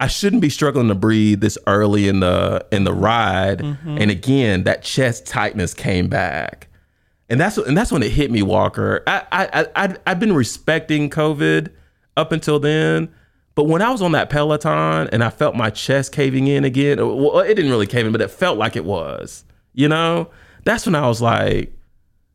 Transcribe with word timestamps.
I 0.00 0.06
shouldn't 0.06 0.40
be 0.40 0.48
struggling 0.48 0.88
to 0.88 0.94
breathe 0.94 1.42
this 1.42 1.58
early 1.66 2.08
in 2.08 2.20
the 2.20 2.66
in 2.72 2.84
the 2.84 2.94
ride. 2.94 3.58
Mm-hmm. 3.58 3.98
And 3.98 4.10
again, 4.10 4.64
that 4.64 4.82
chest 4.82 5.26
tightness 5.26 5.74
came 5.74 6.08
back. 6.08 6.68
And 7.28 7.38
that's 7.38 7.58
and 7.58 7.76
that's 7.76 7.92
when 7.92 8.02
it 8.02 8.10
hit 8.10 8.30
me, 8.30 8.42
Walker. 8.42 9.02
I 9.06 9.24
I 9.30 9.66
I 9.76 9.96
I've 10.06 10.18
been 10.18 10.32
respecting 10.32 11.10
COVID 11.10 11.70
up 12.16 12.32
until 12.32 12.58
then, 12.58 13.14
but 13.54 13.64
when 13.64 13.82
I 13.82 13.90
was 13.90 14.00
on 14.00 14.12
that 14.12 14.30
Peloton 14.30 15.08
and 15.12 15.22
I 15.22 15.28
felt 15.28 15.54
my 15.54 15.70
chest 15.70 16.12
caving 16.12 16.46
in 16.46 16.64
again, 16.64 16.98
well, 16.98 17.40
it 17.40 17.54
didn't 17.54 17.70
really 17.70 17.86
cave 17.86 18.06
in, 18.06 18.12
but 18.12 18.22
it 18.22 18.30
felt 18.30 18.58
like 18.58 18.74
it 18.74 18.84
was. 18.84 19.44
You 19.74 19.88
know, 19.88 20.30
that's 20.64 20.86
when 20.86 20.94
I 20.94 21.06
was 21.06 21.20
like, 21.20 21.72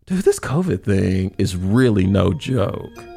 dude, 0.05 0.23
this 0.23 0.39
COVID 0.39 0.83
thing 0.83 1.33
is 1.37 1.57
really 1.57 2.05
no 2.05 2.31
joke. 2.31 3.14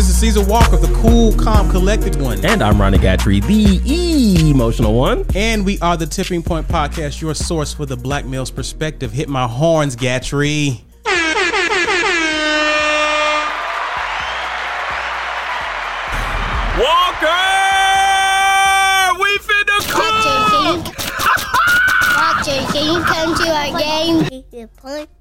This 0.00 0.08
is 0.08 0.16
Caesar 0.20 0.42
Walker, 0.46 0.78
the 0.78 0.90
cool, 0.94 1.34
calm, 1.34 1.70
collected 1.70 2.18
one. 2.18 2.42
And 2.42 2.62
I'm 2.62 2.80
Ronnie 2.80 2.96
Gatrey, 2.96 3.46
the 3.46 4.50
emotional 4.50 4.94
one. 4.94 5.26
And 5.34 5.62
we 5.62 5.78
are 5.80 5.94
the 5.94 6.06
Tipping 6.06 6.42
Point 6.42 6.66
Podcast, 6.66 7.20
your 7.20 7.34
source 7.34 7.74
for 7.74 7.84
the 7.84 7.98
black 7.98 8.24
male's 8.24 8.50
perspective. 8.50 9.12
Hit 9.12 9.28
my 9.28 9.46
horns, 9.46 9.96
Gatrey. 9.96 10.80
Walker, 16.80 17.28
we 19.20 19.36
finna 19.36 19.84
Watcher, 19.84 20.32
can 20.48 20.64
you, 20.64 20.80
Watcher, 22.16 22.60
can 22.72 22.84
you 22.86 23.02
come 23.04 23.34
to 23.34 23.39
our 23.39 23.39
game? 23.68 24.68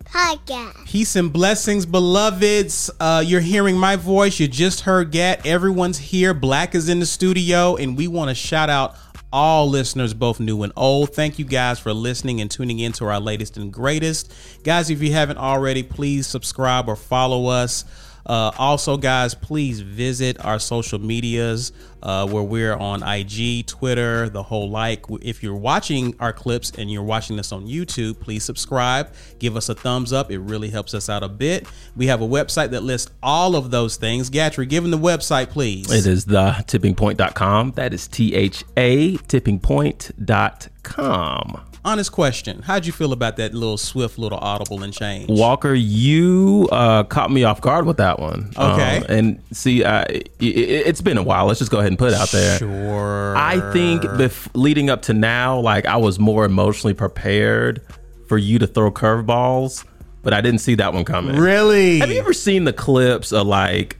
Podcast. 0.05 0.85
Peace 0.85 1.15
and 1.15 1.31
blessings, 1.31 1.85
beloveds. 1.85 2.89
Uh, 2.99 3.23
you're 3.25 3.41
hearing 3.41 3.77
my 3.77 3.95
voice. 3.95 4.39
You 4.39 4.47
just 4.47 4.81
heard 4.81 5.11
Gat. 5.11 5.45
Everyone's 5.45 5.97
here. 5.97 6.33
Black 6.33 6.73
is 6.73 6.89
in 6.89 6.99
the 6.99 7.05
studio, 7.05 7.75
and 7.75 7.95
we 7.97 8.07
want 8.07 8.29
to 8.29 8.35
shout 8.35 8.69
out 8.69 8.95
all 9.31 9.69
listeners, 9.69 10.13
both 10.13 10.39
new 10.39 10.63
and 10.63 10.73
old. 10.75 11.13
Thank 11.13 11.37
you 11.37 11.45
guys 11.45 11.79
for 11.79 11.93
listening 11.93 12.41
and 12.41 12.49
tuning 12.49 12.79
in 12.79 12.91
to 12.93 13.05
our 13.05 13.19
latest 13.19 13.57
and 13.57 13.71
greatest. 13.71 14.33
Guys, 14.63 14.89
if 14.89 15.01
you 15.01 15.11
haven't 15.11 15.37
already, 15.37 15.83
please 15.83 16.25
subscribe 16.25 16.87
or 16.87 16.95
follow 16.95 17.47
us. 17.47 17.85
Uh, 18.29 18.51
also, 18.59 18.95
guys, 18.95 19.33
please 19.33 19.81
visit 19.81 20.39
our 20.45 20.59
social 20.59 20.99
medias 20.99 21.71
uh, 22.03 22.27
where 22.27 22.43
we're 22.43 22.75
on 22.75 23.01
IG, 23.01 23.65
Twitter, 23.65 24.29
the 24.29 24.43
whole 24.43 24.69
like. 24.69 25.03
If 25.23 25.41
you're 25.41 25.55
watching 25.55 26.13
our 26.19 26.31
clips 26.31 26.71
and 26.77 26.91
you're 26.91 27.01
watching 27.01 27.37
this 27.37 27.51
on 27.51 27.65
YouTube, 27.65 28.19
please 28.19 28.43
subscribe, 28.43 29.11
give 29.39 29.57
us 29.57 29.67
a 29.67 29.73
thumbs 29.73 30.13
up. 30.13 30.31
It 30.31 30.37
really 30.37 30.69
helps 30.69 30.93
us 30.93 31.09
out 31.09 31.23
a 31.23 31.27
bit. 31.27 31.67
We 31.95 32.05
have 32.05 32.21
a 32.21 32.27
website 32.27 32.69
that 32.69 32.83
lists 32.83 33.11
all 33.23 33.55
of 33.55 33.71
those 33.71 33.95
things. 33.95 34.29
Gatrey, 34.29 34.69
give 34.69 34.83
them 34.83 34.91
the 34.91 34.99
website, 34.99 35.49
please. 35.49 35.91
It 35.91 36.05
is 36.05 36.25
the 36.25 36.51
tippingpoint.com. 36.67 37.71
That 37.71 37.95
is 37.95 38.07
T 38.07 38.35
H 38.35 38.63
A 38.77 39.17
tippingpoint.com. 39.17 41.68
Honest 41.85 42.11
question: 42.11 42.61
How'd 42.63 42.85
you 42.85 42.91
feel 42.91 43.13
about 43.13 43.37
that 43.37 43.53
little 43.53 43.77
swift 43.77 44.17
little 44.17 44.37
audible 44.39 44.83
and 44.83 44.93
change? 44.93 45.29
Walker, 45.29 45.73
you 45.73 46.67
uh, 46.71 47.03
caught 47.03 47.31
me 47.31 47.43
off 47.45 47.61
guard 47.61 47.85
with 47.85 47.97
that 47.97 48.19
one. 48.19 48.51
Okay. 48.57 48.97
Um, 48.97 49.05
and 49.07 49.41
see, 49.53 49.83
uh, 49.83 50.03
it, 50.09 50.29
it's 50.39 51.01
been 51.01 51.17
a 51.17 51.23
while. 51.23 51.45
Let's 51.45 51.59
just 51.59 51.71
go 51.71 51.79
ahead 51.79 51.91
and 51.91 51.97
put 51.97 52.11
it 52.11 52.15
out 52.19 52.29
there. 52.31 52.57
Sure. 52.59 53.35
I 53.37 53.71
think 53.71 54.03
bef- 54.03 54.49
leading 54.53 54.89
up 54.89 55.03
to 55.03 55.13
now, 55.13 55.59
like 55.59 55.85
I 55.85 55.95
was 55.97 56.19
more 56.19 56.43
emotionally 56.43 56.93
prepared 56.93 57.81
for 58.27 58.37
you 58.37 58.59
to 58.59 58.67
throw 58.67 58.91
curveballs, 58.91 59.85
but 60.21 60.33
I 60.33 60.41
didn't 60.41 60.59
see 60.59 60.75
that 60.75 60.93
one 60.93 61.05
coming. 61.05 61.37
really. 61.37 61.99
Have 61.99 62.11
you 62.11 62.19
ever 62.19 62.33
seen 62.33 62.65
the 62.65 62.73
clips 62.73 63.31
of 63.31 63.47
like 63.47 63.97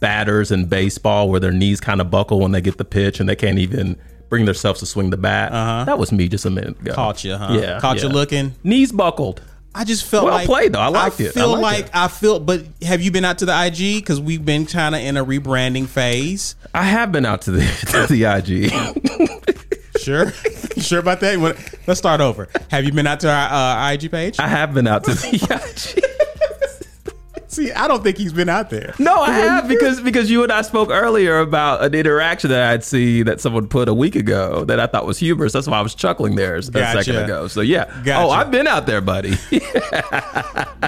batters 0.00 0.50
in 0.50 0.64
baseball 0.64 1.28
where 1.28 1.38
their 1.40 1.52
knees 1.52 1.80
kind 1.80 2.00
of 2.00 2.10
buckle 2.10 2.40
when 2.40 2.52
they 2.52 2.62
get 2.62 2.78
the 2.78 2.84
pitch 2.84 3.20
and 3.20 3.28
they 3.28 3.36
can't 3.36 3.58
even 3.58 4.00
bring 4.30 4.46
themselves 4.46 4.80
to 4.80 4.86
swing 4.86 5.10
the 5.10 5.18
bat? 5.18 5.52
Uh-huh. 5.52 5.84
That 5.84 5.98
was 5.98 6.10
me 6.12 6.28
just 6.28 6.46
a 6.46 6.50
minute 6.50 6.80
ago. 6.80 6.94
Caught 6.94 7.24
you, 7.24 7.36
huh? 7.36 7.58
Yeah, 7.60 7.78
Caught 7.80 8.02
you 8.02 8.08
looking. 8.08 8.54
Knees 8.64 8.92
buckled. 8.92 9.42
I 9.74 9.84
just 9.84 10.04
felt 10.04 10.24
Well 10.24 10.34
like 10.34 10.46
played, 10.46 10.72
though. 10.72 10.80
I 10.80 10.88
liked 10.88 11.20
it. 11.20 11.28
I 11.28 11.32
feel 11.32 11.50
liked 11.50 11.62
like 11.62 11.84
it. 11.86 11.90
I 11.94 12.08
feel. 12.08 12.40
But 12.40 12.64
have 12.82 13.02
you 13.02 13.10
been 13.12 13.24
out 13.24 13.38
to 13.38 13.44
the 13.46 13.66
IG? 13.66 14.00
Because 14.02 14.20
we've 14.20 14.44
been 14.44 14.66
kind 14.66 14.94
of 14.94 15.00
in 15.00 15.16
a 15.16 15.24
rebranding 15.24 15.86
phase. 15.86 16.56
I 16.74 16.82
have 16.84 17.12
been 17.12 17.24
out 17.26 17.42
to 17.42 17.52
the 17.52 17.60
to 18.06 18.06
the 18.06 18.24
IG. 18.24 19.50
Sure, 20.00 20.30
sure 20.78 20.98
about 20.98 21.20
that. 21.20 21.38
Let's 21.86 21.98
start 21.98 22.22
over. 22.22 22.48
Have 22.70 22.84
you 22.84 22.92
been 22.92 23.06
out 23.06 23.20
to 23.20 23.30
our 23.30 23.88
uh, 23.88 23.92
IG 23.92 24.10
page? 24.10 24.38
I 24.38 24.48
have 24.48 24.72
been 24.72 24.86
out 24.86 25.04
to 25.04 25.10
the 25.14 25.94
IG. 25.96 26.04
See, 27.50 27.72
I 27.72 27.88
don't 27.88 28.02
think 28.04 28.16
he's 28.16 28.32
been 28.32 28.48
out 28.48 28.70
there. 28.70 28.94
No, 29.00 29.22
I 29.22 29.32
have 29.32 29.66
because 29.66 30.00
because 30.00 30.30
you 30.30 30.44
and 30.44 30.52
I 30.52 30.62
spoke 30.62 30.90
earlier 30.90 31.40
about 31.40 31.82
an 31.82 31.94
interaction 31.94 32.50
that 32.50 32.70
I'd 32.70 32.84
see 32.84 33.24
that 33.24 33.40
someone 33.40 33.66
put 33.66 33.88
a 33.88 33.94
week 33.94 34.14
ago 34.14 34.64
that 34.66 34.78
I 34.78 34.86
thought 34.86 35.04
was 35.04 35.18
humorous. 35.18 35.52
That's 35.52 35.66
why 35.66 35.78
I 35.78 35.82
was 35.82 35.96
chuckling 35.96 36.36
there 36.36 36.54
a 36.56 36.62
Gotcha. 36.62 37.02
second 37.02 37.24
ago. 37.24 37.48
So 37.48 37.60
yeah. 37.60 37.86
Gotcha. 38.04 38.18
Oh, 38.24 38.30
I've 38.30 38.52
been 38.52 38.68
out 38.68 38.86
there, 38.86 39.00
buddy. 39.00 39.36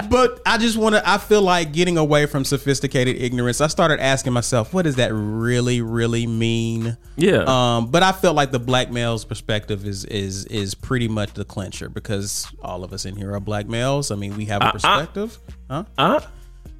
But 0.09 0.41
I 0.45 0.57
just 0.57 0.77
want 0.77 0.95
to. 0.95 1.07
I 1.07 1.17
feel 1.17 1.41
like 1.41 1.71
getting 1.71 1.97
away 1.97 2.25
from 2.25 2.45
sophisticated 2.45 3.21
ignorance. 3.21 3.61
I 3.61 3.67
started 3.67 3.99
asking 3.99 4.33
myself, 4.33 4.73
what 4.73 4.83
does 4.83 4.95
that 4.95 5.13
really, 5.13 5.81
really 5.81 6.25
mean? 6.27 6.97
Yeah. 7.15 7.43
Um. 7.47 7.91
But 7.91 8.03
I 8.03 8.11
felt 8.11 8.35
like 8.35 8.51
the 8.51 8.59
black 8.59 8.91
male's 8.91 9.23
perspective 9.25 9.85
is 9.85 10.05
is 10.05 10.45
is 10.45 10.73
pretty 10.75 11.07
much 11.07 11.33
the 11.33 11.45
clincher 11.45 11.89
because 11.89 12.47
all 12.61 12.83
of 12.83 12.91
us 12.93 13.05
in 13.05 13.15
here 13.15 13.33
are 13.33 13.39
black 13.39 13.67
males. 13.67 14.11
I 14.11 14.15
mean, 14.15 14.35
we 14.35 14.45
have 14.45 14.61
a 14.63 14.71
perspective. 14.71 15.39
Huh? 15.69 15.85
huh? 15.97 16.21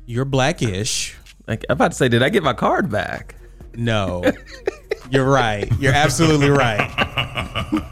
You're 0.06 0.26
blackish. 0.26 1.16
Like, 1.48 1.66
I'm 1.70 1.74
about 1.74 1.92
to 1.92 1.98
say, 1.98 2.08
did 2.10 2.24
I 2.24 2.30
get 2.30 2.44
my 2.44 2.54
card 2.54 2.90
back? 2.92 3.36
No. 3.76 4.24
You're 5.10 5.30
right. 5.30 5.72
You're 5.80 5.94
absolutely 5.94 6.50
right. 6.50 6.80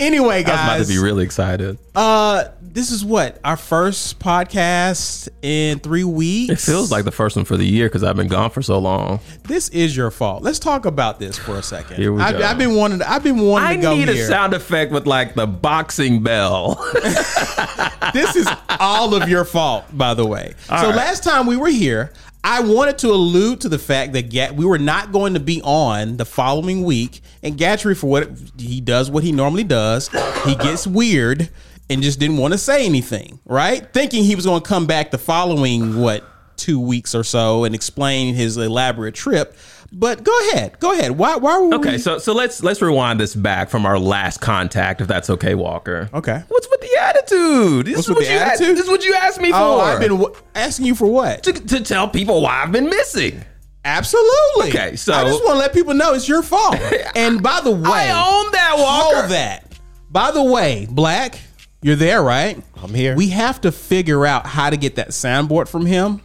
anyway, 0.00 0.42
guys, 0.42 0.58
I 0.58 0.78
was 0.78 0.88
about 0.88 0.94
to 0.94 1.00
be 1.00 1.04
really 1.04 1.24
excited. 1.24 1.78
uh 1.94 2.44
this 2.74 2.90
is 2.90 3.04
what? 3.04 3.38
Our 3.44 3.56
first 3.56 4.18
podcast 4.18 5.28
in 5.42 5.78
3 5.78 6.02
weeks. 6.02 6.52
It 6.52 6.72
feels 6.72 6.90
like 6.90 7.04
the 7.04 7.12
first 7.12 7.36
one 7.36 7.44
for 7.44 7.56
the 7.56 7.64
year 7.64 7.86
because 7.86 8.02
I've 8.02 8.16
been 8.16 8.26
gone 8.26 8.50
for 8.50 8.62
so 8.62 8.80
long. 8.80 9.20
this 9.44 9.68
is 9.68 9.96
your 9.96 10.10
fault. 10.10 10.42
Let's 10.42 10.58
talk 10.58 10.84
about 10.84 11.20
this 11.20 11.38
for 11.38 11.56
a 11.56 11.62
second. 11.62 11.96
Here 11.96 12.12
we 12.12 12.20
I, 12.20 12.32
go. 12.32 12.44
I've 12.44 12.58
been 12.58 12.74
wanting 12.74 13.00
I've 13.02 13.22
been 13.22 13.38
wanting 13.38 13.68
I 13.68 13.76
to 13.76 13.82
go 13.82 13.94
need 13.94 14.08
here. 14.08 14.24
a 14.24 14.26
sound 14.26 14.54
effect 14.54 14.90
with 14.90 15.06
like 15.06 15.34
the 15.34 15.46
boxing 15.46 16.24
bell. 16.24 16.74
this 18.12 18.34
is 18.34 18.48
all 18.80 19.14
of 19.14 19.28
your 19.28 19.44
fault, 19.44 19.84
by 19.92 20.14
the 20.14 20.26
way. 20.26 20.54
so 20.66 20.74
right. 20.74 20.96
last 20.96 21.22
time 21.22 21.46
we 21.46 21.56
were 21.56 21.68
here, 21.68 22.12
I 22.42 22.60
wanted 22.60 22.98
to 22.98 23.10
allude 23.10 23.60
to 23.60 23.68
the 23.68 23.78
fact 23.78 24.14
that 24.14 24.30
Gat, 24.30 24.56
we 24.56 24.64
were 24.64 24.78
not 24.80 25.12
going 25.12 25.34
to 25.34 25.40
be 25.40 25.62
on 25.62 26.16
the 26.16 26.24
following 26.24 26.82
week, 26.82 27.22
and 27.42 27.56
Gatrey, 27.56 27.96
for 27.96 28.08
what 28.08 28.30
he 28.58 28.80
does, 28.80 29.12
what 29.12 29.22
he 29.22 29.30
normally 29.30 29.64
does, 29.64 30.08
he 30.44 30.56
gets 30.56 30.86
weird 30.86 31.48
and 31.90 32.02
just 32.02 32.18
didn't 32.18 32.38
want 32.38 32.52
to 32.52 32.58
say 32.58 32.86
anything, 32.86 33.40
right? 33.44 33.92
Thinking 33.92 34.24
he 34.24 34.34
was 34.34 34.46
going 34.46 34.62
to 34.62 34.68
come 34.68 34.86
back 34.86 35.10
the 35.10 35.18
following 35.18 36.00
what 36.00 36.24
two 36.56 36.78
weeks 36.80 37.14
or 37.14 37.24
so 37.24 37.64
and 37.64 37.74
explain 37.74 38.34
his 38.34 38.56
elaborate 38.56 39.14
trip. 39.14 39.56
But 39.92 40.24
go 40.24 40.32
ahead, 40.50 40.78
go 40.80 40.92
ahead. 40.92 41.12
Why? 41.12 41.36
Why 41.36 41.58
were 41.58 41.68
we 41.68 41.74
okay, 41.76 41.92
we? 41.92 41.98
so 41.98 42.18
so 42.18 42.32
let's 42.32 42.62
let's 42.64 42.82
rewind 42.82 43.20
this 43.20 43.34
back 43.34 43.70
from 43.70 43.86
our 43.86 43.96
last 43.98 44.40
contact, 44.40 45.00
if 45.00 45.06
that's 45.06 45.30
okay, 45.30 45.54
Walker. 45.54 46.08
Okay. 46.12 46.42
What's 46.48 46.68
with 46.68 46.80
the 46.80 46.96
attitude? 47.00 47.86
This 47.86 47.96
What's 47.96 48.08
is 48.08 48.14
what 48.16 48.24
you 48.24 48.30
asked- 48.30 48.60
attitude? 48.60 48.76
this 48.76 48.84
is 48.86 48.90
what 48.90 49.04
you 49.04 49.14
asked 49.14 49.40
me 49.40 49.50
for. 49.52 49.56
Oh, 49.58 49.78
I've 49.80 50.00
been 50.00 50.18
w- 50.18 50.34
asking 50.56 50.86
you 50.86 50.94
for 50.96 51.06
what? 51.06 51.44
to, 51.44 51.52
to 51.52 51.80
tell 51.80 52.08
people 52.08 52.42
why 52.42 52.62
I've 52.64 52.72
been 52.72 52.86
missing. 52.86 53.44
Absolutely. 53.84 54.68
Okay, 54.70 54.96
so- 54.96 55.12
I 55.12 55.24
just 55.24 55.44
want 55.44 55.54
to 55.54 55.58
let 55.60 55.72
people 55.72 55.94
know 55.94 56.14
it's 56.14 56.28
your 56.28 56.42
fault. 56.42 56.76
And 57.16 57.40
by 57.42 57.60
the 57.60 57.70
way, 57.70 57.80
I 57.84 58.10
own 58.44 58.50
that, 58.52 58.74
Walker. 58.76 59.16
hold 59.18 59.30
that. 59.30 59.78
By 60.10 60.30
the 60.32 60.42
way, 60.42 60.86
Black, 60.90 61.38
you're 61.84 61.96
there, 61.96 62.22
right? 62.22 62.62
I'm 62.82 62.94
here. 62.94 63.14
We 63.14 63.28
have 63.28 63.60
to 63.60 63.70
figure 63.70 64.24
out 64.24 64.46
how 64.46 64.70
to 64.70 64.76
get 64.78 64.96
that 64.96 65.10
soundboard 65.10 65.68
from 65.68 65.84
him. 65.84 66.22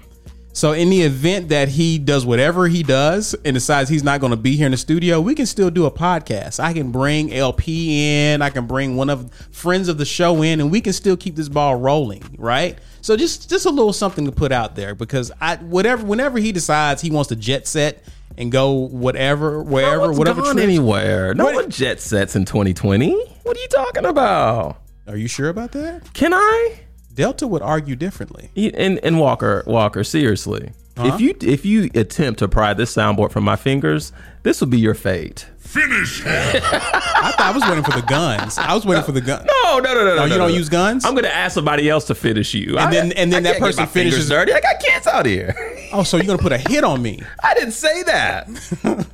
So 0.53 0.71
in 0.71 0.89
the 0.89 1.01
event 1.01 1.49
that 1.49 1.67
he 1.67 1.99
does 1.99 2.25
whatever 2.25 2.67
he 2.67 2.81
does 2.81 3.33
and 3.45 3.53
decides 3.53 3.89
he's 3.89 4.03
not 4.03 4.19
going 4.21 4.31
to 4.31 4.37
be 4.37 4.55
here 4.55 4.65
in 4.65 4.71
the 4.71 4.77
studio, 4.77 5.19
we 5.21 5.35
can 5.35 5.45
still 5.45 5.69
do 5.69 5.85
a 5.85 5.91
podcast. 5.91 6.59
I 6.59 6.71
can 6.73 6.91
bring 6.91 7.33
LP 7.33 8.31
in, 8.33 8.41
I 8.41 8.49
can 8.49 8.67
bring 8.67 8.95
one 8.95 9.09
of 9.09 9.31
friends 9.51 9.89
of 9.89 9.97
the 9.97 10.05
show 10.05 10.41
in, 10.41 10.59
and 10.61 10.71
we 10.71 10.79
can 10.81 10.93
still 10.93 11.17
keep 11.17 11.35
this 11.35 11.49
ball 11.49 11.75
rolling, 11.75 12.23
right? 12.37 12.77
So 13.01 13.15
just 13.17 13.49
just 13.49 13.65
a 13.65 13.69
little 13.69 13.93
something 13.93 14.25
to 14.25 14.31
put 14.31 14.51
out 14.51 14.75
there 14.75 14.95
because 14.95 15.29
I 15.41 15.57
whatever 15.57 16.05
whenever 16.05 16.39
he 16.39 16.51
decides 16.51 17.01
he 17.01 17.11
wants 17.11 17.27
to 17.29 17.35
jet 17.35 17.67
set 17.67 18.03
and 18.37 18.51
go 18.51 18.71
whatever 18.71 19.61
wherever 19.63 20.07
no 20.11 20.17
whatever 20.17 20.41
gone 20.41 20.55
trip- 20.55 20.63
anywhere. 20.63 21.33
No 21.33 21.45
What- 21.45 21.55
one 21.55 21.69
jet 21.69 21.99
sets 22.01 22.35
in 22.35 22.45
2020. 22.45 23.11
What 23.43 23.55
are 23.55 23.59
you 23.59 23.67
talking 23.67 24.05
about? 24.05 24.77
Are 25.09 25.17
you 25.17 25.27
sure 25.27 25.49
about 25.49 25.71
that? 25.71 26.13
Can 26.13 26.33
I? 26.33 26.81
Delta 27.13 27.47
would 27.47 27.61
argue 27.63 27.95
differently. 27.95 28.51
And, 28.55 28.99
and 28.99 29.19
Walker, 29.19 29.63
Walker, 29.65 30.03
seriously, 30.03 30.71
if 30.97 31.19
you 31.19 31.33
if 31.41 31.65
you 31.65 31.89
attempt 31.95 32.39
to 32.39 32.47
pry 32.47 32.73
this 32.73 32.93
soundboard 32.95 33.31
from 33.31 33.43
my 33.45 33.55
fingers, 33.55 34.11
this 34.43 34.59
will 34.61 34.67
be 34.67 34.79
your 34.79 34.93
fate. 34.93 35.47
Finish 35.57 36.21
him. 36.23 36.27
I 36.31 37.31
thought 37.35 37.39
I 37.39 37.51
was 37.53 37.63
waiting 37.67 37.83
for 37.83 37.91
the 37.91 38.05
guns. 38.05 38.57
I 38.57 38.73
was 38.73 38.85
waiting 38.85 39.03
for 39.03 39.11
the 39.13 39.21
gun. 39.21 39.45
No, 39.63 39.79
no, 39.79 39.93
no, 39.93 40.03
no, 40.05 40.15
no. 40.15 40.21
Oh, 40.21 40.25
you 40.25 40.29
no, 40.31 40.37
don't 40.37 40.49
no. 40.51 40.55
use 40.57 40.67
guns? 40.69 41.05
I'm 41.05 41.15
gonna 41.15 41.27
ask 41.29 41.53
somebody 41.53 41.89
else 41.89 42.05
to 42.07 42.15
finish 42.15 42.53
you, 42.53 42.77
and 42.77 42.91
then- 42.93 43.11
and 43.13 43.31
then 43.31 43.43
that 43.43 43.59
person 43.59 43.87
finishes- 43.87 44.27
dirty. 44.29 44.53
I 44.53 44.59
got 44.61 44.79
kids 44.79 45.07
out 45.07 45.25
here. 45.25 45.55
Oh, 45.91 46.03
so 46.03 46.17
you're 46.17 46.25
gonna 46.27 46.37
put 46.37 46.51
a 46.51 46.57
hit 46.59 46.83
on 46.83 47.01
me? 47.01 47.19
I 47.43 47.55
didn't 47.55 47.71
say 47.71 48.03
that. 48.03 48.47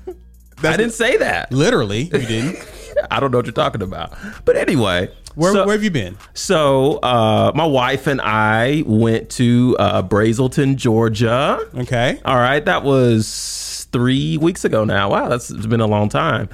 I 0.61 0.75
didn't 0.75 0.91
say 0.91 1.15
that. 1.15 1.49
Literally, 1.49 2.01
you 2.03 2.09
didn't. 2.25 2.57
I 3.09 3.21
don't 3.21 3.31
know 3.31 3.37
what 3.37 3.45
you're 3.45 3.53
talking 3.53 3.81
about. 3.81 4.13
But 4.43 4.57
anyway, 4.57 5.09
Where, 5.35 5.53
so, 5.53 5.65
where 5.65 5.75
have 5.75 5.83
you 5.83 5.91
been? 5.91 6.17
so 6.33 6.97
uh, 7.03 7.51
my 7.53 7.65
wife 7.65 8.07
and 8.07 8.21
I 8.21 8.83
went 8.85 9.29
to 9.31 9.75
uh, 9.79 10.01
Braselton, 10.03 10.75
Georgia. 10.77 11.59
Okay. 11.75 12.21
All 12.23 12.37
right, 12.37 12.63
that 12.63 12.83
was 12.83 13.87
three 13.91 14.37
weeks 14.37 14.65
ago 14.65 14.85
now. 14.85 15.11
Wow, 15.11 15.29
that's 15.29 15.51
it's 15.51 15.65
been 15.65 15.81
a 15.81 15.87
long 15.87 16.09
time. 16.09 16.49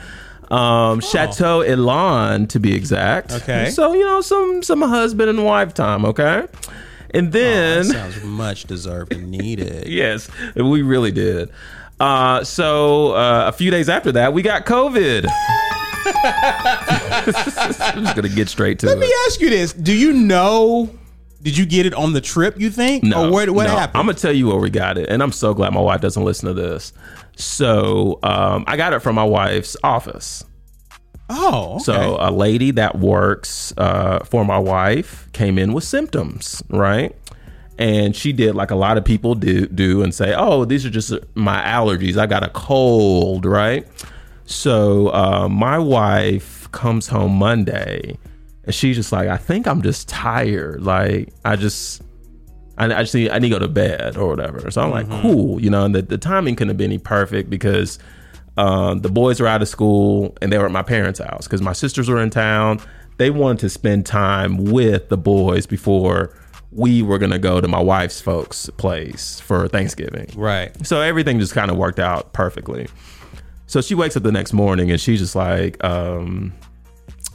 Um, 0.50 1.00
Chateau 1.00 1.62
Elan, 1.62 2.48
to 2.48 2.60
be 2.60 2.75
exact. 2.75 3.31
Okay. 3.31 3.69
So 3.69 3.94
you 3.94 4.04
know, 4.04 4.22
some 4.22 4.63
some 4.63 4.81
husband 4.81 5.30
and 5.30 5.45
wife 5.45 5.74
time. 5.74 6.04
Okay, 6.06 6.48
and 7.12 7.31
then 7.31 7.88
That 7.88 7.94
sounds 7.94 8.24
much 8.24 8.66
deserved 8.66 9.13
and 9.13 9.31
needed. 9.31 9.88
yes, 9.88 10.30
we 10.56 10.81
really 10.81 11.12
did. 11.12 11.51
Uh, 12.00 12.44
so 12.44 13.13
uh, 13.13 13.45
a 13.48 13.51
few 13.51 13.69
days 13.69 13.88
after 13.88 14.12
that, 14.13 14.33
we 14.33 14.42
got 14.42 14.66
COVID. 14.66 15.25
I'm 17.94 18.03
just 18.03 18.15
gonna 18.15 18.30
get 18.30 18.50
straight 18.50 18.80
to 18.80 18.86
that. 18.88 18.98
Let 18.98 19.03
it. 19.03 19.07
me 19.07 19.13
ask 19.27 19.42
you 19.42 19.50
this: 19.50 19.74
Do 19.74 19.94
you 19.95 20.13
know? 20.13 20.89
Did 21.42 21.57
you 21.57 21.65
get 21.65 21.88
it 21.88 21.94
on 21.95 22.13
the 22.13 22.21
trip? 22.21 22.59
You 22.59 22.69
think? 22.69 23.03
No, 23.03 23.25
Or 23.27 23.31
what? 23.31 23.50
What 23.50 23.63
no. 23.68 23.75
happened? 23.75 24.00
I'm 24.00 24.06
gonna 24.06 24.18
tell 24.18 24.31
you 24.33 24.48
where 24.48 24.57
we 24.57 24.69
got 24.69 24.98
it, 24.98 25.09
and 25.09 25.24
I'm 25.24 25.31
so 25.31 25.53
glad 25.53 25.74
my 25.74 25.81
wife 25.81 26.01
doesn't 26.01 26.24
listen 26.24 26.48
to 26.48 26.53
this. 26.53 26.94
So 27.36 28.19
um, 28.21 28.63
I 28.68 28.77
got 28.77 28.94
it 28.94 29.00
from 29.00 29.15
my 29.15 29.24
wife's 29.24 29.75
office. 29.83 30.44
oh, 31.30 31.75
okay. 31.75 31.83
So 31.83 32.18
a 32.19 32.30
lady 32.31 32.71
that 32.71 33.00
works 33.00 33.74
uh, 33.77 34.19
for 34.25 34.45
my 34.45 34.59
wife 34.59 35.30
came 35.33 35.57
in 35.57 35.74
with 35.74 35.83
symptoms, 35.83 36.62
right? 36.69 37.15
And 37.80 38.15
she 38.15 38.31
did 38.33 38.54
like 38.54 38.69
a 38.69 38.75
lot 38.75 38.97
of 39.00 39.06
people 39.06 39.33
do 39.33 39.65
do 39.65 40.04
and 40.04 40.13
say, 40.13 40.36
"Oh, 40.38 40.65
these 40.65 40.86
are 40.86 40.92
just 40.92 41.12
my 41.33 41.59
allergies. 41.63 42.18
I 42.18 42.27
got 42.27 42.44
a 42.44 42.50
cold," 42.50 43.45
right? 43.45 43.88
So 44.51 45.13
uh, 45.13 45.48
my 45.50 45.77
wife 45.77 46.69
comes 46.71 47.07
home 47.07 47.33
Monday, 47.33 48.18
and 48.65 48.75
she's 48.75 48.95
just 48.95 49.12
like, 49.12 49.27
"I 49.27 49.38
think 49.38 49.68
I'm 49.68 49.81
just 49.81 50.09
tired. 50.09 50.81
Like 50.81 51.33
I 51.45 51.56
just." 51.56 52.03
I, 52.77 52.86
I 52.86 53.03
just 53.03 53.13
need, 53.13 53.30
I 53.30 53.38
need 53.38 53.50
to 53.50 53.56
go 53.56 53.59
to 53.59 53.68
bed 53.68 54.18
or 54.18 54.30
whatever. 54.30 54.71
So 54.71 54.81
I'm 54.81 54.89
like, 54.89 55.07
cool, 55.21 55.62
you 55.62 55.69
know. 55.69 55.86
And 55.86 55.94
the, 55.94 56.01
the 56.01 56.18
timing 56.18 56.56
couldn't 56.56 56.69
have 56.69 56.77
been 56.77 56.89
any 56.89 56.98
perfect 56.98 57.50
because 57.50 58.00
um, 58.57 59.01
the 59.01 59.09
boys 59.09 59.39
were 59.39 59.45
out 59.45 59.62
of 59.62 59.68
school 59.68 60.36
and 60.42 60.51
they 60.51 60.57
were 60.57 60.65
at 60.65 60.71
my 60.71 60.81
parents' 60.81 61.19
house 61.19 61.45
because 61.45 61.62
my 61.62 61.74
sisters 61.74 62.09
were 62.09 62.19
in 62.21 62.30
town. 62.30 62.80
They 63.18 63.30
wanted 63.30 63.59
to 63.59 63.69
spend 63.69 64.06
time 64.06 64.65
with 64.65 65.09
the 65.09 65.18
boys 65.18 65.68
before 65.68 66.36
we 66.71 67.01
were 67.01 67.18
gonna 67.19 67.38
go 67.38 67.59
to 67.59 67.68
my 67.68 67.81
wife's 67.81 68.21
folks' 68.21 68.69
place 68.77 69.39
for 69.42 69.68
Thanksgiving. 69.68 70.30
right. 70.36 70.71
So 70.88 71.01
everything 71.01 71.39
just 71.39 71.54
kind 71.54 71.69
of 71.69 71.77
worked 71.77 72.00
out 72.00 72.33
perfectly. 72.33 72.88
So 73.71 73.79
she 73.79 73.95
wakes 73.95 74.18
up 74.18 74.23
the 74.23 74.33
next 74.33 74.51
morning 74.51 74.91
and 74.91 75.00
she's 75.00 75.21
just 75.21 75.33
like, 75.33 75.81
um, 75.81 76.51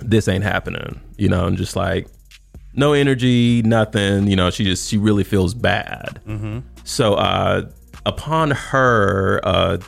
this 0.02 0.28
ain't 0.28 0.44
happening, 0.44 1.00
you 1.16 1.30
know, 1.30 1.46
and 1.46 1.56
just 1.56 1.76
like, 1.76 2.08
no 2.74 2.92
energy, 2.92 3.62
nothing, 3.62 4.26
you 4.26 4.36
know, 4.36 4.50
she 4.50 4.62
just, 4.62 4.86
she 4.86 4.98
really 4.98 5.24
feels 5.24 5.54
bad. 5.54 6.20
So, 6.84 7.14
uh, 7.14 7.70
upon 8.04 8.50
her, 8.50 9.40
uh, 9.44 9.78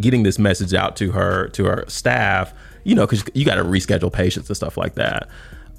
getting 0.00 0.22
this 0.22 0.38
message 0.38 0.72
out 0.72 0.94
to 0.98 1.10
her, 1.10 1.48
to 1.48 1.64
her 1.64 1.84
staff, 1.88 2.54
you 2.84 2.94
know, 2.94 3.04
cause 3.04 3.24
you 3.34 3.44
got 3.44 3.56
to 3.56 3.64
reschedule 3.64 4.12
patients 4.12 4.48
and 4.48 4.56
stuff 4.56 4.76
like 4.76 4.94
that. 4.94 5.28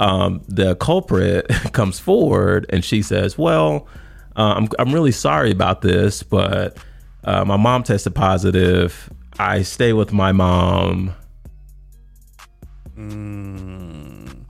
Um, 0.02 0.42
the 0.50 0.76
culprit 0.76 1.48
comes 1.72 1.98
forward 1.98 2.66
and 2.68 2.84
she 2.84 3.02
says, 3.04 3.38
well, 3.38 3.88
uh, 4.36 4.56
I'm, 4.58 4.68
I'm 4.80 4.94
really 4.94 5.14
sorry 5.14 5.52
about 5.52 5.80
this, 5.80 6.24
but 6.24 6.78
uh, 7.24 7.46
my 7.46 7.56
mom 7.56 7.84
tested 7.84 8.16
positive. 8.16 9.10
I 9.40 9.62
stay 9.64 9.94
with 9.94 10.12
my 10.14 10.32
mom 10.34 11.14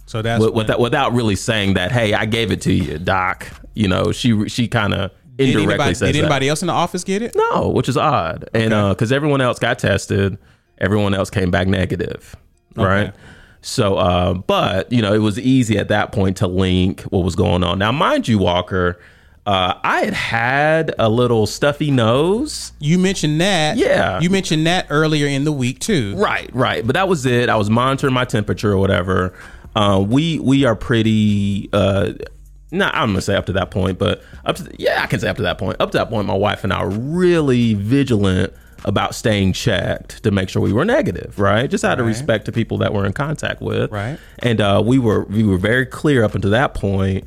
So 0.06 0.22
that's 0.24 0.42
with, 0.44 0.50
when- 0.54 0.58
without, 0.66 0.80
without 0.80 1.14
really 1.14 1.36
saying 1.36 1.76
that, 1.76 1.92
hey, 1.92 2.14
I 2.14 2.26
gave 2.26 2.52
it 2.52 2.62
to 2.62 2.74
you, 2.74 2.98
doc. 2.98 3.48
You 3.76 3.88
know, 3.88 4.12
she 4.12 4.50
she 4.50 4.68
kind 4.68 4.94
of 4.94 5.12
did 5.38 5.50
indirectly 5.50 5.74
anybody, 5.74 5.94
says 5.94 6.08
did 6.10 6.16
that. 6.16 6.20
anybody 6.26 6.50
else 6.50 6.62
in 6.64 6.68
the 6.68 6.74
office 6.74 7.04
get 7.04 7.22
it? 7.22 7.34
No, 7.36 7.70
which 7.70 7.88
is 7.88 7.96
odd. 7.96 8.50
And 8.54 8.72
because 8.90 9.12
everyone 9.12 9.40
else 9.42 9.60
got 9.60 9.80
tested, 9.80 10.38
everyone 10.80 11.14
else 11.14 11.30
came 11.30 11.52
back 11.52 11.68
negative, 11.68 12.36
right? 12.76 13.14
So, 13.62 13.96
uh, 13.98 14.34
but 14.34 14.92
you 14.92 15.02
know, 15.02 15.14
it 15.14 15.20
was 15.20 15.38
easy 15.40 15.78
at 15.78 15.90
that 15.90 16.12
point 16.12 16.38
to 16.38 16.48
link 16.48 17.02
what 17.04 17.24
was 17.24 17.36
going 17.36 17.64
on. 17.64 17.78
Now, 17.78 17.92
mind 17.92 18.28
you, 18.28 18.40
Walker, 18.40 19.00
uh, 19.46 19.74
I 19.84 20.02
had 20.02 20.14
had 20.14 20.96
a 21.00 21.10
little 21.10 21.48
stuffy 21.48 21.90
nose. 21.92 22.72
You 22.80 23.00
mentioned 23.00 23.42
that. 23.42 23.78
Yeah. 23.78 24.20
You 24.20 24.30
mentioned 24.30 24.68
that 24.68 24.88
earlier 24.90 25.28
in 25.28 25.44
the 25.44 25.52
week 25.52 25.80
too. 25.80 26.16
Right, 26.16 26.50
right. 26.54 26.86
But 26.86 26.94
that 26.94 27.08
was 27.08 27.26
it. 27.26 27.50
I 27.50 27.56
was 27.56 27.70
monitoring 27.70 28.14
my 28.14 28.26
temperature 28.26 28.72
or 28.72 28.78
whatever. 28.78 29.34
Uh, 29.76 30.04
we 30.08 30.40
we 30.40 30.66
are 30.66 30.76
pretty. 30.76 31.70
Uh, 31.74 32.14
not 32.72 32.94
I'm 32.94 33.10
gonna 33.10 33.22
say 33.22 33.36
up 33.36 33.48
to 33.48 33.54
that 33.54 33.72
point, 33.72 33.98
but 33.98 34.22
up 34.46 34.58
to 34.58 34.70
yeah, 34.78 35.02
I 35.04 35.08
can 35.08 35.20
say 35.20 35.28
up 35.30 35.38
to 35.38 35.44
that 35.44 35.58
point. 35.58 35.78
Up 35.80 35.92
to 35.92 35.98
that 35.98 36.10
point, 36.10 36.28
my 36.28 36.36
wife 36.38 36.64
and 36.64 36.72
I 36.72 36.84
were 36.84 36.90
really 36.92 37.74
vigilant 37.74 38.54
about 38.86 39.14
staying 39.16 39.52
checked 39.54 40.24
to 40.24 40.32
make 40.32 40.48
sure 40.50 40.62
we 40.62 40.72
were 40.72 40.86
negative, 40.86 41.38
right? 41.40 41.70
Just 41.70 41.84
out 41.84 42.00
of 42.00 42.06
Right. 42.06 42.12
respect 42.12 42.46
to 42.46 42.52
people 42.52 42.78
that 42.78 42.94
we're 42.94 43.06
in 43.06 43.12
contact 43.14 43.62
with, 43.62 43.92
Right. 43.92 44.18
And 44.40 44.62
uh, 44.62 44.82
we 44.86 45.00
were 45.00 45.24
we 45.26 45.44
were 45.44 45.58
very 45.58 45.86
clear 45.86 46.24
up 46.24 46.36
until 46.36 46.52
that 46.52 46.74
point. 46.76 47.26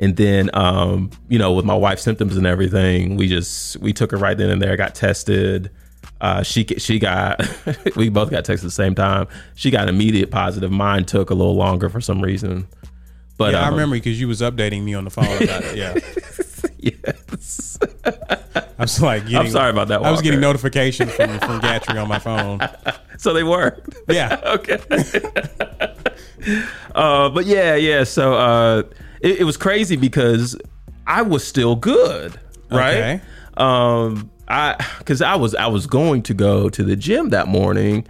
And 0.00 0.16
then, 0.16 0.50
um, 0.54 1.10
you 1.28 1.38
know, 1.38 1.52
with 1.52 1.64
my 1.64 1.76
wife's 1.76 2.02
symptoms 2.02 2.36
and 2.36 2.46
everything, 2.46 3.16
we 3.16 3.28
just 3.28 3.76
we 3.78 3.92
took 3.92 4.10
her 4.10 4.16
right 4.16 4.36
then 4.36 4.50
and 4.50 4.60
there, 4.60 4.76
got 4.76 4.94
tested. 4.94 5.70
Uh, 6.20 6.42
she 6.42 6.64
she 6.78 6.98
got 6.98 7.40
we 7.96 8.08
both 8.08 8.30
got 8.30 8.44
tested 8.44 8.64
at 8.64 8.68
the 8.68 8.70
same 8.70 8.94
time. 8.94 9.28
She 9.54 9.70
got 9.70 9.88
immediate 9.88 10.30
positive. 10.30 10.70
Mine 10.70 11.04
took 11.04 11.30
a 11.30 11.34
little 11.34 11.56
longer 11.56 11.88
for 11.88 12.00
some 12.00 12.20
reason. 12.20 12.66
But 13.36 13.52
Yeah, 13.52 13.62
I 13.62 13.66
um, 13.66 13.74
remember 13.74 13.96
because 13.96 14.20
you 14.20 14.28
was 14.28 14.40
updating 14.40 14.84
me 14.84 14.94
on 14.94 15.04
the 15.04 15.10
phone 15.10 15.42
about 15.42 15.64
it. 15.64 15.76
Yeah. 15.76 15.94
Yes. 16.84 17.78
I 18.04 18.64
was 18.78 19.00
like, 19.00 19.22
getting, 19.22 19.38
I'm 19.38 19.48
sorry 19.48 19.70
about 19.70 19.88
that. 19.88 20.02
I 20.02 20.10
was 20.10 20.20
getting 20.20 20.40
notifications 20.40 21.12
from 21.12 21.38
from 21.38 21.60
Gatrey 21.60 22.00
on 22.00 22.08
my 22.08 22.18
phone. 22.18 22.60
So 23.16 23.32
they 23.32 23.42
worked. 23.42 23.96
Yeah. 24.08 24.38
okay. 24.44 24.78
uh, 26.94 27.30
but 27.30 27.46
yeah, 27.46 27.74
yeah. 27.76 28.04
So 28.04 28.34
uh, 28.34 28.82
it, 29.20 29.40
it 29.40 29.44
was 29.44 29.56
crazy 29.56 29.96
because 29.96 30.56
I 31.06 31.22
was 31.22 31.46
still 31.46 31.76
good, 31.76 32.38
right? 32.70 32.94
Okay. 32.94 33.20
Um, 33.56 34.30
I 34.48 34.76
because 34.98 35.22
I 35.22 35.36
was 35.36 35.54
I 35.54 35.66
was 35.66 35.86
going 35.86 36.22
to 36.24 36.34
go 36.34 36.68
to 36.68 36.82
the 36.82 36.96
gym 36.96 37.30
that 37.30 37.48
morning, 37.48 38.06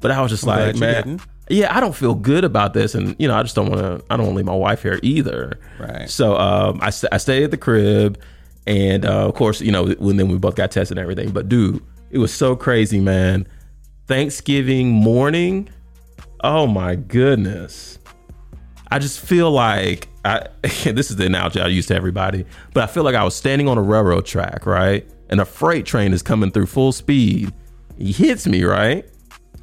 but 0.00 0.10
I 0.10 0.20
was 0.20 0.30
just 0.30 0.44
glad 0.44 0.78
like, 0.78 1.04
man. 1.04 1.20
Yeah, 1.50 1.76
I 1.76 1.80
don't 1.80 1.94
feel 1.94 2.14
good 2.14 2.42
about 2.42 2.72
this, 2.72 2.94
and 2.94 3.14
you 3.18 3.28
know, 3.28 3.34
I 3.34 3.42
just 3.42 3.54
don't 3.54 3.68
want 3.68 3.82
to. 3.82 4.04
I 4.08 4.16
don't 4.16 4.26
want 4.26 4.34
to 4.34 4.36
leave 4.36 4.46
my 4.46 4.54
wife 4.54 4.82
here 4.82 4.98
either. 5.02 5.58
Right. 5.78 6.08
So 6.08 6.36
um, 6.36 6.78
I 6.80 6.86
I 6.86 7.18
stayed 7.18 7.42
at 7.42 7.50
the 7.50 7.58
crib, 7.58 8.18
and 8.66 9.04
uh, 9.04 9.28
of 9.28 9.34
course, 9.34 9.60
you 9.60 9.70
know, 9.70 9.88
when 9.98 10.16
then 10.16 10.28
we 10.28 10.38
both 10.38 10.56
got 10.56 10.70
tested 10.70 10.96
and 10.96 11.02
everything. 11.02 11.32
But 11.32 11.50
dude, 11.50 11.82
it 12.10 12.18
was 12.18 12.32
so 12.32 12.56
crazy, 12.56 12.98
man. 12.98 13.46
Thanksgiving 14.06 14.88
morning, 14.88 15.68
oh 16.42 16.66
my 16.66 16.94
goodness. 16.94 17.98
I 18.90 18.98
just 18.98 19.20
feel 19.20 19.50
like 19.50 20.08
I 20.24 20.46
this 20.62 21.10
is 21.10 21.16
the 21.16 21.26
analogy 21.26 21.60
I 21.60 21.66
use 21.66 21.86
to 21.86 21.94
everybody, 21.96 22.44
but 22.72 22.82
I 22.82 22.86
feel 22.86 23.02
like 23.04 23.14
I 23.14 23.24
was 23.24 23.34
standing 23.34 23.68
on 23.68 23.78
a 23.78 23.82
railroad 23.82 24.24
track, 24.26 24.66
right? 24.66 25.08
And 25.28 25.40
a 25.40 25.44
freight 25.44 25.86
train 25.86 26.12
is 26.12 26.22
coming 26.22 26.50
through 26.50 26.66
full 26.66 26.92
speed. 26.92 27.52
He 27.98 28.12
hits 28.12 28.46
me, 28.46 28.64
right? 28.64 29.08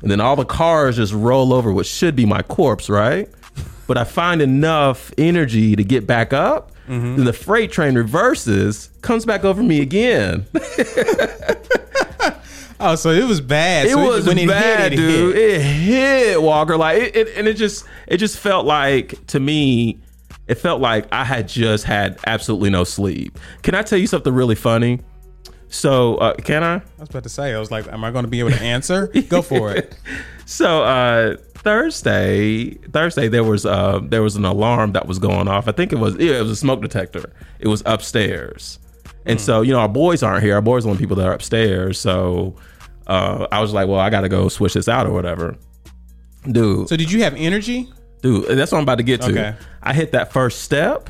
And 0.01 0.09
then 0.09 0.19
all 0.19 0.35
the 0.35 0.45
cars 0.45 0.95
just 0.97 1.13
roll 1.13 1.53
over 1.53 1.71
what 1.71 1.85
should 1.85 2.15
be 2.15 2.25
my 2.25 2.41
corpse, 2.41 2.89
right? 2.89 3.29
But 3.87 3.97
I 3.97 4.03
find 4.03 4.41
enough 4.41 5.11
energy 5.17 5.75
to 5.75 5.83
get 5.83 6.07
back 6.07 6.33
up. 6.33 6.71
Mm-hmm. 6.87 7.17
Then 7.17 7.25
the 7.25 7.33
freight 7.33 7.71
train 7.71 7.95
reverses, 7.95 8.89
comes 9.01 9.25
back 9.25 9.43
over 9.45 9.61
me 9.61 9.81
again. 9.81 10.45
Oh, 12.83 12.95
so 12.95 13.11
it 13.11 13.25
was 13.25 13.39
bad. 13.41 13.85
it 13.85 13.91
So 13.91 14.03
was 14.03 14.25
when 14.25 14.47
bad, 14.47 14.91
it 14.91 14.97
hit, 14.97 14.99
it 14.99 15.11
dude. 15.11 15.35
hit. 15.35 15.51
It 15.51 15.61
hit 15.61 16.41
Walker 16.41 16.75
like 16.77 16.99
it, 16.99 17.15
it, 17.15 17.27
and 17.37 17.47
it 17.47 17.53
just 17.53 17.85
it 18.07 18.17
just 18.17 18.39
felt 18.39 18.65
like 18.65 19.23
to 19.27 19.39
me, 19.39 19.99
it 20.51 20.55
felt 20.57 20.81
like 20.81 21.07
I 21.13 21.23
had 21.23 21.47
just 21.47 21.85
had 21.85 22.19
absolutely 22.27 22.69
no 22.69 22.83
sleep. 22.83 23.39
Can 23.63 23.73
I 23.73 23.83
tell 23.83 23.97
you 23.97 24.05
something 24.05 24.33
really 24.33 24.55
funny? 24.55 24.99
So 25.69 26.17
uh, 26.17 26.33
can 26.35 26.61
I? 26.61 26.75
I 26.75 26.81
was 26.99 27.09
about 27.09 27.23
to 27.23 27.29
say, 27.29 27.53
I 27.55 27.59
was 27.59 27.71
like, 27.71 27.87
am 27.87 28.03
I 28.03 28.11
going 28.11 28.25
to 28.25 28.29
be 28.29 28.39
able 28.41 28.51
to 28.51 28.61
answer? 28.61 29.07
Go 29.29 29.41
for 29.41 29.71
it. 29.71 29.97
So 30.45 30.83
uh, 30.83 31.37
Thursday, 31.55 32.71
Thursday 32.91 33.29
there 33.29 33.45
was 33.45 33.65
uh, 33.65 34.01
there 34.03 34.21
was 34.21 34.35
an 34.35 34.43
alarm 34.43 34.91
that 34.91 35.07
was 35.07 35.17
going 35.17 35.47
off. 35.47 35.69
I 35.69 35.71
think 35.71 35.93
it 35.93 35.99
was 35.99 36.17
yeah, 36.17 36.39
it 36.39 36.41
was 36.41 36.51
a 36.51 36.55
smoke 36.57 36.81
detector. 36.81 37.31
It 37.61 37.69
was 37.69 37.81
upstairs, 37.85 38.77
And 39.25 39.39
so, 39.39 39.61
you 39.61 39.71
know, 39.71 39.79
our 39.79 39.87
boys 39.87 40.23
aren't 40.23 40.43
here. 40.43 40.55
Our 40.55 40.61
boys 40.61 40.83
are 40.83 40.87
the 40.87 40.89
only 40.89 40.99
people 40.99 41.15
that 41.15 41.25
are 41.27 41.31
upstairs. 41.33 41.97
So 42.01 42.57
uh, 43.07 43.47
I 43.49 43.61
was 43.61 43.71
like, 43.71 43.87
well, 43.87 44.01
I 44.01 44.09
got 44.09 44.21
to 44.21 44.29
go 44.29 44.49
switch 44.49 44.73
this 44.73 44.89
out 44.89 45.07
or 45.07 45.13
whatever. 45.13 45.55
Dude, 46.51 46.89
So 46.89 46.97
did 46.97 47.09
you 47.09 47.23
have 47.23 47.33
energy? 47.37 47.89
Dude, 48.21 48.45
that's 48.57 48.71
what 48.71 48.79
I'm 48.79 48.83
about 48.83 48.97
to 48.99 49.03
get 49.03 49.21
to. 49.21 49.31
Okay. 49.31 49.55
I 49.81 49.93
hit 49.93 50.11
that 50.13 50.31
first 50.31 50.61
step. 50.61 51.09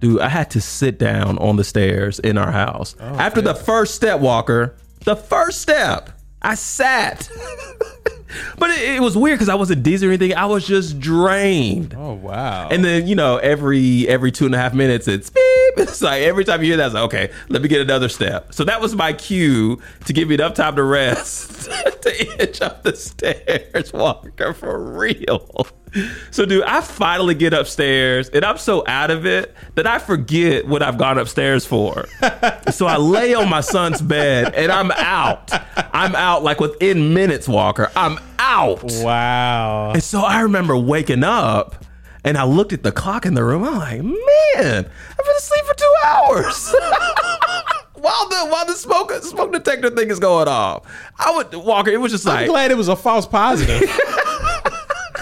Dude, 0.00 0.20
I 0.20 0.28
had 0.28 0.50
to 0.52 0.60
sit 0.60 0.98
down 0.98 1.38
on 1.38 1.56
the 1.56 1.64
stairs 1.64 2.18
in 2.18 2.36
our 2.36 2.50
house. 2.50 2.96
Oh, 2.98 3.04
After 3.04 3.40
the 3.40 3.54
first 3.54 3.94
step, 3.94 4.18
Walker, 4.20 4.74
the 5.04 5.14
first 5.14 5.60
step, 5.60 6.10
I 6.40 6.54
sat. 6.56 7.30
but 8.58 8.70
it, 8.70 8.96
it 8.96 9.00
was 9.00 9.16
weird 9.16 9.36
because 9.36 9.48
I 9.48 9.54
wasn't 9.54 9.82
dizzy 9.82 10.06
or 10.06 10.10
anything. 10.10 10.34
I 10.34 10.46
was 10.46 10.66
just 10.66 10.98
drained. 11.00 11.94
Oh 11.96 12.14
wow. 12.14 12.68
And 12.70 12.84
then 12.84 13.06
you 13.06 13.14
know 13.14 13.36
every 13.38 14.08
every 14.08 14.32
two 14.32 14.46
and 14.46 14.54
a 14.54 14.58
half 14.58 14.74
minutes 14.74 15.08
it's 15.08 15.30
beep. 15.30 15.42
It's 15.74 16.02
like 16.02 16.22
every 16.22 16.44
time 16.44 16.60
you 16.60 16.66
hear 16.66 16.76
that, 16.76 16.86
it's 16.86 16.94
like 16.94 17.04
okay, 17.04 17.30
let 17.48 17.62
me 17.62 17.68
get 17.68 17.80
another 17.80 18.10
step. 18.10 18.52
So 18.52 18.62
that 18.64 18.80
was 18.80 18.94
my 18.94 19.14
cue 19.14 19.80
to 20.04 20.12
give 20.12 20.28
me 20.28 20.34
enough 20.34 20.52
time 20.52 20.76
to 20.76 20.82
rest 20.82 21.70
to 22.02 22.42
inch 22.42 22.60
up 22.60 22.82
the 22.82 22.94
stairs, 22.94 23.92
Walker 23.94 24.52
for 24.52 24.78
real. 24.78 25.66
So 26.30 26.46
dude, 26.46 26.64
I 26.64 26.80
finally 26.80 27.34
get 27.34 27.52
upstairs 27.52 28.30
and 28.30 28.44
I'm 28.44 28.56
so 28.56 28.82
out 28.86 29.10
of 29.10 29.26
it 29.26 29.54
that 29.74 29.86
I 29.86 29.98
forget 29.98 30.66
what 30.66 30.82
I've 30.82 30.96
gone 30.96 31.18
upstairs 31.18 31.66
for. 31.66 32.06
so 32.70 32.86
I 32.86 32.96
lay 32.96 33.34
on 33.34 33.50
my 33.50 33.60
son's 33.60 34.00
bed 34.00 34.54
and 34.54 34.72
I'm 34.72 34.90
out. 34.92 35.50
I'm 35.92 36.14
out 36.14 36.42
like 36.42 36.58
within 36.58 37.12
minutes, 37.12 37.46
Walker. 37.46 37.90
I'm 37.94 38.18
out. 38.38 38.82
wow. 38.84 39.92
And 39.92 40.02
so 40.02 40.20
I 40.20 40.40
remember 40.40 40.76
waking 40.76 41.24
up 41.24 41.84
and 42.24 42.38
I 42.38 42.44
looked 42.44 42.72
at 42.72 42.82
the 42.82 42.92
clock 42.92 43.26
in 43.26 43.34
the 43.34 43.44
room. 43.44 43.64
I'm 43.64 43.78
like, 43.78 44.02
man, 44.02 44.86
I've 44.86 45.24
been 45.26 45.36
asleep 45.36 45.64
for 45.66 45.74
two 45.74 45.94
hours. 46.04 46.74
while 47.94 48.28
the 48.28 48.46
while 48.48 48.66
the 48.66 48.74
smoke 48.74 49.12
smoke 49.22 49.52
detector 49.52 49.90
thing 49.90 50.10
is 50.10 50.18
going 50.18 50.48
off. 50.48 50.86
I 51.18 51.36
would 51.36 51.54
Walker, 51.54 51.90
it 51.90 52.00
was 52.00 52.12
just 52.12 52.26
I'm 52.26 52.34
like 52.34 52.46
glad 52.48 52.70
it 52.70 52.76
was 52.76 52.88
a 52.88 52.96
false 52.96 53.26
positive. 53.26 53.88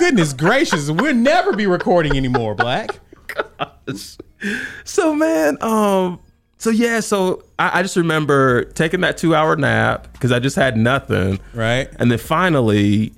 Goodness 0.00 0.32
gracious, 0.32 0.90
we'll 0.90 1.14
never 1.14 1.52
be 1.54 1.66
recording 1.66 2.16
anymore, 2.16 2.54
Black. 2.54 2.98
so 4.84 5.14
man, 5.14 5.58
um 5.60 6.18
so 6.56 6.70
yeah, 6.70 7.00
so 7.00 7.44
I, 7.58 7.80
I 7.80 7.82
just 7.82 7.96
remember 7.96 8.64
taking 8.64 9.02
that 9.02 9.18
two 9.18 9.34
hour 9.34 9.56
nap 9.56 10.10
because 10.14 10.32
I 10.32 10.38
just 10.38 10.56
had 10.56 10.76
nothing. 10.78 11.38
Right. 11.52 11.90
And 11.98 12.10
then 12.10 12.18
finally, 12.18 13.12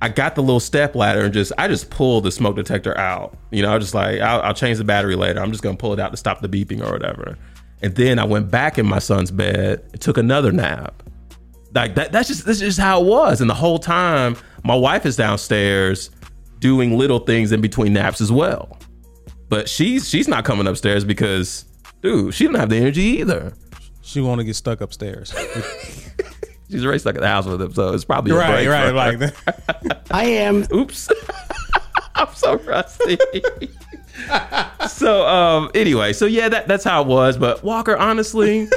I 0.00 0.08
got 0.08 0.36
the 0.36 0.40
little 0.42 0.58
step 0.58 0.94
ladder 0.94 1.24
and 1.24 1.34
just 1.34 1.52
I 1.58 1.68
just 1.68 1.90
pulled 1.90 2.24
the 2.24 2.32
smoke 2.32 2.56
detector 2.56 2.96
out. 2.96 3.36
You 3.50 3.60
know, 3.60 3.70
I 3.70 3.74
was 3.74 3.84
just 3.84 3.94
like 3.94 4.18
I'll, 4.20 4.40
I'll 4.40 4.54
change 4.54 4.78
the 4.78 4.84
battery 4.84 5.16
later. 5.16 5.40
I'm 5.40 5.50
just 5.50 5.62
gonna 5.62 5.76
pull 5.76 5.92
it 5.92 6.00
out 6.00 6.12
to 6.12 6.16
stop 6.16 6.40
the 6.40 6.48
beeping 6.48 6.82
or 6.82 6.92
whatever. 6.92 7.36
And 7.82 7.94
then 7.94 8.18
I 8.18 8.24
went 8.24 8.50
back 8.50 8.78
in 8.78 8.86
my 8.86 9.00
son's 9.00 9.30
bed 9.30 9.84
and 9.92 10.00
took 10.00 10.16
another 10.16 10.50
nap. 10.50 11.02
Like 11.76 11.94
that. 11.96 12.10
That's 12.10 12.26
just 12.26 12.46
that's 12.46 12.58
just 12.58 12.78
how 12.78 13.02
it 13.02 13.06
was. 13.06 13.42
And 13.42 13.50
the 13.50 13.54
whole 13.54 13.78
time, 13.78 14.34
my 14.64 14.74
wife 14.74 15.04
is 15.04 15.14
downstairs 15.14 16.10
doing 16.58 16.96
little 16.96 17.18
things 17.18 17.52
in 17.52 17.60
between 17.60 17.92
naps 17.92 18.22
as 18.22 18.32
well. 18.32 18.78
But 19.50 19.68
she's 19.68 20.08
she's 20.08 20.26
not 20.26 20.46
coming 20.46 20.66
upstairs 20.66 21.04
because, 21.04 21.66
dude, 22.00 22.32
she 22.32 22.46
don't 22.46 22.54
have 22.54 22.70
the 22.70 22.76
energy 22.76 23.02
either. 23.02 23.52
She 24.00 24.22
want 24.22 24.38
to 24.38 24.44
get 24.44 24.56
stuck 24.56 24.80
upstairs. 24.80 25.34
She's 26.70 26.84
already 26.84 26.98
stuck 26.98 27.14
at 27.14 27.20
the 27.20 27.28
house 27.28 27.46
with 27.46 27.62
him, 27.62 27.72
so 27.72 27.94
it's 27.94 28.04
probably 28.04 28.32
a 28.32 28.34
right, 28.34 28.66
break 28.66 28.68
right, 28.68 28.82
for 28.82 28.88
her. 28.88 28.92
like 28.92 29.18
that. 29.18 30.02
I 30.10 30.24
am 30.24 30.66
Oops. 30.72 31.08
I'm 32.16 32.34
so 32.34 32.56
rusty. 32.58 33.18
so 34.88 35.26
um 35.28 35.70
anyway, 35.74 36.12
so 36.12 36.26
yeah, 36.26 36.48
that 36.48 36.66
that's 36.66 36.82
how 36.82 37.02
it 37.02 37.06
was. 37.06 37.36
But 37.36 37.62
Walker, 37.62 37.96
honestly, 37.96 38.68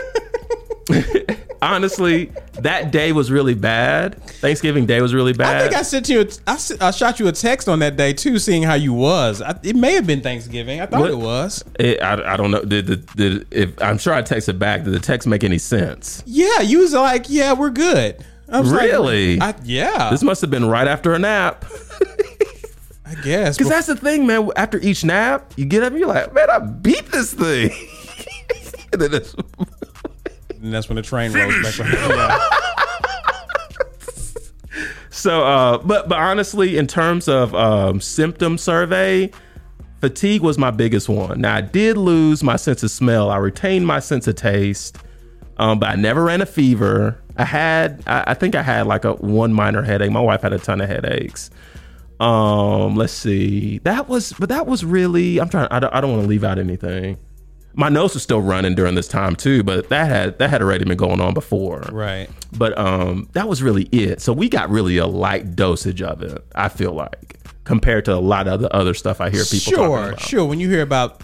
honestly, 1.62 2.32
that 2.60 2.92
day 2.92 3.12
was 3.12 3.32
really 3.32 3.54
bad. 3.54 4.22
Thanksgiving 4.24 4.86
Day 4.86 5.02
was 5.02 5.14
really 5.14 5.34
bad. 5.34 5.56
I 5.58 5.60
think 5.62 5.74
I 5.76 5.82
sent 5.82 6.10
you. 6.10 6.22
A, 6.22 6.28
I, 6.48 6.58
I 6.88 6.92
shot 6.92 7.20
you 7.20 7.28
a 7.28 7.32
text 7.32 7.68
on 7.68 7.80
that 7.80 7.96
day 7.98 8.14
too, 8.14 8.40
seeing 8.40 8.64
how 8.64 8.74
you 8.76 8.94
was. 8.94 9.42
I, 9.42 9.58
it 9.64 9.76
may 9.76 9.94
have 9.94 10.08
been 10.08 10.22
Thanksgiving. 10.22 10.82
I 10.82 10.86
thought 10.86 11.02
What? 11.02 11.12
it 11.12 11.18
was. 11.18 11.64
It- 11.80 12.02
I, 12.02 12.34
I 12.34 12.38
don't 12.38 12.52
know. 12.52 12.64
Did, 12.64 12.86
did, 12.88 13.06
did 13.16 13.48
if 13.54 13.82
I'm 13.82 13.98
sure 13.98 14.14
I 14.14 14.22
texted 14.22 14.60
back. 14.60 14.84
Did 14.84 14.94
the 14.94 15.00
text 15.00 15.28
make 15.28 15.44
any 15.44 15.58
sense? 15.58 16.24
Yeah, 16.26 16.62
you 16.62 16.80
was 16.80 16.94
like, 16.94 17.26
yeah, 17.30 17.54
we're 17.54 17.70
good. 17.70 18.24
I 18.52 18.62
was 18.62 18.72
like, 18.72 18.82
Really? 18.82 19.40
I, 19.40 19.54
yeah, 19.64 20.10
This 20.10 20.24
must 20.24 20.42
have 20.42 20.50
been 20.50 20.66
right 20.66 20.88
after 20.88 21.14
a 21.14 21.20
nap. 21.20 21.66
I 23.06 23.16
guess. 23.24 23.58
Because 23.58 23.70
that's 23.70 23.88
the 23.88 23.96
thing, 23.96 24.28
man. 24.28 24.50
After 24.56 24.80
each 24.80 25.04
nap, 25.04 25.54
you 25.56 25.66
get 25.66 25.84
up 25.84 25.92
and 25.92 26.00
you're 26.00 26.08
like, 26.08 26.34
man, 26.34 26.50
I 26.50 26.60
beat 26.60 27.08
this 27.08 27.34
thing. 27.34 27.72
and 28.94 29.02
then 29.02 29.14
it's, 29.16 29.36
and 30.62 30.74
that's 30.74 30.90
when 30.90 30.96
the 30.96 31.02
train 31.02 31.32
rolls 31.34 31.54
back. 31.62 31.78
Yeah. 31.78 32.50
So, 35.12 35.44
uh, 35.44 35.80
but 35.80 36.08
but 36.08 36.18
honestly, 36.18 36.78
in 36.78 36.88
terms 36.88 37.28
of 37.28 37.54
um, 37.54 38.00
symptom 38.00 38.58
survey, 38.58 39.30
fatigue 40.00 40.42
was 40.42 40.58
my 40.58 40.72
biggest 40.72 41.10
one. 41.10 41.42
Now, 41.42 41.56
I 41.56 41.62
did 41.62 41.98
lose 41.98 42.42
my 42.42 42.56
sense 42.56 42.84
of 42.84 42.92
smell. 42.92 43.30
I 43.30 43.38
retained 43.38 43.86
my 43.86 44.00
sense 44.00 44.28
of 44.28 44.36
taste, 44.36 44.98
um, 45.58 45.78
but 45.80 45.90
I 45.90 45.96
never 45.96 46.24
ran 46.24 46.42
a 46.42 46.46
fever. 46.46 47.22
I 47.36 47.44
had, 47.44 48.02
I, 48.08 48.24
I 48.28 48.34
think 48.34 48.56
I 48.56 48.62
had 48.62 48.88
like 48.88 49.04
a 49.04 49.14
one 49.14 49.52
minor 49.52 49.82
headache. 49.82 50.12
My 50.12 50.22
wife 50.22 50.42
had 50.42 50.54
a 50.54 50.60
ton 50.60 50.80
of 50.80 50.88
headaches. 50.88 51.50
Um, 52.22 52.96
let's 52.96 53.12
see. 53.12 53.80
That 53.80 54.08
was, 54.08 54.34
but 54.40 54.48
that 54.50 54.68
was 54.68 54.86
really. 54.86 55.40
I'm 55.40 55.50
trying. 55.50 55.68
I 55.70 55.80
don't, 55.80 55.94
I 55.94 56.00
don't 56.00 56.12
want 56.12 56.24
to 56.24 56.30
leave 56.30 56.46
out 56.46 56.60
anything. 56.60 57.18
My 57.80 57.88
nose 57.88 58.14
was 58.14 58.24
still 58.24 58.42
running 58.42 58.76
during 58.76 58.96
this 58.96 59.08
time 59.08 59.38
too, 59.38 59.64
but 59.64 59.88
that 59.88 60.08
had 60.10 60.38
that 60.40 60.50
had 60.50 60.62
already 60.62 60.84
been 60.84 60.98
going 60.98 61.22
on 61.22 61.34
before. 61.34 61.80
Right. 61.92 62.30
But 62.58 62.78
um, 62.78 63.30
that 63.34 63.48
was 63.48 63.64
really 63.64 63.84
it. 63.94 64.22
So 64.22 64.34
we 64.34 64.50
got 64.50 64.70
really 64.70 64.98
a 64.98 65.08
light 65.08 65.56
dosage 65.56 66.02
of 66.02 66.22
it. 66.22 66.44
I 66.56 66.68
feel 66.68 66.92
like 66.92 67.38
compared 67.64 68.04
to 68.06 68.14
a 68.14 68.20
lot 68.20 68.48
of 68.50 68.60
the 68.60 68.74
other 68.76 68.94
stuff 68.94 69.22
I 69.22 69.30
hear 69.30 69.46
people 69.46 69.72
talking 69.72 69.86
Sure, 69.86 70.08
about. 70.10 70.20
sure. 70.20 70.46
When 70.46 70.60
you 70.60 70.70
hear 70.70 70.82
about 70.82 71.22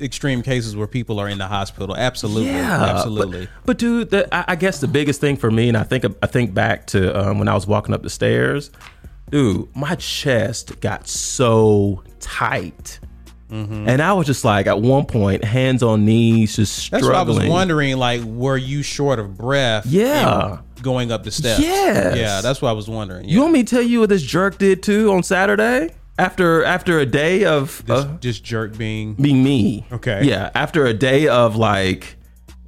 extreme 0.00 0.42
cases 0.42 0.74
where 0.74 0.86
people 0.88 1.20
are 1.20 1.28
in 1.28 1.38
the 1.38 1.46
hospital, 1.46 1.94
absolutely, 1.96 2.50
Yeah, 2.50 2.82
absolutely. 2.82 3.46
But, 3.46 3.66
but 3.66 3.78
dude, 3.78 4.10
the, 4.10 4.34
I, 4.34 4.44
I 4.48 4.56
guess 4.56 4.80
the 4.80 4.88
biggest 4.88 5.20
thing 5.20 5.36
for 5.36 5.50
me, 5.52 5.68
and 5.68 5.76
I 5.76 5.84
think 5.84 6.04
I 6.20 6.26
think 6.26 6.52
back 6.52 6.86
to 6.88 7.16
um, 7.28 7.38
when 7.38 7.46
I 7.46 7.54
was 7.54 7.66
walking 7.68 7.94
up 7.94 8.02
the 8.02 8.10
stairs, 8.10 8.70
dude, 9.30 9.68
my 9.76 9.94
chest 9.94 10.80
got 10.80 11.06
so 11.06 12.02
tight. 12.18 12.98
And 13.52 14.00
I 14.00 14.14
was 14.14 14.26
just 14.26 14.44
like, 14.44 14.66
at 14.66 14.80
one 14.80 15.04
point, 15.04 15.44
hands 15.44 15.82
on 15.82 16.04
knees, 16.06 16.56
just 16.56 16.74
struggling. 16.74 17.02
That's 17.02 17.26
what 17.28 17.36
I 17.38 17.42
was 17.42 17.50
wondering. 17.50 17.96
Like, 17.98 18.22
were 18.22 18.56
you 18.56 18.82
short 18.82 19.18
of 19.18 19.36
breath? 19.36 19.84
Yeah. 19.86 20.60
going 20.80 21.12
up 21.12 21.22
the 21.24 21.30
steps. 21.30 21.60
Yeah. 21.60 22.14
Yeah, 22.14 22.40
that's 22.40 22.62
what 22.62 22.70
I 22.70 22.72
was 22.72 22.88
wondering. 22.88 23.28
You 23.28 23.40
want 23.42 23.52
me 23.52 23.62
to 23.62 23.70
tell 23.76 23.82
you 23.82 24.00
what 24.00 24.08
this 24.08 24.22
jerk 24.22 24.56
did 24.58 24.82
too 24.82 25.12
on 25.12 25.22
Saturday? 25.22 25.94
After 26.18 26.62
after 26.64 26.98
a 26.98 27.06
day 27.06 27.44
of 27.44 27.84
this, 27.86 28.04
uh, 28.04 28.16
this 28.20 28.38
jerk 28.40 28.76
being 28.76 29.14
being 29.14 29.42
me. 29.42 29.86
Okay. 29.92 30.24
Yeah. 30.24 30.50
After 30.54 30.84
a 30.86 30.92
day 30.94 31.26
of 31.28 31.56
like 31.56 32.16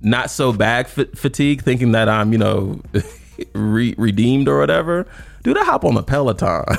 not 0.02 0.30
so 0.30 0.52
bad 0.52 0.86
fa- 0.88 1.08
fatigue, 1.14 1.62
thinking 1.62 1.92
that 1.92 2.08
I'm 2.08 2.32
you 2.32 2.38
know 2.38 2.80
re- 3.54 3.94
redeemed 3.98 4.48
or 4.48 4.58
whatever, 4.58 5.06
dude, 5.42 5.58
I 5.58 5.64
hop 5.64 5.84
on 5.84 5.94
the 5.94 6.02
Peloton. 6.02 6.64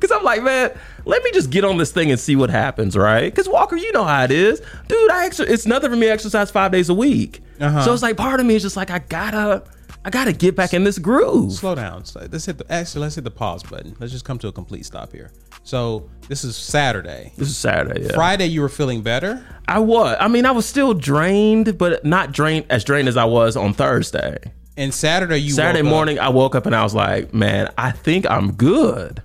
Cause 0.00 0.12
I'm 0.12 0.22
like, 0.22 0.42
man, 0.44 0.70
let 1.08 1.22
me 1.24 1.30
just 1.32 1.50
get 1.50 1.64
on 1.64 1.76
this 1.78 1.90
thing 1.90 2.10
and 2.10 2.20
see 2.20 2.36
what 2.36 2.50
happens, 2.50 2.96
right? 2.96 3.34
Cause 3.34 3.48
Walker, 3.48 3.76
you 3.76 3.90
know 3.92 4.04
how 4.04 4.24
it 4.24 4.30
is, 4.30 4.60
dude. 4.88 5.10
I 5.10 5.28
exer- 5.28 5.48
it's 5.48 5.66
nothing 5.66 5.90
for 5.90 5.96
me 5.96 6.06
to 6.06 6.12
exercise 6.12 6.50
five 6.50 6.70
days 6.70 6.88
a 6.88 6.94
week. 6.94 7.40
Uh-huh. 7.60 7.82
So 7.82 7.92
it's 7.92 8.02
like 8.02 8.16
part 8.16 8.40
of 8.40 8.46
me 8.46 8.54
is 8.54 8.62
just 8.62 8.76
like, 8.76 8.90
I 8.90 8.98
gotta, 9.00 9.64
I 10.04 10.10
gotta 10.10 10.32
get 10.32 10.54
back 10.54 10.74
in 10.74 10.84
this 10.84 10.98
groove. 10.98 11.52
slow 11.52 11.74
down. 11.74 12.04
Let's 12.14 12.44
hit 12.46 12.58
the 12.58 12.70
actually. 12.72 13.02
Let's 13.02 13.14
hit 13.16 13.24
the 13.24 13.30
pause 13.30 13.62
button. 13.62 13.96
Let's 13.98 14.12
just 14.12 14.24
come 14.24 14.38
to 14.38 14.48
a 14.48 14.52
complete 14.52 14.86
stop 14.86 15.12
here. 15.12 15.32
So 15.64 16.08
this 16.28 16.44
is 16.44 16.56
Saturday. 16.56 17.32
This 17.36 17.48
is 17.48 17.56
Saturday. 17.56 18.04
Yeah. 18.06 18.12
Friday, 18.14 18.46
you 18.46 18.60
were 18.60 18.68
feeling 18.68 19.02
better. 19.02 19.44
I 19.66 19.80
was. 19.80 20.16
I 20.20 20.28
mean, 20.28 20.46
I 20.46 20.50
was 20.52 20.66
still 20.66 20.94
drained, 20.94 21.76
but 21.78 22.04
not 22.04 22.32
drained 22.32 22.66
as 22.70 22.84
drained 22.84 23.08
as 23.08 23.16
I 23.16 23.24
was 23.24 23.56
on 23.56 23.74
Thursday. 23.74 24.38
And 24.76 24.94
Saturday, 24.94 25.38
you 25.38 25.50
Saturday 25.52 25.82
woke 25.82 25.88
up- 25.88 25.94
morning, 25.94 26.18
I 26.20 26.28
woke 26.28 26.54
up 26.54 26.64
and 26.66 26.74
I 26.76 26.84
was 26.84 26.94
like, 26.94 27.34
man, 27.34 27.70
I 27.76 27.90
think 27.90 28.30
I'm 28.30 28.52
good. 28.52 29.20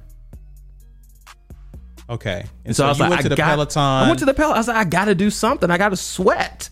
Okay. 2.09 2.45
And 2.65 2.75
So, 2.75 2.83
so, 2.83 2.85
I 2.85 2.89
was 2.89 2.99
like, 2.99 3.09
went 3.09 3.19
I 3.19 3.23
to 3.23 3.29
the 3.29 3.35
got, 3.35 3.49
Peloton. 3.49 3.81
I 3.81 4.07
went 4.07 4.19
to 4.19 4.25
the 4.25 4.33
Peloton. 4.33 4.55
I 4.55 4.59
was 4.59 4.67
like, 4.67 4.77
I 4.77 4.83
got 4.83 5.05
to 5.05 5.15
do 5.15 5.29
something. 5.29 5.71
I 5.71 5.77
got 5.77 5.89
to 5.89 5.97
sweat. 5.97 6.69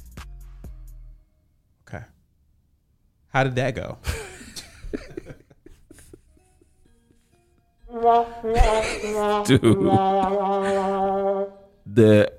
Okay. 1.88 2.03
How 3.29 3.43
did 3.43 3.55
that 3.55 3.75
go? 3.75 3.97
Dude. 9.45 9.61
The 11.85 12.31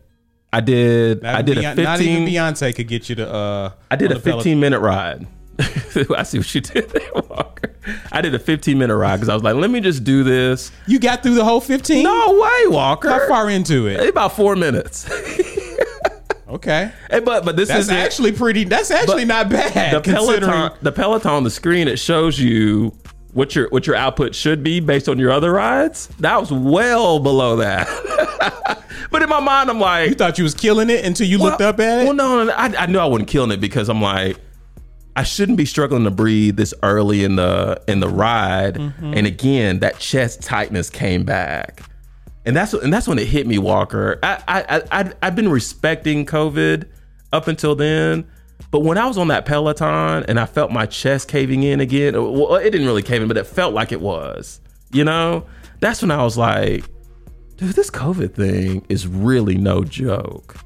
I 0.52 0.61
did 0.61 1.22
Not 1.22 1.34
I 1.34 1.42
did 1.42 1.58
a 1.58 1.62
Beyonce, 1.62 1.82
Not 1.82 2.00
even 2.00 2.25
Beyonce 2.26 2.75
could 2.75 2.88
get 2.88 3.08
you 3.08 3.16
to. 3.16 3.30
Uh, 3.30 3.72
I 3.90 3.96
did 3.96 4.12
a 4.12 4.14
the 4.14 4.20
Peloton. 4.20 4.38
15 4.40 4.61
minute 4.61 4.80
ride. 4.80 5.26
I 6.16 6.23
see 6.23 6.38
what 6.38 6.54
you 6.54 6.61
did 6.61 6.90
there, 6.90 7.11
Walker. 7.28 7.75
I 8.11 8.21
did 8.21 8.35
a 8.35 8.38
15 8.38 8.78
minute 8.78 8.97
ride 8.97 9.16
because 9.16 9.28
I 9.28 9.35
was 9.35 9.42
like, 9.42 9.54
let 9.54 9.71
me 9.71 9.80
just 9.80 10.04
do 10.04 10.23
this. 10.25 10.71
You 10.87 10.99
got 10.99 11.23
through 11.23 11.35
the 11.35 11.44
whole 11.44 11.61
fifteen. 11.61 12.04
No 12.04 12.40
way, 12.40 12.68
Walker. 12.68 13.09
How 13.09 13.28
far 13.28 13.50
into 13.50 13.87
it? 13.87 14.09
About 14.09 14.35
four 14.35 14.56
minutes. 14.56 15.09
Okay. 16.52 16.92
Hey, 17.11 17.21
but 17.21 17.47
but 17.47 17.56
this 17.56 17.71
That's 17.71 17.85
is 17.85 17.90
actually 17.90 18.32
pretty. 18.32 18.64
That's 18.64 18.90
actually 18.90 19.25
not 19.25 19.49
bad. 19.49 19.94
the 19.94 20.00
Peloton. 20.02 20.73
The 20.82 20.92
Peloton 20.92 21.30
on 21.30 21.44
the 21.44 21.50
screen 21.50 21.88
it 21.88 21.99
shows 21.99 22.38
you 22.38 22.92
what 23.32 23.56
your 23.56 23.68
what 23.71 23.87
your 23.87 23.97
output 23.97 24.35
should 24.35 24.62
be 24.62 24.78
based 24.78 25.09
on 25.09 25.18
your 25.18 25.32
other 25.32 25.50
rides. 25.50 26.09
That 26.21 26.38
was 26.38 26.52
well 26.52 27.18
below 27.21 27.56
that. 27.56 27.88
but 29.11 29.23
in 29.23 29.30
my 29.30 29.40
mind, 29.40 29.71
I'm 29.71 29.80
like, 29.80 30.11
You 30.11 30.14
thought 30.14 30.37
you 30.37 30.44
was 30.44 30.54
killing 30.54 30.90
it 30.90 31.06
until 31.06 31.26
you 31.26 31.38
looked 31.38 31.62
up 31.62 31.80
at 31.80 32.02
it. 32.02 32.04
Well, 32.04 32.14
no, 32.14 32.44
no, 32.44 32.52
I, 32.52 32.66
I 32.76 32.87
knew 32.87 32.99
I 32.99 33.06
wasn't 33.06 33.30
killing 33.30 33.50
it 33.50 33.61
because 33.61 33.88
I'm 33.88 34.02
like, 34.02 34.37
I 35.14 35.25
shouldn't 35.25 35.59
be 35.59 35.66
struggling 35.66 36.04
to 36.04 36.11
breathe 36.11 36.57
this 36.57 36.73
early 36.83 37.25
in 37.25 37.37
the 37.37 37.83
in 37.87 38.00
the 38.00 38.09
ride. 38.09 38.76
Mm-hmm. 38.76 39.14
And 39.14 39.26
again, 39.26 39.78
that 39.81 39.99
chest 39.99 40.42
tightness 40.42 40.88
came 40.88 41.25
back, 41.25 41.83
and 42.47 42.57
that's 42.57 42.73
and 42.73 42.92
that's 42.92 43.07
when 43.07 43.19
it 43.19 43.26
hit 43.26 43.47
me, 43.47 43.59
Walker. 43.59 44.19
I 44.23 44.42
I 44.49 44.62
I 44.76 44.83
I'd, 44.90 45.16
I've 45.23 45.37
been 45.37 45.50
respecting 45.50 46.25
COVID 46.25 46.88
up 47.33 47.49
until 47.49 47.75
then. 47.75 48.26
But 48.71 48.81
when 48.81 48.97
I 48.97 49.07
was 49.07 49.19
on 49.19 49.28
that 49.28 49.45
Peloton 49.45 50.25
and 50.28 50.40
I 50.40 50.47
felt 50.47 50.71
my 50.71 50.87
chest 50.87 51.28
caving 51.28 51.62
in 51.62 51.81
again, 51.81 52.14
well, 52.14 52.54
it 52.54 52.71
didn't 52.71 52.87
really 52.87 53.02
cave 53.02 53.21
in, 53.21 53.28
but 53.28 53.37
it 53.37 53.47
felt 53.47 53.75
like 53.75 53.92
it 53.92 54.00
was. 54.00 54.61
You 54.92 55.04
know, 55.04 55.45
that's 55.81 56.00
when 56.00 56.11
I 56.11 56.23
was 56.23 56.38
like, 56.38 56.85
dude, 57.57 57.75
this 57.75 57.90
COVID 57.90 58.35
thing 58.35 58.87
is 58.88 59.07
really 59.07 59.57
no 59.57 59.85
joke. 59.85 60.57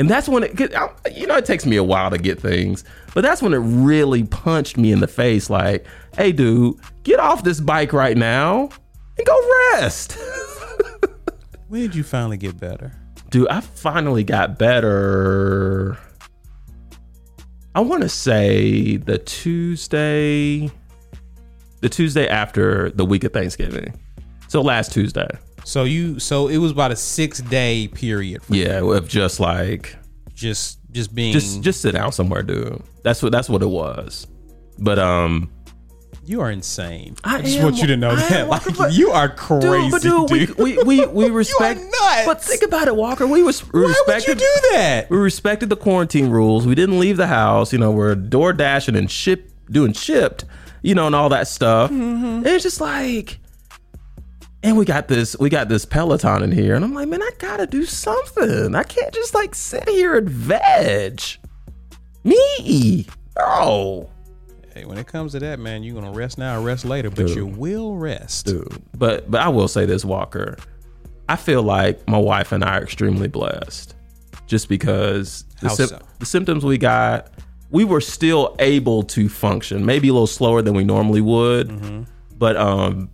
And 0.00 0.08
that's 0.08 0.28
when 0.28 0.42
it, 0.44 0.74
I- 0.74 0.90
you 1.14 1.26
know, 1.26 1.36
it 1.36 1.44
takes 1.44 1.66
me 1.66 1.76
a 1.76 1.84
while 1.84 2.10
to 2.10 2.16
get 2.18 2.40
things, 2.40 2.84
but 3.14 3.20
that's 3.20 3.42
when 3.42 3.52
it 3.52 3.58
really 3.58 4.24
punched 4.24 4.76
me 4.78 4.90
in 4.92 5.00
the 5.00 5.06
face 5.06 5.50
like, 5.50 5.86
hey, 6.16 6.32
dude, 6.32 6.76
get 7.02 7.20
off 7.20 7.44
this 7.44 7.60
bike 7.60 7.92
right 7.92 8.16
now 8.16 8.70
and 9.18 9.26
go 9.26 9.50
rest. 9.74 10.16
when 11.68 11.82
did 11.82 11.94
you 11.94 12.02
finally 12.02 12.38
get 12.38 12.58
better? 12.58 12.92
dude, 13.28 13.46
I 13.48 13.60
finally 13.60 14.24
got 14.24 14.58
better. 14.58 15.96
I 17.76 17.80
want 17.80 18.02
to 18.02 18.08
say 18.08 18.96
the 18.96 19.18
Tuesday, 19.18 20.68
the 21.80 21.88
Tuesday 21.88 22.26
after 22.26 22.90
the 22.90 23.04
week 23.04 23.22
of 23.22 23.32
Thanksgiving. 23.32 23.94
So 24.48 24.62
last 24.62 24.92
Tuesday. 24.92 25.28
So 25.70 25.84
you. 25.84 26.18
So 26.18 26.48
it 26.48 26.58
was 26.58 26.72
about 26.72 26.90
a 26.90 26.96
six 26.96 27.38
day 27.40 27.86
period. 27.86 28.42
For 28.42 28.56
Yeah, 28.56 28.80
of 28.80 29.06
just 29.08 29.38
like 29.38 29.96
Just 30.34 30.78
just 30.90 31.14
being. 31.14 31.32
just 31.32 31.62
just 31.62 31.80
sit 31.80 31.92
down 31.92 32.10
somewhere, 32.10 32.42
dude. 32.42 32.82
That's 33.04 33.22
what 33.22 33.30
that's 33.30 33.48
what 33.48 33.62
it 33.62 33.68
was. 33.68 34.26
But 34.80 34.98
um 34.98 35.48
you 36.24 36.40
are 36.40 36.50
insane. 36.50 37.14
I 37.22 37.40
just 37.42 37.62
want 37.62 37.76
you 37.80 37.86
to 37.86 37.96
know 37.96 38.16
that. 38.16 38.48
Like 38.78 38.92
you 38.92 39.10
are 39.10 39.28
crazy, 39.28 39.90
dude, 39.90 39.90
but 39.90 40.02
dude, 40.02 40.58
we 40.58 40.76
we 40.76 40.82
we, 40.82 41.06
we 41.26 41.30
respect 41.30 41.80
nuts. 41.80 42.26
But 42.26 42.42
think 42.42 42.62
about 42.62 42.88
it, 42.88 42.96
Walker. 42.96 43.28
We 43.28 43.44
was 43.44 43.64
we 43.72 43.82
Why 43.82 43.86
would 43.86 43.96
you 43.96 44.14
respected 44.14 44.38
do 44.38 44.60
that? 44.72 45.08
we 45.08 45.18
respected 45.18 45.68
the 45.68 45.76
quarantine 45.76 46.30
rules. 46.30 46.66
We 46.66 46.74
didn't 46.74 46.98
leave 46.98 47.16
the 47.16 47.28
house. 47.28 47.72
You 47.72 47.78
know, 47.78 47.92
we're 47.92 48.16
door 48.16 48.52
dashing 48.52 48.96
and 48.96 49.08
ship 49.08 49.52
doing 49.70 49.92
shipped, 49.92 50.44
you 50.82 50.96
know, 50.96 51.06
and 51.06 51.14
all 51.14 51.28
that 51.28 51.46
stuff. 51.46 51.92
Mm-hmm. 51.92 52.24
And 52.26 52.46
it's 52.48 52.64
just 52.64 52.80
like 52.80 53.38
and 54.62 54.76
we 54.76 54.84
got 54.84 55.08
this 55.08 55.36
we 55.38 55.48
got 55.48 55.68
this 55.68 55.84
Peloton 55.84 56.42
in 56.42 56.52
here. 56.52 56.74
And 56.74 56.84
I'm 56.84 56.94
like, 56.94 57.08
man, 57.08 57.22
I 57.22 57.30
gotta 57.38 57.66
do 57.66 57.84
something. 57.84 58.74
I 58.74 58.82
can't 58.82 59.12
just 59.14 59.34
like 59.34 59.54
sit 59.54 59.88
here 59.88 60.16
and 60.16 60.28
veg. 60.28 61.22
Me. 62.24 63.06
Oh. 63.38 64.10
Hey, 64.74 64.84
when 64.84 64.98
it 64.98 65.06
comes 65.06 65.32
to 65.32 65.40
that, 65.40 65.58
man, 65.58 65.82
you're 65.82 65.94
gonna 65.94 66.12
rest 66.12 66.38
now 66.38 66.58
or 66.58 66.62
rest 66.62 66.84
later, 66.84 67.10
but 67.10 67.28
you 67.30 67.46
will 67.46 67.96
rest. 67.96 68.46
dude. 68.46 68.82
But 68.96 69.30
but 69.30 69.40
I 69.40 69.48
will 69.48 69.68
say 69.68 69.86
this, 69.86 70.04
Walker. 70.04 70.56
I 71.28 71.36
feel 71.36 71.62
like 71.62 72.06
my 72.08 72.18
wife 72.18 72.52
and 72.52 72.64
I 72.64 72.78
are 72.78 72.82
extremely 72.82 73.28
blessed, 73.28 73.94
just 74.46 74.68
because 74.68 75.44
the, 75.60 75.68
sym- 75.70 75.88
so? 75.88 75.98
the 76.18 76.26
symptoms 76.26 76.64
we 76.64 76.76
got, 76.76 77.32
we 77.70 77.84
were 77.84 78.00
still 78.00 78.56
able 78.58 79.04
to 79.04 79.28
function, 79.28 79.86
maybe 79.86 80.08
a 80.08 80.12
little 80.12 80.26
slower 80.26 80.60
than 80.60 80.74
we 80.74 80.82
normally 80.82 81.20
would. 81.20 81.68
Mm-hmm. 81.68 82.02
But 82.36 82.56
um, 82.56 83.10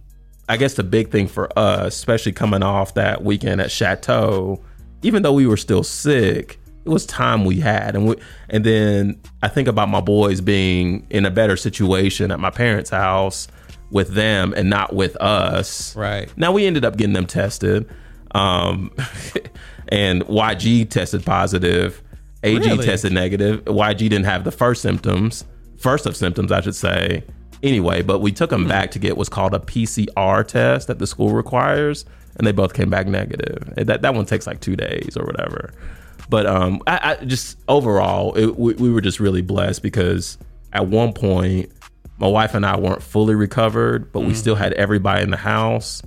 I 0.49 0.57
guess 0.57 0.75
the 0.75 0.85
big 0.85 1.11
thing 1.11 1.27
for 1.27 1.57
us, 1.59 1.95
especially 1.97 2.33
coming 2.33 2.63
off 2.63 2.95
that 2.95 3.25
weekend 3.25 3.61
at 3.61 3.71
Chateau, 3.71 4.63
even 5.03 5.23
though 5.23 5.33
we 5.33 5.47
were 5.47 5.57
still 5.57 5.83
sick, 5.83 6.59
it 6.85 6.89
was 6.89 7.05
time 7.05 7.45
we 7.45 7.59
had, 7.59 7.97
and 7.97 8.07
we, 8.09 8.17
and 8.49 8.65
then 8.65 9.21
I 9.43 9.49
think 9.49 9.67
about 9.67 9.89
my 9.89 10.01
boys 10.01 10.41
being 10.41 11.05
in 11.11 11.27
a 11.27 11.31
better 11.31 11.57
situation 11.57 12.31
at 12.31 12.39
my 12.39 12.51
parents' 12.51 12.91
house 12.91 13.49
with 13.91 14.11
them 14.15 14.55
and 14.57 14.71
not 14.71 14.95
with 14.95 15.17
us. 15.17 15.95
Right. 15.97 16.33
Now 16.37 16.53
we 16.53 16.65
ended 16.65 16.85
up 16.85 16.97
getting 16.97 17.13
them 17.13 17.27
tested, 17.27 17.89
um, 18.33 18.93
and 19.89 20.23
YG 20.27 20.89
tested 20.89 21.25
positive. 21.25 22.03
AG 22.45 22.59
Really? 22.61 22.85
tested 22.85 23.13
negative. 23.13 23.65
YG 23.65 23.99
didn't 23.99 24.25
have 24.25 24.45
the 24.45 24.53
first 24.53 24.81
symptoms, 24.81 25.45
first 25.79 26.07
of 26.07 26.17
symptoms, 26.17 26.53
I 26.53 26.61
should 26.61 26.77
say. 26.77 27.25
Anyway, 27.63 28.03
but 28.03 28.19
we 28.21 28.33
took 28.33 28.51
them 28.51 28.63
Hmm. 28.65 28.69
back 28.69 28.91
to 28.93 28.99
get 28.99 29.17
what's 29.17 29.29
called 29.29 29.55
a 29.55 29.59
PCR 29.59 30.47
test 30.47 30.89
that 30.89 30.99
the 30.99 31.07
school 31.07 31.31
requires, 31.33 32.05
and 32.37 32.47
they 32.47 32.53
both 32.53 32.75
came 32.75 32.91
back 32.91 33.07
negative. 33.07 33.73
That 33.77 34.03
that 34.03 34.15
one 34.15 34.27
takes 34.27 34.47
like 34.47 34.61
two 34.61 34.77
days 34.77 35.17
or 35.17 35.25
whatever. 35.25 35.73
But 36.29 36.47
um, 36.47 36.83
I, 36.87 37.17
I 37.21 37.25
just 37.25 37.57
overall, 37.69 38.35
it, 38.35 38.59
we, 38.59 38.75
we 38.75 38.91
were 38.91 39.01
just 39.01 39.21
really 39.21 39.43
blessed 39.43 39.83
because 39.83 40.39
at 40.73 40.87
one 40.89 41.13
point, 41.13 41.71
my 42.19 42.27
wife 42.27 42.55
and 42.55 42.67
I 42.67 42.79
weren't 42.79 43.03
fully 43.03 43.35
recovered, 43.35 44.13
but 44.13 44.21
we 44.21 44.35
still 44.35 44.55
had 44.57 44.73
everybody 44.75 45.23
in 45.23 45.31
the 45.31 45.37
house, 45.37 46.03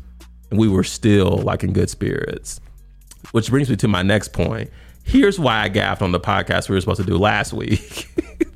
and 0.52 0.60
we 0.60 0.68
were 0.68 0.84
still 0.84 1.38
like 1.38 1.64
in 1.64 1.72
good 1.74 1.90
spirits. 1.90 2.60
Which 3.32 3.50
brings 3.50 3.70
me 3.70 3.76
to 3.78 3.88
my 3.88 4.02
next 4.02 4.34
point. 4.34 4.70
Here's 5.04 5.40
why 5.40 5.62
I 5.62 5.70
gaffed 5.70 6.02
on 6.02 6.12
the 6.12 6.20
podcast 6.20 6.68
we 6.70 6.76
were 6.76 6.82
supposed 6.82 7.02
to 7.02 7.06
do 7.08 7.18
last 7.18 7.54
week. 7.54 8.08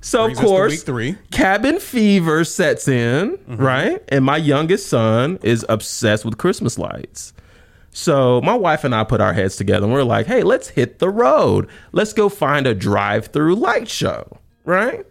so 0.00 0.24
Brings 0.24 0.38
of 0.38 0.44
course, 0.44 0.72
week 0.72 0.80
three. 0.80 1.16
cabin 1.30 1.78
fever 1.78 2.44
sets 2.44 2.88
in, 2.88 3.38
right? 3.46 4.02
And 4.08 4.24
my 4.24 4.36
youngest 4.38 4.88
son 4.88 5.38
is 5.42 5.64
obsessed 5.68 6.24
with 6.24 6.38
Christmas 6.38 6.78
lights. 6.78 7.32
So 7.92 8.40
my 8.42 8.54
wife 8.54 8.84
and 8.84 8.94
I 8.94 9.04
put 9.04 9.20
our 9.20 9.32
heads 9.32 9.56
together 9.56 9.84
and 9.84 9.92
we're 9.92 10.04
like, 10.04 10.26
hey, 10.26 10.42
let's 10.42 10.68
hit 10.68 11.00
the 11.00 11.10
road. 11.10 11.68
Let's 11.92 12.12
go 12.12 12.28
find 12.28 12.66
a 12.66 12.74
drive-through 12.74 13.56
light 13.56 13.88
show, 13.88 14.38
right? 14.64 15.04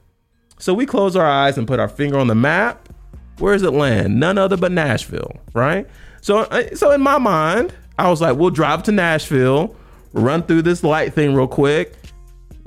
So 0.60 0.74
we 0.74 0.86
close 0.86 1.16
our 1.16 1.26
eyes 1.28 1.58
and 1.58 1.68
put 1.68 1.80
our 1.80 1.90
finger 1.90 2.18
on 2.18 2.28
the 2.28 2.36
map. 2.36 2.90
Where 3.38 3.54
does 3.54 3.64
it 3.64 3.72
land? 3.72 4.20
None 4.20 4.38
other 4.38 4.58
but 4.58 4.72
Nashville, 4.72 5.38
right? 5.54 5.88
So, 6.22 6.40
uh, 6.40 6.74
so 6.76 6.92
in 6.92 7.02
my 7.02 7.18
mind, 7.18 7.74
I 7.98 8.10
was 8.10 8.22
like, 8.22 8.38
we'll 8.38 8.50
drive 8.50 8.84
to 8.84 8.92
Nashville, 8.92 9.76
run 10.14 10.44
through 10.44 10.62
this 10.64 10.84
light 10.84 11.14
thing 11.14 11.34
real 11.36 11.48
quick. 11.48 11.94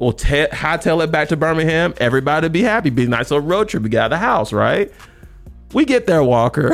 We'll 0.03 0.13
te- 0.13 0.47
hightail 0.47 1.05
it 1.05 1.13
back 1.13 1.29
to 1.29 1.37
Birmingham. 1.37 1.95
Everybody 1.99 2.49
be 2.49 2.63
happy. 2.63 2.91
Be 2.91 3.05
a 3.05 3.09
nice 3.09 3.31
little 3.31 3.47
road 3.47 3.69
trip. 3.69 3.85
We 3.85 3.89
get 3.89 4.01
out 4.01 4.07
of 4.07 4.11
the 4.11 4.19
house, 4.19 4.53
right? 4.53 4.93
We 5.75 5.85
get 5.85 6.09
there, 6.09 6.25
Walker. 6.25 6.73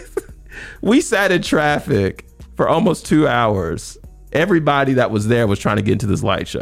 we 0.82 1.00
sat 1.00 1.30
in 1.30 1.42
traffic 1.42 2.26
for 2.56 2.68
almost 2.68 3.06
two 3.06 3.28
hours. 3.28 3.96
Everybody 4.32 4.94
that 4.94 5.12
was 5.12 5.28
there 5.28 5.46
was 5.46 5.60
trying 5.60 5.76
to 5.76 5.82
get 5.82 5.92
into 5.92 6.08
this 6.08 6.24
light 6.24 6.48
show. 6.48 6.60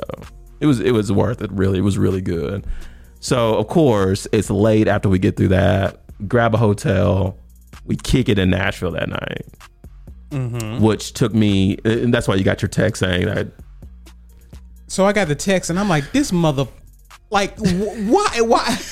It 0.61 0.67
was 0.67 0.79
it 0.79 0.91
was 0.91 1.11
worth 1.11 1.41
it. 1.41 1.51
Really, 1.53 1.79
it 1.79 1.83
was 1.83 1.97
really 1.97 2.21
good. 2.21 2.67
So 3.21 3.55
of 3.55 3.69
course, 3.69 4.29
it's 4.31 4.51
late 4.51 4.89
after 4.89 5.09
we 5.09 5.19
get 5.19 5.39
through 5.39 5.49
that. 5.49 6.03
Grab 6.29 6.53
a 6.53 6.59
hotel. 6.59 7.39
We 7.87 7.97
kick 7.97 8.29
it 8.29 8.39
in 8.39 8.51
Nashville 8.51 8.91
that 8.91 9.09
night, 9.09 9.47
mm-hmm. 10.33 10.85
which 10.85 11.15
took 11.15 11.33
me. 11.33 11.79
And 11.87 12.13
that's 12.13 12.29
why 12.29 12.35
you 12.35 12.45
got 12.45 12.61
your 12.61 12.69
text 12.69 13.01
saying 13.01 13.25
that. 13.25 13.49
So 14.89 15.05
I 15.07 15.13
got 15.13 15.29
the 15.29 15.35
text 15.35 15.71
and 15.71 15.79
I'm 15.79 15.89
like, 15.89 16.11
this 16.13 16.33
mother, 16.33 16.67
like, 17.31 17.57
wh- 17.59 18.11
why, 18.11 18.41
why? 18.41 18.77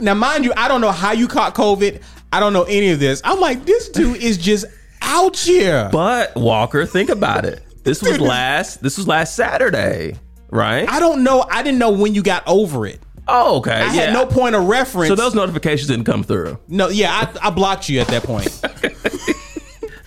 Now, 0.00 0.14
mind 0.14 0.44
you, 0.44 0.52
I 0.56 0.68
don't 0.68 0.80
know 0.80 0.92
how 0.92 1.10
you 1.10 1.26
caught 1.26 1.56
COVID. 1.56 2.00
I 2.32 2.38
don't 2.38 2.52
know 2.52 2.62
any 2.62 2.90
of 2.90 3.00
this. 3.00 3.20
I'm 3.24 3.40
like, 3.40 3.64
this 3.64 3.88
dude 3.88 4.22
is 4.22 4.38
just 4.38 4.66
out 5.02 5.36
here. 5.36 5.88
But 5.90 6.36
Walker, 6.36 6.86
think 6.86 7.10
about 7.10 7.44
it. 7.44 7.60
This 7.82 8.00
was 8.00 8.20
last. 8.20 8.80
This 8.80 8.96
was 8.96 9.08
last 9.08 9.34
Saturday, 9.34 10.14
right? 10.50 10.88
I 10.88 11.00
don't 11.00 11.24
know. 11.24 11.44
I 11.50 11.64
didn't 11.64 11.80
know 11.80 11.90
when 11.90 12.14
you 12.14 12.22
got 12.22 12.46
over 12.46 12.86
it. 12.86 13.00
oh, 13.26 13.56
okay. 13.56 13.72
I 13.72 13.86
yeah. 13.86 13.90
had 13.90 14.12
no 14.12 14.24
point 14.24 14.54
of 14.54 14.66
reference. 14.68 15.08
So 15.08 15.16
those 15.16 15.34
notifications 15.34 15.88
didn't 15.88 16.04
come 16.04 16.22
through. 16.22 16.60
no, 16.68 16.90
yeah, 16.90 17.10
I, 17.10 17.48
I 17.48 17.50
blocked 17.50 17.88
you 17.88 17.98
at 17.98 18.06
that 18.06 18.22
point. 18.22 18.60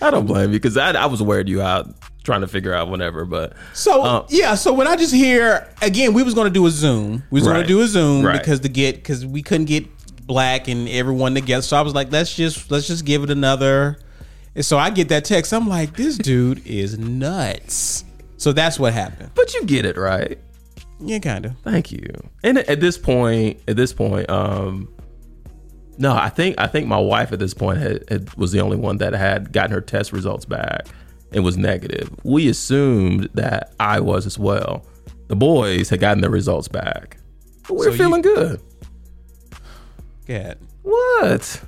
I 0.00 0.10
don't 0.10 0.24
blame 0.24 0.52
you 0.52 0.58
because 0.58 0.78
I, 0.78 0.92
I 0.92 1.04
was 1.06 1.22
wearing 1.22 1.48
you 1.48 1.60
out 1.60 1.86
trying 2.22 2.40
to 2.42 2.46
figure 2.48 2.72
out 2.72 2.88
whenever. 2.88 3.24
But 3.24 3.54
So 3.72 4.02
Uh, 4.02 4.26
yeah, 4.30 4.54
so 4.54 4.72
when 4.72 4.86
I 4.86 4.96
just 4.96 5.14
hear 5.14 5.68
again, 5.82 6.12
we 6.14 6.22
was 6.22 6.34
gonna 6.34 6.50
do 6.50 6.66
a 6.66 6.70
Zoom. 6.70 7.22
We 7.30 7.40
was 7.40 7.46
gonna 7.48 7.66
do 7.66 7.80
a 7.80 7.86
Zoom 7.86 8.24
Right. 8.24 8.38
because 8.38 8.60
to 8.60 8.68
get 8.68 8.96
because 8.96 9.24
we 9.26 9.42
couldn't 9.42 9.66
get 9.66 9.86
black 10.26 10.68
and 10.68 10.88
everyone 10.88 11.34
together. 11.34 11.62
So 11.62 11.76
I 11.76 11.80
was 11.82 11.94
like, 11.94 12.10
let's 12.12 12.34
just 12.34 12.70
let's 12.70 12.86
just 12.86 13.04
give 13.04 13.22
it 13.24 13.30
another. 13.30 13.98
And 14.54 14.64
so 14.64 14.78
I 14.78 14.90
get 14.90 15.08
that 15.08 15.24
text. 15.24 15.52
I'm 15.52 15.66
like, 15.68 15.96
this 15.96 16.18
dude 16.18 16.66
is 16.66 16.98
nuts. 16.98 18.04
So 18.36 18.52
that's 18.52 18.78
what 18.78 18.92
happened. 18.92 19.30
but 19.34 19.54
you 19.54 19.64
get 19.64 19.84
it 19.86 19.96
right. 19.96 20.38
Yeah, 21.00 21.18
kind 21.18 21.46
of. 21.46 21.52
Thank 21.64 21.90
you. 21.90 22.06
And 22.44 22.58
at 22.58 22.78
this 22.80 22.96
point, 22.98 23.58
at 23.66 23.76
this 23.76 23.92
point, 23.92 24.28
um, 24.30 24.88
no, 25.98 26.12
I 26.14 26.28
think 26.28 26.56
I 26.58 26.66
think 26.66 26.86
my 26.86 26.98
wife 26.98 27.32
at 27.32 27.38
this 27.38 27.54
point 27.54 27.78
had, 27.78 28.04
had 28.08 28.34
was 28.34 28.52
the 28.52 28.60
only 28.60 28.76
one 28.76 28.98
that 28.98 29.12
had 29.12 29.52
gotten 29.52 29.72
her 29.72 29.80
test 29.80 30.12
results 30.12 30.44
back 30.44 30.86
and 31.32 31.44
was 31.44 31.56
negative. 31.56 32.10
We 32.24 32.48
assumed 32.48 33.28
that 33.34 33.74
I 33.80 34.00
was 34.00 34.26
as 34.26 34.38
well. 34.38 34.84
the 35.28 35.36
boys 35.36 35.88
had 35.88 35.98
gotten 36.00 36.20
their 36.20 36.28
results 36.30 36.68
back. 36.68 37.16
But 37.66 37.74
we 37.74 37.78
So 37.80 37.86
were 37.86 37.90
you- 37.92 37.98
feeling 37.98 38.20
good. 38.22 38.60
Gad, 40.26 40.58
What? 40.82 41.62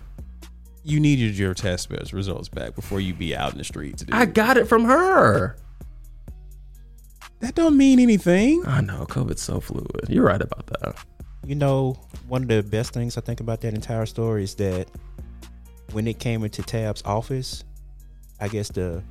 you 0.83 1.01
needed 1.01 1.39
your 1.39 1.55
test 1.55 1.91
results 2.13 2.49
back 2.51 2.75
before 2.75 3.01
you 3.01 3.15
be 3.15 3.35
out 3.35 3.53
in 3.53 3.59
the 3.59 3.65
streets. 3.65 4.03
Dude. 4.03 4.15
I 4.15 4.27
got 4.27 4.57
it 4.59 4.69
from 4.69 4.85
her. 4.85 5.57
that 7.41 7.55
don't 7.55 7.77
mean 7.77 7.99
anything. 8.01 8.63
I 8.67 8.81
know 8.81 9.05
COVID's 9.07 9.43
so 9.43 9.61
fluid. 9.61 10.07
You're 10.09 10.25
right 10.25 10.41
about 10.43 10.67
that. 10.67 10.97
You 11.47 11.55
know, 11.55 11.99
one 12.29 12.43
of 12.43 12.49
the 12.49 12.63
best 12.63 12.93
things 12.95 13.19
I 13.19 13.21
think 13.23 13.41
about 13.41 13.61
that 13.63 13.75
entire 13.75 14.07
story 14.07 14.45
is 14.45 14.55
that 14.57 14.89
when 15.93 16.07
it 16.07 16.19
came 16.19 16.43
into 16.45 16.63
Tab's 16.63 17.03
office, 17.05 17.65
I 18.41 18.49
guess 18.49 18.69
the 18.69 19.03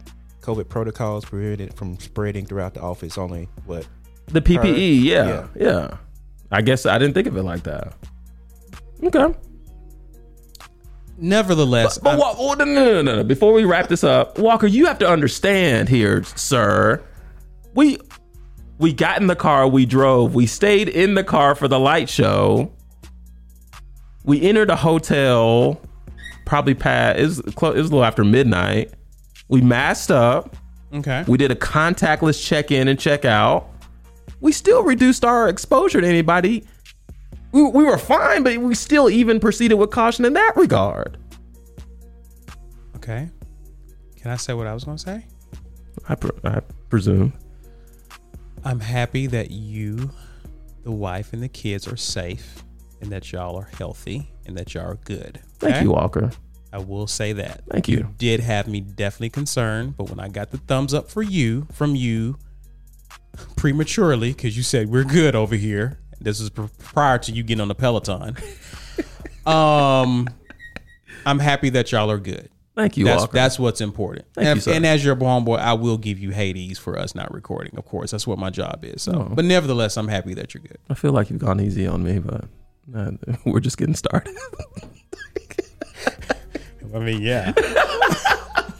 COVID 0.43 0.69
protocols 0.69 1.25
prevented 1.25 1.62
it 1.62 1.73
from 1.73 1.97
spreading 1.99 2.45
throughout 2.45 2.73
the 2.73 2.82
office. 2.82 3.17
Only 3.17 3.47
what? 3.65 3.88
The 4.27 4.41
PPE, 4.41 5.03
yeah, 5.03 5.25
yeah, 5.25 5.47
Yeah. 5.56 5.97
I 6.51 6.62
guess 6.62 6.86
I 6.86 6.97
didn't 6.97 7.13
think 7.15 7.27
of 7.27 7.36
it 7.36 7.43
like 7.43 7.63
that. 7.63 7.93
Okay. 9.03 9.34
Nevertheless, 11.17 11.97
But 11.97 12.17
Wa- 12.19 12.36
oh, 12.38 12.53
no, 12.53 12.65
no, 12.65 12.73
no, 12.73 13.01
no, 13.01 13.15
no. 13.17 13.23
Before 13.23 13.53
we 13.53 13.63
wrap 13.65 13.88
this 13.88 14.03
up, 14.03 14.38
Walker, 14.39 14.67
you 14.67 14.86
have 14.88 14.99
to 14.99 15.08
understand 15.10 15.88
here, 15.89 16.23
sir. 16.23 17.01
We 17.75 17.97
we 18.79 18.91
got 18.93 19.21
in 19.21 19.27
the 19.27 19.36
car, 19.36 19.67
we 19.67 19.86
drove, 19.86 20.36
we 20.36 20.45
stayed 20.47 20.89
in 20.89 21.13
the 21.13 21.23
car 21.23 21.56
for 21.56 21.67
the 21.67 21.79
light 21.79 22.10
show. 22.10 22.71
We 24.25 24.41
entered 24.41 24.69
a 24.69 24.75
hotel, 24.75 25.79
probably 26.45 26.73
past 26.73 27.19
it 27.19 27.23
was, 27.23 27.41
clo- 27.56 27.71
it 27.71 27.77
was 27.77 27.88
a 27.88 27.93
little 27.93 28.03
after 28.06 28.23
midnight. 28.23 28.91
We 29.54 29.62
masked 29.62 30.10
up. 30.10 30.58
okay. 30.92 31.24
We 31.28 31.38
did 31.38 31.52
a 31.52 31.56
contactless 31.56 32.44
check 32.44 32.72
in 32.72 32.88
and 32.88 33.00
check 33.00 33.24
out. 33.24 33.70
We 34.42 34.52
still 34.52 34.82
reduced 34.82 35.24
our 35.24 35.48
exposure 35.48 36.02
to 36.02 36.08
anybody. 36.08 36.63
We, 37.52 37.62
we 37.62 37.84
were 37.84 38.00
fine, 38.00 38.42
but 38.42 38.58
we 38.58 38.74
still 38.74 39.12
even 39.12 39.39
proceeded 39.39 39.76
with 39.76 39.92
caution 39.92 40.26
in 40.26 40.34
that 40.34 40.54
regard. 40.58 41.20
Okay. 42.96 43.30
Can 44.20 44.32
I 44.32 44.38
say 44.38 44.56
what 44.56 44.66
I 44.66 44.74
was 44.74 44.86
going 44.86 44.98
to 44.98 45.04
say? 45.04 45.28
I, 46.10 46.16
pre- 46.16 46.32
I 46.44 46.62
presume. 46.89 47.32
I'm 48.63 48.80
happy 48.80 49.28
that 49.28 49.52
you, 49.52 50.10
the 50.84 50.92
wife, 50.92 51.32
and 51.32 51.44
the 51.44 51.48
kids 51.48 51.88
are 51.88 51.96
safe 51.96 52.63
and 53.02 53.12
that 53.12 53.32
y'all 53.32 53.56
are 53.56 53.70
healthy 53.78 54.34
and 54.48 54.58
that 54.58 54.74
y'all 54.74 54.88
are 54.88 55.00
good. 55.06 55.42
Thank 55.60 55.84
you, 55.84 55.92
Walker. 55.92 56.32
I 56.74 56.80
will 56.80 57.06
say 57.08 57.34
that. 57.34 57.62
Thank 57.70 57.88
you. 57.88 57.98
you. 58.00 58.10
Did 58.18 58.40
have 58.40 58.68
me 58.68 58.82
definitely 58.82 59.30
concerned, 59.30 59.96
but 59.96 60.10
when 60.10 60.20
I 60.20 60.28
got 60.28 60.50
the 60.52 60.58
thumbs 60.58 60.94
up 60.94 61.10
for 61.10 61.22
you 61.22 61.68
from 61.72 61.96
you 61.96 62.38
prematurely, 63.56 64.34
because 64.34 64.58
you 64.58 64.64
said 64.64 64.90
we're 64.90 65.04
good 65.04 65.36
over 65.36 65.56
here. 65.56 66.00
This 66.20 66.40
is 66.40 66.50
prior 66.50 67.18
to 67.20 67.32
you 67.32 67.44
getting 67.44 67.62
on 67.62 67.68
the 67.68 67.76
Peloton. 67.76 68.36
um, 69.46 70.28
I'm 71.26 71.40
happy 71.40 71.70
that 71.72 71.92
y'all 71.92 72.10
are 72.10 72.18
good. 72.18 72.50
Thank 72.76 72.98
you, 72.98 73.06
That's 73.06 73.22
Walker. 73.22 73.34
that's 73.34 73.60
what's 73.60 73.82
important. 73.82 74.26
Thank 74.34 74.48
and, 74.48 74.58
you, 74.58 74.62
sir. 74.62 74.74
and 74.74 74.84
as 74.86 75.06
your 75.06 75.16
homeboy, 75.16 75.60
I 75.60 75.74
will 75.74 75.98
give 76.00 76.18
you 76.18 76.32
Hades 76.32 76.80
for 76.80 76.98
us 76.98 77.14
not 77.14 77.32
recording. 77.32 77.78
Of 77.78 77.86
course, 77.86 78.10
that's 78.10 78.26
what 78.26 78.40
my 78.40 78.50
job 78.50 78.80
is. 78.84 79.04
So, 79.04 79.12
Oh. 79.30 79.32
but 79.36 79.46
nevertheless, 79.46 79.96
I'm 79.96 80.08
happy 80.08 80.34
that 80.34 80.56
you're 80.56 80.64
good. 80.64 80.80
I 80.90 80.96
feel 80.96 81.12
like 81.12 81.30
you've 81.30 81.38
gone 81.40 81.62
easy 81.62 81.86
on 81.86 82.04
me, 82.04 82.18
but 82.18 82.46
uh, 82.96 83.12
we're 83.46 83.60
just 83.60 83.78
getting 83.78 83.94
started. 83.94 84.36
I 86.93 86.99
mean, 86.99 87.21
yeah. 87.21 87.53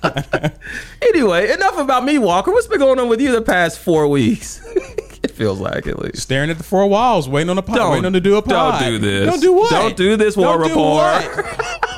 anyway, 1.02 1.52
enough 1.52 1.78
about 1.78 2.04
me, 2.04 2.20
Walker. 2.20 2.52
What's 2.52 2.68
been 2.68 2.80
going 2.80 3.00
on 3.00 3.10
with 3.10 3.20
you 3.20 3.32
the 3.32 3.42
past 3.42 3.80
four 3.80 4.08
weeks? 4.08 4.62
it 5.24 5.32
feels 5.32 5.60
like 5.60 5.88
at 5.88 5.98
least. 5.98 6.18
Staring 6.18 6.52
at 6.52 6.58
the 6.58 6.64
four 6.64 6.88
walls, 6.88 7.28
waiting 7.28 7.50
on 7.50 7.58
a 7.58 7.64
pod, 7.64 7.76
Don't- 7.76 7.92
waiting 7.92 8.06
on 8.06 8.14
to 8.14 8.22
do 8.22 8.36
a 8.36 8.42
pod. 8.42 8.82
don't 8.82 8.92
do 8.92 9.00
this. 9.00 9.30
Don't 9.30 9.40
do 9.42 9.54
what? 9.54 9.72
Don't 9.72 9.98
do 9.98 10.16
this, 10.16 10.38
War 10.38 10.58
Don't 10.60 10.68
do 10.68 10.74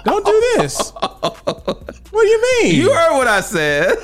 don't 0.06 0.26
do 0.26 0.54
this. 0.58 0.92
what 0.92 1.86
do 2.12 2.28
you 2.28 2.42
mean? 2.62 2.76
You 2.76 2.94
heard 2.94 3.18
what 3.18 3.28
I 3.28 3.42
said. 3.42 3.96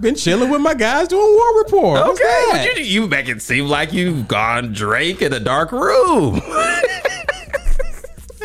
been 0.00 0.14
chilling 0.14 0.50
with 0.50 0.60
my 0.60 0.72
guys 0.72 1.08
doing 1.08 1.20
war 1.22 1.58
report. 1.58 2.00
Okay, 2.00 2.72
you 2.76 2.82
you 2.82 3.08
make 3.08 3.28
it 3.28 3.42
seem 3.42 3.66
like 3.66 3.92
you've 3.92 4.28
gone 4.28 4.72
Drake 4.72 5.20
in 5.20 5.32
a 5.32 5.40
dark 5.40 5.72
room. 5.72 6.40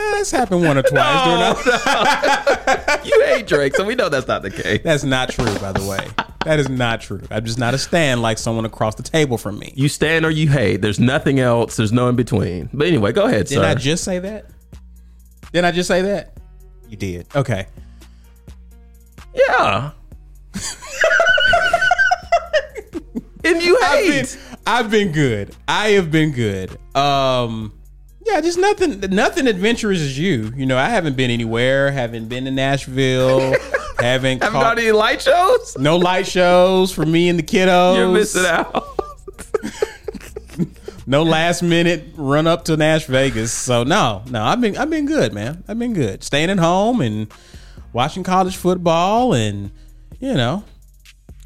Eh, 0.01 0.13
that's 0.15 0.31
happened 0.31 0.63
one 0.63 0.77
or 0.77 0.81
twice. 0.91 1.23
during 1.23 1.41
our- 1.87 3.05
you 3.05 3.23
hate 3.25 3.47
Drake, 3.47 3.75
so 3.75 3.83
we 3.85 3.95
know 3.95 4.09
that's 4.09 4.27
not 4.27 4.41
the 4.41 4.49
case. 4.51 4.81
That's 4.83 5.03
not 5.03 5.29
true, 5.29 5.45
by 5.59 5.71
the 5.71 5.85
way. 5.87 6.07
That 6.45 6.59
is 6.59 6.69
not 6.69 7.01
true. 7.01 7.21
I'm 7.29 7.45
just 7.45 7.59
not 7.59 7.73
a 7.73 7.77
stand 7.77 8.21
like 8.21 8.37
someone 8.39 8.65
across 8.65 8.95
the 8.95 9.03
table 9.03 9.37
from 9.37 9.59
me. 9.59 9.73
You 9.75 9.89
stand 9.89 10.25
or 10.25 10.31
you 10.31 10.49
hate. 10.49 10.77
There's 10.81 10.99
nothing 10.99 11.39
else. 11.39 11.75
There's 11.77 11.91
no 11.91 12.07
in 12.09 12.15
between. 12.15 12.69
But 12.73 12.87
anyway, 12.87 13.11
go 13.11 13.25
ahead, 13.25 13.45
Did 13.47 13.55
sir. 13.55 13.63
I 13.65 13.75
just 13.75 14.03
say 14.03 14.19
that? 14.19 14.45
Did 15.53 15.65
I 15.65 15.71
just 15.71 15.87
say 15.87 16.01
that? 16.01 16.33
You 16.89 16.97
did. 16.97 17.27
Okay. 17.35 17.67
yeah. 19.35 19.91
and 23.43 23.61
you 23.61 23.79
I've 23.83 24.07
been. 24.07 24.25
I've 24.65 24.91
been 24.91 25.11
good. 25.11 25.55
I 25.67 25.89
have 25.89 26.11
been 26.11 26.31
good. 26.31 26.77
Um, 26.95 27.73
yeah, 28.31 28.41
just 28.41 28.57
nothing, 28.57 28.99
nothing 29.13 29.47
adventurous 29.47 29.99
as 29.99 30.17
you. 30.17 30.51
You 30.55 30.65
know, 30.65 30.77
I 30.77 30.89
haven't 30.89 31.15
been 31.17 31.31
anywhere. 31.31 31.91
Haven't 31.91 32.29
been 32.29 32.45
to 32.45 32.51
Nashville. 32.51 33.55
haven't 33.99 34.41
Haven't 34.41 34.61
caught 34.61 34.79
any 34.79 34.91
light 34.91 35.21
shows? 35.21 35.77
no 35.77 35.97
light 35.97 36.27
shows 36.27 36.91
for 36.91 37.05
me 37.05 37.29
and 37.29 37.37
the 37.37 37.43
kiddos. 37.43 37.97
You're 37.97 38.11
missing 38.11 38.45
out. 38.45 38.87
No 41.07 41.23
last 41.23 41.61
minute 41.63 42.05
run 42.15 42.47
up 42.47 42.65
to 42.65 42.77
Nash 42.77 43.05
Vegas. 43.05 43.51
So 43.51 43.83
no, 43.83 44.21
no, 44.29 44.43
I've 44.43 44.61
been, 44.61 44.77
I've 44.77 44.89
been 44.89 45.07
good, 45.07 45.33
man. 45.33 45.63
I've 45.67 45.79
been 45.79 45.93
good. 45.93 46.23
Staying 46.23 46.49
at 46.49 46.59
home 46.59 47.01
and 47.01 47.27
watching 47.91 48.23
college 48.23 48.55
football 48.55 49.33
and 49.33 49.71
you 50.19 50.33
know, 50.35 50.63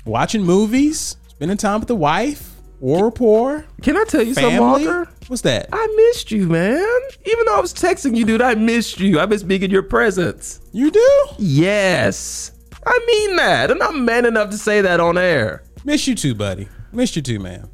watching 0.06 0.44
movies, 0.44 1.16
spending 1.30 1.58
time 1.58 1.80
with 1.80 1.88
the 1.88 1.96
wife, 1.96 2.55
war 2.80 3.06
rapport, 3.06 3.66
Can 3.82 3.98
I 3.98 4.04
tell 4.04 4.22
you 4.24 4.34
something, 4.34 4.52
family. 4.52 4.86
Walker? 4.88 5.10
What's 5.28 5.42
that? 5.44 5.70
I 5.72 5.88
missed 5.96 6.32
you, 6.32 6.48
man. 6.48 7.00
Even 7.26 7.46
though 7.46 7.58
I 7.58 7.60
was 7.62 7.74
texting 7.74 8.16
you, 8.16 8.26
dude, 8.26 8.42
I 8.42 8.56
missed 8.56 9.00
you. 9.00 9.20
I 9.20 9.26
miss 9.26 9.44
being 9.44 9.64
in 9.64 9.72
your 9.72 9.84
presence. 9.84 10.62
You 10.72 10.92
do? 10.92 11.26
Yes. 11.40 12.52
I 12.86 13.00
mean 13.08 13.36
that. 13.38 13.72
And 13.72 13.82
I'm 13.82 14.06
man 14.06 14.26
enough 14.26 14.52
to 14.52 14.58
say 14.58 14.82
that 14.82 15.00
on 15.00 15.18
air. 15.18 15.64
Miss 15.84 16.08
you 16.08 16.16
too, 16.16 16.36
buddy. 16.36 16.68
Miss 16.92 17.16
you 17.16 17.22
too, 17.22 17.40
man. 17.40 17.70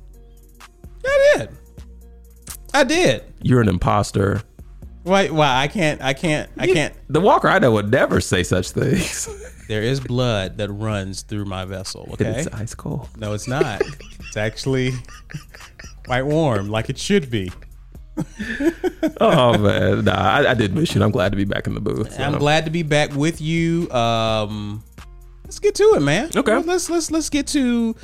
I 1.06 1.36
did. 1.38 1.50
I 2.74 2.84
did. 2.84 3.24
You're 3.42 3.62
an 3.62 3.68
imposter. 3.68 4.42
Wait, 5.04 5.32
why? 5.32 5.62
I 5.62 5.68
can't. 5.68 6.02
I 6.02 6.14
can't. 6.14 6.50
I 6.58 6.68
can't. 6.68 6.94
The 7.10 7.22
Walker 7.22 7.48
I 7.48 7.60
know 7.60 7.72
would 7.72 7.90
never 7.92 8.22
say 8.22 8.44
such 8.44 8.72
things. 8.72 9.28
There 9.68 9.82
is 9.82 10.02
blood 10.02 10.58
that 10.58 10.70
runs 10.70 11.22
through 11.22 11.46
my 11.46 11.64
vessel. 11.64 12.10
Okay. 12.14 12.42
It's 12.42 12.48
ice 12.54 12.76
cold. 12.76 13.08
No, 13.18 13.32
it's 13.32 13.48
not. 13.48 13.82
it's 14.20 14.36
actually 14.36 14.92
quite 16.06 16.24
warm, 16.24 16.68
like 16.68 16.90
it 16.90 16.98
should 16.98 17.30
be. 17.30 17.54
Oh 19.20 19.58
man, 19.58 20.04
nah, 20.06 20.12
I, 20.14 20.52
I 20.52 20.54
did 20.56 20.76
miss 20.76 20.90
you. 20.90 20.96
and 20.96 21.04
I'm 21.04 21.12
glad 21.12 21.32
to 21.32 21.36
be 21.36 21.46
back 21.46 21.68
in 21.68 21.74
the 21.74 21.80
booth. 21.80 22.14
so. 22.14 22.22
I'm 22.22 22.38
glad 22.38 22.66
to 22.66 22.72
be 22.72 22.84
back 22.84 23.14
with 23.16 23.40
you. 23.40 23.90
Um, 23.92 24.84
let's 25.46 25.60
get 25.60 25.74
to 25.76 25.84
it, 25.96 26.02
man. 26.02 26.30
Okay. 26.36 26.58
Let's 26.58 26.90
let's 26.90 27.10
let's 27.10 27.30
get 27.30 27.48
to. 27.48 27.96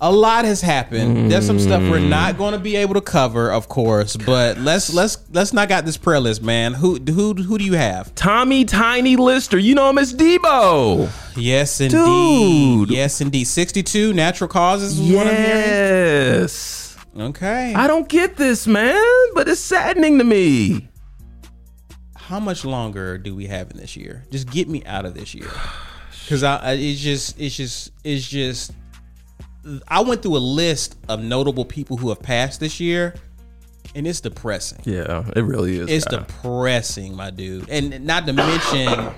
A 0.00 0.12
lot 0.12 0.44
has 0.44 0.60
happened. 0.60 1.30
There's 1.30 1.44
some 1.44 1.58
stuff 1.58 1.82
we're 1.82 1.98
mm. 1.98 2.08
not 2.08 2.38
going 2.38 2.52
to 2.52 2.58
be 2.60 2.76
able 2.76 2.94
to 2.94 3.00
cover, 3.00 3.50
of 3.50 3.68
course. 3.68 4.16
But 4.16 4.56
let's 4.58 4.94
let's 4.94 5.18
let's 5.32 5.52
knock 5.52 5.72
out 5.72 5.84
this 5.84 5.96
prayer 5.96 6.20
list, 6.20 6.40
man. 6.40 6.72
Who 6.74 6.98
who 6.98 7.34
who 7.34 7.58
do 7.58 7.64
you 7.64 7.72
have? 7.72 8.14
Tommy 8.14 8.64
Tiny 8.64 9.16
Lister. 9.16 9.58
You 9.58 9.74
know 9.74 9.90
him 9.90 9.98
as 9.98 10.14
Debo. 10.14 11.10
Yes, 11.36 11.80
indeed. 11.80 11.96
Dude. 11.96 12.90
Yes, 12.90 13.20
indeed. 13.20 13.46
62 13.46 14.12
natural 14.12 14.46
causes. 14.46 15.00
Is 15.00 15.12
what 15.12 15.26
I'm. 15.26 15.32
Yes. 15.32 16.96
Okay. 17.18 17.74
I 17.74 17.88
don't 17.88 18.08
get 18.08 18.36
this, 18.36 18.68
man, 18.68 19.02
but 19.34 19.48
it's 19.48 19.60
saddening 19.60 20.18
to 20.18 20.24
me. 20.24 20.88
How 22.14 22.38
much 22.38 22.64
longer 22.64 23.18
do 23.18 23.34
we 23.34 23.46
have 23.46 23.72
in 23.72 23.78
this 23.78 23.96
year? 23.96 24.24
Just 24.30 24.48
get 24.48 24.68
me 24.68 24.84
out 24.84 25.06
of 25.06 25.14
this 25.14 25.34
year. 25.34 25.50
I, 26.30 26.60
I 26.62 26.72
it's 26.74 27.00
just 27.00 27.40
it's 27.40 27.56
just 27.56 27.90
it's 28.04 28.28
just 28.28 28.72
I 29.88 30.00
went 30.00 30.22
through 30.22 30.36
a 30.36 30.38
list 30.38 30.96
of 31.08 31.20
notable 31.22 31.64
people 31.64 31.96
who 31.96 32.08
have 32.10 32.20
passed 32.22 32.60
this 32.60 32.80
year, 32.80 33.14
and 33.94 34.06
it's 34.06 34.20
depressing. 34.20 34.80
Yeah, 34.84 35.24
it 35.36 35.42
really 35.42 35.78
is. 35.78 35.88
It's 35.90 36.04
guy. 36.06 36.18
depressing, 36.18 37.14
my 37.14 37.30
dude. 37.30 37.68
And 37.68 38.04
not 38.06 38.26
to 38.26 38.32
mention 38.32 39.10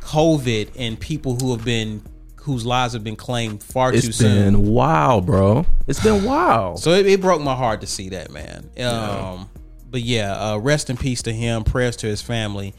COVID 0.00 0.70
and 0.78 0.98
people 0.98 1.36
who 1.36 1.52
have 1.54 1.64
been 1.64 2.02
whose 2.36 2.66
lives 2.66 2.92
have 2.92 3.04
been 3.04 3.14
claimed 3.14 3.62
far 3.62 3.92
too 3.92 3.98
It's 3.98 4.16
soon. 4.16 4.52
been 4.54 4.66
wild, 4.66 5.26
bro. 5.26 5.64
It's 5.86 6.02
been 6.02 6.24
wild. 6.24 6.80
So 6.80 6.90
it, 6.90 7.06
it 7.06 7.20
broke 7.20 7.40
my 7.40 7.54
heart 7.54 7.82
to 7.82 7.86
see 7.86 8.08
that, 8.08 8.32
man. 8.32 8.68
Um, 8.84 9.48
but 9.88 10.00
yeah, 10.00 10.32
uh, 10.34 10.56
rest 10.58 10.90
in 10.90 10.96
peace 10.96 11.22
to 11.22 11.32
him. 11.32 11.62
Prayers 11.62 11.96
to 11.98 12.08
his 12.08 12.20
family. 12.20 12.74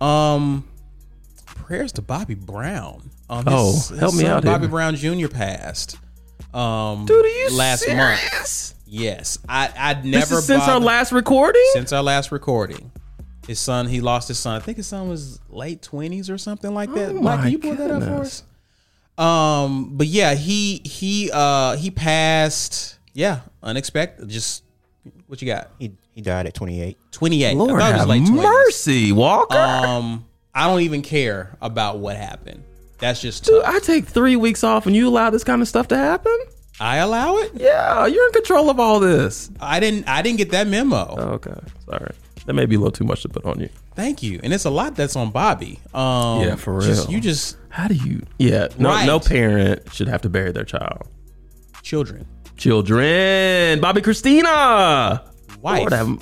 Um, 0.00 0.68
prayers 1.46 1.90
to 1.94 2.02
Bobby 2.02 2.36
Brown. 2.36 3.10
Um, 3.28 3.44
his- 3.44 3.54
Oh, 3.54 3.72
his 3.72 3.98
help 3.98 4.14
me 4.14 4.22
son, 4.22 4.30
out 4.30 4.44
here. 4.44 4.52
Bobby 4.52 4.68
Brown 4.68 4.94
Jr. 4.94 5.26
passed. 5.26 5.96
Um, 6.54 7.04
Dude, 7.06 7.24
are 7.24 7.28
you 7.28 7.50
last 7.52 7.80
serious? 7.80 7.98
month? 8.00 8.74
Yes, 8.86 9.38
I 9.48 9.70
I'd 9.76 10.02
This 10.02 10.10
never 10.30 10.38
is 10.38 10.46
since 10.46 10.62
our 10.62 10.68
bothered- 10.68 10.82
last 10.84 11.12
recording. 11.12 11.64
since 11.74 11.92
our 11.92 12.02
last 12.02 12.32
recording. 12.32 12.90
His 13.46 13.58
son, 13.60 13.86
he 13.86 14.00
lost 14.00 14.28
his 14.28 14.38
son. 14.38 14.56
I 14.56 14.60
think 14.60 14.76
his 14.78 14.86
son 14.86 15.08
was 15.08 15.40
late 15.50 15.82
twenties 15.82 16.28
or 16.30 16.38
something 16.38 16.72
like 16.74 16.92
that. 16.94 17.10
Oh 17.10 17.14
Mike, 17.14 17.22
my 17.22 17.42
can 17.44 17.52
you 17.52 17.58
pull 17.58 17.74
that 17.74 17.90
up 17.90 18.02
for 18.02 18.08
goodness. 18.08 18.42
us? 19.18 19.22
Um, 19.24 19.90
but 19.96 20.06
yeah, 20.06 20.34
he 20.34 20.80
he 20.84 21.30
uh 21.32 21.76
he 21.76 21.90
passed. 21.90 22.98
Yeah, 23.14 23.40
unexpected. 23.62 24.28
Just 24.28 24.62
what 25.26 25.42
you 25.42 25.46
got? 25.48 25.70
He 25.78 25.92
he 26.14 26.20
died 26.22 26.46
at 26.46 26.54
28. 26.54 26.96
Twenty 27.12 27.44
eight. 27.44 27.56
Lord 27.56 27.80
I 27.82 27.90
was 27.92 28.00
have 28.00 28.08
late 28.08 28.22
20s. 28.22 28.42
mercy, 28.42 29.12
Walker. 29.12 29.56
Um, 29.58 30.24
I 30.54 30.66
don't 30.66 30.80
even 30.80 31.02
care 31.02 31.56
about 31.60 31.98
what 31.98 32.16
happened. 32.16 32.64
That's 32.98 33.20
just 33.20 33.44
Dude, 33.44 33.62
tough. 33.62 33.74
I 33.74 33.78
take 33.80 34.06
three 34.06 34.36
weeks 34.36 34.64
off, 34.64 34.86
and 34.86 34.94
you 34.96 35.08
allow 35.08 35.30
this 35.30 35.44
kind 35.44 35.62
of 35.62 35.68
stuff 35.68 35.88
to 35.88 35.96
happen. 35.96 36.36
I 36.80 36.96
allow 36.98 37.36
it. 37.38 37.52
Yeah, 37.54 38.06
you're 38.06 38.26
in 38.26 38.32
control 38.32 38.70
of 38.70 38.78
all 38.80 39.00
this. 39.00 39.50
I 39.60 39.80
didn't. 39.80 40.08
I 40.08 40.22
didn't 40.22 40.38
get 40.38 40.50
that 40.50 40.66
memo. 40.68 41.16
Okay, 41.34 41.54
sorry. 41.88 42.12
That 42.46 42.54
may 42.54 42.66
be 42.66 42.76
a 42.76 42.78
little 42.78 42.92
too 42.92 43.04
much 43.04 43.22
to 43.22 43.28
put 43.28 43.44
on 43.44 43.60
you. 43.60 43.68
Thank 43.94 44.22
you. 44.22 44.40
And 44.42 44.52
it's 44.54 44.64
a 44.64 44.70
lot 44.70 44.94
that's 44.96 45.16
on 45.16 45.30
Bobby. 45.30 45.80
Um, 45.92 46.40
Yeah, 46.42 46.54
for 46.56 46.80
just- 46.80 47.08
real. 47.08 47.16
you 47.16 47.20
just 47.20 47.56
How 47.68 47.88
do 47.88 47.94
you? 47.94 48.22
Yeah, 48.38 48.68
no, 48.78 48.88
Right. 48.88 49.06
no 49.06 49.20
parent 49.20 49.82
should 49.92 50.08
have 50.08 50.22
to 50.22 50.28
bury 50.28 50.52
their 50.52 50.64
child. 50.64 51.02
children. 51.82 52.26
Children, 52.56 53.80
Bobbi 53.80 54.02
Kristina, 54.02 55.20
Wife. 55.60 55.90
Lord 55.90 56.20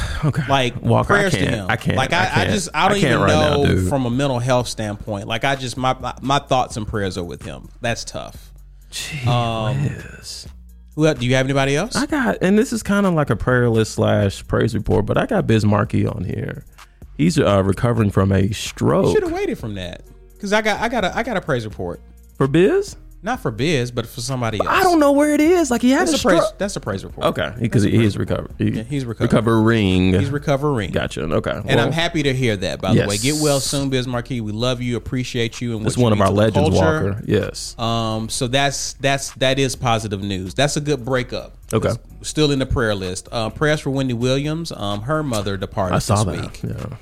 okay, 0.24 0.42
like 0.48 0.80
Walker, 0.82 1.14
prayers 1.14 1.32
to 1.32 1.38
him. 1.38 1.66
I 1.68 1.76
can't. 1.76 1.96
Like 1.96 2.12
I, 2.12 2.24
I, 2.24 2.28
can't. 2.28 2.50
just 2.50 2.68
I 2.74 2.88
don't 2.88 3.00
can't 3.00 3.12
even 3.12 3.22
right 3.22 3.28
know 3.28 3.66
dude. 3.66 3.88
from 3.88 4.06
a 4.06 4.10
mental 4.10 4.38
health 4.38 4.68
standpoint. 4.68 5.26
Like 5.26 5.44
I 5.44 5.56
just 5.56 5.76
my 5.76 5.94
my, 5.94 6.14
my 6.20 6.38
thoughts 6.38 6.76
and 6.76 6.86
prayers 6.86 7.18
are 7.18 7.24
with 7.24 7.42
him. 7.42 7.68
That's 7.80 8.04
tough. 8.04 8.52
Um, 9.26 9.76
Jeez. 9.78 10.46
Who 10.94 11.06
else? 11.06 11.18
Do 11.18 11.26
you 11.26 11.34
have 11.34 11.46
anybody 11.46 11.76
else? 11.76 11.96
I 11.96 12.06
got, 12.06 12.38
and 12.42 12.58
this 12.58 12.72
is 12.72 12.82
kind 12.82 13.06
of 13.06 13.14
like 13.14 13.30
a 13.30 13.36
prayer 13.36 13.70
list 13.70 13.92
slash 13.92 14.46
praise 14.46 14.74
report, 14.74 15.06
but 15.06 15.16
I 15.16 15.26
got 15.26 15.46
Biz 15.46 15.64
Markie 15.64 16.06
on 16.06 16.24
here. 16.24 16.64
He's 17.16 17.38
uh, 17.38 17.62
recovering 17.64 18.10
from 18.10 18.32
a 18.32 18.50
stroke. 18.52 19.14
Should 19.14 19.22
have 19.22 19.32
waited 19.32 19.58
from 19.58 19.74
that 19.74 20.02
because 20.34 20.52
I 20.52 20.60
got 20.60 20.80
I 20.80 20.88
got 20.88 21.04
a 21.04 21.16
I 21.16 21.22
got 21.22 21.36
a 21.36 21.40
praise 21.40 21.64
report. 21.64 22.00
For 22.36 22.46
Biz? 22.46 22.96
Not 23.24 23.38
for 23.38 23.52
Biz, 23.52 23.92
but 23.92 24.04
for 24.06 24.20
somebody 24.20 24.58
else. 24.58 24.68
I 24.68 24.82
don't 24.82 24.98
know 24.98 25.12
where 25.12 25.32
it 25.32 25.40
is. 25.40 25.70
Like 25.70 25.80
he 25.80 25.90
had 25.90 26.08
That's 26.08 26.24
a 26.24 26.26
a 26.28 26.30
praise. 26.30 26.42
stroke. 26.42 26.58
That's 26.58 26.74
a 26.74 26.80
praise 26.80 27.04
report. 27.04 27.26
Okay, 27.28 27.52
because 27.60 27.84
he, 27.84 28.04
is 28.04 28.18
recovered. 28.18 28.50
He, 28.58 28.82
he's 28.82 29.04
recovered. 29.04 29.32
Recovering. 29.32 30.12
He's 30.14 30.28
recovering. 30.30 30.90
Gotcha. 30.90 31.22
Okay. 31.22 31.50
And 31.52 31.64
Well, 31.66 31.86
I'm 31.86 31.92
happy 31.92 32.24
to 32.24 32.34
hear 32.34 32.56
that. 32.56 32.80
By 32.80 32.90
the 32.90 32.96
Yes. 32.96 33.08
way, 33.08 33.18
get 33.18 33.40
well 33.40 33.60
soon, 33.60 33.90
Biz 33.90 34.08
Markie. 34.08 34.40
We 34.40 34.50
love 34.50 34.82
you, 34.82 34.96
appreciate 34.96 35.60
you, 35.60 35.76
and 35.76 35.86
It's 35.86 35.96
what 35.96 36.00
you 36.00 36.02
one 36.02 36.12
of 36.12 36.18
mean 36.18 36.22
our 36.22 36.28
to 36.28 36.34
the 36.34 36.60
legends, 36.60 36.80
culture. 36.80 37.04
Walker. 37.10 37.22
Yes. 37.24 37.78
Um, 37.78 38.28
so 38.28 38.48
that's 38.48 38.94
that's 38.94 39.30
that 39.34 39.58
is 39.60 39.76
positive 39.76 40.20
news. 40.20 40.54
That's 40.54 40.76
a 40.76 40.80
good 40.80 41.04
breakup. 41.04 41.56
Okay. 41.72 41.90
It's 42.20 42.28
still 42.28 42.50
in 42.50 42.58
the 42.58 42.66
prayer 42.66 42.94
list. 42.96 43.28
Uh, 43.30 43.50
prayers 43.50 43.78
for 43.78 43.90
Wendy 43.90 44.14
Williams. 44.14 44.72
Um, 44.72 45.02
her 45.02 45.22
mother 45.22 45.56
departed 45.56 45.94
I 45.94 46.00
saw 46.00 46.24
this 46.24 46.40
that. 46.40 46.64
week. 46.64 46.74
Yeah. 46.76 46.96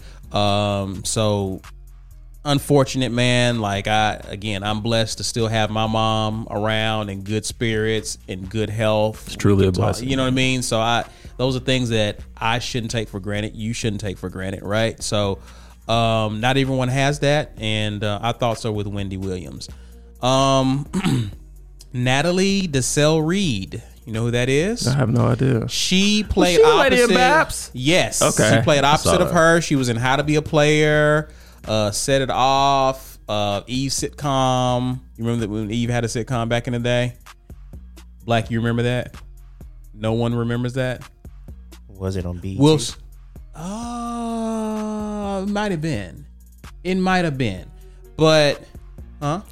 Um, 0.82 1.02
so 1.04 1.62
unfortunate, 2.44 3.12
man. 3.12 3.60
Like 3.60 3.86
I 3.86 4.20
again, 4.28 4.62
I'm 4.62 4.80
blessed 4.80 5.18
to 5.18 5.24
still 5.24 5.48
have 5.48 5.70
my 5.70 5.86
mom 5.86 6.46
around 6.50 7.08
in 7.08 7.22
good 7.22 7.44
spirits 7.44 8.18
and 8.28 8.48
good 8.48 8.70
health. 8.70 9.26
It's 9.26 9.36
truly 9.36 9.66
a 9.66 9.72
blessing. 9.72 10.08
You 10.08 10.16
know 10.16 10.24
what 10.24 10.28
I 10.28 10.36
mean? 10.36 10.62
So 10.62 10.78
I 10.80 11.04
those 11.36 11.56
are 11.56 11.60
things 11.60 11.90
that 11.90 12.20
I 12.36 12.58
shouldn't 12.58 12.90
take 12.90 13.08
for 13.08 13.20
granted. 13.20 13.54
You 13.54 13.72
shouldn't 13.72 14.00
take 14.00 14.18
for 14.18 14.28
granted, 14.28 14.62
right? 14.62 15.02
So 15.02 15.38
um, 15.88 16.40
not 16.40 16.56
everyone 16.56 16.88
has 16.88 17.20
that, 17.20 17.52
and 17.58 18.04
uh, 18.04 18.20
I 18.22 18.32
thought 18.32 18.58
so 18.58 18.72
with 18.72 18.86
Wendy 18.86 19.16
Williams. 19.16 19.68
Um, 20.22 20.86
Natalie 21.92 22.66
Desselle-Reid. 22.66 23.82
You 24.04 24.12
know 24.12 24.22
who 24.22 24.30
that 24.32 24.48
is? 24.48 24.86
I 24.86 24.96
have 24.96 25.08
no 25.08 25.22
idea. 25.22 25.68
She 25.68 26.24
played 26.24 26.56
she 26.56 26.62
opposite. 26.62 26.90
lady 26.90 27.02
in 27.02 27.08
Baps? 27.10 27.70
Yes. 27.74 28.22
Okay. 28.22 28.56
She 28.56 28.62
played 28.62 28.84
opposite 28.84 29.20
of 29.20 29.30
her. 29.30 29.60
She 29.60 29.76
was 29.76 29.88
in 29.88 29.96
How 29.96 30.16
to 30.16 30.22
Be 30.22 30.36
a 30.36 30.42
Player, 30.42 31.28
uh, 31.66 31.90
Set 31.90 32.22
It 32.22 32.30
Off, 32.30 33.18
uh, 33.28 33.62
Eve 33.66 33.90
sitcom. 33.90 35.00
You 35.16 35.24
remember 35.24 35.46
that 35.46 35.50
when 35.50 35.70
Eve 35.70 35.90
had 35.90 36.04
a 36.04 36.08
sitcom 36.08 36.48
back 36.48 36.66
in 36.66 36.72
the 36.72 36.78
day? 36.78 37.14
Black, 38.24 38.50
you 38.50 38.58
remember 38.60 38.82
that? 38.82 39.16
No 39.94 40.12
one 40.12 40.34
remembers 40.34 40.74
that. 40.74 41.08
Was 41.88 42.16
it 42.16 42.24
on 42.24 42.38
BET? 42.38 42.58
Will. 42.58 42.78
Uh, 43.54 45.44
might 45.46 45.70
have 45.70 45.80
been. 45.80 46.26
It 46.82 46.94
might 46.94 47.24
have 47.24 47.36
been, 47.36 47.70
but 48.16 48.62
huh? 49.20 49.42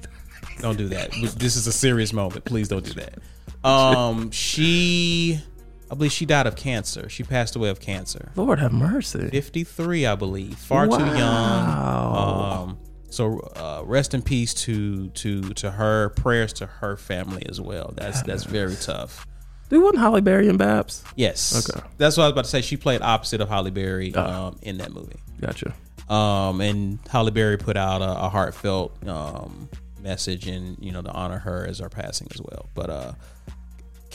don't 0.58 0.76
do 0.76 0.88
that. 0.88 1.12
This 1.38 1.56
is 1.56 1.66
a 1.66 1.72
serious 1.72 2.12
moment. 2.12 2.44
Please 2.44 2.68
don't 2.68 2.84
do 2.84 2.92
that. 2.94 3.18
Um, 3.66 4.30
she, 4.30 5.40
I 5.90 5.94
believe 5.94 6.12
she 6.12 6.26
died 6.26 6.46
of 6.46 6.56
cancer. 6.56 7.08
She 7.08 7.22
passed 7.22 7.56
away 7.56 7.68
of 7.68 7.80
cancer. 7.80 8.32
Lord 8.36 8.58
have 8.58 8.72
mercy. 8.72 9.28
53, 9.28 10.06
I 10.06 10.14
believe. 10.14 10.56
Far 10.56 10.86
too 10.86 10.92
young. 11.04 11.18
Um, 11.18 12.78
so 13.10 13.40
uh, 13.56 13.82
rest 13.84 14.14
in 14.14 14.22
peace 14.22 14.54
to 14.54 15.08
to 15.10 15.42
to 15.54 15.70
her. 15.70 16.08
Prayers 16.10 16.52
to 16.54 16.66
her 16.66 16.96
family 16.96 17.44
as 17.48 17.60
well. 17.60 17.92
That's 17.94 18.22
that's 18.22 18.44
very 18.44 18.76
tough. 18.76 19.26
Dude, 19.68 19.82
wasn't 19.82 20.00
Halle 20.00 20.20
Berry 20.20 20.48
in 20.48 20.58
Baps? 20.58 21.04
Yes. 21.16 21.68
Okay. 21.68 21.84
That's 21.96 22.16
what 22.16 22.24
I 22.24 22.26
was 22.26 22.32
about 22.32 22.44
to 22.44 22.50
say. 22.50 22.60
She 22.60 22.76
played 22.76 23.00
opposite 23.02 23.40
of 23.40 23.48
Halle 23.48 23.70
Berry 23.70 24.14
um, 24.14 24.58
in 24.62 24.78
that 24.78 24.92
movie. 24.92 25.20
Gotcha. 25.40 25.74
Um, 26.08 26.60
and 26.60 26.98
Halle 27.08 27.30
Berry 27.30 27.56
put 27.56 27.76
out 27.76 28.02
a, 28.02 28.26
a 28.26 28.28
heartfelt 28.28 29.08
um, 29.08 29.68
message 30.00 30.46
and 30.46 30.76
you 30.80 30.92
know 30.92 31.02
to 31.02 31.10
honor 31.10 31.38
her 31.38 31.66
as 31.66 31.80
our 31.80 31.88
passing 31.88 32.28
as 32.32 32.40
well. 32.42 32.68
But 32.74 32.90
uh, 32.90 33.12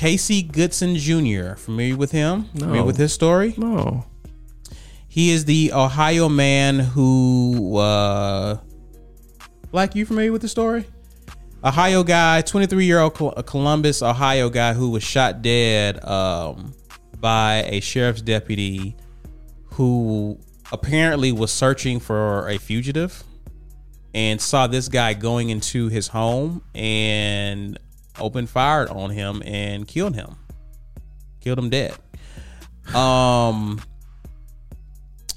Casey 0.03 0.41
Goodson 0.43 0.95
Jr. 0.95 1.55
Familiar 1.55 1.97
with 1.97 2.11
him? 2.13 2.45
Familiar 2.57 2.77
No. 2.79 2.85
with 2.85 2.95
his 2.95 3.11
story? 3.11 3.53
No. 3.57 4.05
He 5.09 5.31
is 5.31 5.43
the 5.43 5.73
Ohio 5.73 6.29
man 6.29 6.79
who, 6.79 7.75
uh, 7.75 8.59
like, 9.73 9.95
you 9.95 10.05
familiar 10.05 10.31
with 10.31 10.41
the 10.41 10.47
story? 10.47 10.85
Ohio 11.65 12.03
guy, 12.03 12.39
23 12.39 12.85
year 12.85 12.99
old 13.01 13.15
Columbus, 13.45 14.01
Ohio 14.01 14.49
guy 14.49 14.71
who 14.73 14.89
was 14.89 15.03
shot 15.03 15.41
dead 15.41 16.01
um, 16.05 16.73
by 17.19 17.65
a 17.67 17.81
sheriff's 17.81 18.21
deputy 18.21 18.95
who 19.73 20.39
apparently 20.71 21.33
was 21.33 21.51
searching 21.51 21.99
for 21.99 22.47
a 22.47 22.57
fugitive 22.57 23.21
and 24.13 24.39
saw 24.39 24.65
this 24.65 24.87
guy 24.87 25.13
going 25.13 25.49
into 25.49 25.89
his 25.89 26.07
home 26.07 26.61
and 26.73 27.77
opened 28.19 28.49
fire 28.49 28.89
on 28.89 29.09
him 29.11 29.41
and 29.45 29.87
killed 29.87 30.15
him. 30.15 30.35
Killed 31.41 31.59
him 31.59 31.69
dead. 31.69 31.95
Um 32.93 33.81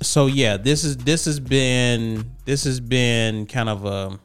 so 0.02 0.26
yeah, 0.26 0.56
this 0.56 0.84
is 0.84 0.96
this 0.98 1.24
has 1.26 1.38
been 1.38 2.32
this 2.44 2.64
has 2.64 2.80
been 2.80 3.46
kind 3.46 3.68
of 3.68 3.84
a 3.84 4.18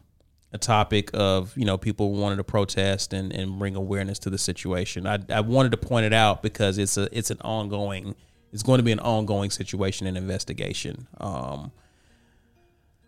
a 0.53 0.57
topic 0.57 1.11
of 1.13 1.55
you 1.57 1.65
know 1.65 1.77
people 1.77 2.13
wanted 2.13 2.37
to 2.37 2.43
protest 2.43 3.13
and, 3.13 3.33
and 3.33 3.59
bring 3.59 3.75
awareness 3.75 4.17
to 4.19 4.29
the 4.29 4.37
situation. 4.37 5.05
I, 5.05 5.19
I 5.29 5.41
wanted 5.41 5.71
to 5.71 5.77
point 5.77 6.05
it 6.05 6.13
out 6.13 6.41
because 6.41 6.77
it's 6.77 6.97
a 6.97 7.09
it's 7.15 7.29
an 7.31 7.39
ongoing 7.41 8.15
it's 8.53 8.63
going 8.63 8.79
to 8.79 8.83
be 8.83 8.91
an 8.91 8.99
ongoing 8.99 9.51
situation 9.51 10.07
and 10.07 10.17
investigation. 10.17 11.07
Um, 11.19 11.71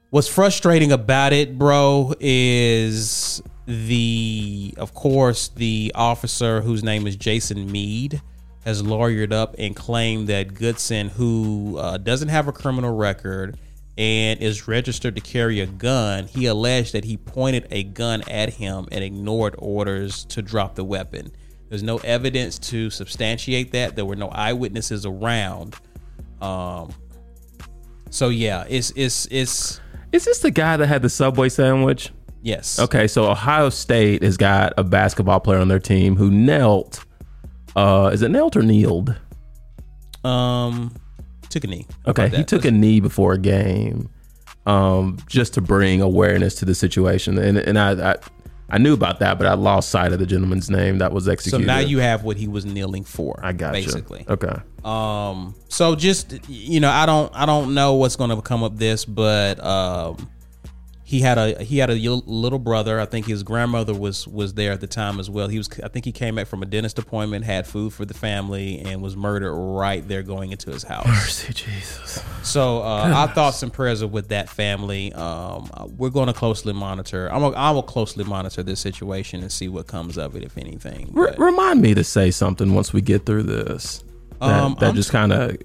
what's 0.09 0.27
frustrating 0.27 0.91
about 0.91 1.33
it, 1.33 1.57
bro, 1.57 2.13
is 2.19 3.41
the 3.69 4.73
of 4.77 4.95
course 4.95 5.49
the 5.49 5.91
officer 5.93 6.61
whose 6.61 6.83
name 6.83 7.05
is 7.05 7.15
Jason 7.15 7.71
Meade 7.71 8.19
has 8.65 8.81
lawyered 8.81 9.31
up 9.31 9.55
and 9.57 9.75
claimed 9.75 10.27
that 10.27 10.55
Goodson, 10.55 11.09
who 11.09 11.77
uh, 11.77 11.97
doesn't 11.97 12.29
have 12.29 12.47
a 12.47 12.51
criminal 12.51 12.95
record 12.95 13.57
and 13.97 14.41
is 14.41 14.67
registered 14.67 15.15
to 15.15 15.21
carry 15.21 15.59
a 15.59 15.65
gun, 15.65 16.25
he 16.25 16.47
alleged 16.47 16.93
that 16.93 17.05
he 17.05 17.15
pointed 17.15 17.67
a 17.69 17.83
gun 17.83 18.23
at 18.29 18.53
him 18.53 18.87
and 18.91 19.03
ignored 19.03 19.55
orders 19.59 20.25
to 20.25 20.41
drop 20.41 20.75
the 20.75 20.83
weapon. 20.83 21.31
There's 21.69 21.83
no 21.83 21.97
evidence 21.97 22.57
to 22.59 22.89
substantiate 22.89 23.71
that. 23.73 23.95
There 23.95 24.05
were 24.05 24.15
no 24.15 24.29
eyewitnesses 24.29 25.05
around. 25.05 25.75
Um, 26.41 26.91
so 28.09 28.29
yeah, 28.29 28.65
it's 28.67 28.91
it's 28.95 29.27
it's 29.29 29.79
Is 30.11 30.25
this 30.25 30.39
the 30.39 30.51
guy 30.51 30.77
that 30.77 30.87
had 30.87 31.03
the 31.03 31.09
Subway 31.09 31.49
sandwich? 31.49 32.11
Yes. 32.41 32.79
Okay, 32.79 33.07
so 33.07 33.29
Ohio 33.29 33.69
State 33.69 34.23
has 34.23 34.37
got 34.37 34.73
a 34.77 34.83
basketball 34.83 35.39
player 35.39 35.59
on 35.59 35.67
their 35.67 35.79
team 35.79 36.15
who 36.15 36.29
knelt. 36.31 37.03
Uh, 37.75 38.09
is 38.13 38.21
it 38.21 38.29
knelt 38.29 38.55
or 38.55 38.61
kneeled? 38.61 39.15
Um, 40.23 40.93
took 41.49 41.63
a 41.63 41.67
knee. 41.67 41.87
Okay, 42.07 42.29
he 42.29 42.43
took 42.43 42.65
a 42.65 42.71
knee 42.71 42.99
before 42.99 43.33
a 43.33 43.37
game, 43.37 44.09
um, 44.65 45.17
just 45.27 45.53
to 45.55 45.61
bring 45.61 46.01
awareness 46.01 46.55
to 46.55 46.65
the 46.65 46.75
situation. 46.75 47.37
And 47.37 47.57
and 47.57 47.79
I, 47.79 48.11
I 48.13 48.15
I 48.71 48.77
knew 48.77 48.93
about 48.93 49.19
that, 49.19 49.37
but 49.37 49.47
I 49.47 49.53
lost 49.53 49.89
sight 49.89 50.13
of 50.13 50.19
the 50.19 50.25
gentleman's 50.27 50.69
name 50.69 50.99
that 50.99 51.11
was 51.11 51.27
executed. 51.27 51.65
So 51.65 51.67
now 51.67 51.79
you 51.79 51.99
have 51.99 52.23
what 52.23 52.37
he 52.37 52.47
was 52.47 52.65
kneeling 52.65 53.03
for. 53.03 53.39
I 53.41 53.53
got 53.53 53.73
basically. 53.73 54.25
Okay, 54.27 54.55
Um, 54.83 55.55
so 55.69 55.95
just 55.95 56.37
you 56.47 56.79
know, 56.79 56.89
I 56.91 57.05
don't 57.05 57.31
I 57.35 57.45
don't 57.45 57.73
know 57.73 57.95
what's 57.95 58.15
going 58.15 58.29
to 58.29 58.41
come 58.41 58.61
of 58.63 58.77
this, 58.77 59.05
but 59.05 59.63
um, 59.63 60.29
he 61.09 61.21
had 61.21 61.39
a 61.39 61.63
he 61.63 61.79
had 61.79 61.89
a 61.89 61.95
little 61.95 62.59
brother. 62.59 62.99
I 62.99 63.05
think 63.05 63.25
his 63.25 63.41
grandmother 63.41 63.95
was 63.95 64.27
was 64.27 64.53
there 64.53 64.73
at 64.73 64.79
the 64.79 64.85
time 64.85 65.19
as 65.19 65.27
well. 65.27 65.47
He 65.47 65.57
was 65.57 65.67
I 65.83 65.87
think 65.87 66.05
he 66.05 66.11
came 66.11 66.35
back 66.35 66.45
from 66.45 66.61
a 66.61 66.67
dentist 66.67 66.99
appointment, 66.99 67.45
had 67.45 67.65
food 67.65 67.93
for 67.93 68.05
the 68.05 68.13
family, 68.13 68.77
and 68.77 69.01
was 69.01 69.15
murdered 69.17 69.51
right 69.55 70.07
there 70.07 70.21
going 70.21 70.51
into 70.51 70.69
his 70.69 70.83
house. 70.83 71.07
Mercy, 71.07 71.51
Jesus. 71.51 72.23
So 72.43 72.83
uh, 72.83 73.11
our 73.11 73.27
thoughts 73.27 73.63
and 73.63 73.73
prayers 73.73 74.03
are 74.03 74.07
with 74.07 74.27
that 74.27 74.49
family. 74.49 75.11
Um, 75.13 75.71
uh, 75.73 75.87
we're 75.97 76.11
going 76.11 76.27
to 76.27 76.33
closely 76.33 76.73
monitor. 76.73 77.27
I'm 77.33 77.41
a, 77.41 77.49
I 77.53 77.71
will 77.71 77.81
closely 77.81 78.23
monitor 78.23 78.61
this 78.61 78.79
situation 78.79 79.41
and 79.41 79.51
see 79.51 79.67
what 79.67 79.87
comes 79.87 80.15
of 80.15 80.35
it, 80.35 80.43
if 80.43 80.59
anything. 80.59 81.09
But- 81.11 81.39
remind 81.39 81.81
me 81.81 81.95
to 81.95 82.03
say 82.03 82.29
something 82.29 82.75
once 82.75 82.93
we 82.93 83.01
get 83.01 83.25
through 83.25 83.43
this. 83.43 84.03
That, 84.39 84.63
Um, 84.63 84.77
that 84.79 84.93
just 84.93 85.11
kind 85.11 85.33
of 85.33 85.57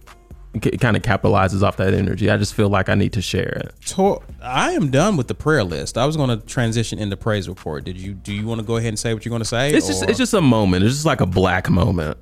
kind 0.60 0.96
of 0.96 1.02
capitalizes 1.02 1.62
off 1.62 1.76
that 1.78 1.94
energy. 1.94 2.30
I 2.30 2.36
just 2.36 2.54
feel 2.54 2.68
like 2.68 2.88
I 2.88 2.94
need 2.94 3.12
to 3.14 3.22
share 3.22 3.62
it. 3.64 3.74
Tor- 3.86 4.22
I 4.42 4.72
am 4.72 4.90
done 4.90 5.16
with 5.16 5.28
the 5.28 5.34
prayer 5.34 5.64
list. 5.64 5.98
I 5.98 6.06
was 6.06 6.16
going 6.16 6.30
to 6.30 6.44
transition 6.46 6.98
into 6.98 7.16
praise 7.16 7.48
report. 7.48 7.84
Did 7.84 7.98
you? 7.98 8.14
Do 8.14 8.32
you 8.32 8.46
want 8.46 8.60
to 8.60 8.66
go 8.66 8.76
ahead 8.76 8.88
and 8.88 8.98
say 8.98 9.14
what 9.14 9.24
you're 9.24 9.30
going 9.30 9.42
to 9.42 9.48
say? 9.48 9.72
It's 9.72 9.86
just 9.86 10.02
it's 10.04 10.18
just 10.18 10.34
a 10.34 10.40
moment. 10.40 10.84
It's 10.84 10.94
just 10.94 11.06
like 11.06 11.20
a 11.20 11.26
black 11.26 11.70
moment. 11.70 12.18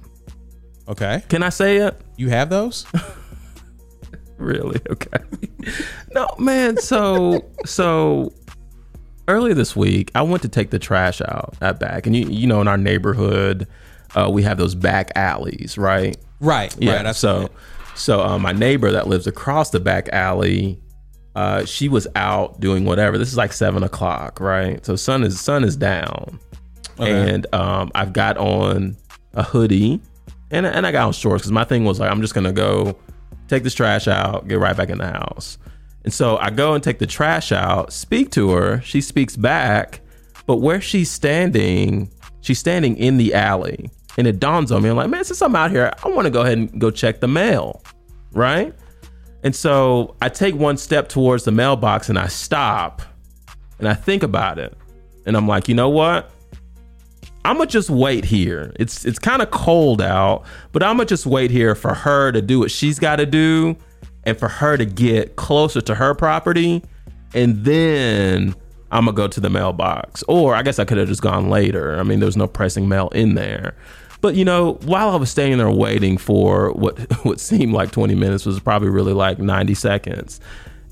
okay. 0.88 1.22
Can 1.28 1.42
I 1.42 1.48
say 1.50 1.78
it? 1.78 2.00
You 2.16 2.28
have 2.30 2.50
those? 2.50 2.86
Really? 4.42 4.80
Okay. 4.90 5.18
no, 6.14 6.28
man. 6.38 6.76
So 6.76 7.48
so 7.64 8.32
earlier 9.28 9.54
this 9.54 9.76
week, 9.76 10.10
I 10.14 10.22
went 10.22 10.42
to 10.42 10.48
take 10.48 10.70
the 10.70 10.78
trash 10.80 11.20
out 11.20 11.54
at 11.60 11.78
back, 11.78 12.06
and 12.06 12.16
you 12.16 12.26
you 12.26 12.46
know 12.46 12.60
in 12.60 12.66
our 12.68 12.76
neighborhood, 12.76 13.68
uh, 14.16 14.28
we 14.30 14.42
have 14.42 14.58
those 14.58 14.74
back 14.74 15.12
alleys, 15.14 15.78
right? 15.78 16.16
right. 16.40 16.74
Yeah. 16.78 17.02
Right. 17.02 17.14
So 17.14 17.42
it. 17.42 17.52
So 17.94 18.20
uh, 18.20 18.38
my 18.38 18.52
neighbor 18.52 18.90
that 18.90 19.06
lives 19.08 19.26
across 19.26 19.70
the 19.70 19.80
back 19.80 20.08
alley. 20.10 20.78
Uh, 21.34 21.64
she 21.64 21.88
was 21.88 22.06
out 22.14 22.60
doing 22.60 22.84
whatever. 22.84 23.16
This 23.16 23.28
is 23.28 23.38
like 23.38 23.54
seven 23.54 23.82
o'clock, 23.82 24.38
right? 24.38 24.84
So 24.84 24.96
sun 24.96 25.24
is 25.24 25.40
sun 25.40 25.64
is 25.64 25.76
down, 25.76 26.38
Okay. 27.00 27.30
and 27.34 27.46
um, 27.54 27.90
I've 27.94 28.12
got 28.12 28.36
on 28.36 28.96
a 29.32 29.42
hoodie, 29.42 29.98
and 30.50 30.66
and 30.66 30.86
I 30.86 30.92
got 30.92 31.06
on 31.06 31.12
shorts 31.14 31.42
because 31.42 31.52
my 31.52 31.64
thing 31.64 31.84
was 31.86 31.98
like 31.98 32.10
I'm 32.10 32.20
just 32.20 32.34
gonna 32.34 32.52
go 32.52 32.98
take 33.48 33.62
this 33.62 33.72
trash 33.74 34.08
out, 34.08 34.46
get 34.46 34.58
right 34.58 34.76
back 34.76 34.90
in 34.90 34.98
the 34.98 35.06
house. 35.10 35.56
And 36.04 36.12
so 36.12 36.36
I 36.36 36.50
go 36.50 36.74
and 36.74 36.82
take 36.84 36.98
the 36.98 37.06
trash 37.06 37.50
out, 37.52 37.92
speak 37.94 38.30
to 38.32 38.50
her. 38.50 38.82
She 38.82 39.00
speaks 39.00 39.34
back, 39.36 40.00
but 40.46 40.56
where 40.56 40.80
she's 40.82 41.10
standing, 41.10 42.10
she's 42.42 42.58
standing 42.58 42.96
in 42.98 43.16
the 43.16 43.32
alley. 43.32 43.88
And 44.18 44.26
it 44.26 44.38
dawns 44.38 44.70
on 44.70 44.82
me, 44.82 44.90
I'm 44.90 44.96
like, 44.96 45.08
man, 45.08 45.24
since 45.24 45.40
I'm 45.40 45.56
out 45.56 45.70
here, 45.70 45.92
I 46.04 46.08
want 46.08 46.26
to 46.26 46.30
go 46.30 46.42
ahead 46.42 46.58
and 46.58 46.80
go 46.80 46.90
check 46.90 47.20
the 47.20 47.28
mail, 47.28 47.82
right? 48.32 48.74
And 49.42 49.56
so 49.56 50.16
I 50.20 50.28
take 50.28 50.54
one 50.54 50.76
step 50.76 51.08
towards 51.08 51.44
the 51.44 51.50
mailbox 51.50 52.08
and 52.08 52.18
I 52.18 52.28
stop 52.28 53.02
and 53.78 53.88
I 53.88 53.94
think 53.94 54.22
about 54.22 54.58
it. 54.58 54.76
And 55.26 55.36
I'm 55.36 55.48
like, 55.48 55.68
you 55.68 55.74
know 55.74 55.88
what? 55.88 56.30
I'm 57.44 57.56
gonna 57.56 57.68
just 57.68 57.90
wait 57.90 58.24
here. 58.24 58.72
It's 58.78 59.04
it's 59.04 59.18
kind 59.18 59.42
of 59.42 59.50
cold 59.50 60.00
out, 60.00 60.44
but 60.70 60.82
I'm 60.82 60.96
gonna 60.96 61.06
just 61.06 61.26
wait 61.26 61.50
here 61.50 61.74
for 61.74 61.92
her 61.92 62.30
to 62.30 62.40
do 62.40 62.60
what 62.60 62.70
she's 62.70 63.00
got 63.00 63.16
to 63.16 63.26
do, 63.26 63.76
and 64.24 64.38
for 64.38 64.48
her 64.48 64.76
to 64.76 64.84
get 64.84 65.34
closer 65.34 65.80
to 65.80 65.94
her 65.96 66.14
property, 66.14 66.82
and 67.34 67.64
then 67.64 68.54
I'm 68.92 69.06
gonna 69.06 69.16
go 69.16 69.26
to 69.26 69.40
the 69.40 69.50
mailbox. 69.50 70.22
Or 70.28 70.54
I 70.54 70.62
guess 70.62 70.78
I 70.78 70.84
could 70.84 70.98
have 70.98 71.08
just 71.08 71.22
gone 71.22 71.50
later. 71.50 71.98
I 71.98 72.04
mean, 72.04 72.20
there 72.20 72.26
was 72.26 72.36
no 72.36 72.46
pressing 72.46 72.88
mail 72.88 73.08
in 73.08 73.34
there. 73.34 73.74
But 74.22 74.36
you 74.36 74.46
know, 74.46 74.74
while 74.84 75.10
I 75.10 75.16
was 75.16 75.30
standing 75.30 75.58
there 75.58 75.70
waiting 75.70 76.16
for 76.16 76.72
what 76.72 76.98
what 77.24 77.38
seemed 77.38 77.74
like 77.74 77.90
20 77.90 78.14
minutes 78.14 78.46
was 78.46 78.58
probably 78.58 78.88
really 78.88 79.12
like 79.12 79.38
90 79.38 79.74
seconds, 79.74 80.40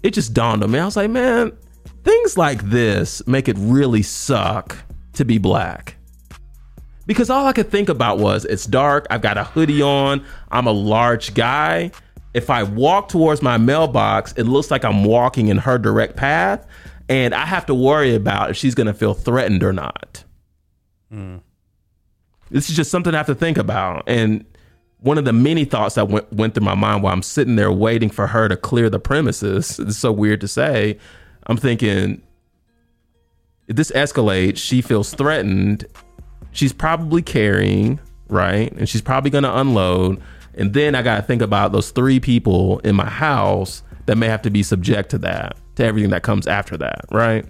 it 0.03 0.11
just 0.11 0.35
dawned 0.35 0.63
on 0.63 0.71
me. 0.71 0.79
I 0.79 0.85
was 0.85 0.97
like, 0.97 1.11
man, 1.11 1.57
things 2.05 2.37
like 2.37 2.63
this 2.65 3.27
make 3.27 3.49
it 3.49 3.57
really 3.59 4.03
suck 4.03 4.77
to 5.15 5.25
be 5.25 5.39
black 5.39 5.97
because 7.07 7.31
all 7.31 7.47
I 7.47 7.53
could 7.53 7.71
think 7.71 7.89
about 7.89 8.19
was 8.19 8.45
it's 8.45 8.67
dark. 8.67 9.07
I've 9.11 9.23
got 9.23 9.39
a 9.39 9.45
hoodie 9.45 9.83
on. 9.83 10.25
I'm 10.51 10.67
a 10.67 10.73
large 10.73 11.35
guy. 11.35 11.91
If 12.35 12.51
I 12.51 12.63
walk 12.63 13.09
towards 13.09 13.43
my 13.43 13.59
mailbox, 13.59 14.33
it 14.35 14.45
looks 14.45 14.71
like 14.71 14.85
I'm 14.85 15.05
walking 15.05 15.49
in 15.49 15.59
her 15.59 15.77
direct 15.79 16.15
path, 16.15 16.65
and 17.09 17.35
I 17.35 17.45
have 17.47 17.67
to 17.67 17.75
worry 17.75 18.15
about 18.15 18.51
if 18.51 18.57
she's 18.57 18.77
to 18.87 18.95
feel 18.95 19.15
threatened 19.15 19.65
or 19.65 19.73
not. 19.73 20.23
Hmm. 21.11 21.39
This 22.51 22.69
is 22.69 22.77
just 22.77 22.91
something 22.91 23.15
I 23.15 23.19
have 23.19 23.27
to 23.27 23.35
think 23.35 23.59
about. 23.59 24.05
And 24.07 24.45
one 24.99 25.19
of 25.19 25.25
the 25.25 25.33
many 25.33 25.65
thoughts 25.65 25.95
that 25.95 26.09
went, 26.09 26.31
went 26.33 26.55
through 26.55 26.65
my 26.65 26.75
mind 26.75 27.03
while 27.03 27.13
I'm 27.13 27.23
sitting 27.23 27.57
there 27.57 27.73
waiting 27.73 28.11
for 28.11 28.27
her 28.27 28.49
to 28.49 28.57
clear 28.57 28.91
the 28.91 28.99
premises, 28.99 29.79
it's 29.79 29.97
so 29.97 30.13
weird 30.13 30.41
to 30.43 30.49
say. 30.49 30.99
I'm 31.47 31.57
thinking, 31.57 32.23
if 33.67 33.77
this 33.77 33.91
escalates, 33.93 34.59
she 34.59 34.83
feels 34.83 35.15
threatened. 35.15 35.87
She's 36.53 36.73
probably 36.73 37.23
carrying, 37.23 38.01
right? 38.29 38.71
And 38.73 38.89
she's 38.89 39.03
probably 39.03 39.31
going 39.31 39.45
to 39.45 39.59
unload. 39.59 40.21
And 40.55 40.75
then 40.75 40.95
I 40.95 41.03
got 41.03 41.17
to 41.17 41.23
think 41.23 41.41
about 41.41 41.73
those 41.73 41.91
three 41.93 42.21
people 42.21 42.81
in 42.81 42.97
my 42.97 43.09
house 43.09 43.83
that 44.07 44.17
may 44.17 44.27
have 44.27 44.43
to 44.43 44.51
be 44.51 44.63
subject 44.63 45.11
to 45.11 45.19
that, 45.19 45.57
to 45.77 45.85
everything 45.85 46.11
that 46.11 46.25
comes 46.25 46.47
after 46.47 46.77
that, 46.77 47.05
right? 47.11 47.47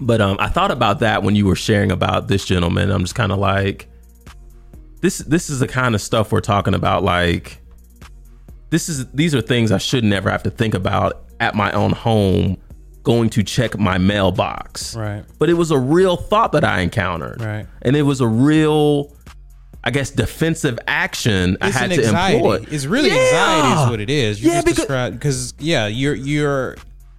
But 0.00 0.20
um, 0.20 0.36
I 0.40 0.48
thought 0.48 0.70
about 0.70 1.00
that 1.00 1.22
when 1.22 1.36
you 1.36 1.46
were 1.46 1.56
sharing 1.56 1.92
about 1.92 2.28
this 2.28 2.44
gentleman. 2.44 2.90
I'm 2.90 3.02
just 3.02 3.14
kind 3.14 3.30
of 3.32 3.38
like, 3.38 3.88
this 5.00 5.18
this 5.18 5.50
is 5.50 5.60
the 5.60 5.68
kind 5.68 5.94
of 5.94 6.00
stuff 6.00 6.32
we're 6.32 6.40
talking 6.40 6.74
about. 6.74 7.02
Like, 7.04 7.58
this 8.70 8.88
is 8.88 9.06
these 9.12 9.34
are 9.34 9.40
things 9.40 9.70
I 9.70 9.78
should 9.78 10.04
never 10.04 10.30
have 10.30 10.42
to 10.44 10.50
think 10.50 10.74
about 10.74 11.24
at 11.40 11.54
my 11.54 11.70
own 11.72 11.92
home, 11.92 12.56
going 13.02 13.28
to 13.30 13.42
check 13.42 13.78
my 13.78 13.98
mailbox. 13.98 14.96
Right. 14.96 15.24
But 15.38 15.48
it 15.50 15.54
was 15.54 15.70
a 15.70 15.78
real 15.78 16.16
thought 16.16 16.52
that 16.52 16.64
I 16.64 16.80
encountered. 16.80 17.40
Right. 17.40 17.66
And 17.82 17.94
it 17.96 18.02
was 18.02 18.20
a 18.20 18.26
real, 18.26 19.14
I 19.84 19.90
guess, 19.90 20.10
defensive 20.10 20.78
action 20.88 21.56
I 21.60 21.70
had 21.70 21.90
to 21.90 21.96
anxiety. 22.04 22.36
employ. 22.36 22.64
It's 22.70 22.86
really 22.86 23.10
Yeah. 23.10 23.16
anxiety 23.16 23.82
is 23.84 23.90
what 23.90 24.00
it 24.00 24.10
is. 24.10 24.42
You 24.42 24.50
Yeah, 24.52 24.62
because- 24.62 25.10
because 25.12 25.54
yeah, 25.58 25.86
you're 25.86 26.14
you're 26.14 26.76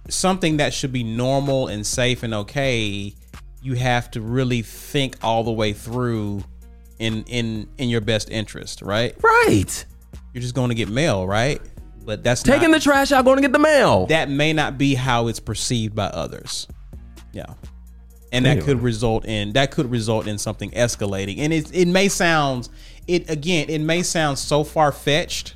something 0.08 0.58
that 0.58 0.72
should 0.74 0.92
be 0.92 1.04
normal 1.04 1.68
and 1.68 1.86
safe 1.86 2.22
and 2.22 2.34
okay. 2.34 3.14
You 3.62 3.74
have 3.74 4.10
to 4.12 4.20
really 4.20 4.62
think 4.62 5.16
all 5.22 5.42
the 5.42 5.52
way 5.52 5.72
through 5.72 6.44
in 6.98 7.24
in 7.24 7.68
in 7.78 7.88
your 7.88 8.00
best 8.00 8.30
interest, 8.30 8.82
right? 8.82 9.14
Right. 9.22 9.84
You're 10.32 10.42
just 10.42 10.54
going 10.54 10.68
to 10.68 10.74
get 10.74 10.88
mail, 10.88 11.26
right? 11.26 11.60
But 12.04 12.22
that's 12.22 12.42
Taking 12.42 12.70
not, 12.70 12.76
the 12.76 12.80
trash 12.84 13.10
out, 13.10 13.24
going 13.24 13.38
to 13.38 13.42
get 13.42 13.52
the 13.52 13.58
mail. 13.58 14.06
that 14.06 14.30
may 14.30 14.52
not 14.52 14.78
be 14.78 14.94
how 14.94 15.26
it's 15.26 15.40
perceived 15.40 15.94
by 15.94 16.06
others. 16.06 16.68
Yeah. 17.32 17.46
And 18.32 18.44
that 18.44 18.62
could 18.62 18.82
result 18.82 19.24
in 19.24 19.52
that 19.54 19.70
could 19.70 19.90
result 19.90 20.26
in 20.26 20.38
something 20.38 20.70
escalating. 20.72 21.38
And 21.38 21.52
it 21.52 21.74
it 21.74 21.88
may 21.88 22.08
sound 22.08 22.68
it 23.08 23.30
again, 23.30 23.68
it 23.68 23.80
may 23.80 24.02
sound 24.02 24.38
so 24.38 24.62
far 24.62 24.92
fetched 24.92 25.54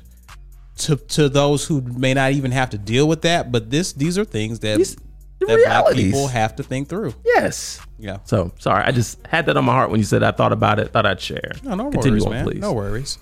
to 0.85 0.95
to 0.97 1.29
those 1.29 1.65
who 1.65 1.81
may 1.81 2.13
not 2.13 2.31
even 2.33 2.51
have 2.51 2.69
to 2.71 2.77
deal 2.77 3.07
with 3.07 3.21
that, 3.23 3.51
but 3.51 3.69
this 3.69 3.93
these 3.93 4.17
are 4.17 4.25
things 4.25 4.59
that 4.59 4.77
These- 4.77 4.95
that 5.47 5.59
black 5.65 5.95
people 5.95 6.27
have 6.27 6.55
to 6.57 6.63
think 6.63 6.87
through. 6.87 7.15
yes. 7.25 7.79
Yeah. 7.97 8.17
So 8.25 8.51
sorry, 8.59 8.83
I 8.83 8.91
just 8.91 9.25
had 9.25 9.47
that 9.47 9.57
on 9.57 9.65
my 9.65 9.73
heart 9.73 9.89
when 9.89 9.99
you 9.99 10.03
said 10.05 10.21
I 10.21 10.31
thought 10.31 10.51
about 10.53 10.77
it. 10.79 10.91
Thought 10.91 11.05
I'd 11.07 11.19
share. 11.19 11.51
No, 11.63 11.73
no 11.75 11.89
Continue 11.89 12.11
worries, 12.19 12.25
on, 12.25 12.31
man. 12.31 12.45
please. 12.45 12.59
No 12.61 12.73
worries. 12.73 13.17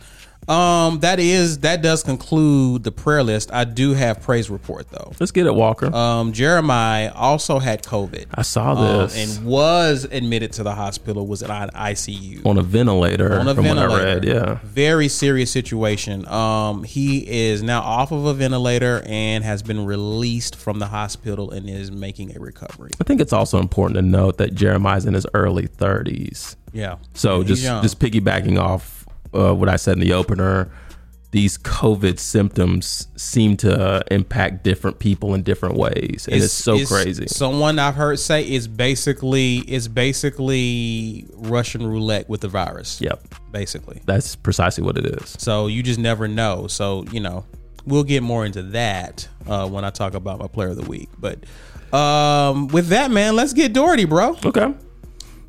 Um, 0.49 0.99
that 1.01 1.19
is 1.19 1.59
that 1.59 1.81
does 1.83 2.03
conclude 2.03 2.83
the 2.83 2.91
prayer 2.91 3.21
list. 3.21 3.51
I 3.53 3.65
do 3.65 3.93
have 3.93 4.21
praise 4.21 4.49
report 4.49 4.89
though. 4.89 5.11
Let's 5.19 5.31
get 5.31 5.45
it, 5.45 5.53
Walker. 5.53 5.93
Um, 5.93 6.33
Jeremiah 6.33 7.11
also 7.13 7.59
had 7.59 7.83
COVID. 7.83 8.25
I 8.33 8.41
saw 8.41 8.73
um, 8.73 8.97
this 8.99 9.37
and 9.37 9.45
was 9.45 10.05
admitted 10.05 10.51
to 10.53 10.63
the 10.63 10.73
hospital. 10.73 11.27
Was 11.27 11.43
on 11.43 11.69
ICU 11.69 12.45
on 12.45 12.57
a 12.57 12.63
ventilator. 12.63 13.39
on 13.39 13.47
a 13.47 13.53
ventilator. 13.53 14.03
read, 14.03 14.25
yeah. 14.25 14.59
very 14.63 15.07
serious 15.07 15.51
situation. 15.51 16.27
Um, 16.27 16.83
he 16.83 17.27
is 17.29 17.61
now 17.61 17.81
off 17.81 18.11
of 18.11 18.25
a 18.25 18.33
ventilator 18.33 19.03
and 19.05 19.43
has 19.43 19.61
been 19.61 19.85
released 19.85 20.55
from 20.55 20.79
the 20.79 20.87
hospital 20.87 21.51
and 21.51 21.69
is 21.69 21.91
making 21.91 22.35
a 22.35 22.39
recovery. 22.39 22.91
I 22.99 23.03
think 23.03 23.21
it's 23.21 23.33
also 23.33 23.59
important 23.59 23.95
to 23.97 24.01
note 24.01 24.37
that 24.37 24.55
Jeremiah's 24.55 25.05
in 25.05 25.13
his 25.13 25.27
early 25.33 25.67
30s. 25.67 26.55
Yeah. 26.73 26.97
So 27.13 27.39
He's 27.39 27.47
just 27.49 27.63
young. 27.63 27.81
just 27.81 27.99
piggybacking 27.99 28.59
off 28.59 28.98
uh, 29.33 29.53
what 29.53 29.69
I 29.69 29.75
said 29.75 29.93
in 29.93 29.99
the 29.99 30.13
opener, 30.13 30.71
these 31.31 31.57
COVID 31.59 32.17
symptoms 32.17 33.07
seem 33.15 33.55
to 33.57 34.03
impact 34.09 34.63
different 34.63 34.97
people 34.97 35.35
in 35.35 35.43
different 35.43 35.75
ways, 35.75 36.27
and 36.31 36.41
it's, 36.41 36.51
so 36.51 36.83
crazy. 36.85 37.27
Someone 37.27 37.77
I've 37.77 37.95
heard 37.95 38.17
say 38.19 38.49
is 38.49 38.67
basically 38.67 39.57
it's 39.59 39.87
basically 39.87 41.27
Russian 41.33 41.85
roulette 41.85 42.27
with 42.29 42.41
the 42.41 42.47
virus. 42.47 42.99
yep, 42.99 43.23
Basically. 43.51 44.01
that's 44.05 44.35
precisely 44.35 44.83
what 44.83 44.97
it 44.97 45.05
is. 45.05 45.35
So 45.37 45.67
you 45.67 45.83
just 45.83 45.99
never 45.99 46.27
know. 46.27 46.65
So, 46.65 47.05
you 47.11 47.19
know, 47.19 47.45
we'll 47.85 48.03
get 48.03 48.23
more 48.23 48.45
into 48.45 48.63
that 48.63 49.27
uh, 49.47 49.67
when 49.67 49.85
I 49.85 49.91
talk 49.91 50.15
about 50.15 50.39
my 50.39 50.47
player 50.47 50.69
of 50.69 50.77
the 50.77 50.89
week. 50.89 51.09
But 51.19 51.43
um, 51.93 52.69
with 52.69 52.87
that, 52.87 53.11
man, 53.11 53.35
let's 53.35 53.53
get 53.53 53.73
DorT, 53.73 54.09
bro. 54.09 54.35
Okay. 54.45 54.73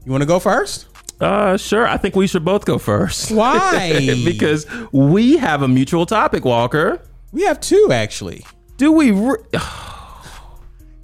You 0.04 0.12
want 0.12 0.22
to 0.22 0.26
go 0.26 0.38
first? 0.38 0.86
Uh, 1.20 1.56
sure. 1.56 1.86
I 1.86 1.96
think 1.98 2.16
we 2.16 2.26
should 2.26 2.44
both 2.44 2.64
go 2.64 2.78
first. 2.78 3.30
Why? 3.32 3.90
because 4.24 4.66
we 4.92 5.36
have 5.36 5.62
a 5.62 5.68
mutual 5.68 6.06
topic, 6.06 6.44
Walker. 6.44 7.00
we 7.32 7.42
have 7.42 7.60
two 7.60 7.88
actually. 7.92 8.44
Do 8.76 8.92
we? 8.92 9.10
Re- 9.10 9.36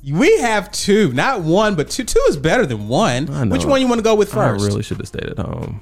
We 0.08 0.38
have 0.38 0.70
two, 0.70 1.12
not 1.14 1.40
one, 1.40 1.74
but 1.74 1.90
two. 1.90 2.04
Two 2.04 2.22
is 2.28 2.36
better 2.36 2.64
than 2.64 2.86
one. 2.86 3.28
I 3.28 3.42
know. 3.42 3.50
Which 3.52 3.64
one 3.64 3.80
you 3.80 3.88
want 3.88 3.98
to 3.98 4.04
go 4.04 4.14
with 4.14 4.28
first? 4.28 4.38
I 4.38 4.52
first? 4.52 4.66
really 4.66 4.82
should 4.84 4.98
have 4.98 5.08
stayed 5.08 5.24
at 5.24 5.38
home. 5.38 5.80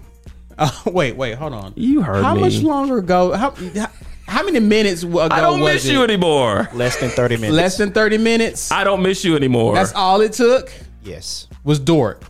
Oh, 0.58 0.82
wait, 0.86 1.14
wait, 1.16 1.34
hold 1.34 1.52
on. 1.52 1.74
You 1.76 2.00
heard 2.00 2.24
How 2.24 2.34
me. 2.34 2.40
much 2.40 2.56
longer 2.62 2.96
ago? 2.96 3.32
How, 3.32 3.50
how, 3.50 3.90
how 4.26 4.42
many 4.42 4.60
minutes 4.60 5.02
ago 5.02 5.20
I 5.30 5.42
don't 5.42 5.60
was 5.60 5.74
miss 5.74 5.84
it? 5.86 5.92
you 5.92 6.02
anymore. 6.02 6.70
Less 6.72 6.96
than 6.96 7.10
30 7.10 7.36
minutes. 7.40 7.52
Less 7.54 7.76
than 7.76 7.92
thirty 7.92 8.16
minutes. 8.16 8.72
I 8.72 8.82
don't 8.82 9.02
miss 9.02 9.26
you 9.26 9.36
anymore. 9.36 9.74
That's 9.74 9.92
all 9.92 10.22
it 10.22 10.32
took. 10.32 10.72
yes. 11.02 11.46
Was 11.62 11.78
Dort 11.78 12.22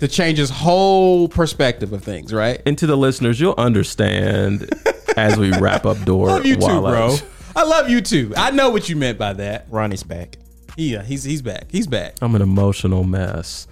to 0.00 0.08
change 0.08 0.38
his 0.38 0.50
whole 0.50 1.28
perspective 1.28 1.92
of 1.92 2.02
things, 2.04 2.32
right? 2.32 2.60
and 2.66 2.76
to 2.78 2.86
the 2.86 2.96
listeners, 2.96 3.40
you'll 3.40 3.54
understand 3.58 4.68
as 5.16 5.36
we 5.38 5.50
wrap 5.58 5.86
up 5.86 6.00
door. 6.04 6.26
love 6.28 6.46
you 6.46 6.56
too, 6.56 6.66
I- 6.66 6.80
bro. 6.90 7.16
I 7.54 7.64
love 7.64 7.88
you 7.88 8.02
too. 8.02 8.34
I 8.36 8.50
know 8.50 8.68
what 8.68 8.88
you 8.90 8.96
meant 8.96 9.16
by 9.18 9.32
that. 9.32 9.66
Ronnie's 9.70 10.02
back. 10.02 10.36
Yeah, 10.76 11.02
he's 11.02 11.24
he's 11.24 11.40
back. 11.40 11.70
He's 11.70 11.86
back. 11.86 12.16
I'm 12.20 12.34
an 12.34 12.42
emotional 12.42 13.02
mess. 13.02 13.66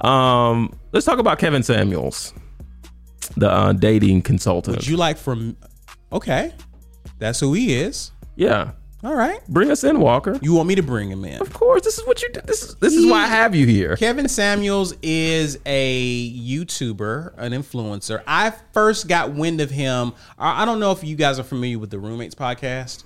Um, 0.00 0.76
let's 0.90 1.06
talk 1.06 1.20
about 1.20 1.38
Kevin 1.38 1.62
Samuels, 1.62 2.34
the 3.36 3.48
uh, 3.48 3.72
dating 3.74 4.22
consultant. 4.22 4.78
Would 4.78 4.86
you 4.88 4.96
like 4.96 5.16
from? 5.18 5.56
Okay, 6.12 6.52
that's 7.18 7.38
who 7.38 7.52
he 7.52 7.74
is. 7.74 8.10
yeah, 8.34 8.72
All 9.04 9.14
right. 9.14 9.38
bring 9.48 9.70
us 9.70 9.84
in, 9.84 10.00
Walker. 10.00 10.38
You 10.42 10.54
want 10.54 10.68
me 10.68 10.74
to 10.74 10.82
bring 10.82 11.08
him 11.08 11.24
in? 11.24 11.40
Of 11.40 11.52
course, 11.52 11.82
this 11.82 11.98
is 11.98 12.06
what 12.06 12.20
you. 12.20 12.30
This 12.44 12.64
is 12.64 12.74
this 12.76 12.94
is 12.94 13.06
why 13.06 13.22
I 13.22 13.26
have 13.28 13.54
you 13.54 13.64
here. 13.64 13.96
Kevin 13.96 14.26
Samuels 14.28 14.92
is 15.02 15.58
a 15.66 16.32
YouTuber, 16.32 17.34
an 17.36 17.52
influencer. 17.52 18.22
I 18.26 18.52
first 18.72 19.06
got 19.06 19.32
wind 19.34 19.60
of 19.60 19.70
him. 19.70 20.14
I 20.36 20.62
I 20.62 20.64
don't 20.64 20.80
know 20.80 20.90
if 20.90 21.04
you 21.04 21.14
guys 21.14 21.38
are 21.38 21.44
familiar 21.44 21.78
with 21.78 21.90
the 21.90 21.98
Roommates 22.00 22.34
podcast, 22.34 23.04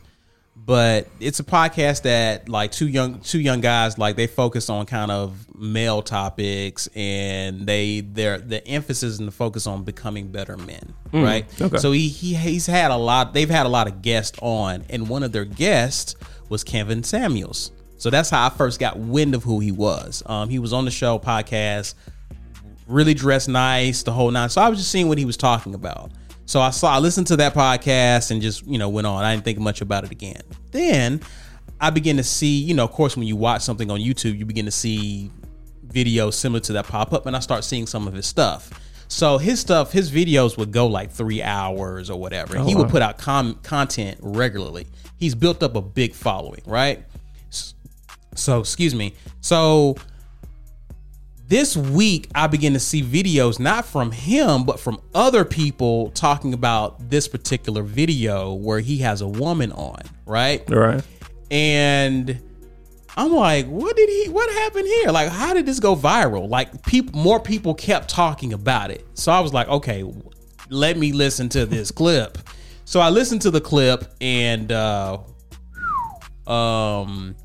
but 0.64 1.08
it's 1.18 1.40
a 1.40 1.44
podcast 1.44 2.02
that 2.02 2.48
like 2.48 2.70
two 2.70 2.86
young 2.86 3.20
two 3.20 3.40
young 3.40 3.60
guys 3.60 3.98
like 3.98 4.16
they 4.16 4.26
focus 4.26 4.70
on 4.70 4.86
kind 4.86 5.10
of 5.10 5.52
male 5.56 6.02
topics 6.02 6.88
and 6.94 7.66
they 7.66 8.00
their 8.00 8.38
the 8.38 8.66
emphasis 8.66 9.18
and 9.18 9.26
the 9.26 9.32
focus 9.32 9.66
on 9.66 9.82
becoming 9.82 10.28
better 10.28 10.56
men, 10.56 10.94
right? 11.12 11.46
okay. 11.60 11.78
So 11.78 11.92
he, 11.92 12.08
he 12.08 12.34
he's 12.34 12.66
had 12.66 12.90
a 12.90 12.96
lot. 12.96 13.34
They've 13.34 13.50
had 13.50 13.66
a 13.66 13.68
lot 13.68 13.88
of 13.88 14.02
guests 14.02 14.38
on, 14.40 14.84
and 14.88 15.08
one 15.08 15.22
of 15.22 15.32
their 15.32 15.44
guests 15.44 16.14
was 16.48 16.62
Kevin 16.62 17.02
Samuels. 17.02 17.72
So 17.96 18.10
that's 18.10 18.30
how 18.30 18.46
I 18.46 18.50
first 18.50 18.80
got 18.80 18.98
wind 18.98 19.34
of 19.34 19.44
who 19.44 19.60
he 19.60 19.72
was. 19.72 20.22
Um, 20.26 20.48
he 20.48 20.58
was 20.58 20.72
on 20.72 20.84
the 20.84 20.90
show 20.90 21.18
podcast, 21.18 21.94
really 22.86 23.14
dressed 23.14 23.48
nice, 23.48 24.02
the 24.02 24.12
whole 24.12 24.30
nine. 24.30 24.48
So 24.48 24.60
I 24.60 24.68
was 24.68 24.78
just 24.78 24.90
seeing 24.90 25.08
what 25.08 25.18
he 25.18 25.24
was 25.24 25.36
talking 25.36 25.74
about. 25.74 26.10
So 26.46 26.60
I 26.60 26.70
saw, 26.70 26.94
I 26.94 26.98
listened 26.98 27.28
to 27.28 27.36
that 27.36 27.54
podcast 27.54 28.30
and 28.30 28.42
just 28.42 28.66
you 28.66 28.78
know 28.78 28.88
went 28.88 29.06
on. 29.06 29.24
I 29.24 29.32
didn't 29.32 29.44
think 29.44 29.58
much 29.58 29.80
about 29.80 30.04
it 30.04 30.10
again. 30.10 30.42
Then 30.70 31.20
I 31.80 31.90
began 31.90 32.16
to 32.16 32.24
see, 32.24 32.62
you 32.62 32.74
know, 32.74 32.84
of 32.84 32.92
course, 32.92 33.16
when 33.16 33.26
you 33.26 33.36
watch 33.36 33.62
something 33.62 33.90
on 33.90 34.00
YouTube, 34.00 34.38
you 34.38 34.44
begin 34.44 34.66
to 34.66 34.70
see 34.70 35.30
videos 35.88 36.34
similar 36.34 36.60
to 36.60 36.72
that 36.74 36.86
pop 36.86 37.12
up, 37.12 37.26
and 37.26 37.36
I 37.36 37.40
start 37.40 37.64
seeing 37.64 37.86
some 37.86 38.06
of 38.06 38.14
his 38.14 38.26
stuff. 38.26 38.70
So 39.08 39.36
his 39.36 39.60
stuff, 39.60 39.92
his 39.92 40.10
videos 40.10 40.56
would 40.56 40.72
go 40.72 40.86
like 40.86 41.10
three 41.10 41.42
hours 41.42 42.08
or 42.08 42.18
whatever. 42.18 42.56
And 42.56 42.66
he 42.66 42.74
would 42.74 42.86
wow. 42.86 42.92
put 42.92 43.02
out 43.02 43.18
com- 43.18 43.56
content 43.62 44.18
regularly. 44.22 44.86
He's 45.18 45.34
built 45.34 45.62
up 45.62 45.76
a 45.76 45.82
big 45.82 46.14
following, 46.14 46.62
right? 46.64 47.04
So, 48.34 48.60
excuse 48.60 48.94
me. 48.94 49.12
So 49.42 49.96
this 51.52 51.76
week 51.76 52.30
I 52.34 52.46
began 52.46 52.72
to 52.72 52.80
see 52.80 53.02
videos 53.02 53.60
not 53.60 53.84
from 53.84 54.10
him 54.10 54.64
but 54.64 54.80
from 54.80 54.98
other 55.14 55.44
people 55.44 56.10
talking 56.12 56.54
about 56.54 57.10
this 57.10 57.28
particular 57.28 57.82
video 57.82 58.54
where 58.54 58.80
he 58.80 58.96
has 58.98 59.20
a 59.20 59.28
woman 59.28 59.70
on, 59.72 60.00
right? 60.24 60.64
Right. 60.70 61.04
and 61.50 62.40
I'm 63.18 63.34
like, 63.34 63.66
what 63.66 63.94
did 63.96 64.08
he? 64.08 64.30
What 64.30 64.50
happened 64.50 64.86
here? 64.86 65.10
Like, 65.10 65.28
how 65.28 65.52
did 65.52 65.66
this 65.66 65.78
go 65.78 65.94
viral? 65.94 66.48
Like, 66.48 66.86
people, 66.86 67.20
more 67.20 67.38
people 67.38 67.74
kept 67.74 68.08
talking 68.08 68.54
about 68.54 68.90
it. 68.90 69.06
So 69.12 69.30
I 69.30 69.40
was 69.40 69.52
like, 69.52 69.68
okay, 69.68 70.10
let 70.70 70.96
me 70.96 71.12
listen 71.12 71.50
to 71.50 71.66
this 71.66 71.90
clip. 72.00 72.38
So 72.86 73.00
I 73.00 73.10
listened 73.10 73.42
to 73.42 73.50
the 73.50 73.60
clip, 73.60 74.10
and 74.22 74.72
uh, 74.72 75.18
um, 76.46 77.36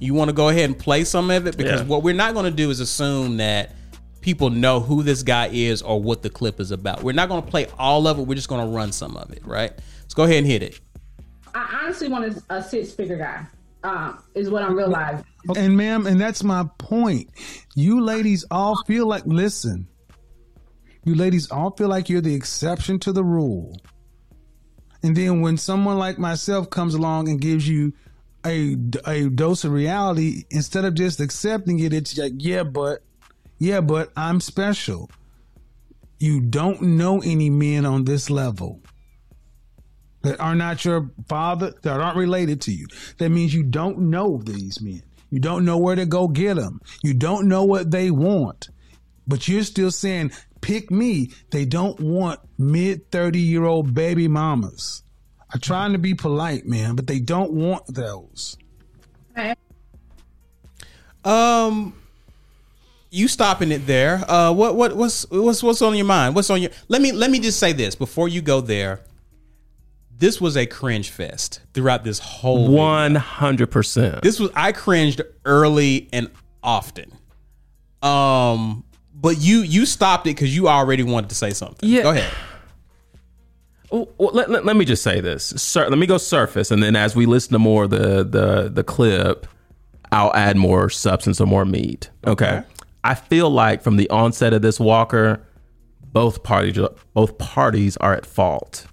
you 0.00 0.14
want 0.14 0.28
to 0.28 0.32
go 0.32 0.48
ahead 0.48 0.64
and 0.64 0.78
play 0.78 1.04
some 1.04 1.30
of 1.30 1.46
it 1.46 1.56
because 1.56 1.82
Yeah. 1.82 1.86
what 1.86 2.02
we're 2.02 2.14
not 2.14 2.34
going 2.34 2.46
to 2.46 2.50
do 2.50 2.70
is 2.70 2.80
assume 2.80 3.36
that 3.36 3.74
people 4.20 4.50
know 4.50 4.80
who 4.80 5.02
this 5.02 5.22
guy 5.22 5.48
is 5.52 5.82
or 5.82 6.02
what 6.02 6.22
the 6.22 6.30
clip 6.30 6.58
is 6.60 6.70
about. 6.70 7.02
We're 7.02 7.12
not 7.12 7.28
going 7.28 7.42
to 7.42 7.48
play 7.48 7.66
all 7.78 8.06
of 8.06 8.18
it. 8.18 8.22
We're 8.26 8.34
just 8.34 8.48
going 8.48 8.66
to 8.66 8.74
run 8.74 8.92
some 8.92 9.16
of 9.16 9.30
it, 9.32 9.46
right? 9.46 9.72
Let's 10.02 10.14
go 10.14 10.24
ahead 10.24 10.38
and 10.38 10.46
hit 10.46 10.62
it. 10.62 10.80
I 11.54 11.80
honestly 11.82 12.08
want 12.08 12.42
a, 12.50 12.56
a 12.56 12.62
six 12.62 12.92
figure 12.92 13.16
guy. 13.16 13.46
Um, 13.82 14.22
is 14.34 14.50
what 14.50 14.62
I'm 14.62 14.76
realizing. 14.76 15.24
And 15.56 15.74
ma'am, 15.74 16.06
and 16.06 16.20
that's 16.20 16.44
my 16.44 16.64
point. 16.76 17.30
You 17.74 18.02
ladies 18.02 18.44
all 18.50 18.82
feel 18.84 19.06
like 19.06 19.24
listen. 19.24 19.88
You 21.04 21.14
ladies 21.14 21.50
all 21.50 21.70
feel 21.70 21.88
like 21.88 22.10
you're 22.10 22.20
the 22.20 22.34
exception 22.34 22.98
to 23.00 23.12
the 23.12 23.24
rule. 23.24 23.74
And 25.02 25.16
then 25.16 25.40
when 25.40 25.56
someone 25.56 25.96
like 25.96 26.18
myself 26.18 26.68
comes 26.68 26.94
along 26.94 27.30
and 27.30 27.40
gives 27.40 27.66
you 27.66 27.94
a 28.44 28.76
a 29.06 29.28
dose 29.28 29.64
of 29.64 29.72
reality, 29.72 30.44
instead 30.50 30.84
of 30.84 30.94
just 30.94 31.20
accepting 31.20 31.80
it, 31.80 31.92
it's 31.92 32.16
like, 32.16 32.32
yeah, 32.36 32.62
but 32.62 33.02
yeah, 33.58 33.80
but 33.80 34.10
I'm 34.16 34.40
special. 34.40 35.10
You 36.18 36.40
don't 36.40 36.82
know 36.82 37.20
any 37.20 37.50
men 37.50 37.86
on 37.86 38.04
this 38.04 38.28
level 38.30 38.80
that 40.22 40.38
are 40.40 40.54
not 40.54 40.84
your 40.84 41.10
father, 41.28 41.72
that 41.82 42.00
aren't 42.00 42.16
related 42.16 42.60
to 42.62 42.72
you. 42.72 42.86
That 43.18 43.30
means 43.30 43.54
you 43.54 43.62
don't 43.62 43.98
know 44.10 44.40
these 44.44 44.80
men. 44.80 45.02
You 45.30 45.40
don't 45.40 45.64
know 45.64 45.78
where 45.78 45.96
to 45.96 46.06
go 46.06 46.28
get 46.28 46.56
them. 46.56 46.80
You 47.02 47.14
don't 47.14 47.48
know 47.48 47.64
what 47.64 47.90
they 47.90 48.10
want. 48.10 48.68
But 49.26 49.46
you're 49.46 49.62
still 49.62 49.90
saying, 49.90 50.32
pick 50.60 50.90
me. 50.90 51.30
They 51.50 51.64
don't 51.64 51.98
want 52.00 52.40
mid 52.58 53.10
30 53.10 53.38
year 53.38 53.64
old 53.64 53.94
baby 53.94 54.28
mamas. 54.28 55.02
I'm 55.52 55.60
trying 55.60 55.92
to 55.92 55.98
be 55.98 56.14
polite, 56.14 56.66
man, 56.66 56.94
but 56.94 57.06
they 57.06 57.18
don't 57.18 57.52
want 57.52 57.86
those. 57.86 58.56
Um, 61.24 61.94
you 63.10 63.28
stopping 63.28 63.72
it 63.72 63.86
there? 63.86 64.24
Uh, 64.30 64.52
what 64.52 64.76
what 64.76 64.96
what's 64.96 65.28
what's 65.30 65.62
what's 65.62 65.82
on 65.82 65.96
your 65.96 66.06
mind? 66.06 66.34
What's 66.34 66.50
on 66.50 66.62
your? 66.62 66.70
Let 66.88 67.02
me 67.02 67.12
let 67.12 67.30
me 67.30 67.40
just 67.40 67.58
say 67.58 67.72
this 67.72 67.94
before 67.94 68.28
you 68.28 68.40
go 68.40 68.60
there. 68.60 69.00
This 70.16 70.40
was 70.40 70.56
a 70.56 70.66
cringe 70.66 71.10
fest 71.10 71.60
throughout 71.74 72.04
this 72.04 72.18
whole. 72.18 72.70
One 72.72 73.14
hundred 73.14 73.70
percent. 73.70 74.22
This 74.22 74.38
was 74.38 74.50
I 74.54 74.72
cringed 74.72 75.22
early 75.44 76.08
and 76.12 76.30
often. 76.62 77.10
Um, 78.02 78.84
but 79.14 79.38
you 79.38 79.60
you 79.60 79.86
stopped 79.86 80.26
it 80.26 80.36
because 80.36 80.54
you 80.54 80.68
already 80.68 81.02
wanted 81.02 81.30
to 81.30 81.34
say 81.34 81.52
something. 81.52 81.88
Yeah. 81.88 82.02
Go 82.02 82.10
ahead. 82.10 82.32
Well, 83.90 84.08
let, 84.18 84.48
let, 84.50 84.64
let 84.64 84.76
me 84.76 84.84
just 84.84 85.02
say 85.02 85.20
this. 85.20 85.44
Sur- 85.44 85.88
let 85.88 85.98
me 85.98 86.06
go 86.06 86.18
surface, 86.18 86.70
and 86.70 86.82
then 86.82 86.94
as 86.96 87.16
we 87.16 87.26
listen 87.26 87.52
to 87.52 87.58
more 87.58 87.84
of 87.84 87.90
the 87.90 88.24
the 88.24 88.70
the 88.72 88.84
clip, 88.84 89.46
I'll 90.12 90.34
add 90.34 90.56
more 90.56 90.88
substance 90.90 91.40
or 91.40 91.46
more 91.46 91.64
meat. 91.64 92.10
Okay. 92.26 92.58
Okay. 92.58 92.66
I 93.02 93.14
feel 93.14 93.50
like 93.50 93.82
from 93.82 93.96
the 93.96 94.08
onset 94.10 94.52
of 94.52 94.62
this 94.62 94.78
Walker, 94.78 95.42
both 96.12 96.42
parties 96.42 96.78
both 97.14 97.38
parties 97.38 97.96
are 97.96 98.14
at 98.14 98.26
fault. 98.26 98.86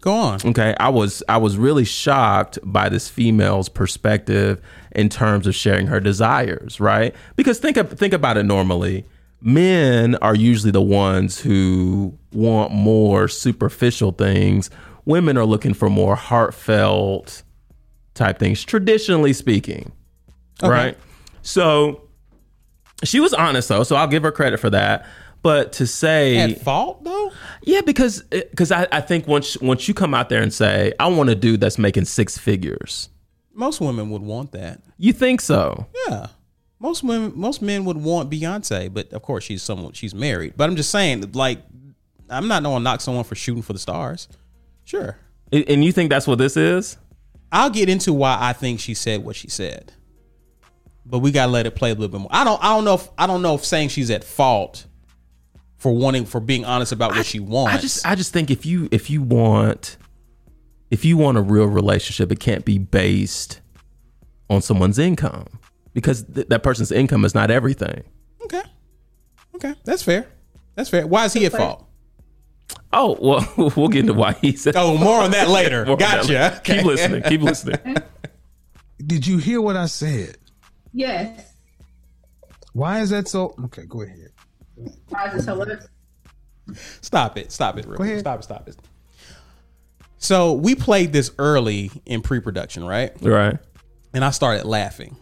Go 0.00 0.12
on. 0.12 0.38
Okay, 0.44 0.74
I 0.78 0.90
was 0.90 1.22
I 1.28 1.38
was 1.38 1.56
really 1.56 1.84
shocked 1.84 2.58
by 2.62 2.88
this 2.90 3.08
female's 3.08 3.70
perspective 3.70 4.60
in 4.92 5.08
terms 5.08 5.46
of 5.46 5.54
sharing 5.54 5.86
her 5.86 5.98
desires, 5.98 6.78
right? 6.78 7.14
Because 7.36 7.58
think 7.58 7.78
of, 7.78 7.90
think 7.98 8.12
about 8.12 8.36
it 8.36 8.42
normally. 8.42 9.06
Men 9.46 10.14
are 10.16 10.34
usually 10.34 10.70
the 10.70 10.80
ones 10.80 11.38
who 11.38 12.18
want 12.32 12.72
more 12.72 13.28
superficial 13.28 14.10
things. 14.10 14.70
Women 15.04 15.36
are 15.36 15.44
looking 15.44 15.74
for 15.74 15.90
more 15.90 16.16
heartfelt 16.16 17.42
type 18.14 18.38
things, 18.38 18.64
traditionally 18.64 19.34
speaking. 19.34 19.92
Right? 20.62 20.96
So 21.42 22.08
she 23.04 23.20
was 23.20 23.34
honest 23.34 23.68
though, 23.68 23.82
so 23.82 23.96
I'll 23.96 24.06
give 24.08 24.22
her 24.22 24.32
credit 24.32 24.60
for 24.60 24.70
that. 24.70 25.04
But 25.42 25.74
to 25.74 25.86
say 25.86 26.38
At 26.38 26.62
fault 26.62 27.04
though. 27.04 27.30
yeah, 27.64 27.82
because 27.82 28.22
because 28.22 28.72
I, 28.72 28.86
I 28.90 29.02
think 29.02 29.26
once 29.26 29.58
once 29.60 29.86
you 29.86 29.92
come 29.92 30.14
out 30.14 30.30
there 30.30 30.40
and 30.40 30.54
say 30.54 30.94
I 30.98 31.08
want 31.08 31.28
a 31.28 31.34
dude 31.34 31.60
that's 31.60 31.76
making 31.76 32.06
six 32.06 32.38
figures, 32.38 33.10
Most 33.52 33.78
women 33.82 34.08
would 34.08 34.22
want 34.22 34.52
that. 34.52 34.80
you 34.96 35.12
think 35.12 35.42
so? 35.42 35.84
Yeah. 36.08 36.28
Most 36.84 37.02
women, 37.02 37.32
most 37.34 37.62
men 37.62 37.86
would 37.86 37.96
want 37.96 38.30
Beyonce, 38.30 38.92
but 38.92 39.10
of 39.14 39.22
course 39.22 39.42
she's 39.42 39.62
someone 39.62 39.94
she's 39.94 40.14
married. 40.14 40.52
But 40.54 40.68
I'm 40.68 40.76
just 40.76 40.90
saying, 40.90 41.32
like, 41.32 41.60
I'm 42.28 42.46
not 42.46 42.62
going 42.62 42.76
to 42.76 42.84
knock 42.84 43.00
someone 43.00 43.24
for 43.24 43.34
shooting 43.34 43.62
for 43.62 43.72
the 43.72 43.78
stars. 43.78 44.28
Sure, 44.84 45.16
And 45.50 45.64
and 45.66 45.82
you 45.82 45.92
think 45.92 46.10
that's 46.10 46.26
what 46.26 46.36
this 46.36 46.58
is? 46.58 46.98
I'll 47.50 47.70
get 47.70 47.88
into 47.88 48.12
why 48.12 48.36
I 48.38 48.52
think 48.52 48.80
she 48.80 48.92
said 48.92 49.24
what 49.24 49.34
she 49.34 49.48
said, 49.48 49.94
but 51.06 51.20
we 51.20 51.32
gotta 51.32 51.50
let 51.50 51.64
it 51.64 51.74
play 51.74 51.90
a 51.90 51.94
little 51.94 52.08
bit 52.08 52.20
more. 52.20 52.28
I 52.30 52.44
don't, 52.44 52.62
I 52.62 52.74
don't 52.74 52.84
know 52.84 52.94
if 52.96 53.08
I 53.16 53.26
don't 53.26 53.40
know 53.40 53.54
if 53.54 53.64
saying 53.64 53.88
she's 53.88 54.10
at 54.10 54.22
fault 54.22 54.84
for 55.78 55.90
wanting 55.96 56.26
for 56.26 56.38
being 56.38 56.66
honest 56.66 56.92
about 56.92 57.12
what 57.12 57.24
she 57.24 57.40
wants. 57.40 57.78
I 57.78 57.80
just 57.80 58.06
I 58.08 58.14
just 58.14 58.34
think 58.34 58.50
if 58.50 58.66
you 58.66 58.90
if 58.90 59.08
you 59.08 59.22
want 59.22 59.96
if 60.90 61.02
you 61.06 61.16
want 61.16 61.38
a 61.38 61.42
real 61.42 61.64
relationship, 61.64 62.30
it 62.30 62.40
can't 62.40 62.66
be 62.66 62.76
based 62.76 63.62
on 64.50 64.60
someone's 64.60 64.98
income 64.98 65.46
because 65.94 66.24
th- 66.24 66.48
that 66.48 66.62
person's 66.62 66.92
income 66.92 67.24
is 67.24 67.34
not 67.34 67.50
everything. 67.50 68.04
Okay. 68.42 68.62
Okay. 69.54 69.74
That's 69.84 70.02
fair. 70.02 70.26
That's 70.74 70.90
fair. 70.90 71.06
Why 71.06 71.24
is 71.24 71.32
he 71.32 71.46
at 71.46 71.52
fault? 71.52 71.86
Oh 72.92 73.16
well, 73.20 73.72
we'll 73.76 73.88
get 73.88 74.00
into 74.00 74.14
why 74.14 74.32
he 74.34 74.52
said. 74.52 74.76
Oh, 74.76 74.98
more 74.98 75.20
on 75.20 75.30
that 75.30 75.48
later. 75.48 75.84
More 75.86 75.94
on 75.94 75.98
that 76.00 76.16
gotcha. 76.16 76.32
later. 76.32 76.56
Okay. 76.58 76.76
Keep 76.76 76.84
listening. 76.84 77.22
Keep 77.22 77.40
listening. 77.42 77.96
Did 79.06 79.26
you 79.26 79.38
hear 79.38 79.60
what 79.60 79.76
I 79.76 79.86
said? 79.86 80.36
Yes. 80.92 81.54
Why 82.72 83.00
is 83.00 83.10
that 83.10 83.28
so? 83.28 83.54
Okay, 83.66 83.84
go 83.86 84.02
ahead. 84.02 84.30
Why 85.08 85.28
is 85.28 85.42
it 85.42 85.44
so 85.44 85.58
what? 85.58 85.68
Stop 87.00 87.36
it. 87.38 87.52
Stop 87.52 87.78
it. 87.78 87.86
Real 87.86 87.96
quick. 87.96 88.18
Stop 88.20 88.40
it. 88.40 88.42
Stop 88.42 88.68
it. 88.68 88.76
So 90.18 90.54
we 90.54 90.74
played 90.74 91.12
this 91.12 91.30
early 91.38 91.90
in 92.06 92.22
pre-production, 92.22 92.84
right? 92.84 93.12
Right. 93.20 93.58
And 94.14 94.24
I 94.24 94.30
started 94.30 94.64
laughing. 94.64 95.16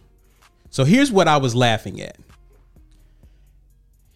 So 0.73 0.85
here's 0.85 1.11
what 1.11 1.27
I 1.27 1.37
was 1.37 1.53
laughing 1.53 2.01
at. 2.01 2.17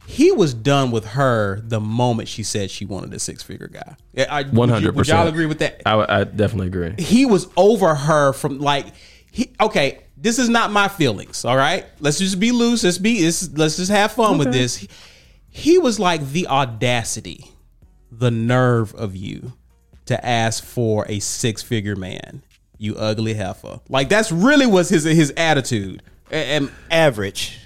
He 0.08 0.32
was 0.32 0.56
done 0.56 0.90
with 0.90 1.06
her 1.06 1.62
the 1.64 1.80
moment 1.80 2.30
she 2.30 2.42
said 2.42 2.72
she 2.72 2.84
wanted 2.84 3.14
a 3.14 3.20
guy. 3.68 3.96
I- 4.18 4.42
would 4.42 4.54
you- 4.54 4.58
One 4.58 4.70
hundred 4.70 4.96
Would 4.96 5.08
y'all 5.08 5.28
agree 5.28 5.46
with 5.46 5.60
that? 5.60 5.84
I, 5.86 6.22
I 6.22 6.24
definitely 6.24 6.68
agree. 6.68 6.96
he 6.98 7.28
was 7.28 7.48
over 7.56 7.94
her 7.94 8.34
from 8.34 8.58
like 8.58 8.88
he 9.32 9.52
okay 9.62 10.00
this 10.18 10.40
is 10.40 10.50
not 10.50 10.72
my 10.72 10.88
feelings 10.88 11.46
all 11.46 11.56
right 11.56 11.86
let's 12.00 12.18
just 12.18 12.40
be 12.40 12.52
loose 12.52 12.84
let's 12.84 12.98
be 12.98 13.24
let's, 13.24 13.52
let's 13.56 13.76
just 13.78 13.92
have 13.92 14.14
fun 14.14 14.40
with 14.40 14.52
this 14.52 14.78
he, 14.78 14.90
he 15.50 15.78
was 15.78 16.00
like 16.00 16.28
the 16.32 16.48
audacity 16.48 17.52
the 18.12 18.32
nerve 18.32 18.96
of 18.96 19.16
you 19.16 19.54
to 20.06 20.26
ask 20.26 20.64
for 20.64 21.06
a 21.08 21.20
six 21.20 21.62
figure 21.62 21.96
man 21.96 22.42
you 22.80 22.96
ugly 22.96 23.36
heifer 23.36 23.80
like 23.90 24.10
that's 24.10 24.32
really 24.32 24.66
was 24.66 24.90
his 24.90 25.04
his 25.04 25.32
attitude 25.38 26.02
A- 26.32 26.36
and 26.36 26.72
Average, 26.92 27.58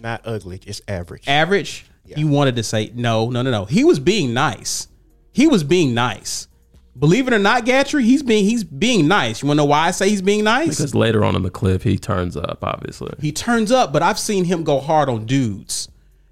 not 0.00 0.22
ugly, 0.24 0.60
It's 0.66 0.80
average. 0.88 1.26
average 1.28 1.84
he 2.16 2.24
wanted 2.24 2.56
to 2.56 2.62
say 2.62 2.90
no 2.94 3.28
no 3.28 3.42
no 3.42 3.50
no 3.50 3.66
he 3.66 3.84
was 3.84 3.98
being 4.00 4.32
nice 4.32 4.88
he 5.30 5.46
was 5.46 5.62
being 5.62 5.92
nice 5.92 6.48
believe 6.98 7.28
it 7.28 7.34
or 7.34 7.38
not 7.38 7.66
Gatrey, 7.66 8.02
he's 8.02 8.22
being 8.22 8.44
he's 8.46 8.64
being 8.64 9.06
nice 9.06 9.42
you 9.42 9.46
want 9.46 9.58
to 9.58 9.62
know 9.62 9.66
why 9.66 9.88
i 9.88 9.90
say 9.90 10.08
he's 10.08 10.22
being 10.22 10.42
nice 10.42 10.78
Because 10.78 10.94
later 10.94 11.22
on 11.22 11.36
in 11.36 11.42
the 11.42 11.50
clip, 11.50 11.82
he 11.82 11.98
turns 11.98 12.34
up. 12.34 12.60
Obviously. 12.62 13.12
he 13.20 13.30
turns 13.30 13.70
up, 13.70 13.92
but 13.92 14.02
I've 14.02 14.18
seen 14.18 14.44
him 14.44 14.64
go 14.64 14.80
hard 14.80 15.10
on 15.10 15.26
dudes. 15.26 15.90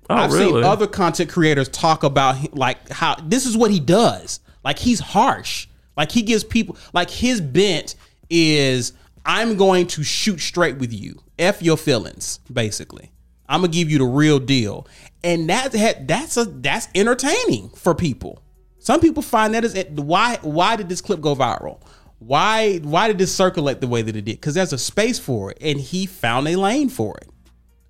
Oh, 0.09 0.15
I've 0.15 0.33
really? 0.33 0.63
seen 0.63 0.65
other 0.65 0.87
content 0.87 1.29
creators 1.31 1.69
talk 1.69 2.05
about 2.05 2.55
like 2.57 2.89
how 2.89 3.17
this 3.17 3.45
is 3.45 3.55
what 3.55 3.71
he 3.71 3.79
does. 3.79 4.41
Like 4.65 4.79
he's 4.79 5.01
harsh. 5.01 5.67
Like 5.95 6.11
he 6.11 6.23
gives 6.23 6.43
people 6.43 6.79
like 6.95 7.11
his 7.11 7.41
bent 7.43 7.97
is 8.31 8.95
I'm 9.27 9.57
going 9.59 9.89
to 9.89 10.03
shoot 10.03 10.41
straight 10.41 10.79
with 10.79 10.93
you. 10.95 11.21
F 11.39 11.63
your 11.63 11.77
feelings, 11.77 12.41
basically. 12.53 13.13
I'm 13.49 13.61
gonna 13.61 13.73
give 13.73 13.91
you 13.91 13.99
the 13.99 14.05
real 14.05 14.39
deal. 14.39 14.87
And 15.23 15.49
that 15.51 15.73
that- 15.73 16.09
that's 16.09 16.37
a 16.37 16.45
that's 16.45 16.89
entertaining 16.95 17.71
for 17.71 17.95
people. 17.95 18.43
Some 18.79 19.01
people 19.01 19.23
find 19.23 19.55
that 19.55 19.65
is 19.65 19.75
eh, 19.75 19.85
why 19.91 20.39
why 20.43 20.77
did 20.77 20.89
this 20.89 21.01
clip 21.01 21.21
go 21.21 21.35
viral? 21.35 21.81
Why 22.19 22.79
why 22.79 23.09
did 23.09 23.19
this 23.19 23.35
circulate 23.35 23.81
the 23.81 23.87
way 23.89 24.03
that 24.03 24.17
it 24.17 24.25
did? 24.25 24.37
Because 24.41 24.55
there's 24.55 24.73
a 24.73 24.79
space 24.79 25.19
for 25.19 25.51
it, 25.51 25.59
and 25.61 25.79
he 25.81 26.07
found 26.07 26.49
a 26.49 26.57
lane 26.57 26.89
for 26.89 27.17
it. 27.19 27.29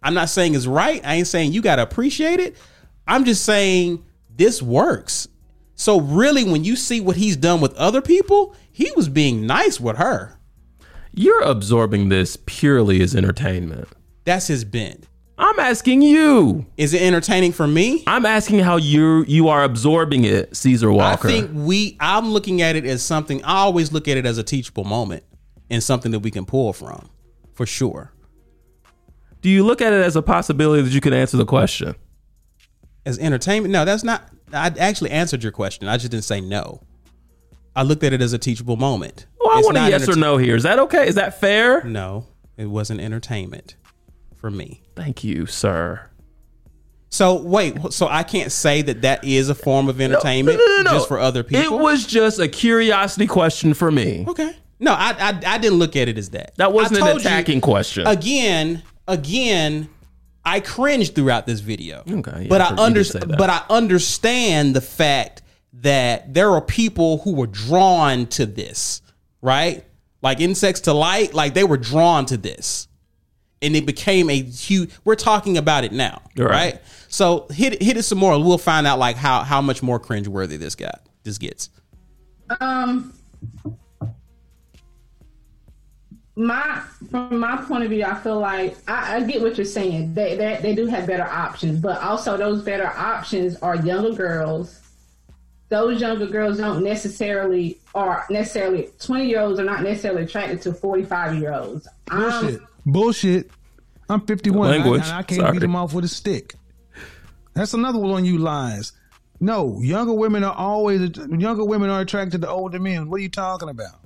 I'm 0.03 0.15
not 0.15 0.29
saying 0.29 0.55
it's 0.55 0.67
right. 0.67 1.01
I 1.05 1.15
ain't 1.17 1.27
saying 1.27 1.53
you 1.53 1.63
got 1.63 1.77
to 1.77 1.83
appreciate 1.83 2.39
it. 2.41 2.57
I'm 3.09 3.25
just 3.25 3.45
saying 3.45 4.05
this 4.37 4.61
works. 4.63 5.29
So 5.75 6.01
really, 6.01 6.45
when 6.45 6.65
you 6.65 6.77
see 6.77 7.01
what 7.01 7.17
he's 7.17 7.37
done 7.37 7.61
with 7.61 7.75
other 7.75 8.01
people, 8.01 8.55
he 8.73 8.91
was 8.97 9.09
being 9.09 9.47
nice 9.47 9.79
with 9.81 9.97
her. 9.97 10.36
You're 11.19 11.43
absorbing 11.43 12.11
this 12.11 12.37
purely 12.45 13.01
as 13.01 13.17
entertainment. 13.17 13.89
That's 14.25 14.49
his 14.49 14.67
bent. 14.67 15.09
I'm 15.39 15.59
asking 15.59 16.03
you. 16.03 16.67
Is 16.77 16.93
it 16.93 17.01
entertaining 17.01 17.53
for 17.53 17.67
me? 17.67 18.05
I'm 18.07 18.27
asking 18.27 18.59
how 18.59 18.77
you 18.77 19.25
you 19.27 19.49
are 19.49 19.65
absorbing 19.65 20.25
it, 20.25 20.55
Caesar 20.55 20.93
Walker. 20.93 21.29
I 21.29 21.31
think 21.31 21.51
we. 21.55 21.97
I'm 22.01 22.29
looking 22.29 22.61
at 22.61 22.77
it 22.77 22.85
as 22.85 23.03
something. 23.03 23.43
I 23.45 23.57
always 23.59 23.93
look 23.93 24.09
at 24.09 24.19
it 24.19 24.27
as 24.27 24.37
a 24.37 24.43
teachable 24.43 24.85
moment 24.85 25.25
and 25.71 25.83
something 25.83 26.13
that 26.13 26.21
we 26.21 26.31
can 26.31 26.45
pull 26.45 26.75
from, 26.75 27.09
for 27.55 27.65
sure. 27.65 28.13
Do 29.41 29.49
you 29.49 29.65
look 29.65 29.81
at 29.81 29.95
it 29.95 30.05
as 30.05 30.17
a 30.17 30.23
possibility 30.23 30.83
that 30.83 30.93
you 30.93 31.01
could 31.01 31.15
answer 31.15 31.39
the 31.39 31.47
question? 31.47 31.95
As 33.07 33.19
entertainment, 33.19 33.73
no, 33.73 33.87
that's 33.87 34.05
not. 34.05 34.29
I 34.53 34.67
actually 34.79 35.13
answered 35.13 35.43
your 35.43 35.53
question. 35.53 35.89
I 35.89 35.97
just 35.97 36.11
didn't 36.11 36.25
say 36.25 36.43
no. 36.43 36.83
I 37.75 37.83
looked 37.83 38.05
at 38.05 38.13
it 38.13 38.21
as 38.23 38.33
a 38.33 38.39
teachable 38.39 38.77
moment. 38.77 39.27
I 39.57 39.61
want 39.63 39.77
a 39.77 39.89
yes 39.91 40.09
or 40.09 40.17
no 40.17 40.37
here. 40.37 40.57
Is 40.57 40.63
that 40.65 40.79
okay? 40.81 41.07
Is 41.09 41.15
that 41.17 41.41
fair? 41.41 41.83
No, 41.85 42.27
it 42.57 42.67
wasn't 42.67 43.01
entertainment 43.01 43.77
for 44.37 44.51
me. 44.51 44.83
Thank 44.95 45.25
you, 45.25 45.47
sir. 45.47 46.09
So 47.09 47.41
wait, 47.41 47.77
so 47.93 48.09
I 48.09 48.23
can't 48.25 48.53
say 48.53 48.83
that 48.83 49.03
that 49.03 49.25
is 49.25 49.49
a 49.49 49.55
form 49.55 49.89
of 49.89 50.01
entertainment 50.01 50.59
No, 50.59 50.67
no, 50.67 50.83
no, 50.83 50.91
just 50.93 51.09
for 51.09 51.19
other 51.19 51.43
people. 51.43 51.63
It 51.79 51.83
was 51.83 52.05
just 52.07 52.39
a 52.41 52.49
curiosity 52.49 53.27
question 53.27 53.75
for 53.75 53.91
me. 53.91 54.25
okay. 54.29 54.55
No, 54.79 54.93
I, 54.93 55.15
I 55.19 55.41
I 55.55 55.59
didn't 55.59 55.79
look 55.79 55.97
at 55.97 56.09
it 56.09 56.19
as 56.19 56.31
that. 56.31 56.55
That 56.57 56.73
wasn't 56.73 57.01
an 57.01 57.07
told 57.07 57.23
you- 57.23 57.29
attacking 57.29 57.63
question. 57.63 58.07
Again, 58.07 58.83
again, 59.09 59.89
I 60.45 60.61
cringed 60.61 61.15
throughout 61.15 61.47
this 61.47 61.61
video. 61.61 62.03
Okay, 62.07 62.43
yeah, 62.43 62.49
but 62.49 62.61
I 62.61 62.65
I 62.65 62.69
heard 62.69 62.79
you 62.79 62.85
under, 62.85 63.03
did 63.03 63.13
say 63.13 63.19
that. 63.21 63.39
but 63.39 63.49
I 63.51 63.63
understand 63.71 64.77
the 64.77 64.83
fact 64.83 65.41
that 65.75 66.35
there 66.35 66.51
are 66.51 66.61
people 66.61 67.19
who 67.19 67.35
were 67.35 67.47
drawn 67.47 68.27
to 68.27 68.45
this, 68.45 69.01
right? 69.41 69.85
Like 70.23 70.41
insects 70.41 70.83
to 70.83 70.93
light, 70.93 71.35
like 71.35 71.55
they 71.55 71.65
were 71.65 71.77
drawn 71.77 72.27
to 72.27 72.37
this. 72.37 72.89
And 73.63 73.75
it 73.75 73.87
became 73.87 74.29
a 74.29 74.43
huge 74.43 74.91
we're 75.05 75.15
talking 75.15 75.57
about 75.57 75.85
it 75.85 75.93
now. 75.93 76.21
Right. 76.37 76.51
Right. 76.51 76.83
So 77.09 77.47
hit 77.51 77.75
it 77.75 77.83
hit 77.83 77.97
it 77.97 78.03
some 78.03 78.19
more. 78.19 78.39
We'll 78.39 78.59
find 78.59 78.87
out 78.87 78.99
like 78.99 79.17
how 79.17 79.43
how 79.45 79.63
much 79.63 79.83
more 79.83 79.99
cringe 79.99 80.29
worthy 80.29 80.59
this 80.59 80.75
got 80.75 81.01
this 81.23 81.39
gets. 81.39 81.71
Um, 82.61 83.15
my 86.37 86.83
from 87.11 87.39
my 87.41 87.57
point 87.57 87.85
of 87.85 87.91
view, 87.91 88.05
I 88.05 88.15
feel 88.17 88.39
like 88.39 88.77
I, 88.87 89.17
I 89.17 89.23
get 89.23 89.41
what 89.41 89.57
you're 89.57 89.65
saying. 89.65 90.13
They, 90.13 90.37
they 90.37 90.59
they 90.61 90.75
do 90.75 90.87
have 90.87 91.07
better 91.07 91.25
options, 91.25 91.81
but 91.81 92.01
also 92.03 92.37
those 92.37 92.63
better 92.63 92.87
options 92.87 93.57
are 93.57 93.77
younger 93.77 94.13
girls. 94.13 94.81
Those 95.69 96.01
younger 96.01 96.27
girls 96.27 96.59
don't 96.59 96.85
necessarily 96.85 97.79
are 97.95 98.25
necessarily 98.31 98.91
twenty 99.01 99.27
year 99.29 99.41
olds 99.41 99.59
are 99.59 99.65
not 99.65 99.83
necessarily 99.83 100.23
attracted 100.25 100.63
to 100.63 100.73
forty 100.73 101.03
five 101.05 101.35
year 101.37 101.53
olds. 101.53 101.89
Bullshit. 102.07 102.61
Bullshit. 102.85 103.51
I'm 104.09 104.21
51 104.21 104.73
and 104.73 105.03
I- 105.03 105.19
I, 105.19 105.23
can't 105.25 105.41
Sorry. 105.41 105.53
beat 105.53 105.59
them 105.59 105.75
off 105.75 105.93
with 105.93 106.05
a 106.05 106.09
stick. 106.09 106.55
That's 107.55 107.75
another 107.75 107.99
one 107.99 108.25
you 108.25 108.39
lies. 108.39 108.93
No, 109.41 109.81
younger 109.83 110.13
women 110.13 110.45
are 110.45 110.55
always 110.55 111.11
younger 111.17 111.65
women 111.65 111.91
are 111.91 112.01
attracted 112.03 112.43
to 112.43 112.49
older 112.49 112.79
men. 112.79 113.11
What 113.11 113.17
are 113.17 113.23
you 113.23 113.29
talking 113.29 113.69
about? 113.69 113.99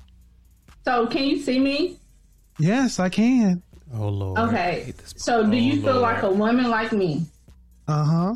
So 0.85 1.07
can 1.07 1.25
you 1.25 1.39
see 1.39 1.59
me? 1.61 1.99
Yes, 2.59 2.99
I 2.99 3.11
can. 3.11 3.63
Oh 3.95 4.09
lord. 4.09 4.39
Okay. 4.39 4.95
So 5.17 5.49
do 5.49 5.57
you 5.57 5.83
feel 5.83 6.01
like 6.01 6.23
a 6.23 6.31
woman 6.31 6.71
like 6.71 6.93
me? 6.93 7.27
Uh 7.87 8.05
huh. 8.05 8.35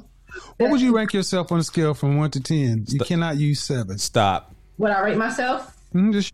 What 0.59 0.70
would 0.70 0.80
you 0.80 0.95
rank 0.95 1.12
yourself 1.12 1.51
on 1.53 1.59
a 1.61 1.64
scale 1.64 1.95
from 1.95 2.16
one 2.16 2.30
to 2.32 2.41
ten? 2.41 2.85
You 2.89 3.01
cannot 3.01 3.37
use 3.37 3.61
seven. 3.61 3.99
Stop. 3.99 4.55
Would 4.78 4.91
I 4.91 5.01
rate 5.01 5.16
myself? 5.18 5.76
Mm, 5.95 6.12
just 6.12 6.32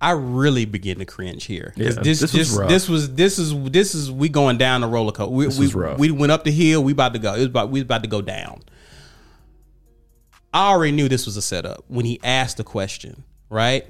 I 0.00 0.10
really 0.12 0.64
begin 0.64 0.98
to 0.98 1.04
cringe 1.04 1.44
here. 1.44 1.72
'Cause 1.76 1.96
Yeah, 1.96 2.02
this 2.02 2.20
this 2.20 2.22
was 2.22 2.32
just 2.48 2.58
rough. 2.58 2.68
this 2.68 2.88
was 2.88 3.14
this 3.14 3.38
is 3.38 3.54
this 3.70 3.94
is 3.94 4.10
we 4.10 4.28
going 4.28 4.58
down 4.58 4.80
the 4.80 4.88
roller 4.88 5.12
coaster. 5.12 5.32
We 5.32 5.44
This 5.46 5.58
we, 5.58 5.66
was 5.66 5.74
rough. 5.76 5.98
we 5.98 6.10
went 6.10 6.32
up 6.32 6.42
the 6.44 6.50
hill. 6.50 6.82
We 6.82 6.92
about 6.92 7.12
to 7.12 7.20
go. 7.20 7.34
It 7.34 7.38
was 7.38 7.46
about 7.46 7.70
we 7.70 7.78
was 7.80 7.84
about 7.84 8.02
to 8.02 8.08
go 8.08 8.20
down. 8.20 8.62
I 10.52 10.70
already 10.70 10.92
knew 10.92 11.08
this 11.08 11.24
was 11.24 11.36
a 11.36 11.42
setup 11.42 11.84
when 11.88 12.04
he 12.04 12.18
asked 12.24 12.56
the 12.56 12.64
question, 12.64 13.22
right? 13.48 13.86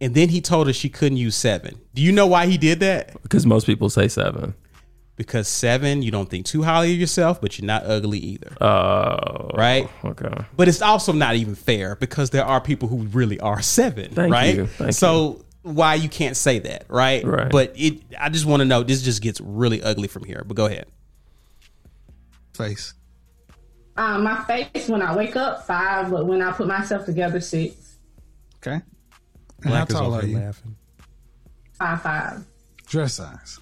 And 0.00 0.14
then 0.14 0.28
he 0.28 0.40
told 0.42 0.66
her 0.66 0.72
she 0.72 0.88
couldn't 0.90 1.16
use 1.18 1.34
seven. 1.36 1.76
Do 1.94 2.02
you 2.02 2.12
know 2.12 2.26
why 2.26 2.46
he 2.46 2.58
did 2.58 2.80
that? 2.80 3.22
Because 3.22 3.46
most 3.46 3.64
people 3.64 3.88
say 3.88 4.08
seven. 4.08 4.54
Because 5.16 5.48
seven, 5.48 6.02
you 6.02 6.10
don't 6.10 6.28
think 6.28 6.44
too 6.44 6.62
highly 6.62 6.92
of 6.92 6.98
yourself, 7.00 7.40
but 7.40 7.58
you're 7.58 7.66
not 7.66 7.84
ugly 7.86 8.18
either, 8.18 8.54
Oh, 8.60 9.50
right? 9.54 9.88
Okay. 10.04 10.44
But 10.54 10.68
it's 10.68 10.82
also 10.82 11.12
not 11.12 11.36
even 11.36 11.54
fair 11.54 11.96
because 11.96 12.28
there 12.30 12.44
are 12.44 12.60
people 12.60 12.86
who 12.88 12.98
really 13.04 13.40
are 13.40 13.62
seven, 13.62 14.10
Thank 14.12 14.30
right? 14.32 14.54
you. 14.54 14.66
Thank 14.66 14.92
so 14.92 15.42
why 15.62 15.94
you 15.94 16.10
can't 16.10 16.36
say 16.36 16.58
that, 16.58 16.84
right? 16.88 17.24
Right. 17.24 17.50
But 17.50 17.72
it, 17.76 18.02
I 18.20 18.28
just 18.28 18.44
want 18.44 18.60
to 18.60 18.64
know. 18.66 18.82
This 18.82 19.00
just 19.02 19.22
gets 19.22 19.40
really 19.40 19.82
ugly 19.82 20.06
from 20.06 20.24
here. 20.24 20.44
But 20.46 20.54
go 20.54 20.66
ahead. 20.66 20.84
face. 22.54 22.92
Um, 23.96 24.24
my 24.24 24.44
face 24.44 24.88
when 24.88 25.00
I 25.00 25.16
wake 25.16 25.34
up 25.36 25.66
five, 25.66 26.10
but 26.10 26.26
when 26.26 26.42
I 26.42 26.52
put 26.52 26.66
myself 26.66 27.06
together 27.06 27.40
six, 27.40 27.96
Okay. 28.58 28.82
And 29.64 29.72
how 29.72 29.84
tall 29.86 30.14
are 30.14 30.24
you? 30.26 30.36
laughing. 30.38 30.76
five 31.72 32.02
five. 32.02 32.44
Dress 32.86 33.14
size. 33.14 33.58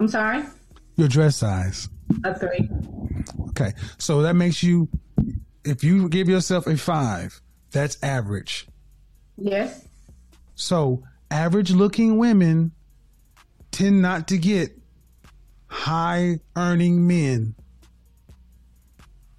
I'm 0.00 0.08
sorry, 0.08 0.44
Your 0.96 1.08
dress 1.08 1.36
size. 1.36 1.88
a 2.24 2.38
three. 2.38 2.68
Okay. 3.50 3.72
So 3.98 4.22
that 4.22 4.34
makes 4.34 4.62
you, 4.62 4.88
if 5.64 5.82
you 5.82 6.08
give 6.08 6.28
yourself 6.28 6.66
a 6.66 6.76
five, 6.76 7.40
that's 7.70 8.02
average. 8.02 8.66
Yes. 9.38 9.86
So 10.54 11.02
average 11.30 11.70
looking 11.70 12.18
women 12.18 12.72
tend 13.72 14.02
not 14.02 14.28
to 14.28 14.38
get 14.38 14.78
high 15.66 16.40
earning 16.56 17.06
men. 17.06 17.54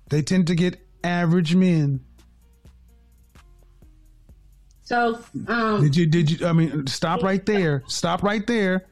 They 0.10 0.22
tend 0.22 0.48
to 0.48 0.56
get 0.56 0.80
average 1.04 1.56
men. 1.56 2.02
So, 4.84 5.20
um, 5.48 5.82
Did 5.82 5.96
you 5.98 6.06
did 6.06 6.32
you 6.32 6.48
I 6.48 6.54
mean 6.54 6.88
stop 6.88 7.22
right 7.22 7.46
there. 7.46 7.84
Stop 7.88 8.24
right 8.24 8.46
there. 8.48 8.86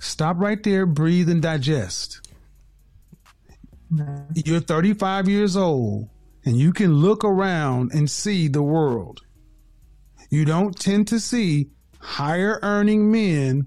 Stop 0.00 0.38
right 0.38 0.62
there, 0.62 0.86
breathe 0.86 1.28
and 1.28 1.42
digest. 1.42 2.26
Mm-hmm. 3.92 4.32
You're 4.34 4.60
35 4.60 5.28
years 5.28 5.56
old 5.56 6.08
and 6.44 6.56
you 6.56 6.72
can 6.72 6.94
look 6.94 7.22
around 7.22 7.92
and 7.92 8.10
see 8.10 8.48
the 8.48 8.62
world. 8.62 9.20
You 10.30 10.44
don't 10.44 10.78
tend 10.78 11.08
to 11.08 11.20
see 11.20 11.70
higher 11.98 12.58
earning 12.62 13.12
men 13.12 13.66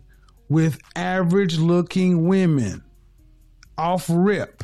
with 0.50 0.80
average 0.96 1.60
looking 1.60 2.28
women 2.28 2.84
off 3.78 4.10
rip. 4.10 4.64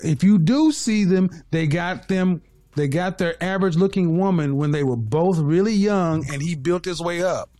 If 0.00 0.24
you 0.24 0.38
do 0.38 0.72
see 0.72 1.04
them, 1.04 1.30
they 1.50 1.66
got 1.66 2.08
them 2.08 2.42
they 2.74 2.88
got 2.88 3.18
their 3.18 3.42
average 3.42 3.76
looking 3.76 4.16
woman 4.16 4.56
when 4.56 4.70
they 4.70 4.82
were 4.82 4.96
both 4.96 5.36
really 5.38 5.74
young 5.74 6.24
and 6.32 6.40
he 6.40 6.54
built 6.54 6.86
his 6.86 7.02
way 7.02 7.22
up. 7.22 7.50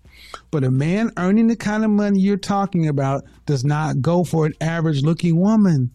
But 0.50 0.64
a 0.64 0.70
man 0.70 1.12
earning 1.16 1.48
the 1.48 1.56
kind 1.56 1.84
of 1.84 1.90
money 1.90 2.20
you're 2.20 2.36
talking 2.36 2.88
about 2.88 3.24
does 3.46 3.64
not 3.64 4.00
go 4.00 4.24
for 4.24 4.46
an 4.46 4.54
average 4.60 5.02
looking 5.02 5.36
woman. 5.38 5.90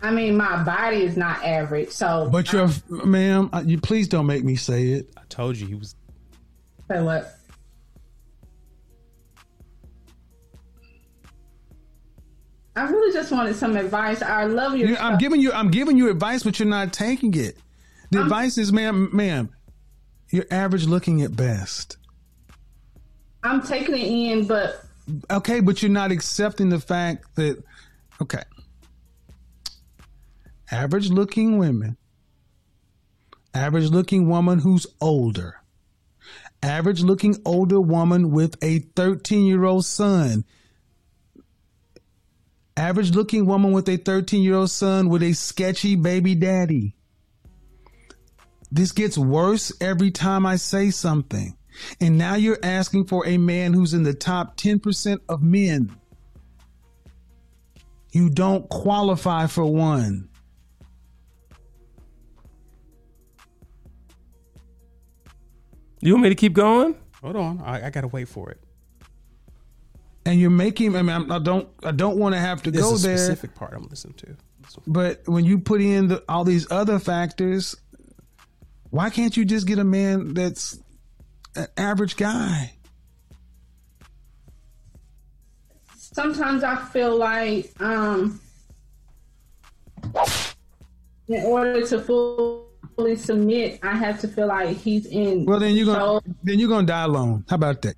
I 0.00 0.10
mean, 0.10 0.36
my 0.36 0.62
body 0.62 0.98
is 1.02 1.16
not 1.16 1.42
average. 1.44 1.88
So, 1.90 2.28
But 2.30 2.52
you're, 2.52 2.68
ma'am, 2.88 3.48
uh, 3.52 3.62
you 3.64 3.80
please 3.80 4.08
don't 4.08 4.26
make 4.26 4.44
me 4.44 4.54
say 4.56 4.88
it. 4.88 5.10
I 5.16 5.22
told 5.28 5.56
you 5.56 5.66
he 5.66 5.74
was. 5.74 5.96
say 6.90 7.02
what? 7.02 7.32
I 12.74 12.84
really 12.90 13.12
just 13.12 13.32
wanted 13.32 13.56
some 13.56 13.76
advice. 13.76 14.20
I 14.20 14.44
love 14.44 14.76
your. 14.76 14.90
You- 14.90 14.96
I'm 14.96 15.16
giving 15.18 15.40
you, 15.40 15.50
I'm 15.52 15.70
giving 15.70 15.96
you 15.96 16.10
advice, 16.10 16.42
but 16.42 16.58
you're 16.58 16.68
not 16.68 16.92
taking 16.92 17.32
it. 17.34 17.56
The 18.10 18.22
advice 18.22 18.56
is, 18.58 18.72
ma'am, 18.72 19.08
ma'am, 19.12 19.50
you're 20.30 20.46
average 20.50 20.86
looking 20.86 21.22
at 21.22 21.36
best. 21.36 21.96
I'm 23.42 23.62
taking 23.62 23.94
it 23.94 24.06
in, 24.06 24.46
but 24.46 24.86
Okay, 25.30 25.60
but 25.60 25.82
you're 25.82 25.90
not 25.90 26.10
accepting 26.10 26.68
the 26.68 26.80
fact 26.80 27.36
that, 27.36 27.62
okay, 28.20 28.42
average 30.70 31.10
looking 31.10 31.58
women, 31.58 31.96
average 33.54 33.90
looking 33.90 34.28
woman 34.28 34.58
who's 34.58 34.86
older, 35.00 35.60
average 36.60 37.02
looking 37.02 37.36
older 37.44 37.80
woman 37.80 38.32
with 38.32 38.56
a 38.62 38.80
13 38.80 39.44
year 39.44 39.64
old 39.64 39.86
son, 39.86 40.44
average 42.76 43.12
looking 43.12 43.46
woman 43.46 43.70
with 43.70 43.88
a 43.88 43.96
13 43.96 44.42
year 44.42 44.54
old 44.54 44.70
son 44.70 45.08
with 45.08 45.22
a 45.22 45.34
sketchy 45.34 45.94
baby 45.94 46.34
daddy. 46.34 46.96
This 48.70 48.92
gets 48.92 49.16
worse 49.16 49.72
every 49.80 50.10
time 50.10 50.44
I 50.46 50.56
say 50.56 50.90
something. 50.90 51.56
And 52.00 52.16
now 52.18 52.34
you're 52.34 52.58
asking 52.62 53.06
for 53.06 53.26
a 53.26 53.36
man 53.38 53.72
who's 53.74 53.94
in 53.94 54.02
the 54.02 54.14
top 54.14 54.56
10% 54.56 55.18
of 55.28 55.42
men. 55.42 55.94
You 58.12 58.30
don't 58.30 58.68
qualify 58.68 59.46
for 59.46 59.64
one. 59.66 60.28
You 66.00 66.12
want 66.12 66.22
me 66.24 66.28
to 66.28 66.34
keep 66.34 66.52
going? 66.52 66.94
Hold 67.22 67.36
on, 67.36 67.60
I, 67.64 67.86
I 67.86 67.90
gotta 67.90 68.08
wait 68.08 68.28
for 68.28 68.50
it. 68.50 68.60
And 70.24 70.40
you're 70.40 70.50
making 70.50 70.94
I 70.96 71.02
mean 71.02 71.10
I'm- 71.10 71.32
I 71.32 71.38
don't 71.38 71.68
I 71.84 71.92
don't 71.92 72.18
want 72.18 72.34
to 72.34 72.40
have 72.40 72.62
to 72.64 72.70
This 72.70 72.82
go 72.82 72.94
is 72.94 73.04
a 73.04 73.08
there, 73.08 73.16
specific 73.18 73.54
part 73.54 73.74
I'm 73.74 73.86
listening 73.88 74.14
to. 74.18 74.36
but 74.86 75.22
when 75.26 75.44
you 75.44 75.58
put 75.58 75.80
in 75.80 76.08
the, 76.08 76.24
all 76.28 76.44
these 76.44 76.70
other 76.70 76.98
factors, 76.98 77.76
why 78.96 79.10
can't 79.10 79.36
you 79.36 79.44
just 79.44 79.66
get 79.66 79.78
a 79.78 79.84
man 79.84 80.34
that's 80.34 80.78
an 81.54 81.66
average 81.76 82.16
guy? 82.16 82.72
sometimes 86.16 86.64
I 86.64 86.76
feel 86.76 87.14
like 87.16 87.70
um, 87.78 88.40
in 91.28 91.44
order 91.44 91.86
to 91.86 92.00
fully 92.00 93.16
submit, 93.16 93.80
I 93.82 93.94
have 93.94 94.18
to 94.22 94.28
feel 94.28 94.46
like 94.46 94.78
he's 94.78 95.04
in. 95.06 95.44
Well, 95.44 95.60
then 95.60 95.76
you're 95.76 95.84
gonna 95.84 95.98
control. 95.98 96.22
then 96.42 96.58
you're 96.58 96.70
gonna 96.70 96.86
die 96.86 97.02
alone. 97.02 97.44
How 97.48 97.56
about 97.56 97.82
that? 97.82 97.96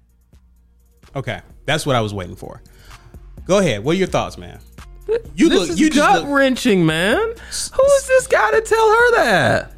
Okay, 1.14 1.40
that's 1.64 1.86
what 1.86 1.94
I 1.94 2.00
was 2.00 2.12
waiting 2.12 2.36
for. 2.36 2.60
Go 3.46 3.58
ahead. 3.58 3.84
What 3.84 3.92
are 3.92 3.98
your 3.98 4.08
thoughts, 4.08 4.36
man? 4.36 4.58
You 5.36 5.48
this 5.48 5.60
look. 5.60 5.68
is 5.70 5.80
You 5.80 5.88
just 5.88 6.22
gut 6.22 6.30
wrenching, 6.30 6.84
man. 6.84 7.18
Who 7.18 7.84
is 7.84 8.06
this 8.08 8.26
guy 8.26 8.50
to 8.50 8.60
tell 8.60 8.90
her 8.90 9.10
that? 9.16 9.72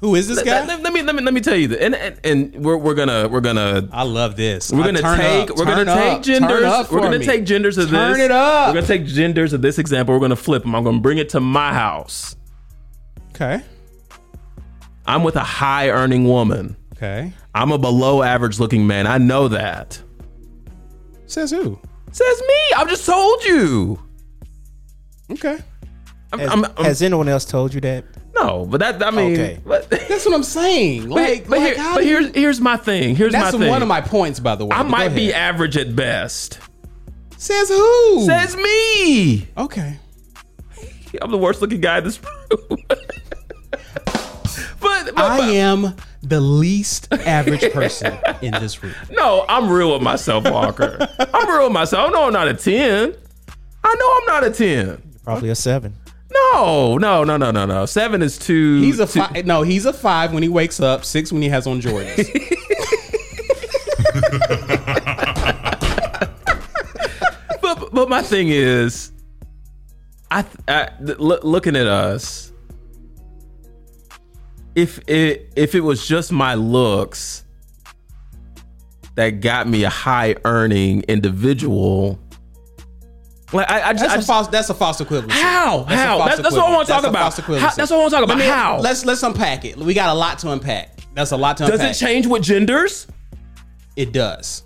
Who 0.00 0.14
is 0.14 0.28
this 0.28 0.36
Let, 0.36 0.46
guy? 0.46 0.64
let- 0.66 0.80
let 0.82 0.92
me 0.92 1.02
let 1.02 1.14
me 1.16 1.22
let 1.22 1.34
me 1.34 1.40
tell 1.40 1.56
you 1.56 1.66
that, 1.68 1.82
and, 1.82 1.94
and 1.94 2.20
and 2.22 2.64
we're 2.64 2.76
we're 2.76 2.94
gonna 2.94 3.26
we're 3.28 3.40
gonna 3.40 3.88
I 3.90 4.04
love 4.04 4.36
this. 4.36 4.70
we're 4.70 4.84
gonna 4.84 5.00
turn 5.00 5.18
take 5.18 5.50
up, 5.50 5.56
we're 5.56 5.64
gonna 5.64 5.90
up, 5.90 5.98
take 5.98 6.22
genders. 6.22 6.90
We're 6.90 7.00
gonna 7.00 7.18
me. 7.18 7.26
take 7.26 7.44
genders 7.44 7.78
of 7.78 7.90
this. 7.90 7.98
Turn 7.98 8.20
it 8.20 8.30
up. 8.30 8.68
We're 8.68 8.74
gonna 8.74 8.86
take 8.86 9.06
genders 9.06 9.52
of 9.52 9.60
this 9.60 9.76
example. 9.78 10.14
We're 10.14 10.20
gonna 10.20 10.36
flip 10.36 10.62
them. 10.62 10.76
I'm 10.76 10.84
gonna 10.84 11.00
bring 11.00 11.18
it 11.18 11.30
to 11.30 11.40
my 11.40 11.74
house. 11.74 12.36
Okay. 13.30 13.60
I'm 15.06 15.24
with 15.24 15.34
a 15.36 15.40
high 15.42 15.88
earning 15.90 16.24
woman. 16.28 16.76
Okay. 16.94 17.32
I'm 17.54 17.72
a 17.72 17.78
below 17.78 18.22
average 18.22 18.60
looking 18.60 18.86
man. 18.86 19.06
I 19.08 19.18
know 19.18 19.48
that. 19.48 20.00
Says 21.26 21.50
who? 21.50 21.76
Says 22.12 22.40
me. 22.46 22.54
I've 22.76 22.88
just 22.88 23.04
told 23.04 23.44
you. 23.44 23.98
Okay. 25.32 25.58
I'm, 26.32 26.38
Has, 26.38 26.50
I'm- 26.50 26.64
I'm- 26.64 26.84
has 26.84 27.02
anyone 27.02 27.28
else 27.28 27.44
told 27.44 27.74
you 27.74 27.80
that? 27.80 28.04
No, 28.40 28.66
but 28.66 28.80
that 28.80 29.02
I 29.02 29.10
mean, 29.10 29.32
Okay. 29.34 29.60
but, 29.64 29.88
That's 30.08 30.24
what 30.26 30.34
I'm 30.34 30.42
saying. 30.42 31.08
Like, 31.08 31.48
but, 31.48 31.58
like 31.58 31.74
here- 31.76 31.84
but 31.94 32.00
do 32.00 32.06
you- 32.08 32.16
here's 32.20 32.34
here's 32.34 32.60
my 32.60 32.76
thing. 32.76 33.14
Here's 33.16 33.32
my 33.32 33.50
thing. 33.50 33.68
one 33.68 33.82
of 33.82 33.88
my 33.88 34.00
points, 34.00 34.40
by 34.40 34.54
the 34.54 34.66
way. 34.66 34.76
I 34.76 34.82
might 34.82 35.14
be 35.14 35.32
average 35.32 35.76
at 35.76 35.94
best. 35.96 36.58
Says 37.36 37.68
who? 37.68 38.26
Says 38.26 38.56
me. 38.56 39.46
okay. 39.56 39.96
I'm 41.22 41.30
the 41.30 41.38
worst 41.38 41.60
looking 41.62 41.80
guy 41.80 41.98
in 41.98 42.04
this 42.04 42.20
room. 42.50 42.78
but, 43.70 44.18
but, 44.80 45.18
I 45.18 45.38
but- 45.38 45.48
am 45.54 45.94
the 46.22 46.40
least 46.40 47.12
average 47.12 47.72
person 47.72 48.18
in 48.42 48.52
this 48.52 48.82
room. 48.82 48.94
no, 49.10 49.44
I'm 49.48 49.70
real 49.70 49.92
with 49.94 50.02
myself, 50.02 50.44
Walker. 50.44 50.98
I'm 51.32 51.48
real 51.48 51.64
with 51.64 51.72
myself. 51.72 52.08
I 52.08 52.12
know 52.12 52.24
I'm 52.26 52.32
not 52.32 52.48
a 52.48 52.54
10. 52.54 53.14
I 53.84 53.94
know 53.98 54.14
I'm 54.16 54.42
not 54.42 54.44
a 54.44 54.50
10. 54.50 55.02
Probably 55.24 55.48
a 55.50 55.54
seven. 55.54 55.94
No, 56.52 56.98
no, 56.98 57.24
no, 57.24 57.36
no, 57.36 57.50
no, 57.50 57.66
no. 57.66 57.86
Seven 57.86 58.22
is 58.22 58.38
two. 58.38 58.80
He's 58.80 58.98
a 59.00 59.06
too- 59.06 59.20
five. 59.20 59.46
No, 59.46 59.62
he's 59.62 59.86
a 59.86 59.92
five 59.92 60.32
when 60.32 60.42
he 60.42 60.48
wakes 60.48 60.80
up. 60.80 61.04
Six 61.04 61.32
when 61.32 61.42
he 61.42 61.48
has 61.48 61.66
on 61.66 61.80
Jordans. 61.80 62.16
but 67.62 67.92
but 67.92 68.08
my 68.08 68.22
thing 68.22 68.48
is, 68.48 69.12
I, 70.30 70.44
I 70.66 70.88
look, 71.00 71.44
looking 71.44 71.76
at 71.76 71.86
us. 71.86 72.52
If 74.74 75.00
it 75.08 75.52
if 75.56 75.74
it 75.74 75.80
was 75.80 76.06
just 76.06 76.30
my 76.30 76.54
looks 76.54 77.44
that 79.16 79.40
got 79.40 79.66
me 79.68 79.84
a 79.84 79.90
high 79.90 80.36
earning 80.44 81.02
individual, 81.08 82.18
like 83.52 83.70
I, 83.70 83.88
I 83.90 83.92
just, 83.92 84.02
That's 84.04 84.10
I 84.10 84.14
a 84.14 84.18
just 84.18 84.26
false. 84.26 84.48
That's 84.48 84.70
a 84.70 84.74
false 84.74 85.00
equivalent. 85.00 85.32
how 85.32 85.84
That's 85.84 86.00
how 86.02 86.18
that's, 86.26 86.40
that's 86.42 86.54
what 86.56 86.66
I 86.66 86.72
want 86.74 86.86
to 86.86 86.92
talk 86.92 87.04
about. 87.04 87.34
How- 87.34 87.70
that's 87.74 87.90
what 87.90 87.92
I 87.92 87.96
want 87.96 88.10
to 88.10 88.16
talk 88.16 88.24
about. 88.24 88.36
Let 88.36 88.44
me- 88.44 88.50
how 88.50 88.78
Let's 88.80 89.04
let's 89.04 89.22
unpack 89.22 89.64
it. 89.64 89.76
We 89.76 89.94
got 89.94 90.10
a 90.10 90.14
lot 90.14 90.38
to 90.40 90.50
unpack. 90.52 90.98
That's 91.14 91.32
a 91.32 91.36
lot 91.36 91.56
to 91.58 91.66
does 91.66 91.80
it 91.80 91.94
change 91.94 92.26
with 92.26 92.42
genders? 92.42 93.06
It 93.96 94.12
does. 94.12 94.62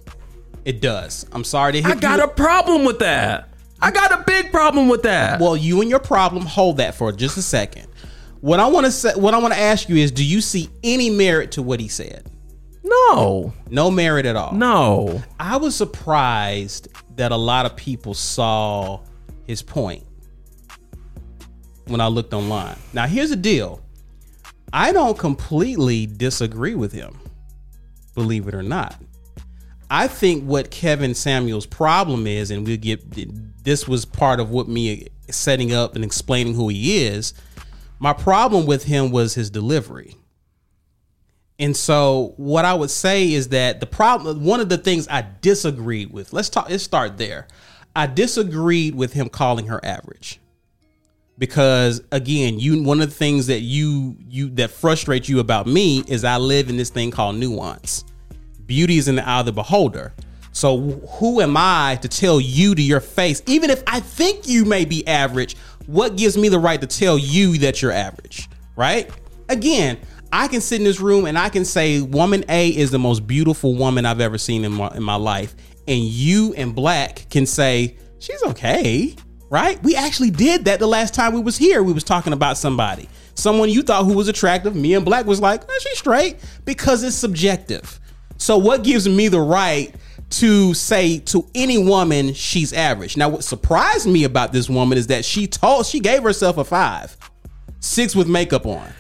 It 0.64 0.80
does. 0.80 1.26
I'm 1.32 1.44
sorry 1.44 1.72
to 1.72 1.82
hit 1.82 1.90
I 1.90 1.94
got 1.98 2.18
you. 2.18 2.24
a 2.24 2.28
problem 2.28 2.84
with 2.84 2.98
that. 3.00 3.48
I 3.80 3.90
got 3.90 4.12
a 4.12 4.22
big 4.26 4.52
problem 4.52 4.88
with 4.88 5.02
that. 5.04 5.40
Well, 5.40 5.56
you 5.56 5.80
and 5.80 5.88
your 5.90 5.98
problem 5.98 6.44
hold 6.46 6.76
that 6.76 6.94
for 6.94 7.10
just 7.12 7.36
a 7.36 7.42
second. 7.42 7.86
What 8.40 8.60
I 8.60 8.66
want 8.66 8.86
to 8.86 8.92
say, 8.92 9.12
what 9.14 9.34
I 9.34 9.38
want 9.38 9.54
to 9.54 9.60
ask 9.60 9.88
you 9.88 9.96
is, 9.96 10.10
do 10.12 10.24
you 10.24 10.40
see 10.40 10.68
any 10.84 11.10
merit 11.10 11.52
to 11.52 11.62
what 11.62 11.80
he 11.80 11.88
said? 11.88 12.28
no, 12.84 13.52
No 13.70 13.90
merit 13.90 14.26
at 14.26 14.36
all. 14.36 14.52
no. 14.52 15.22
I 15.40 15.56
was 15.56 15.74
surprised 15.74 16.88
that 17.16 17.32
a 17.32 17.36
lot 17.36 17.66
of 17.66 17.76
people 17.76 18.14
saw 18.14 19.00
his 19.44 19.62
point 19.62 20.04
when 21.86 22.00
I 22.00 22.06
looked 22.06 22.32
online. 22.32 22.76
Now, 22.92 23.06
here's 23.06 23.30
the 23.30 23.36
deal 23.36 23.80
I 24.72 24.92
don't 24.92 25.18
completely 25.18 26.06
disagree 26.06 26.74
with 26.74 26.92
him, 26.92 27.18
believe 28.14 28.48
it 28.48 28.54
or 28.54 28.62
not. 28.62 29.00
I 29.90 30.08
think 30.08 30.44
what 30.44 30.70
Kevin 30.70 31.14
Samuel's 31.14 31.66
problem 31.66 32.26
is, 32.26 32.50
and 32.50 32.66
we'll 32.66 32.78
get 32.78 33.02
this 33.62 33.86
was 33.86 34.06
part 34.06 34.40
of 34.40 34.50
what 34.50 34.66
me 34.66 35.08
setting 35.30 35.74
up 35.74 35.94
and 35.94 36.04
explaining 36.04 36.54
who 36.54 36.68
he 36.68 37.04
is. 37.04 37.34
My 37.98 38.14
problem 38.14 38.64
with 38.64 38.84
him 38.84 39.10
was 39.10 39.34
his 39.34 39.50
delivery. 39.50 40.16
And 41.62 41.76
so 41.76 42.34
what 42.38 42.64
I 42.64 42.74
would 42.74 42.90
say 42.90 43.32
is 43.32 43.50
that 43.50 43.78
the 43.78 43.86
problem 43.86 44.44
one 44.44 44.58
of 44.58 44.68
the 44.68 44.76
things 44.76 45.06
I 45.08 45.24
disagreed 45.42 46.12
with. 46.12 46.32
Let's 46.32 46.48
talk 46.48 46.68
let's 46.68 46.82
start 46.82 47.18
there. 47.18 47.46
I 47.94 48.08
disagreed 48.08 48.96
with 48.96 49.12
him 49.12 49.28
calling 49.28 49.68
her 49.68 49.82
average. 49.84 50.40
Because 51.38 52.02
again, 52.10 52.58
you 52.58 52.82
one 52.82 53.00
of 53.00 53.10
the 53.10 53.14
things 53.14 53.46
that 53.46 53.60
you 53.60 54.16
you 54.28 54.48
that 54.50 54.72
frustrates 54.72 55.28
you 55.28 55.38
about 55.38 55.68
me 55.68 56.02
is 56.08 56.24
I 56.24 56.36
live 56.38 56.68
in 56.68 56.76
this 56.76 56.90
thing 56.90 57.12
called 57.12 57.36
nuance. 57.36 58.04
Beauty 58.66 58.98
is 58.98 59.06
in 59.06 59.14
the 59.14 59.28
eye 59.28 59.38
of 59.38 59.46
the 59.46 59.52
beholder. 59.52 60.12
So 60.50 60.80
who 60.80 61.40
am 61.40 61.56
I 61.56 61.96
to 62.02 62.08
tell 62.08 62.40
you 62.40 62.74
to 62.74 62.82
your 62.82 63.00
face, 63.00 63.40
even 63.46 63.70
if 63.70 63.84
I 63.86 64.00
think 64.00 64.48
you 64.48 64.64
may 64.64 64.84
be 64.84 65.06
average, 65.06 65.56
what 65.86 66.16
gives 66.16 66.36
me 66.36 66.48
the 66.48 66.58
right 66.58 66.80
to 66.80 66.88
tell 66.88 67.16
you 67.16 67.56
that 67.58 67.82
you're 67.82 67.92
average? 67.92 68.48
Right? 68.74 69.08
Again, 69.48 69.98
I 70.32 70.48
can 70.48 70.62
sit 70.62 70.80
in 70.80 70.84
this 70.84 70.98
room 70.98 71.26
and 71.26 71.38
I 71.38 71.50
can 71.50 71.64
say 71.66 72.00
woman 72.00 72.44
A 72.48 72.70
is 72.70 72.90
the 72.90 72.98
most 72.98 73.26
beautiful 73.26 73.74
woman 73.74 74.06
I've 74.06 74.20
ever 74.20 74.38
seen 74.38 74.64
in 74.64 74.72
my, 74.72 74.88
in 74.94 75.02
my 75.02 75.16
life. 75.16 75.54
And 75.86 76.00
you 76.00 76.54
and 76.54 76.74
Black 76.74 77.26
can 77.28 77.44
say, 77.44 77.98
she's 78.18 78.42
okay. 78.44 79.14
Right? 79.50 79.82
We 79.82 79.94
actually 79.94 80.30
did 80.30 80.64
that 80.64 80.78
the 80.78 80.86
last 80.86 81.12
time 81.12 81.34
we 81.34 81.40
was 81.40 81.58
here. 81.58 81.82
We 81.82 81.92
was 81.92 82.04
talking 82.04 82.32
about 82.32 82.56
somebody. 82.56 83.10
Someone 83.34 83.68
you 83.68 83.82
thought 83.82 84.06
who 84.06 84.14
was 84.14 84.28
attractive. 84.28 84.74
Me 84.74 84.94
and 84.94 85.04
Black 85.04 85.26
was 85.26 85.40
like, 85.40 85.64
oh, 85.68 85.78
she's 85.82 85.98
straight 85.98 86.38
because 86.64 87.02
it's 87.02 87.16
subjective. 87.16 88.00
So 88.38 88.56
what 88.56 88.84
gives 88.84 89.06
me 89.06 89.28
the 89.28 89.40
right 89.40 89.94
to 90.30 90.72
say 90.72 91.18
to 91.18 91.46
any 91.54 91.76
woman 91.76 92.32
she's 92.32 92.72
average? 92.72 93.18
Now, 93.18 93.28
what 93.28 93.44
surprised 93.44 94.06
me 94.06 94.24
about 94.24 94.52
this 94.52 94.70
woman 94.70 94.96
is 94.96 95.08
that 95.08 95.26
she 95.26 95.46
told 95.46 95.84
she 95.84 96.00
gave 96.00 96.22
herself 96.22 96.56
a 96.56 96.64
five, 96.64 97.14
six 97.80 98.16
with 98.16 98.28
makeup 98.28 98.64
on. 98.64 98.90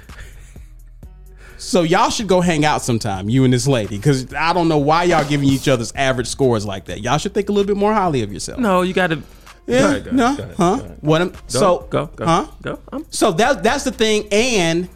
So 1.62 1.82
y'all 1.82 2.10
should 2.10 2.26
go 2.28 2.40
hang 2.40 2.64
out 2.64 2.82
sometime, 2.82 3.28
you 3.28 3.44
and 3.44 3.52
this 3.52 3.66
lady, 3.68 3.96
because 3.96 4.32
I 4.34 4.52
don't 4.52 4.68
know 4.68 4.78
why 4.78 5.04
y'all 5.04 5.26
giving 5.26 5.48
each 5.48 5.68
other's 5.68 5.92
average 5.94 6.26
scores 6.26 6.66
like 6.66 6.86
that. 6.86 7.00
Y'all 7.02 7.18
should 7.18 7.34
think 7.34 7.48
a 7.48 7.52
little 7.52 7.66
bit 7.66 7.76
more 7.76 7.94
highly 7.94 8.22
of 8.22 8.32
yourself. 8.32 8.58
No, 8.58 8.82
you 8.82 8.92
got 8.92 9.08
to. 9.08 9.22
Yeah, 9.66 9.78
Go 9.80 9.86
ahead, 9.86 10.04
go 10.04 10.10
no, 10.10 10.24
ahead, 10.24 10.36
go 10.38 10.42
ahead, 10.42 10.56
huh? 10.56 10.76
go 10.76 10.84
ahead. 10.84 10.98
What? 11.02 11.22
I'm, 11.22 11.32
so 11.46 11.86
go, 11.88 12.06
go, 12.06 12.24
huh? 12.26 12.46
go. 12.62 12.80
I'm- 12.92 13.06
So 13.10 13.30
that 13.32 13.62
that's 13.62 13.84
the 13.84 13.92
thing, 13.92 14.26
and 14.32 14.88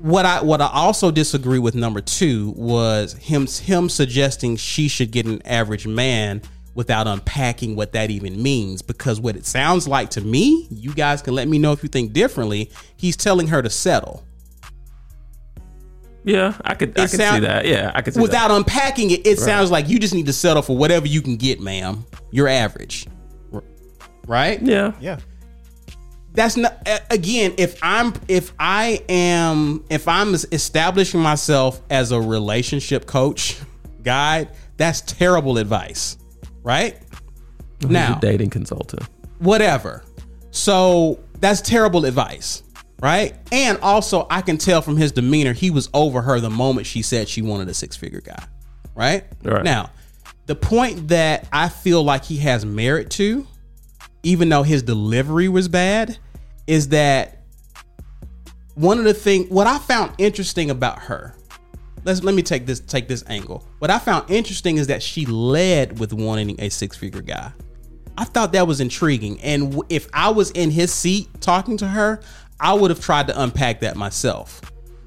what 0.00 0.24
I 0.24 0.42
what 0.42 0.62
I 0.62 0.68
also 0.72 1.10
disagree 1.10 1.58
with 1.58 1.74
number 1.74 2.00
two 2.00 2.54
was 2.56 3.12
him 3.14 3.46
him 3.46 3.88
suggesting 3.90 4.56
she 4.56 4.88
should 4.88 5.10
get 5.10 5.26
an 5.26 5.42
average 5.44 5.86
man 5.86 6.40
without 6.74 7.06
unpacking 7.06 7.76
what 7.76 7.92
that 7.92 8.10
even 8.10 8.42
means. 8.42 8.80
Because 8.80 9.20
what 9.20 9.36
it 9.36 9.44
sounds 9.44 9.86
like 9.86 10.10
to 10.10 10.22
me, 10.22 10.66
you 10.70 10.94
guys 10.94 11.20
can 11.20 11.34
let 11.34 11.46
me 11.46 11.58
know 11.58 11.72
if 11.72 11.82
you 11.82 11.88
think 11.90 12.12
differently. 12.14 12.70
He's 12.96 13.16
telling 13.16 13.48
her 13.48 13.60
to 13.62 13.70
settle 13.70 14.25
Yeah, 16.26 16.54
I 16.64 16.74
could. 16.74 16.98
I 16.98 17.04
It 17.04 17.10
could 17.12 17.18
sound- 17.20 17.36
see 17.42 17.46
that. 17.46 17.66
Yeah, 17.66 17.92
I 17.94 18.02
could 18.02 18.12
see 18.14 18.20
without 18.20 18.48
that. 18.48 18.56
unpacking 18.56 19.10
it. 19.12 19.26
It 19.26 19.38
sounds 19.38 19.70
like 19.70 19.88
you 19.88 19.98
just 19.98 20.12
need 20.12 20.26
to 20.26 20.32
settle 20.34 20.60
for 20.60 20.76
whatever 20.76 21.06
you 21.06 21.22
can 21.22 21.36
get, 21.36 21.60
ma'am. 21.60 22.04
You're 22.32 22.48
average, 22.48 23.06
right? 24.26 24.60
Yeah, 24.60 24.92
Yeah. 25.00 25.18
that's 26.34 26.56
not 26.56 26.86
again 27.10 27.54
if 27.56 27.78
i'm 27.82 28.12
if 28.28 28.52
i 28.60 29.00
am 29.08 29.82
if 29.88 30.06
i'm 30.06 30.34
establishing 30.34 31.18
myself 31.20 31.80
as 31.88 32.12
a 32.12 32.20
relationship 32.20 33.06
coach 33.06 33.56
guide 34.02 34.50
that's 34.76 35.00
terrible 35.00 35.56
advice 35.56 36.18
right 36.62 36.98
He's 37.80 37.88
now 37.88 38.18
a 38.18 38.20
dating 38.20 38.50
consultant. 38.50 39.02
whatever 39.38 40.04
so 40.50 41.18
that's 41.40 41.62
terrible 41.62 42.04
advice 42.04 42.62
right 43.00 43.34
and 43.52 43.78
also 43.78 44.26
i 44.30 44.40
can 44.40 44.56
tell 44.56 44.80
from 44.82 44.96
his 44.96 45.12
demeanor 45.12 45.52
he 45.52 45.70
was 45.70 45.88
over 45.92 46.22
her 46.22 46.40
the 46.40 46.50
moment 46.50 46.86
she 46.86 47.02
said 47.02 47.28
she 47.28 47.42
wanted 47.42 47.68
a 47.68 47.74
six-figure 47.74 48.20
guy 48.22 48.42
right 48.94 49.24
Right. 49.42 49.62
now 49.64 49.90
the 50.46 50.54
point 50.54 51.08
that 51.08 51.46
i 51.52 51.68
feel 51.68 52.02
like 52.02 52.24
he 52.24 52.38
has 52.38 52.64
merit 52.64 53.10
to 53.10 53.46
even 54.22 54.48
though 54.48 54.64
his 54.64 54.82
delivery 54.82 55.48
was 55.48 55.68
bad, 55.68 56.18
is 56.66 56.88
that 56.88 57.42
one 58.74 58.98
of 58.98 59.04
the 59.04 59.14
thing 59.14 59.44
what 59.44 59.68
I 59.68 59.78
found 59.78 60.14
interesting 60.18 60.68
about 60.70 60.98
her. 61.02 61.32
Let's 62.02 62.24
let 62.24 62.34
me 62.34 62.42
take 62.42 62.66
this 62.66 62.80
take 62.80 63.06
this 63.06 63.22
angle. 63.28 63.64
What 63.78 63.90
I 63.90 64.00
found 64.00 64.28
interesting 64.28 64.78
is 64.78 64.88
that 64.88 65.00
she 65.00 65.26
led 65.26 66.00
with 66.00 66.12
wanting 66.12 66.60
a 66.60 66.70
six 66.70 66.96
figure 66.96 67.22
guy. 67.22 67.52
I 68.18 68.24
thought 68.24 68.50
that 68.52 68.66
was 68.66 68.80
intriguing, 68.80 69.40
and 69.42 69.70
w- 69.70 69.82
if 69.90 70.08
I 70.12 70.30
was 70.30 70.50
in 70.52 70.72
his 70.72 70.92
seat 70.92 71.28
talking 71.40 71.76
to 71.76 71.86
her, 71.86 72.20
I 72.60 72.74
would 72.74 72.90
have 72.90 73.00
tried 73.00 73.28
to 73.28 73.40
unpack 73.40 73.80
that 73.80 73.96
myself 73.96 74.60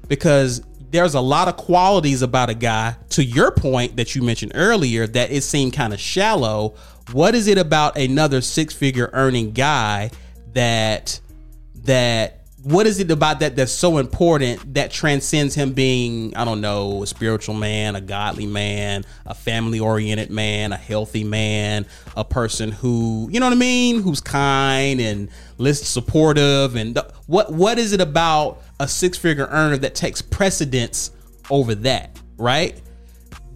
because 0.08 0.62
there's 0.90 1.14
a 1.14 1.20
lot 1.20 1.48
of 1.48 1.56
qualities 1.56 2.22
about 2.22 2.50
a 2.50 2.54
guy 2.54 2.96
to 3.10 3.24
your 3.24 3.50
point 3.50 3.96
that 3.96 4.14
you 4.14 4.22
mentioned 4.22 4.52
earlier 4.54 5.06
that 5.06 5.30
it 5.30 5.42
seemed 5.42 5.72
kind 5.72 5.92
of 5.92 6.00
shallow. 6.00 6.74
What 7.12 7.34
is 7.34 7.46
it 7.46 7.58
about 7.58 7.96
another 7.96 8.40
six 8.40 8.74
figure 8.74 9.10
earning 9.12 9.52
guy 9.52 10.10
that 10.52 11.20
that 11.84 12.40
what 12.62 12.86
is 12.86 13.00
it 13.00 13.10
about 13.10 13.40
that 13.40 13.56
that's 13.56 13.72
so 13.72 13.96
important 13.98 14.74
that 14.74 14.90
transcends 14.90 15.54
him 15.54 15.72
being 15.72 16.36
i 16.36 16.44
don't 16.44 16.60
know 16.60 17.02
a 17.02 17.06
spiritual 17.06 17.54
man 17.54 17.96
a 17.96 18.02
godly 18.02 18.46
man 18.46 19.02
a 19.24 19.34
family 19.34 19.80
oriented 19.80 20.30
man 20.30 20.70
a 20.72 20.76
healthy 20.76 21.24
man 21.24 21.86
a 22.18 22.24
person 22.24 22.70
who 22.70 23.28
you 23.32 23.40
know 23.40 23.46
what 23.46 23.52
i 23.52 23.56
mean? 23.56 24.02
Who's 24.02 24.20
kind 24.20 25.00
and 25.00 25.30
list 25.56 25.84
supportive 25.84 26.76
and 26.76 26.94
th- 26.94 27.06
what 27.30 27.52
what 27.52 27.78
is 27.78 27.92
it 27.92 28.00
about 28.00 28.60
a 28.80 28.88
six 28.88 29.16
figure 29.16 29.46
earner 29.50 29.76
that 29.76 29.94
takes 29.94 30.20
precedence 30.20 31.12
over 31.48 31.74
that 31.74 32.18
right 32.36 32.80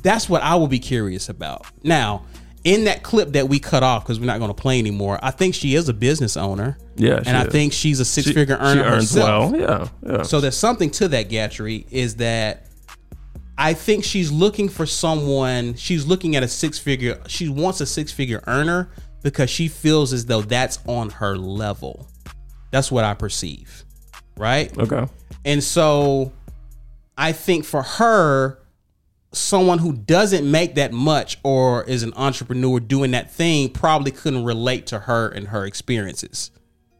that's 0.02 0.28
what 0.28 0.42
I 0.42 0.54
will 0.56 0.68
be 0.68 0.78
curious 0.80 1.30
about. 1.30 1.66
Now, 1.82 2.26
in 2.62 2.84
that 2.84 3.02
clip 3.02 3.32
that 3.32 3.48
we 3.48 3.58
cut 3.58 3.82
off 3.82 4.04
because 4.04 4.20
we're 4.20 4.26
not 4.26 4.38
going 4.38 4.50
to 4.50 4.54
play 4.54 4.78
anymore, 4.78 5.18
I 5.22 5.30
think 5.30 5.54
she 5.54 5.74
is 5.74 5.88
a 5.88 5.94
business 5.94 6.36
owner. 6.36 6.76
Yeah, 6.94 7.22
she 7.22 7.28
and 7.28 7.36
I 7.38 7.46
is. 7.46 7.52
think 7.52 7.72
she's 7.72 8.00
a 8.00 8.04
six 8.04 8.26
She, 8.28 8.34
figure 8.34 8.56
she 8.56 8.62
earner 8.62 8.82
earns 8.82 9.14
herself. 9.14 9.52
well. 9.52 9.60
Yeah, 9.60 9.88
yeah. 10.18 10.22
So 10.22 10.40
there's 10.42 10.58
something 10.58 10.90
to 10.92 11.08
that, 11.08 11.30
Gatrey, 11.30 11.86
is 11.90 12.16
that 12.16 12.66
I 13.56 13.72
think 13.72 14.04
she's 14.04 14.30
looking 14.30 14.68
for 14.68 14.84
someone, 14.84 15.72
she's 15.74 16.04
looking 16.06 16.36
at 16.36 16.42
a 16.42 16.48
six 16.48 16.78
figure, 16.78 17.18
she 17.26 17.48
wants 17.48 17.80
a 17.80 17.86
six 17.86 18.12
figure 18.12 18.42
earner 18.46 18.90
because 19.22 19.48
she 19.48 19.68
feels 19.68 20.12
as 20.12 20.26
though 20.26 20.42
that's 20.42 20.80
on 20.86 21.08
her 21.10 21.36
level. 21.38 22.08
That's 22.74 22.90
what 22.90 23.04
I 23.04 23.14
perceive. 23.14 23.84
Right? 24.36 24.76
okay. 24.76 25.06
And 25.44 25.62
so 25.62 26.32
I 27.16 27.30
think 27.30 27.64
for 27.64 27.82
her, 27.82 28.58
someone 29.30 29.78
who 29.78 29.92
doesn't 29.92 30.50
make 30.50 30.74
that 30.74 30.92
much 30.92 31.38
or 31.44 31.84
is 31.84 32.02
an 32.02 32.12
entrepreneur 32.16 32.80
doing 32.80 33.12
that 33.12 33.30
thing 33.30 33.68
probably 33.68 34.10
couldn't 34.10 34.42
relate 34.42 34.88
to 34.88 34.98
her 34.98 35.28
and 35.28 35.46
her 35.48 35.64
experiences. 35.64 36.50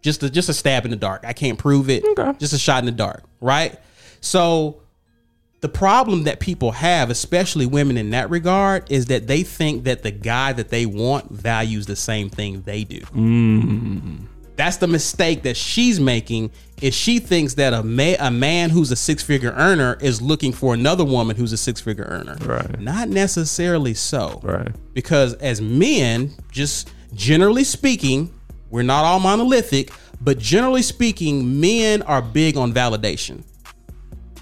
Just 0.00 0.22
a, 0.22 0.30
just 0.30 0.48
a 0.48 0.54
stab 0.54 0.84
in 0.84 0.92
the 0.92 0.96
dark. 0.96 1.24
I 1.26 1.32
can't 1.32 1.58
prove 1.58 1.90
it. 1.90 2.04
Okay. 2.04 2.38
Just 2.38 2.52
a 2.52 2.58
shot 2.58 2.78
in 2.78 2.86
the 2.86 2.92
dark, 2.92 3.24
right? 3.40 3.76
So 4.20 4.80
the 5.60 5.68
problem 5.68 6.22
that 6.22 6.38
people 6.38 6.70
have, 6.70 7.10
especially 7.10 7.66
women 7.66 7.96
in 7.96 8.10
that 8.10 8.30
regard, 8.30 8.92
is 8.92 9.06
that 9.06 9.26
they 9.26 9.42
think 9.42 9.82
that 9.84 10.04
the 10.04 10.12
guy 10.12 10.52
that 10.52 10.68
they 10.68 10.86
want 10.86 11.32
values 11.32 11.86
the 11.86 11.96
same 11.96 12.30
thing 12.30 12.62
they 12.62 12.84
do. 12.84 13.00
Mm. 13.00 14.26
That's 14.56 14.76
the 14.76 14.86
mistake 14.86 15.42
that 15.42 15.56
she's 15.56 15.98
making. 15.98 16.50
Is 16.80 16.94
she 16.94 17.18
thinks 17.18 17.54
that 17.54 17.72
a 17.72 17.82
ma- 17.82 18.16
a 18.18 18.30
man 18.30 18.70
who's 18.70 18.90
a 18.90 18.96
six 18.96 19.22
figure 19.22 19.52
earner 19.52 19.96
is 20.00 20.22
looking 20.22 20.52
for 20.52 20.74
another 20.74 21.04
woman 21.04 21.36
who's 21.36 21.52
a 21.52 21.56
six 21.56 21.80
figure 21.80 22.04
earner. 22.04 22.36
Right. 22.40 22.78
Not 22.80 23.08
necessarily 23.08 23.94
so. 23.94 24.40
Right. 24.42 24.72
Because 24.92 25.34
as 25.34 25.60
men, 25.60 26.32
just 26.50 26.90
generally 27.14 27.64
speaking, 27.64 28.32
we're 28.70 28.82
not 28.82 29.04
all 29.04 29.20
monolithic, 29.20 29.92
but 30.20 30.38
generally 30.38 30.82
speaking, 30.82 31.60
men 31.60 32.02
are 32.02 32.22
big 32.22 32.56
on 32.56 32.72
validation. 32.72 33.44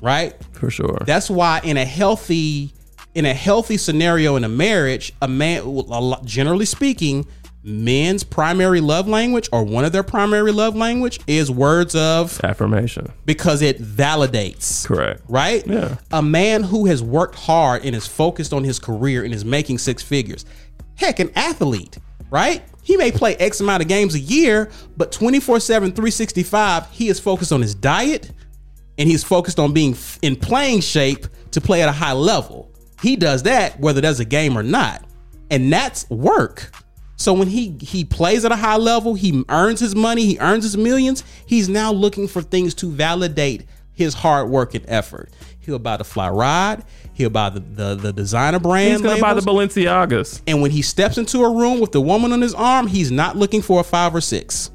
Right? 0.01 0.35
For 0.53 0.71
sure. 0.71 0.99
That's 1.07 1.31
why 1.31 1.61
in 1.65 1.77
a 1.77 1.85
healthy 1.85 2.73
in 3.15 3.27
a 3.27 3.35
healthy 3.35 3.77
scenario 3.77 4.37
in 4.37 4.45
a 4.45 4.49
marriage, 4.49 5.13
a 5.21 5.29
man 5.29 5.83
generally 6.25 6.65
speaking, 6.65 7.27
men's 7.65 8.25
primary 8.25 8.81
love 8.81 9.07
language 9.07 9.49
or 9.53 9.63
one 9.63 9.85
of 9.85 9.93
their 9.93 10.03
primary 10.03 10.51
love 10.53 10.75
language 10.75 11.21
is 11.27 11.51
words 11.51 11.95
of 11.95 12.43
Affirmation. 12.45 13.13
because 13.25 13.63
it 13.63 13.81
validates. 13.81 14.85
Correct. 14.87 15.23
Right? 15.29 15.67
Yeah. 15.67 15.97
A 16.11 16.23
man 16.23 16.65
who 16.65 16.87
has 16.87 17.03
worked 17.03 17.37
hard 17.37 17.85
and 17.85 17.95
is 17.95 18.07
focused 18.07 18.53
on 18.53 18.65
his 18.65 18.79
career 18.79 19.25
and 19.25 19.33
is 19.33 19.45
making 19.45 19.79
six 19.79 20.03
figures. 20.03 20.45
Heck, 20.97 21.21
an 21.21 21.31
athlete, 21.37 21.99
right? 22.31 22.63
He 22.83 22.97
may 22.97 23.13
play 23.13 23.37
X 23.37 23.61
amount 23.61 23.83
of 23.83 23.89
games 23.89 24.15
a 24.17 24.19
year, 24.21 24.71
but 24.97 25.13
24 25.13 25.61
7, 25.61 25.91
365, 25.93 26.91
he 26.91 27.09
is 27.09 27.21
focused 27.21 27.53
on 27.53 27.63
his 27.63 27.75
diet 27.75 28.33
and 28.99 29.09
he's 29.09 29.23
focused 29.25 29.59
on 29.61 29.73
being 29.73 29.97
in 30.21 30.35
playing 30.37 30.81
shape 30.81 31.27
to 31.53 31.61
play 31.61 31.81
at 31.83 31.89
a 31.89 31.93
high 31.93 32.13
level. 32.13 32.71
He 33.01 33.15
does 33.17 33.45
that 33.45 33.79
whether 33.79 34.01
there's 34.01 34.21
a 34.21 34.25
game 34.25 34.59
or 34.59 34.63
not. 34.65 35.05
And 35.51 35.73
that's 35.73 36.09
work. 36.11 36.73
So 37.23 37.33
when 37.33 37.47
he 37.47 37.77
he 37.81 38.05
plays 38.05 38.45
at 38.45 38.51
a 38.51 38.57
high 38.57 38.79
level, 38.79 39.15
he 39.15 39.45
earns 39.49 39.79
his 39.79 39.95
money, 39.95 40.27
he 40.27 40.39
earns 40.41 40.65
his 40.65 40.77
millions, 40.77 41.23
he's 41.47 41.69
now 41.69 41.93
looking 41.93 42.27
for 42.27 42.43
things 42.43 42.75
to 42.75 42.91
validate 42.91 43.65
his 43.93 44.13
hard 44.13 44.49
work 44.51 44.75
and 44.75 44.85
effort. 44.89 45.31
He'll 45.61 45.79
buy 45.79 45.99
the 45.99 46.05
fly 46.05 46.29
rod. 46.31 46.85
He'll 47.13 47.31
buy 47.31 47.51
the 47.51 47.61
the, 47.61 47.95
the 47.95 48.13
designer 48.13 48.59
brand. 48.59 48.95
He's 48.95 49.03
gonna 49.03 49.21
buy 49.21 49.35
the. 49.35 49.41
Balenciagas. 49.41 50.43
And 50.49 50.61
when 50.63 50.73
he 50.73 50.83
steps 50.83 51.17
into 51.17 51.45
a 51.45 51.57
room 51.57 51.79
with 51.79 51.93
the 51.93 52.01
woman 52.01 52.33
on 52.33 52.41
his 52.41 52.55
arm, 52.55 52.89
he's 52.89 53.13
not 53.13 53.37
looking 53.37 53.63
for 53.63 53.79
a 53.79 53.85
five 53.85 54.13
or 54.17 54.21
six. 54.21 54.73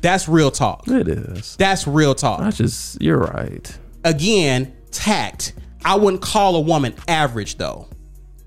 That's 0.00 0.28
real 0.28 0.52
talk. 0.52 0.86
It 0.86 1.08
is. 1.08 1.56
That's 1.56 1.88
real 1.88 2.14
talk. 2.14 2.40
I 2.40 2.50
just 2.52 3.02
you're 3.02 3.18
right. 3.18 3.78
Again, 4.04 4.76
tact. 4.92 5.54
I 5.84 5.96
wouldn't 5.96 6.22
call 6.22 6.54
a 6.54 6.60
woman 6.60 6.94
average 7.08 7.56
though, 7.56 7.88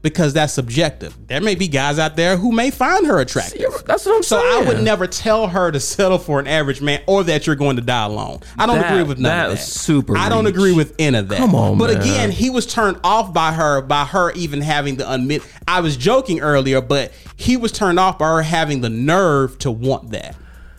because 0.02 0.34
that's 0.34 0.54
subjective. 0.54 1.16
There 1.28 1.41
may 1.41 1.56
be 1.56 1.68
guys 1.68 2.00
out 2.00 2.16
there 2.16 2.38
who 2.38 2.52
may 2.52 2.72
find 2.72 3.06
her 3.08 3.20
attractive. 3.20 3.60
You're- 3.60 3.76
that's 3.86 4.06
what 4.06 4.16
I'm 4.16 4.24
So 4.24 4.39
saying. 4.39 4.52
So 4.52 4.60
I 4.60 4.74
would 4.74 4.84
never 4.84 5.08
tell 5.08 5.48
her 5.48 5.72
to 5.72 5.80
settle 5.80 6.18
for 6.20 6.39
an 6.39 6.48
average 6.48 6.82
man 6.82 7.02
or 7.08 7.24
that 7.26 7.45
you're 7.48 7.56
going 7.56 7.76
to 7.78 7.82
die 7.82 8.06
alone. 8.06 8.39
I 8.58 8.66
don't 8.68 8.80
That- 8.80 8.91
agree 8.93 9.04
with 9.04 9.18
none 9.20 9.32
of 9.32 9.50
that. 9.52 9.56
that's 9.58 9.74
super 9.74 10.16
I 10.18 10.30
don't 10.30 10.45
reach. 10.45 10.54
agree 10.54 10.72
with 10.74 10.93
any 11.00 11.18
of 11.18 11.28
that. 11.30 11.39
Come 11.39 11.56
on, 11.56 11.78
But 11.78 11.91
man. 11.93 12.02
again, 12.02 12.32
he 12.32 12.50
was 12.50 12.66
turned 12.66 12.98
off 13.04 13.34
by 13.34 13.52
her 13.52 13.82
by 13.82 14.06
her 14.06 14.32
even 14.34 14.62
having 14.62 14.95
the 14.98 15.12
admit. 15.12 15.41
I 15.68 15.82
was 15.82 15.98
joking 15.98 16.39
earlier, 16.41 16.80
but 16.80 17.12
he 17.36 17.58
was 17.58 17.72
turned 17.72 18.00
off 18.00 18.18
by 18.20 18.28
her 18.28 18.41
having 18.43 18.82
the 18.82 18.89
nerve 18.89 19.58
to 19.60 19.72
want 19.72 20.12
that. 20.12 20.36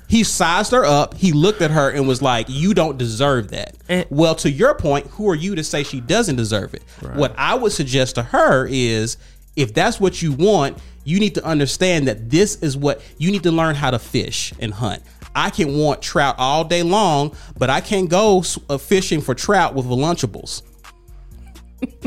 He 0.08 0.24
sized 0.24 0.72
her 0.72 0.84
up. 0.84 1.14
He 1.14 1.32
looked 1.32 1.60
at 1.62 1.70
her 1.70 1.90
and 1.90 2.08
was 2.08 2.22
like, 2.22 2.46
"You 2.48 2.74
don't 2.74 2.96
deserve 2.98 3.50
that." 3.50 3.74
And- 3.88 4.06
well, 4.10 4.34
to 4.36 4.50
your 4.50 4.74
point, 4.74 5.06
who 5.12 5.28
are 5.28 5.34
you 5.34 5.54
to 5.54 5.62
say 5.62 5.82
she 5.84 6.00
doesn't 6.00 6.36
deserve 6.36 6.74
it? 6.74 6.82
What 7.14 7.34
I 7.36 7.54
would 7.54 7.72
suggest 7.72 8.14
to 8.16 8.22
her 8.22 8.66
is, 8.70 9.16
if 9.54 9.74
that's 9.74 10.00
what 10.00 10.22
you 10.22 10.32
want, 10.32 10.78
you 11.04 11.20
need 11.20 11.34
to 11.34 11.44
understand 11.44 12.08
that 12.08 12.30
this 12.30 12.56
is 12.56 12.76
what 12.76 13.00
you 13.18 13.30
need 13.30 13.42
to 13.42 13.52
learn 13.52 13.74
how 13.74 13.90
to 13.90 13.98
fish 13.98 14.52
and 14.58 14.74
hunt. 14.74 15.02
I 15.34 15.50
can 15.50 15.76
want 15.78 16.02
trout 16.02 16.34
all 16.38 16.64
day 16.64 16.82
long, 16.82 17.32
but 17.56 17.70
I 17.70 17.80
can't 17.80 18.08
go 18.08 18.42
uh, 18.68 18.78
fishing 18.78 19.20
for 19.20 19.34
trout 19.34 19.74
with 19.74 19.86
Lunchables. 19.86 20.62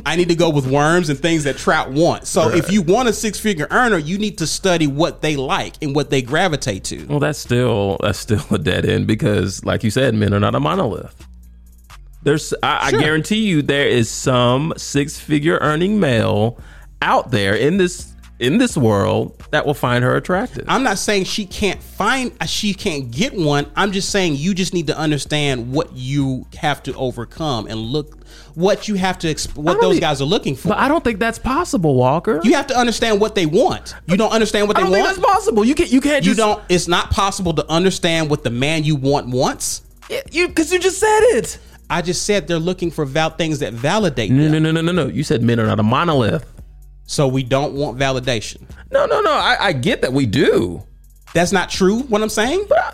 I 0.05 0.15
need 0.15 0.29
to 0.29 0.35
go 0.35 0.49
with 0.49 0.67
worms 0.67 1.09
and 1.09 1.17
things 1.19 1.43
that 1.45 1.57
trout 1.57 1.91
want. 1.91 2.27
So 2.27 2.49
if 2.49 2.71
you 2.71 2.81
want 2.81 3.07
a 3.07 3.13
six 3.13 3.39
figure 3.39 3.67
earner, 3.71 3.97
you 3.97 4.17
need 4.17 4.37
to 4.39 4.47
study 4.47 4.87
what 4.87 5.21
they 5.21 5.35
like 5.35 5.75
and 5.81 5.95
what 5.95 6.09
they 6.09 6.21
gravitate 6.21 6.83
to. 6.85 7.05
Well, 7.05 7.19
that's 7.19 7.39
still 7.39 7.97
that's 8.01 8.19
still 8.19 8.43
a 8.51 8.57
dead 8.57 8.85
end 8.85 9.07
because, 9.07 9.63
like 9.63 9.83
you 9.83 9.91
said, 9.91 10.13
men 10.15 10.33
are 10.33 10.39
not 10.39 10.55
a 10.55 10.59
monolith. 10.59 11.27
There's, 12.23 12.53
I, 12.61 12.89
Sure. 12.89 12.99
I 12.99 13.01
guarantee 13.03 13.47
you, 13.47 13.61
there 13.63 13.87
is 13.87 14.09
some 14.09 14.73
six-figure 14.77 15.57
earning 15.59 15.99
male 15.99 16.59
out 17.01 17.31
there 17.31 17.55
in 17.55 17.77
this 17.77 18.10
in 18.41 18.57
this 18.57 18.75
world 18.75 19.37
that 19.51 19.65
will 19.65 19.73
find 19.73 20.03
her 20.03 20.15
attractive. 20.15 20.65
I'm 20.67 20.83
not 20.83 20.97
saying 20.97 21.25
she 21.25 21.45
can't 21.45 21.81
find, 21.81 22.31
uh, 22.41 22.45
she 22.45 22.73
can't 22.73 23.11
get 23.11 23.33
one. 23.33 23.67
I'm 23.75 23.91
just 23.91 24.09
saying 24.09 24.35
you 24.35 24.53
just 24.53 24.73
need 24.73 24.87
to 24.87 24.97
understand 24.97 25.71
what 25.71 25.93
you 25.93 26.47
have 26.57 26.81
to 26.83 26.93
overcome 26.95 27.67
and 27.67 27.79
look 27.79 28.17
what 28.55 28.87
you 28.87 28.95
have 28.95 29.17
to, 29.19 29.27
exp- 29.33 29.55
what 29.55 29.79
those 29.79 29.99
guys 29.99 30.21
are 30.21 30.25
looking 30.25 30.55
for. 30.55 30.69
but 30.69 30.77
I 30.79 30.87
don't 30.87 31.03
think 31.03 31.19
that's 31.19 31.39
possible, 31.39 31.95
Walker. 31.95 32.41
You 32.43 32.53
have 32.55 32.67
to 32.67 32.75
understand 32.77 33.21
what 33.21 33.35
they 33.35 33.45
want. 33.45 33.93
You 34.07 34.17
don't 34.17 34.31
understand 34.33 34.67
what 34.67 34.75
I 34.77 34.81
they 34.81 34.83
don't 34.85 34.93
think 34.93 35.05
want. 35.05 35.17
that's 35.17 35.33
possible. 35.33 35.63
You 35.63 35.75
can't. 35.75 35.91
You 35.91 36.01
can't. 36.01 36.25
You 36.25 36.31
Just, 36.33 36.37
don't. 36.37 36.61
It's 36.67 36.87
not 36.87 37.11
possible 37.11 37.53
to 37.53 37.69
understand 37.71 38.29
what 38.29 38.43
the 38.43 38.49
man 38.49 38.83
you 38.83 38.95
want 38.95 39.27
wants. 39.27 39.83
You 40.31 40.47
because 40.49 40.73
you 40.73 40.79
just 40.79 40.99
said 40.99 41.19
it. 41.37 41.59
I 41.89 42.01
just 42.01 42.25
said 42.25 42.47
they're 42.47 42.57
looking 42.59 42.89
for 42.91 43.05
val- 43.05 43.29
things 43.31 43.59
that 43.59 43.73
validate 43.73 44.31
No, 44.31 44.43
them. 44.49 44.63
no, 44.63 44.71
no, 44.71 44.81
no, 44.81 44.91
no, 44.91 45.05
no. 45.05 45.13
You 45.13 45.23
said 45.23 45.41
men 45.43 45.59
are 45.59 45.65
not 45.67 45.79
a 45.79 45.83
monolith. 45.83 46.45
So 47.11 47.27
we 47.27 47.43
don't 47.43 47.73
want 47.73 47.99
validation. 47.99 48.61
No, 48.89 49.05
no, 49.05 49.19
no. 49.19 49.33
I, 49.33 49.57
I 49.59 49.73
get 49.73 50.01
that 50.03 50.13
we 50.13 50.25
do. 50.25 50.81
That's 51.33 51.51
not 51.51 51.69
true. 51.69 52.03
What 52.03 52.21
I'm 52.21 52.29
saying. 52.29 52.67
But 52.69 52.79
I, 52.79 52.93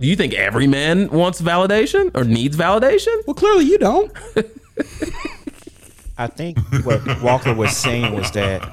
do 0.00 0.06
you 0.06 0.16
think 0.16 0.32
every 0.32 0.66
man 0.66 1.10
wants 1.10 1.42
validation 1.42 2.10
or 2.14 2.24
needs 2.24 2.56
validation? 2.56 3.14
Well, 3.26 3.34
clearly 3.34 3.66
you 3.66 3.76
don't. 3.76 4.10
I 6.16 6.26
think 6.28 6.56
what 6.84 7.02
Walker 7.20 7.52
was 7.52 7.76
saying 7.76 8.14
was 8.14 8.30
that 8.30 8.66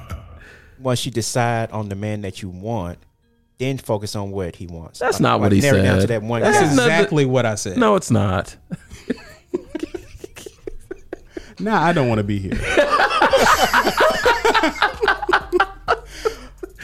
once 0.80 1.04
you 1.04 1.12
decide 1.12 1.70
on 1.70 1.90
the 1.90 1.94
man 1.94 2.22
that 2.22 2.40
you 2.40 2.48
want, 2.48 2.98
then 3.58 3.76
focus 3.76 4.16
on 4.16 4.30
what 4.30 4.56
he 4.56 4.66
wants. 4.68 5.00
That's 5.00 5.20
not 5.20 5.38
what 5.38 5.52
he 5.52 5.60
narrow 5.60 5.80
it 5.80 5.82
down 5.82 5.96
to 5.96 6.00
said. 6.00 6.08
that 6.08 6.22
one 6.22 6.40
That's 6.40 6.60
guy. 6.60 6.64
Exactly 6.64 7.26
what 7.26 7.44
I 7.44 7.56
said. 7.56 7.76
No, 7.76 7.94
it's 7.96 8.10
not. 8.10 8.56
Nah, 11.60 11.82
I 11.82 11.92
don't 11.92 12.08
want 12.08 12.18
to 12.18 12.24
be 12.24 12.38
here. 12.38 12.58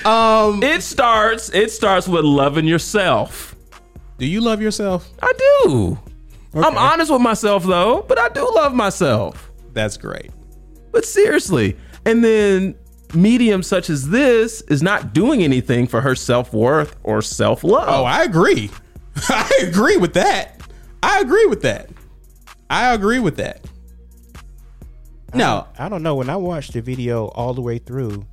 Um, 0.05 0.63
it 0.63 0.83
starts. 0.83 1.49
It 1.51 1.71
starts 1.71 2.07
with 2.07 2.25
loving 2.25 2.67
yourself. 2.67 3.57
Do 4.19 4.27
you 4.27 4.41
love 4.41 4.61
yourself? 4.61 5.09
I 5.23 5.33
do. 5.65 5.99
I'm 6.55 6.77
honest 6.77 7.11
with 7.11 7.23
myself 7.23 7.65
though, 7.65 8.05
but 8.07 8.19
I 8.19 8.29
do 8.29 8.49
love 8.55 8.75
myself. 8.75 9.51
That's 9.73 9.97
great. 9.97 10.31
But 10.93 11.05
seriously, 11.05 11.77
and 12.05 12.23
then 12.23 12.77
medium 13.15 13.63
such 13.63 13.91
as 13.91 14.11
this 14.11 14.61
is 14.63 14.83
not 14.83 15.15
doing 15.15 15.43
anything 15.43 15.87
for 15.87 16.01
her 16.01 16.15
self 16.15 16.53
worth 16.53 16.95
or 17.03 17.23
self 17.23 17.65
love. 17.65 17.89
Oh, 17.89 18.05
I 18.05 18.23
agree. 18.25 18.71
I 19.29 19.51
agree 19.63 19.97
with 19.97 20.15
that. 20.15 20.61
I 21.03 21.21
agree 21.21 21.47
with 21.47 21.63
that. 21.63 21.89
I 22.69 22.93
agree 22.93 23.21
with 23.21 23.37
that. 23.37 23.65
No, 25.35 25.67
I 25.79 25.89
don't 25.89 26.03
know. 26.03 26.15
When 26.15 26.31
I 26.31 26.37
watched 26.37 26.73
the 26.73 26.81
video 26.81 27.27
all 27.29 27.55
the 27.55 27.61
way 27.63 27.79
through, 27.79 28.25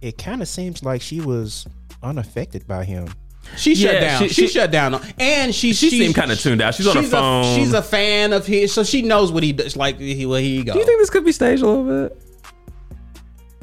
it 0.00 0.18
kind 0.18 0.42
of 0.42 0.48
seems 0.48 0.82
like 0.82 1.00
she 1.02 1.20
was 1.20 1.66
unaffected 2.02 2.66
by 2.66 2.84
him. 2.84 3.08
she 3.56 3.74
shut 3.76 3.94
Yeah, 3.94 4.00
down. 4.00 4.22
she- 4.22 4.28
She, 4.28 4.46
she- 4.46 4.52
shut 4.54 4.70
down, 4.72 5.00
and 5.20 5.54
she 5.54 5.72
She 5.72 5.88
she 5.90 5.98
seemed 6.00 6.14
kinda 6.16 6.34
tuned 6.36 6.60
out. 6.60 6.74
She's 6.74 6.86
on 6.88 6.96
her 6.96 7.02
a- 7.02 7.04
phone. 7.04 7.56
she's 7.56 7.72
a 7.72 7.82
fan 7.82 8.32
of 8.32 8.44
his, 8.46 8.72
so 8.72 8.82
she 8.82 9.02
knows 9.02 9.30
what 9.30 9.42
he 9.44 9.52
does. 9.52 9.76
Like, 9.76 10.00
he, 10.00 10.26
well, 10.26 10.40
here 10.40 10.50
you 10.58 10.64
go. 10.64 10.72
do 10.72 10.78
you 10.80 10.84
think 10.84 10.98
this 10.98 11.10
could 11.10 11.24
be 11.24 11.30
staged 11.32 11.62
a 11.62 11.66
little 11.68 11.84
bit? 12.08 12.18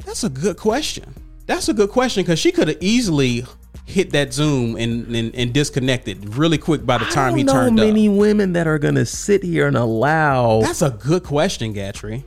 That's 0.06 0.24
a 0.24 0.28
good 0.30 0.56
question. 0.56 1.14
That's 1.46 1.68
a 1.68 1.74
good 1.74 1.90
question 1.90 2.22
because 2.22 2.38
she 2.38 2.50
could 2.52 2.68
have 2.68 2.78
easily 2.80 3.44
hit 3.86 4.12
that 4.12 4.32
zoom 4.32 4.76
and, 4.76 5.14
and 5.14 5.34
and 5.34 5.52
disconnected 5.52 6.36
really 6.36 6.56
quick 6.56 6.86
by 6.86 6.96
the 6.96 7.04
I 7.04 7.10
time 7.10 7.28
don't 7.32 7.38
he 7.38 7.44
know 7.44 7.52
turned 7.52 7.76
many 7.76 8.08
up. 8.08 8.14
women 8.14 8.54
that 8.54 8.66
are 8.66 8.78
gonna 8.78 9.04
sit 9.04 9.42
here 9.42 9.66
and 9.66 9.76
allow. 9.76 10.62
That's 10.62 10.80
a 10.80 10.90
good 10.90 11.22
question, 11.24 11.74
Gatrey. 11.74 12.24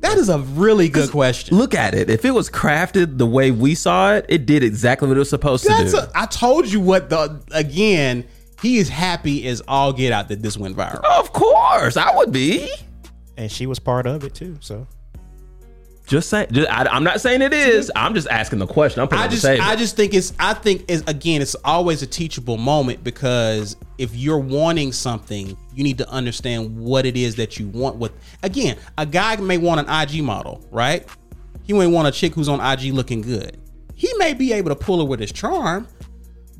That 0.00 0.16
is 0.18 0.28
a 0.28 0.38
really 0.38 0.88
good 0.88 1.10
question. 1.10 1.56
Look 1.56 1.74
at 1.74 1.94
it. 1.94 2.08
If 2.10 2.24
it 2.24 2.30
was 2.32 2.50
crafted 2.50 3.18
the 3.18 3.26
way 3.26 3.50
we 3.50 3.74
saw 3.74 4.14
it, 4.14 4.26
it 4.28 4.46
did 4.46 4.62
exactly 4.64 5.08
what 5.08 5.16
it 5.16 5.20
was 5.20 5.30
supposed 5.30 5.66
That's 5.66 5.92
to 5.92 5.98
do. 5.98 6.02
a, 6.04 6.10
I 6.14 6.26
told 6.26 6.66
you 6.70 6.80
what 6.80 7.10
the 7.10 7.42
again. 7.52 8.26
He 8.62 8.76
is 8.76 8.90
happy 8.90 9.46
as 9.48 9.62
all 9.66 9.92
get 9.94 10.12
out 10.12 10.28
that 10.28 10.42
this 10.42 10.58
went 10.58 10.76
viral. 10.76 11.02
of 11.02 11.32
course, 11.32 11.96
I 11.96 12.14
would 12.14 12.30
be. 12.30 12.70
And 13.38 13.50
she 13.50 13.66
was 13.66 13.78
part 13.78 14.06
of 14.06 14.22
it 14.22 14.34
too. 14.34 14.58
So 14.60 14.86
Just 16.10 16.28
saying. 16.28 16.48
Just, 16.50 16.68
I, 16.68 16.96
am 16.96 17.04
not 17.04 17.20
saying 17.20 17.40
it 17.40 17.52
is. 17.52 17.88
I'm 17.94 18.14
just 18.14 18.26
asking 18.26 18.58
the 18.58 18.66
question. 18.66 19.00
I'm 19.00 19.06
putting 19.06 19.20
I 19.20 19.26
it 19.26 19.28
on 19.28 19.30
the 19.30 19.36
just. 19.36 19.46
I 19.46 19.76
just 19.76 19.94
think 19.94 20.12
it's 20.12 20.32
I 20.40 20.54
think 20.54 20.84
it's 20.88 21.08
again 21.08 21.40
it's 21.40 21.54
always 21.64 22.02
a 22.02 22.06
teachable 22.08 22.56
moment 22.56 23.04
because 23.04 23.76
if 23.96 24.16
you're 24.16 24.40
wanting 24.40 24.90
something, 24.90 25.56
you 25.72 25.84
need 25.84 25.98
to 25.98 26.08
understand 26.10 26.76
what 26.76 27.06
it 27.06 27.16
is 27.16 27.36
that 27.36 27.60
you 27.60 27.68
want 27.68 27.94
with 27.94 28.10
again, 28.42 28.76
a 28.98 29.06
guy 29.06 29.36
may 29.36 29.56
want 29.56 29.88
an 29.88 30.02
IG 30.02 30.24
model, 30.24 30.60
right? 30.72 31.08
He 31.62 31.74
may 31.74 31.86
want 31.86 32.08
a 32.08 32.10
chick 32.10 32.34
who's 32.34 32.48
on 32.48 32.58
IG 32.60 32.92
looking 32.92 33.20
good. 33.20 33.56
He 33.94 34.12
may 34.14 34.34
be 34.34 34.52
able 34.52 34.70
to 34.70 34.76
pull 34.76 34.98
her 34.98 35.04
with 35.04 35.20
his 35.20 35.30
charm, 35.30 35.86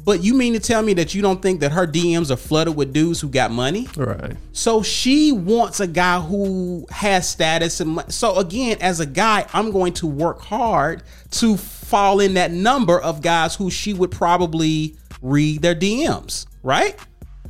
but 0.04 0.22
you 0.22 0.34
mean 0.34 0.52
to 0.54 0.60
tell 0.60 0.82
me 0.82 0.94
that 0.94 1.14
you 1.14 1.22
don't 1.22 1.42
think 1.42 1.60
that 1.60 1.72
her 1.72 1.86
DMs 1.86 2.30
are 2.30 2.36
flooded 2.36 2.76
with 2.76 2.92
dudes 2.92 3.20
who 3.20 3.28
got 3.28 3.50
money? 3.50 3.88
right. 3.96 4.36
So 4.52 4.82
she 4.82 5.32
wants 5.32 5.80
a 5.80 5.86
guy 5.86 6.20
who 6.20 6.86
has 6.90 7.28
status 7.28 7.80
and 7.80 7.90
mo- 7.90 8.04
so 8.08 8.36
again, 8.38 8.78
as 8.80 9.00
a 9.00 9.06
guy, 9.06 9.46
I'm 9.52 9.70
going 9.70 9.92
to 9.94 10.06
work 10.06 10.40
hard 10.40 11.02
to 11.32 11.56
fall 11.56 12.20
in 12.20 12.34
that 12.34 12.50
number 12.50 13.00
of 13.00 13.22
guys 13.22 13.54
who 13.54 13.70
she 13.70 13.94
would 13.94 14.10
probably 14.10 14.96
read 15.22 15.62
their 15.62 15.74
DMs, 15.74 16.46
right? 16.62 16.98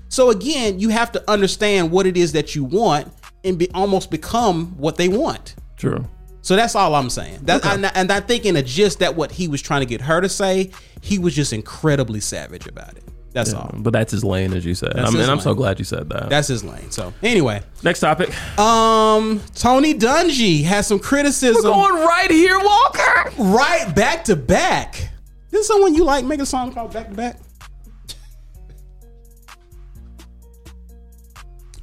So 0.08 0.30
again, 0.30 0.80
you 0.80 0.88
have 0.88 1.12
to 1.12 1.30
understand 1.30 1.90
what 1.90 2.06
it 2.06 2.16
is 2.16 2.32
that 2.32 2.54
you 2.54 2.64
want 2.64 3.12
and 3.44 3.58
be 3.58 3.70
almost 3.72 4.10
become 4.10 4.76
what 4.76 4.96
they 4.96 5.08
want. 5.08 5.54
True. 5.76 6.06
So 6.42 6.56
that's 6.56 6.74
all 6.74 6.94
I'm 6.94 7.10
saying. 7.10 7.40
That, 7.42 7.64
and, 7.66 7.84
and 7.94 8.10
I 8.10 8.20
think 8.20 8.46
in 8.46 8.56
a 8.56 8.62
gist 8.62 9.00
that 9.00 9.14
what 9.14 9.30
he 9.32 9.46
was 9.48 9.60
trying 9.60 9.80
to 9.80 9.86
get 9.86 10.00
her 10.00 10.20
to 10.20 10.28
say, 10.28 10.70
he 11.02 11.18
was 11.18 11.34
just 11.34 11.52
incredibly 11.52 12.20
savage 12.20 12.66
about 12.66 12.96
it. 12.96 13.04
That's 13.32 13.52
all. 13.54 13.72
But 13.76 13.92
that's 13.92 14.10
his 14.10 14.24
lane, 14.24 14.52
as 14.54 14.64
you 14.64 14.74
said. 14.74 14.98
I 14.98 15.04
mean, 15.10 15.18
his 15.18 15.28
I'm 15.28 15.38
so 15.38 15.54
glad 15.54 15.78
you 15.78 15.84
said 15.84 16.08
that. 16.08 16.30
That's 16.30 16.48
his 16.48 16.64
lane. 16.64 16.90
So 16.90 17.12
anyway, 17.22 17.62
Next 17.84 18.00
topic. 18.00 18.30
um, 18.58 19.40
Tony 19.54 19.94
Dungy 19.94 20.64
has 20.64 20.86
some 20.88 20.98
criticism 20.98 21.62
Going 21.62 21.94
right 21.94 22.30
here, 22.30 22.58
Walker. 22.58 23.30
right 23.38 23.94
back 23.94 24.24
to 24.24 24.34
back. 24.36 25.10
Is 25.52 25.66
someone 25.66 25.94
you 25.94 26.04
like 26.04 26.24
make 26.24 26.40
a 26.40 26.46
song 26.46 26.72
called 26.72 26.92
Back 26.92 27.08
to 27.08 27.14
Back? 27.14 27.38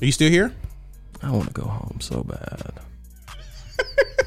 Are 0.02 0.06
you 0.06 0.12
still 0.12 0.30
here? 0.30 0.54
I 1.22 1.32
want 1.32 1.48
to 1.48 1.54
go 1.54 1.64
home 1.64 2.00
so 2.02 2.24
bad. 2.24 2.74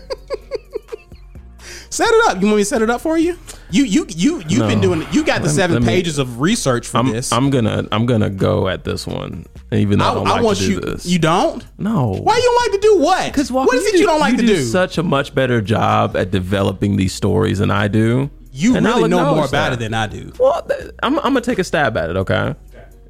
Set 1.92 2.08
it 2.08 2.28
up. 2.28 2.40
You 2.40 2.46
want 2.46 2.56
me 2.58 2.62
to 2.62 2.66
set 2.66 2.82
it 2.82 2.88
up 2.90 3.00
for 3.00 3.18
you? 3.18 3.36
You 3.70 3.84
you 3.84 4.06
you 4.08 4.42
you've 4.48 4.68
been 4.68 4.80
No. 4.80 4.94
doing. 4.94 5.06
You 5.12 5.24
got 5.24 5.42
the 5.42 5.48
seven 5.48 5.74
let 5.74 5.82
me- 5.82 5.88
pages 5.88 6.18
of 6.18 6.40
research 6.40 6.86
for 6.86 6.98
I'm, 6.98 7.10
this. 7.12 7.32
I'm 7.32 7.50
gonna 7.50 7.86
I'm 7.90 8.06
gonna 8.06 8.30
go 8.30 8.68
at 8.68 8.84
this 8.84 9.06
one, 9.08 9.44
even 9.72 9.98
though 9.98 10.04
I, 10.04 10.10
I, 10.10 10.14
don't 10.14 10.26
I 10.28 10.30
like 10.34 10.42
want 10.44 10.58
to 10.58 10.64
do 10.66 10.72
you. 10.74 10.80
this. 10.80 11.04
You 11.06 11.18
don't. 11.18 11.64
no. 11.78 12.12
Why 12.22 12.36
you 12.36 12.42
don't 12.42 12.72
like 12.72 12.80
to 12.80 12.86
do 12.88 12.98
what? 13.00 13.32
Because 13.32 13.50
what 13.50 13.74
is 13.74 13.84
it 13.86 13.98
you, 14.00 14.06
don't 14.06 14.20
like 14.20 14.36
to 14.36 14.42
do? 14.42 14.56
do? 14.56 14.62
Such 14.64 14.98
a 14.98 15.02
much 15.02 15.34
better 15.34 15.60
job 15.60 16.16
at 16.16 16.30
developing 16.30 16.96
these 16.96 17.12
stories 17.12 17.58
than 17.58 17.70
I 17.72 17.88
do. 17.88 18.30
you 18.52 18.76
And 18.76 18.86
really 18.86 19.08
know 19.08 19.24
more 19.34 19.46
about 19.46 19.50
that. 19.50 19.72
it 19.74 19.78
than 19.80 19.92
I 19.94 20.06
do. 20.06 20.32
Well, 20.38 20.66
I'm, 21.02 21.16
I'm 21.18 21.24
gonna 21.24 21.40
take 21.40 21.58
a 21.58 21.64
stab 21.64 21.96
at 21.96 22.08
it, 22.10 22.16
okay? 22.16 22.54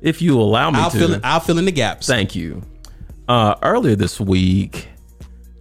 If 0.00 0.22
you 0.22 0.40
allow 0.40 0.70
me 0.70 0.78
I'll 0.78 0.90
to. 0.90 0.98
fill. 0.98 1.12
In, 1.14 1.20
I'll 1.22 1.40
fill 1.40 1.58
in 1.58 1.66
the 1.66 1.72
gaps. 1.72 2.06
Thank 2.06 2.34
you. 2.34 2.62
Uh, 3.28 3.54
earlier 3.62 3.94
this 3.94 4.18
week, 4.18 4.88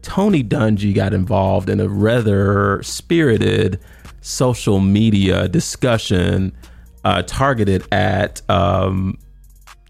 Tony 0.01 0.43
Dungy 0.43 0.93
got 0.93 1.13
involved 1.13 1.69
in 1.69 1.79
a 1.79 1.87
rather 1.87 2.81
spirited 2.83 3.79
social 4.21 4.79
media 4.79 5.47
discussion 5.47 6.51
uh, 7.03 7.23
targeted 7.23 7.87
at 7.91 8.41
um, 8.49 9.17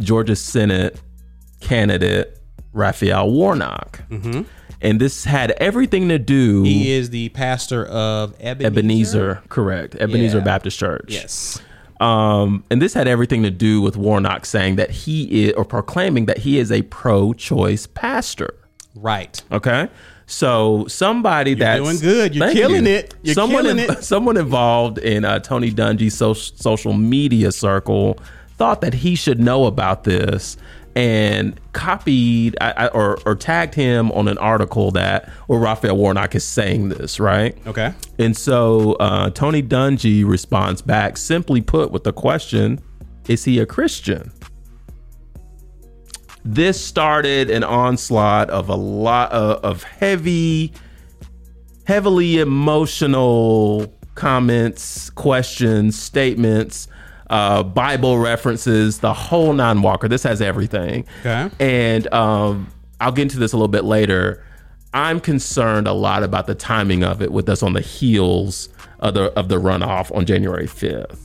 Georgia 0.02 0.36
Senate 0.36 1.00
candidate 1.60 2.40
Raphael 2.74 3.32
Warnock. 3.32 4.02
And 4.82 5.02
this 5.02 5.26
had 5.26 5.52
everything 5.52 6.08
to 6.08 6.18
do 6.18 6.64
He 6.64 6.92
is 6.92 7.10
the 7.10 7.30
pastor 7.30 7.86
of 7.88 8.34
Ebenezer. 8.40 8.68
Ebenezer, 8.68 9.44
correct? 9.50 9.96
Ebenezer 9.96 10.38
Yeah. 10.38 10.44
Baptist 10.44 10.80
Church. 10.80 11.06
Yes. 11.10 11.62
Um, 12.00 12.64
and 12.70 12.82
this 12.82 12.94
had 12.94 13.06
everything 13.08 13.44
to 13.44 13.52
do 13.52 13.82
with 13.82 13.98
Warnock 13.98 14.46
saying 14.46 14.78
that 14.78 14.90
he 14.90 15.48
is, 15.48 15.54
or 15.56 15.66
proclaiming 15.66 16.28
that 16.28 16.38
he 16.38 16.58
is 16.58 16.72
a 16.72 16.84
pro-choice 16.84 17.88
pastor. 17.88 18.56
Right. 18.96 19.42
Okay, 19.52 19.90
so 20.26 20.86
somebody 20.88 21.54
that's 21.54 21.82
doing 21.82 21.98
good. 22.00 22.36
You're 22.36 22.52
killing 22.52 22.86
you. 22.86 22.94
it. 22.94 23.16
You're 23.24 23.36
someone 23.36 23.64
killing 23.64 23.80
in- 23.80 23.92
it. 23.92 24.04
Someone 24.04 24.38
involved 24.38 24.98
in 24.98 25.26
uh, 25.26 25.40
Tony 25.40 25.72
Dungy's 25.72 26.16
so- 26.16 26.34
social 26.34 26.94
media 26.94 27.52
circle 27.52 28.20
thought 28.58 28.82
that 28.82 28.94
he 28.94 29.16
should 29.16 29.40
know 29.40 29.66
about 29.66 30.04
this 30.04 30.58
and 30.96 31.58
copied 31.72 32.58
I, 32.60 32.72
I, 32.72 32.88
or, 32.88 33.20
or 33.26 33.36
tagged 33.36 33.74
him 33.76 34.12
on 34.12 34.28
an 34.28 34.38
article 34.40 34.92
that 34.92 35.30
where 35.48 35.60
Raphael 35.60 35.96
Warnock 35.96 36.36
is 36.36 36.44
saying 36.44 36.90
this, 36.90 37.20
right? 37.20 37.56
Okay. 37.68 37.94
And 38.18 38.36
so 38.36 38.94
uh, 38.94 39.30
Tony 39.30 39.62
Dungy 39.64 40.28
responds 40.28 40.82
back, 40.82 41.16
simply 41.16 41.62
put, 41.62 41.92
with 41.92 42.04
the 42.04 42.12
question 42.12 42.82
Is 43.28 43.46
he 43.46 43.60
a 43.60 43.66
Christian? 43.66 44.32
This 46.46 46.84
started 46.84 47.50
an 47.50 47.64
onslaught 47.64 48.50
of 48.50 48.70
a 48.70 48.76
lot 48.76 49.32
of, 49.32 49.64
of 49.64 49.84
heavy, 49.84 50.72
heavily 51.86 52.40
emotional 52.40 53.94
comments, 54.16 55.10
questions, 55.12 56.00
statements, 56.00 56.88
uh, 57.30 57.64
Bible 57.64 58.18
references, 58.18 59.00
the 59.00 59.14
whole 59.14 59.54
nine 59.54 59.82
walker. 59.82 60.08
This 60.08 60.24
has 60.24 60.42
everything. 60.42 61.06
Okay. 61.22 61.50
And 61.60 62.12
um, 62.14 62.68
I'll 63.00 63.12
get 63.12 63.24
into 63.24 63.40
this 63.40 63.54
a 63.54 63.56
little 63.58 63.68
bit 63.68 63.84
later. 63.84 64.44
I'm 64.94 65.20
concerned 65.20 65.88
a 65.88 65.94
lot 65.94 66.24
about 66.24 66.48
the 66.48 66.56
timing 66.56 67.04
of 67.04 67.22
it 67.22 67.32
with 67.32 67.48
us 67.48 67.62
on 67.62 67.74
the 67.74 67.82
heels 67.82 68.70
of 69.00 69.14
the 69.14 69.26
of 69.38 69.48
the 69.50 69.58
runoff 69.58 70.16
on 70.16 70.26
January 70.26 70.66
5th. 70.66 71.20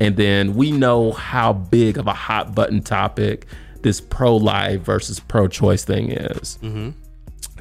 And 0.00 0.16
then 0.16 0.54
we 0.54 0.72
know 0.72 1.12
how 1.12 1.52
big 1.52 1.96
of 1.96 2.06
a 2.06 2.12
hot 2.12 2.54
button 2.54 2.82
topic 2.82 3.46
this 3.82 4.00
pro 4.00 4.36
life 4.36 4.80
versus 4.80 5.20
pro 5.20 5.48
choice 5.48 5.84
thing 5.84 6.12
is. 6.12 6.58
Mm-hmm. 6.62 6.90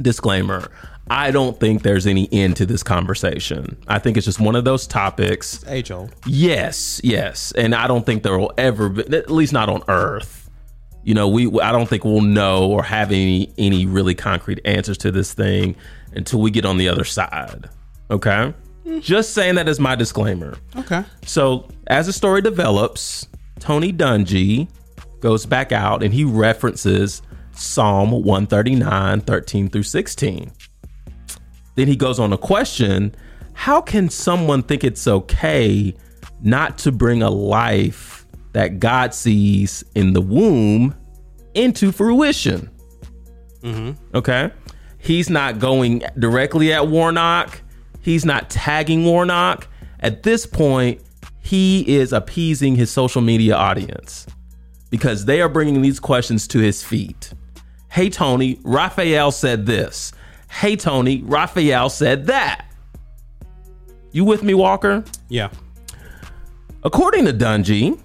Disclaimer 0.01 0.69
I 1.09 1.29
don't 1.31 1.59
think 1.59 1.83
there's 1.83 2.07
any 2.07 2.27
end 2.31 2.55
to 2.57 2.65
this 2.65 2.81
conversation. 2.81 3.77
I 3.87 3.99
think 3.99 4.17
it's 4.17 4.25
just 4.25 4.39
one 4.39 4.55
of 4.55 4.65
those 4.65 4.87
topics 4.87 5.63
Age 5.67 5.91
old. 5.91 6.15
Yes, 6.25 6.99
yes, 7.03 7.51
and 7.51 7.75
I 7.75 7.87
don't 7.87 8.05
think 8.05 8.23
there 8.23 8.37
will 8.37 8.53
ever, 8.57 8.89
be, 8.89 9.03
at 9.15 9.29
least 9.29 9.53
not 9.53 9.69
on 9.69 9.83
Earth. 9.87 10.49
You 11.03 11.13
know, 11.13 11.27
we 11.27 11.47
I 11.59 11.71
don't 11.71 11.87
think 11.87 12.03
we'll 12.03 12.21
know 12.21 12.65
or 12.71 12.81
have 12.81 13.11
any 13.11 13.53
any 13.59 13.85
really 13.85 14.15
concrete 14.15 14.59
answers 14.65 14.97
to 14.99 15.11
this 15.11 15.33
thing 15.33 15.75
until 16.13 16.41
we 16.41 16.49
get 16.49 16.65
on 16.65 16.77
the 16.77 16.89
other 16.89 17.03
side. 17.03 17.69
Okay, 18.09 18.51
hmm. 18.83 18.99
just 18.99 19.35
saying 19.35 19.55
that 19.55 19.67
as 19.67 19.79
my 19.79 19.93
disclaimer. 19.93 20.57
Okay. 20.75 21.03
So 21.23 21.69
as 21.85 22.07
the 22.07 22.13
story 22.13 22.41
develops, 22.41 23.27
Tony 23.59 23.93
Dungy 23.93 24.67
goes 25.19 25.45
back 25.45 25.71
out 25.71 26.03
and 26.03 26.13
he 26.13 26.23
references 26.23 27.21
Psalm 27.51 28.11
139, 28.11 29.21
13 29.21 29.69
through 29.69 29.83
16. 29.83 30.51
Then 31.75 31.87
he 31.87 31.95
goes 31.95 32.19
on 32.19 32.29
to 32.31 32.37
question 32.37 33.15
how 33.53 33.81
can 33.81 34.09
someone 34.09 34.63
think 34.63 34.83
it's 34.83 35.07
okay 35.07 35.95
not 36.41 36.77
to 36.79 36.91
bring 36.91 37.23
a 37.23 37.29
life 37.29 38.25
that 38.51 38.79
God 38.79 39.13
sees 39.13 39.83
in 39.95 40.13
the 40.13 40.21
womb 40.21 40.93
into 41.53 41.91
fruition? 41.91 42.69
Mm-hmm. 43.61 44.15
Okay. 44.15 44.51
He's 44.97 45.29
not 45.29 45.59
going 45.59 46.03
directly 46.19 46.73
at 46.73 46.87
Warnock. 46.87 47.61
He's 48.01 48.25
not 48.25 48.49
tagging 48.49 49.05
Warnock. 49.05 49.67
At 50.01 50.23
this 50.23 50.45
point, 50.45 51.01
he 51.39 51.81
is 51.87 52.11
appeasing 52.11 52.75
his 52.75 52.91
social 52.91 53.21
media 53.21 53.55
audience 53.55 54.27
because 54.89 55.25
they 55.25 55.41
are 55.41 55.49
bringing 55.49 55.81
these 55.81 55.99
questions 55.99 56.47
to 56.49 56.59
his 56.59 56.83
feet. 56.83 57.33
Hey, 57.89 58.09
Tony, 58.09 58.59
Raphael 58.63 59.31
said 59.31 59.65
this. 59.65 60.11
Hey, 60.49 60.75
Tony, 60.75 61.21
Raphael 61.23 61.89
said 61.89 62.27
that. 62.27 62.65
You 64.11 64.23
with 64.23 64.43
me, 64.43 64.53
Walker? 64.53 65.03
Yeah. 65.29 65.49
According 66.83 67.25
to 67.25 67.33
Dungy, 67.33 67.99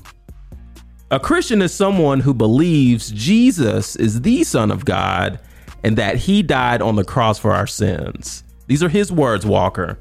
a 1.11 1.21
Christian 1.21 1.61
is 1.61 1.75
someone 1.75 2.21
who 2.21 2.33
believes 2.33 3.11
Jesus 3.11 3.97
is 3.97 4.23
the 4.23 4.45
Son 4.45 4.71
of 4.71 4.85
God 4.85 5.41
and 5.83 5.97
that 5.99 6.17
he 6.17 6.43
died 6.43 6.83
on 6.83 6.97
the 6.97 7.05
cross 7.05 7.39
for 7.39 7.53
our 7.53 7.67
sins. 7.67 8.45
These 8.67 8.83
are 8.83 8.89
his 8.89 9.11
words, 9.11 9.45
Walker. 9.45 9.99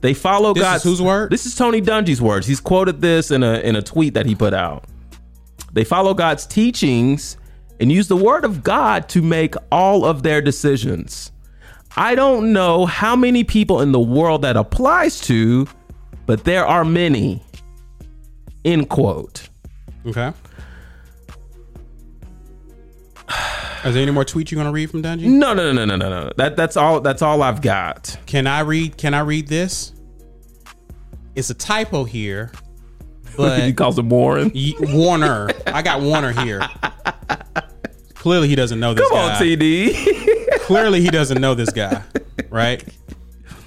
They 0.00 0.14
follow 0.14 0.54
This 0.54 0.62
is 0.62 0.68
God's 0.68 0.84
whose 0.84 1.02
word? 1.02 1.30
This 1.30 1.46
is 1.46 1.54
Tony 1.54 1.82
Dungy's 1.82 2.20
words. 2.22 2.46
He's 2.46 2.60
quoted 2.60 3.00
this 3.00 3.30
in 3.30 3.42
a 3.42 3.54
in 3.60 3.76
a 3.76 3.82
tweet 3.82 4.14
that 4.14 4.26
he 4.26 4.34
put 4.34 4.54
out. 4.54 4.84
They 5.76 5.84
follow 5.84 6.14
God's 6.14 6.46
teachings 6.46 7.36
and 7.80 7.92
use 7.92 8.08
the 8.08 8.16
word 8.16 8.46
of 8.46 8.64
God 8.64 9.10
to 9.10 9.20
make 9.20 9.54
all 9.70 10.06
of 10.06 10.22
their 10.22 10.40
decisions. 10.40 11.30
I 11.98 12.14
don't 12.14 12.54
know 12.54 12.86
how 12.86 13.14
many 13.14 13.44
people 13.44 13.82
in 13.82 13.92
the 13.92 14.00
world 14.00 14.40
that 14.40 14.56
applies 14.56 15.20
to, 15.22 15.68
but 16.24 16.44
there 16.44 16.64
are 16.66 16.82
many. 16.82 17.42
End 18.64 18.88
quote. 18.88 19.50
Okay. 20.06 20.32
Is 23.84 23.92
there 23.92 24.02
any 24.02 24.12
more 24.12 24.24
tweets 24.24 24.50
you're 24.50 24.58
gonna 24.58 24.72
read 24.72 24.90
from 24.90 25.02
Dungy? 25.02 25.26
No, 25.26 25.52
no, 25.52 25.72
no, 25.72 25.84
no, 25.84 25.96
no, 25.96 26.08
no. 26.08 26.32
That 26.38 26.56
that's 26.56 26.78
all. 26.78 27.02
That's 27.02 27.20
all 27.20 27.42
I've 27.42 27.60
got. 27.60 28.16
Can 28.24 28.46
I 28.46 28.60
read? 28.60 28.96
Can 28.96 29.12
I 29.12 29.20
read 29.20 29.48
this? 29.48 29.92
It's 31.34 31.50
a 31.50 31.54
typo 31.54 32.04
here, 32.04 32.50
but 33.44 33.60
he 33.62 33.72
calls 33.72 33.98
him 33.98 34.08
Warren. 34.08 34.50
Warner. 34.80 35.50
I 35.66 35.82
got 35.82 36.00
Warner 36.00 36.32
here. 36.32 36.60
Clearly, 38.14 38.48
he 38.48 38.56
doesn't 38.56 38.80
know 38.80 38.92
this 38.94 39.08
Come 39.08 39.16
guy. 39.18 39.34
on, 39.36 39.42
TD. 39.42 40.60
Clearly, 40.60 41.00
he 41.00 41.08
doesn't 41.10 41.40
know 41.40 41.54
this 41.54 41.70
guy, 41.70 42.02
right? 42.50 42.82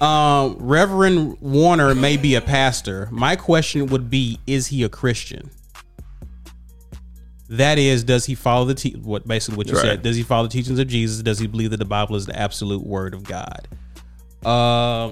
Um, 0.02 0.56
Reverend 0.58 1.38
Warner 1.40 1.94
may 1.94 2.16
be 2.16 2.34
a 2.34 2.40
pastor. 2.40 3.08
My 3.10 3.36
question 3.36 3.86
would 3.86 4.10
be: 4.10 4.38
Is 4.46 4.66
he 4.68 4.82
a 4.82 4.88
Christian? 4.88 5.50
That 7.48 7.78
is, 7.78 8.04
does 8.04 8.26
he 8.26 8.34
follow 8.36 8.64
the 8.64 8.74
te- 8.74 8.92
what 8.96 9.26
basically 9.26 9.56
what 9.56 9.66
you 9.66 9.74
Right. 9.74 9.82
said? 9.82 10.02
Does 10.02 10.14
he 10.16 10.22
follow 10.22 10.44
the 10.46 10.52
teachings 10.52 10.78
of 10.78 10.86
Jesus? 10.86 11.20
Does 11.22 11.38
he 11.40 11.46
believe 11.48 11.70
that 11.70 11.78
the 11.78 11.84
Bible 11.84 12.14
is 12.16 12.26
the 12.26 12.38
absolute 12.38 12.86
word 12.86 13.12
of 13.12 13.24
God? 13.24 13.66
Um, 14.44 14.50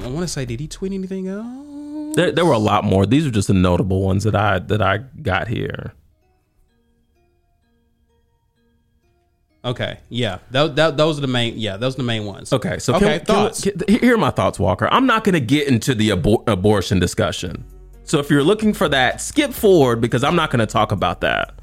I 0.04 0.06
want 0.06 0.20
to 0.20 0.28
say, 0.28 0.44
did 0.44 0.60
he 0.60 0.68
tweet 0.68 0.92
anything 0.92 1.26
else? 1.28 1.46
There, 2.14 2.32
there 2.32 2.44
were 2.46 2.52
a 2.52 2.58
lot 2.58 2.84
more. 2.84 3.06
These 3.06 3.26
are 3.26 3.30
just 3.30 3.48
the 3.48 3.54
notable 3.54 4.02
ones 4.02 4.24
that 4.24 4.34
I 4.36 4.58
that 4.60 4.82
I 4.82 4.98
got 5.22 5.48
here. 5.48 5.92
Okay, 9.64 9.98
yeah, 10.08 10.38
Tho- 10.52 10.68
tho- 10.68 10.92
those 10.92 11.18
are 11.18 11.20
the 11.20 11.26
main. 11.26 11.58
Yeah, 11.58 11.76
those 11.76 11.94
are 11.94 11.98
the 11.98 12.04
main 12.04 12.24
ones. 12.24 12.52
Okay, 12.52 12.78
so 12.78 12.94
okay, 12.94 13.18
can, 13.18 13.26
thoughts. 13.26 13.62
Can, 13.62 13.76
can- 13.78 13.98
here 13.98 14.14
are 14.14 14.18
my 14.18 14.30
thoughts, 14.30 14.58
Walker. 14.58 14.88
I'm 14.92 15.04
not 15.06 15.24
going 15.24 15.32
to 15.34 15.40
get 15.40 15.66
into 15.68 15.94
the 15.94 16.10
abor- 16.10 16.44
abortion 16.46 17.00
discussion. 17.00 17.64
So 18.04 18.18
if 18.20 18.30
you're 18.30 18.44
looking 18.44 18.72
for 18.72 18.88
that, 18.88 19.20
skip 19.20 19.52
forward 19.52 20.00
because 20.00 20.22
I'm 20.24 20.36
not 20.36 20.50
going 20.50 20.60
to 20.60 20.66
talk 20.66 20.92
about 20.92 21.20
that. 21.22 21.54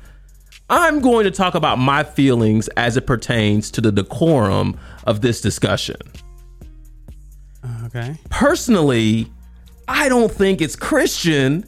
I'm 0.69 0.99
going 0.99 1.23
to 1.23 1.31
talk 1.31 1.55
about 1.55 1.79
my 1.79 2.03
feelings 2.03 2.67
as 2.69 2.97
it 2.97 3.07
pertains 3.07 3.71
to 3.71 3.81
the 3.81 3.91
decorum 3.91 4.77
of 5.05 5.21
this 5.21 5.39
discussion. 5.39 5.95
okay, 7.85 8.15
Personally, 8.29 9.31
I 9.88 10.09
don't 10.09 10.31
think 10.31 10.61
it's 10.61 10.75
Christian 10.75 11.65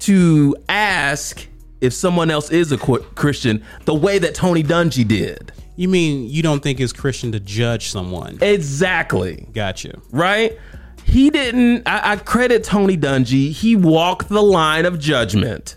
to 0.00 0.56
ask 0.68 1.46
if 1.80 1.92
someone 1.92 2.30
else 2.30 2.50
is 2.50 2.72
a 2.72 2.78
Christian 2.78 3.64
the 3.84 3.94
way 3.94 4.18
that 4.18 4.34
Tony 4.34 4.62
Dungy 4.62 5.06
did. 5.06 5.52
you 5.76 5.88
mean 5.88 6.28
you 6.28 6.42
don't 6.42 6.62
think 6.62 6.80
it's 6.80 6.92
Christian 6.92 7.32
to 7.32 7.40
judge 7.40 7.88
someone? 7.88 8.38
Exactly. 8.40 9.46
Gotcha. 9.52 10.00
right? 10.10 10.58
he 11.04 11.30
didn't. 11.30 11.86
I, 11.86 12.12
I 12.12 12.16
credit 12.16 12.64
Tony 12.64 12.96
Dungy. 12.96 13.50
He 13.50 13.76
walked 13.76 14.28
the 14.28 14.42
line 14.42 14.86
of 14.86 14.98
judgment, 14.98 15.76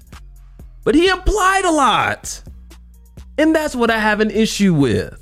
but 0.83 0.95
he 0.95 1.07
applied 1.09 1.65
a 1.65 1.71
lot, 1.71 2.41
and 3.37 3.55
that's 3.55 3.75
what 3.75 3.89
I 3.89 3.99
have 3.99 4.19
an 4.19 4.31
issue 4.31 4.73
with. 4.73 5.19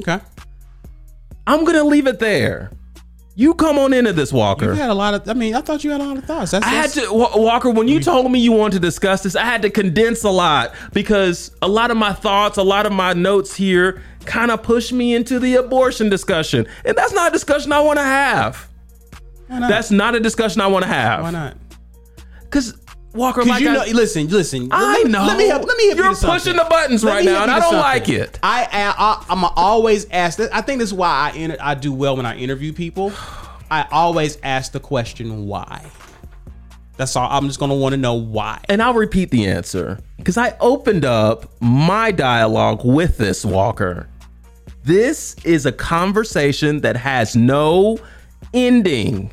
Okay. 0.00 0.20
I'm 1.46 1.64
gonna 1.64 1.84
leave 1.84 2.06
it 2.06 2.18
there. 2.18 2.70
You 3.38 3.54
come 3.54 3.78
on 3.78 3.92
into 3.92 4.12
this, 4.12 4.32
Walker. 4.32 4.64
You 4.64 4.80
had 4.80 4.90
a 4.90 4.94
lot 4.94 5.14
of. 5.14 5.28
I 5.28 5.32
mean, 5.32 5.54
I 5.54 5.60
thought 5.60 5.84
you 5.84 5.92
had 5.92 6.00
a 6.00 6.04
lot 6.04 6.18
of 6.18 6.24
thoughts. 6.24 6.50
That's, 6.50 6.66
I 6.66 6.70
had 6.70 6.90
to, 6.90 7.12
Walker, 7.12 7.70
when 7.70 7.86
you 7.86 8.00
mm-hmm. 8.00 8.10
told 8.10 8.32
me 8.32 8.40
you 8.40 8.50
wanted 8.50 8.72
to 8.72 8.80
discuss 8.80 9.22
this, 9.22 9.36
I 9.36 9.44
had 9.44 9.62
to 9.62 9.70
condense 9.70 10.24
a 10.24 10.30
lot 10.30 10.74
because 10.92 11.52
a 11.62 11.68
lot 11.68 11.92
of 11.92 11.96
my 11.96 12.12
thoughts, 12.12 12.58
a 12.58 12.64
lot 12.64 12.84
of 12.84 12.90
my 12.90 13.12
notes 13.12 13.54
here 13.54 14.02
kind 14.24 14.50
of 14.50 14.64
pushed 14.64 14.92
me 14.92 15.14
into 15.14 15.38
the 15.38 15.54
abortion 15.54 16.08
discussion. 16.08 16.66
And 16.84 16.96
that's 16.96 17.12
not 17.12 17.28
a 17.28 17.32
discussion 17.32 17.70
I 17.70 17.78
want 17.78 18.00
to 18.00 18.04
have. 18.04 18.68
Why 19.46 19.60
not? 19.60 19.68
That's 19.70 19.92
not 19.92 20.16
a 20.16 20.20
discussion 20.20 20.60
I 20.60 20.66
want 20.66 20.82
to 20.82 20.90
have. 20.90 21.22
why 21.22 21.30
not? 21.30 21.56
Because, 22.40 22.76
Walker, 23.14 23.40
Because 23.40 23.50
like 23.50 23.62
you 23.62 23.70
I, 23.70 23.72
know, 23.74 23.84
listen, 23.92 24.28
listen. 24.28 24.68
I 24.70 24.94
let 24.98 25.04
me, 25.06 25.10
know. 25.12 25.24
Let 25.26 25.38
me 25.38 25.46
help. 25.48 25.66
Let 25.66 25.76
me 25.78 25.86
help 25.86 25.96
You're 25.96 26.06
you 26.08 26.12
to 26.12 26.16
something. 26.16 26.38
pushing 26.40 26.56
the 26.56 26.66
buttons 26.68 27.02
Let 27.02 27.12
right 27.16 27.24
now, 27.24 27.42
and 27.42 27.50
I 27.50 27.54
don't 27.58 27.62
something. 27.70 27.78
like 27.80 28.08
it. 28.08 28.38
I, 28.42 28.64
I, 28.70 29.24
I 29.28 29.32
am 29.32 29.44
always 29.56 30.06
ask. 30.10 30.38
I 30.40 30.60
think 30.60 30.78
this 30.80 30.90
is 30.90 30.94
why 30.94 31.30
I 31.32 31.36
inter, 31.36 31.56
I 31.60 31.74
do 31.74 31.92
well 31.92 32.16
when 32.16 32.26
I 32.26 32.36
interview 32.36 32.72
people. 32.72 33.12
I 33.70 33.86
always 33.90 34.38
ask 34.42 34.72
the 34.72 34.80
question 34.80 35.46
why. 35.46 35.84
That's 36.96 37.14
all. 37.16 37.28
I'm 37.30 37.46
just 37.46 37.58
gonna 37.60 37.74
want 37.76 37.92
to 37.92 37.96
know 37.96 38.14
why. 38.14 38.58
and 38.68 38.82
I'll 38.82 38.94
repeat 38.94 39.30
the 39.30 39.46
answer 39.46 39.98
because 40.16 40.36
I 40.36 40.56
opened 40.60 41.04
up 41.04 41.50
my 41.60 42.10
dialogue 42.10 42.84
with 42.84 43.18
this 43.18 43.44
Walker. 43.44 44.08
This 44.84 45.34
is 45.44 45.64
a 45.66 45.72
conversation 45.72 46.80
that 46.80 46.96
has 46.96 47.36
no 47.36 47.98
ending. 48.52 49.32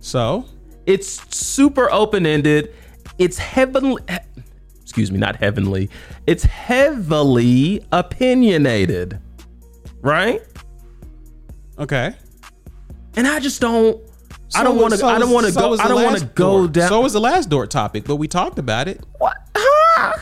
So 0.00 0.44
It's 0.86 1.34
super 1.36 1.90
open 1.90 2.26
ended. 2.26 2.72
It's 3.18 3.38
heavenly. 3.38 4.02
Excuse 4.82 5.10
me, 5.10 5.18
not 5.18 5.36
heavenly. 5.36 5.90
It's 6.26 6.44
heavily 6.44 7.84
opinionated, 7.92 9.20
right? 10.00 10.42
okay. 11.78 12.14
And 13.16 13.26
I 13.26 13.40
just 13.40 13.60
don't. 13.60 14.00
I 14.54 14.62
don't 14.62 14.76
want 14.78 14.92
to. 14.92 14.98
so 14.98 15.08
I 15.08 15.18
don't 15.18 15.30
want 15.30 15.46
to 15.46 15.52
so 15.52 15.60
go. 15.60 15.82
I 15.82 15.88
don't 15.88 16.02
want 16.02 16.18
to 16.18 16.26
go 16.26 16.66
down. 16.66 16.88
So 16.88 17.00
was 17.00 17.12
the 17.12 17.20
last 17.20 17.50
DorT 17.50 17.68
topic, 17.68 18.04
but 18.04 18.16
we 18.16 18.28
talked 18.28 18.58
about 18.58 18.88
it. 18.88 19.04
what? 19.18 19.36
Huh? 19.56 20.18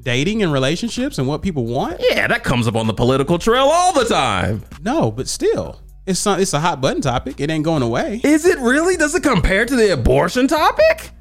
Dating 0.00 0.42
and 0.42 0.52
relationships 0.52 1.18
and 1.18 1.28
what 1.28 1.42
people 1.42 1.64
want. 1.64 2.00
Yeah, 2.00 2.26
that 2.26 2.42
comes 2.42 2.66
up 2.66 2.74
on 2.74 2.88
the 2.88 2.94
political 2.94 3.38
trail 3.38 3.64
all 3.64 3.92
the 3.92 4.04
time. 4.04 4.64
No, 4.82 5.12
but 5.12 5.28
still, 5.28 5.80
it's 6.06 6.18
some, 6.18 6.40
it's 6.40 6.54
a 6.54 6.60
hot 6.60 6.80
button 6.80 7.00
topic. 7.00 7.40
It 7.40 7.50
ain't 7.50 7.64
going 7.64 7.82
away. 7.82 8.20
Is 8.24 8.44
it 8.44 8.58
really? 8.58 8.96
Does 8.96 9.14
it 9.14 9.22
compare 9.22 9.64
to 9.64 9.76
the 9.76 9.92
abortion 9.92 10.48
topic? 10.48 11.12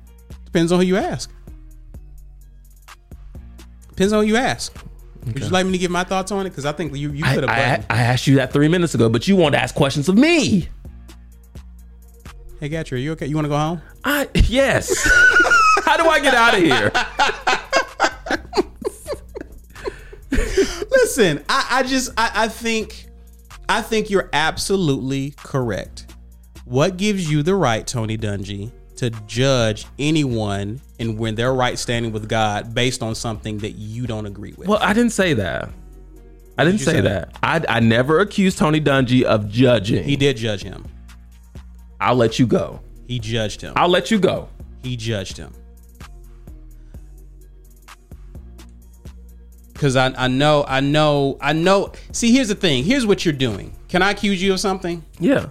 Depends 0.52 0.74
on 0.74 0.82
who 0.82 0.86
you 0.86 0.98
ask. 0.98 1.32
Depends 3.90 4.12
on 4.12 4.24
who 4.24 4.28
you 4.28 4.36
ask. 4.36 4.76
Would 5.26 5.40
you 5.40 5.48
like 5.50 5.66
me 5.66 5.72
to 5.72 5.78
give 5.78 5.92
my 5.92 6.04
thoughts 6.04 6.30
on 6.32 6.46
it? 6.46 6.50
Because 6.50 6.66
I 6.66 6.74
think 6.74 6.94
you 6.94 7.12
you 7.12 7.24
I, 7.24 7.36
put 7.36 7.46
a 7.46 7.48
button. 7.48 7.86
I, 7.90 7.96
I 7.96 8.02
asked 8.02 8.28
you 8.28 8.36
that 8.36 8.52
three 8.52 8.68
minutes 8.68 8.96
ago, 8.96 9.08
but 9.08 9.30
you 9.30 9.38
want 9.38 9.54
to 9.56 9.62
ask 9.62 9.74
questions 9.74 10.10
of 10.10 10.18
me. 10.18 10.68
hey, 12.60 12.70
Gatcher, 12.70 12.94
are 12.94 12.98
you 12.98 13.14
okay? 13.14 13.28
You 13.28 13.36
want 13.36 13.46
to 13.46 13.50
go 13.50 13.58
home? 13.58 13.82
I 14.04 14.28
yes. 14.34 14.90
How 15.86 15.96
do 15.96 16.10
I 16.10 16.20
get 16.20 16.34
out 16.34 16.54
of 16.56 16.62
here? 16.62 16.92
Listen, 20.92 21.44
I, 21.48 21.68
I 21.70 21.84
just 21.84 22.12
I, 22.18 22.32
I 22.34 22.48
think 22.50 23.08
I 23.70 23.82
think 23.82 24.10
you're 24.10 24.30
absolutely 24.34 25.34
correct. 25.38 26.14
What 26.66 26.98
gives 26.98 27.30
you 27.32 27.42
the 27.42 27.56
right, 27.56 27.88
Tony 27.88 28.18
Dungy, 28.18 28.72
to 29.02 29.10
judge 29.26 29.88
anyone 29.98 30.80
and 31.00 31.18
when 31.18 31.34
they're 31.34 31.56
right 31.56 31.80
standing 31.80 32.12
with 32.12 32.30
God 32.30 32.76
based 32.76 33.02
on 33.02 33.16
something 33.16 33.58
that 33.58 33.72
you 33.72 34.06
don't 34.06 34.28
agree 34.28 34.54
with? 34.56 34.68
Well, 34.68 34.78
I 34.80 34.94
didn't 34.94 35.12
say 35.12 35.34
that. 35.34 35.72
I 36.56 36.66
didn't 36.66 36.82
you 36.82 36.86
say 36.86 36.92
say? 36.94 37.02
that. 37.02 37.36
I, 37.42 37.64
I 37.68 37.80
never 37.80 38.20
accused 38.20 38.60
Tony 38.60 38.80
Dungy 38.80 39.24
of 39.24 39.50
judging. 39.50 40.04
he 40.04 40.16
did 40.16 40.38
judge 40.38 40.62
him. 40.62 40.86
I'll 42.00 42.16
let 42.16 42.38
you 42.38 42.46
go. 42.46 42.80
He 43.08 43.18
judged 43.18 43.62
him. 43.62 43.74
I'll 43.76 43.90
let 43.90 44.12
you 44.12 44.20
go. 44.20 44.50
he 44.84 44.96
judged 44.96 45.36
him. 45.36 45.52
Cause 49.74 49.96
I, 49.96 50.14
I 50.16 50.28
know, 50.28 50.64
I 50.68 50.80
know, 50.80 51.40
I 51.42 51.54
know. 51.54 51.92
See, 52.12 52.32
here's 52.32 52.50
the 52.50 52.56
thing. 52.56 52.84
Here's 52.84 53.08
what 53.08 53.26
you're 53.26 53.34
doing. 53.34 53.76
Can 53.90 54.04
I 54.04 54.12
accuse 54.12 54.44
you 54.44 54.54
of 54.54 54.60
something? 54.60 55.04
Yeah. 55.20 55.48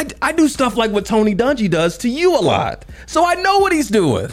I, 0.00 0.06
I 0.22 0.32
do 0.32 0.48
stuff 0.48 0.78
like 0.78 0.92
what 0.92 1.04
Tony 1.04 1.34
Dungy 1.34 1.68
does 1.68 1.98
to 1.98 2.08
you 2.08 2.34
a 2.34 2.40
lot. 2.40 2.86
So 3.06 3.26
I 3.26 3.34
know 3.34 3.58
what 3.58 3.70
he's 3.70 3.90
doing. 3.90 4.30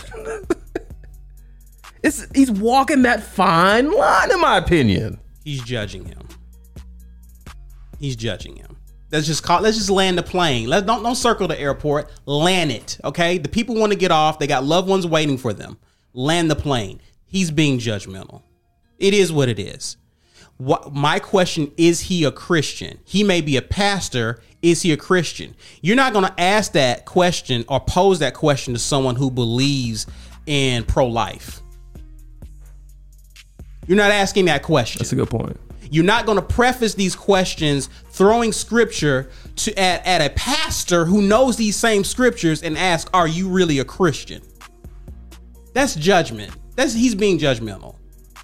it's 2.04 2.26
he's 2.34 2.50
walking 2.50 3.02
that 3.02 3.22
fine 3.22 3.92
line 3.92 4.32
in 4.32 4.40
my 4.40 4.58
opinion. 4.58 5.20
He's 5.44 5.62
judging 5.62 6.06
him. 6.06 6.26
He's 8.00 8.16
judging 8.16 8.56
him. 8.56 8.78
Let's 9.12 9.28
just 9.28 9.44
call. 9.44 9.60
Let's 9.62 9.78
just 9.78 9.90
land 9.90 10.18
the 10.18 10.24
plane. 10.24 10.70
Let 10.70 10.86
don't 10.86 11.04
don't 11.04 11.16
circle 11.16 11.50
the 11.50 11.60
airport. 11.60 12.12
Land 12.26 12.72
it. 12.72 12.98
Okay. 13.04 13.38
The 13.38 13.50
people 13.50 13.76
want 13.76 13.92
to 13.92 14.00
get 14.00 14.12
off. 14.12 14.40
They 14.40 14.48
got 14.48 14.64
loved 14.64 14.88
ones 14.88 15.06
waiting 15.06 15.38
for 15.38 15.52
them. 15.52 15.78
Land 16.14 16.50
the 16.50 16.56
plane. 16.56 17.02
He's 17.26 17.52
being 17.52 17.78
judgmental. 17.78 18.42
It 19.00 19.14
is 19.14 19.34
what 19.34 19.50
it 19.50 19.60
is. 19.60 19.98
What 20.58 20.94
my 20.94 21.20
question 21.20 21.72
is 21.78 22.02
he 22.02 22.24
a 22.24 22.32
Christian? 22.32 23.00
He 23.06 23.24
may 23.24 23.42
be 23.42 23.58
a 23.58 23.62
pastor. 23.62 24.42
Is 24.64 24.82
he 24.82 24.92
a 24.92 24.98
Christian? 24.98 25.56
You're 25.82 25.96
not 25.96 26.14
going 26.14 26.26
to 26.26 26.40
ask 26.40 26.72
that 26.72 27.06
question 27.06 27.64
or 27.70 27.80
pose 27.80 28.20
that 28.20 28.34
question 28.34 28.74
to 28.74 28.80
someone 28.80 29.16
who 29.16 29.30
believes 29.30 30.08
in 30.48 30.84
pro-life. 30.84 31.62
You're 33.86 33.98
not 33.98 34.12
asking 34.12 34.46
that 34.46 34.64
question. 34.64 35.00
That's 35.00 35.14
a 35.14 35.16
good 35.16 35.30
point. 35.30 35.60
You're 35.92 36.04
not 36.04 36.26
going 36.26 36.38
to 36.38 36.42
preface 36.42 36.96
these 36.96 37.16
questions 37.16 37.88
throwing 38.10 38.52
scripture 38.52 39.30
to 39.58 39.80
at, 39.80 40.06
at 40.06 40.22
a 40.22 40.34
pastor 40.34 41.06
who 41.06 41.22
knows 41.22 41.56
these 41.56 41.76
same 41.76 42.04
scriptures 42.04 42.64
and 42.64 42.78
ask, 42.78 43.10
"Are 43.14 43.28
you 43.28 43.48
really 43.48 43.80
a 43.80 43.86
Christian?" 43.86 44.42
That's 45.74 45.96
judgment. 45.96 46.52
That's 46.76 46.94
he's 46.94 47.16
being 47.16 47.38
judgmental. 47.38 47.97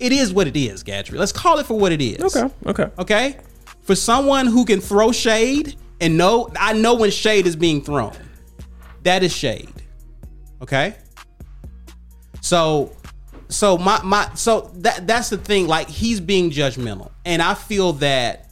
It 0.04 0.12
is 0.12 0.34
what 0.34 0.48
it 0.48 0.58
is, 0.58 0.84
Gatrey. 0.84 1.18
Let's 1.18 1.32
call 1.32 1.60
it 1.60 1.66
for 1.66 1.80
what 1.80 1.94
it 1.94 2.02
is. 2.02 2.36
Okay. 2.36 2.54
Okay. 2.66 2.92
Okay? 3.00 3.38
For 3.84 3.96
someone 3.96 4.48
who 4.48 4.66
can 4.66 4.82
throw 4.82 5.14
shade 5.14 5.78
and 6.02 6.18
know 6.18 6.52
I 6.60 6.74
know 6.74 6.96
when 6.96 7.10
shade 7.10 7.48
is 7.48 7.56
being 7.56 7.82
thrown. 7.82 8.12
That 9.04 9.24
is 9.24 9.34
shade. 9.34 9.72
Okay? 10.62 10.96
So 12.42 12.92
so 13.48 13.78
my 13.78 14.02
my 14.04 14.30
so 14.36 14.72
that 14.80 15.08
that's 15.08 15.30
the 15.30 15.38
thing 15.38 15.68
like 15.68 15.88
he's 15.88 16.20
being 16.20 16.52
judgmental. 16.52 17.12
And 17.24 17.42
I 17.42 17.54
feel 17.54 17.94
that 17.94 18.52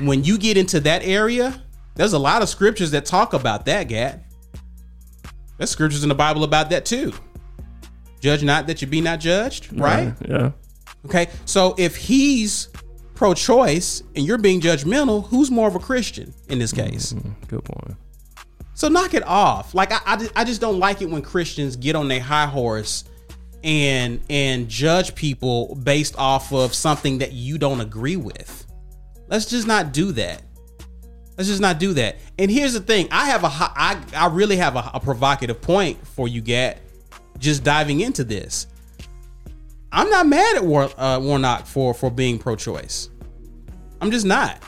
when 0.00 0.24
you 0.24 0.36
get 0.36 0.56
into 0.56 0.80
that 0.80 1.04
area, 1.04 1.62
there's 1.94 2.12
a 2.12 2.18
lot 2.18 2.42
of 2.42 2.48
scriptures 2.48 2.90
that 2.90 3.04
talk 3.04 3.34
about 3.34 3.66
that, 3.66 3.84
Gat. 3.84 4.24
There's 5.58 5.70
scriptures 5.70 6.02
in 6.02 6.08
the 6.08 6.16
Bible 6.16 6.42
about 6.42 6.70
that 6.70 6.84
too. 6.84 7.12
Judge 8.20 8.42
not 8.42 8.66
that 8.66 8.82
you 8.82 8.88
be 8.88 9.00
not 9.00 9.20
judged, 9.20 9.68
right? 9.78 10.12
Yeah. 10.28 10.50
Okay, 11.06 11.28
so 11.44 11.74
if 11.78 11.96
he's 11.96 12.68
pro-choice 13.14 14.02
and 14.14 14.24
you're 14.26 14.38
being 14.38 14.60
judgmental, 14.60 15.26
who's 15.28 15.50
more 15.50 15.68
of 15.68 15.74
a 15.74 15.78
Christian 15.78 16.32
in 16.48 16.58
this 16.58 16.72
case? 16.72 17.12
Mm-hmm. 17.12 17.30
Good 17.48 17.64
point. 17.64 17.96
So 18.74 18.88
knock 18.88 19.14
it 19.14 19.26
off. 19.26 19.74
Like 19.74 19.92
I, 19.92 20.00
I, 20.06 20.16
just- 20.16 20.32
I 20.36 20.44
just 20.44 20.60
don't 20.60 20.78
like 20.78 21.02
it 21.02 21.10
when 21.10 21.22
Christians 21.22 21.76
get 21.76 21.96
on 21.96 22.08
their 22.08 22.20
high 22.20 22.46
horse 22.46 23.04
and 23.64 24.20
and 24.30 24.68
judge 24.68 25.16
people 25.16 25.74
based 25.82 26.16
off 26.16 26.52
of 26.52 26.72
something 26.74 27.18
that 27.18 27.32
you 27.32 27.58
don't 27.58 27.80
agree 27.80 28.14
with. 28.16 28.66
Let's 29.28 29.46
just 29.46 29.66
not 29.66 29.92
do 29.92 30.12
that. 30.12 30.42
Let's 31.36 31.48
just 31.48 31.60
not 31.60 31.78
do 31.80 31.92
that. 31.94 32.16
And 32.38 32.50
here's 32.50 32.72
the 32.72 32.80
thing: 32.80 33.08
I 33.10 33.26
have 33.26 33.42
a 33.42 33.48
I 33.50 34.00
I 34.14 34.26
really 34.28 34.56
have 34.56 34.76
a, 34.76 34.90
a 34.94 35.00
provocative 35.00 35.60
point 35.60 36.04
for 36.06 36.28
you, 36.28 36.40
Gat. 36.40 36.78
Just 37.38 37.64
diving 37.64 38.00
into 38.00 38.22
this, 38.22 38.68
I'm 39.90 40.10
not 40.10 40.26
mad 40.26 40.56
at 40.56 40.64
War, 40.64 40.90
uh, 40.98 41.18
Warnock 41.22 41.66
for 41.66 41.94
for 41.94 42.10
being 42.10 42.38
pro-choice. 42.38 43.10
I'm 44.00 44.10
just 44.10 44.26
not. 44.26 44.62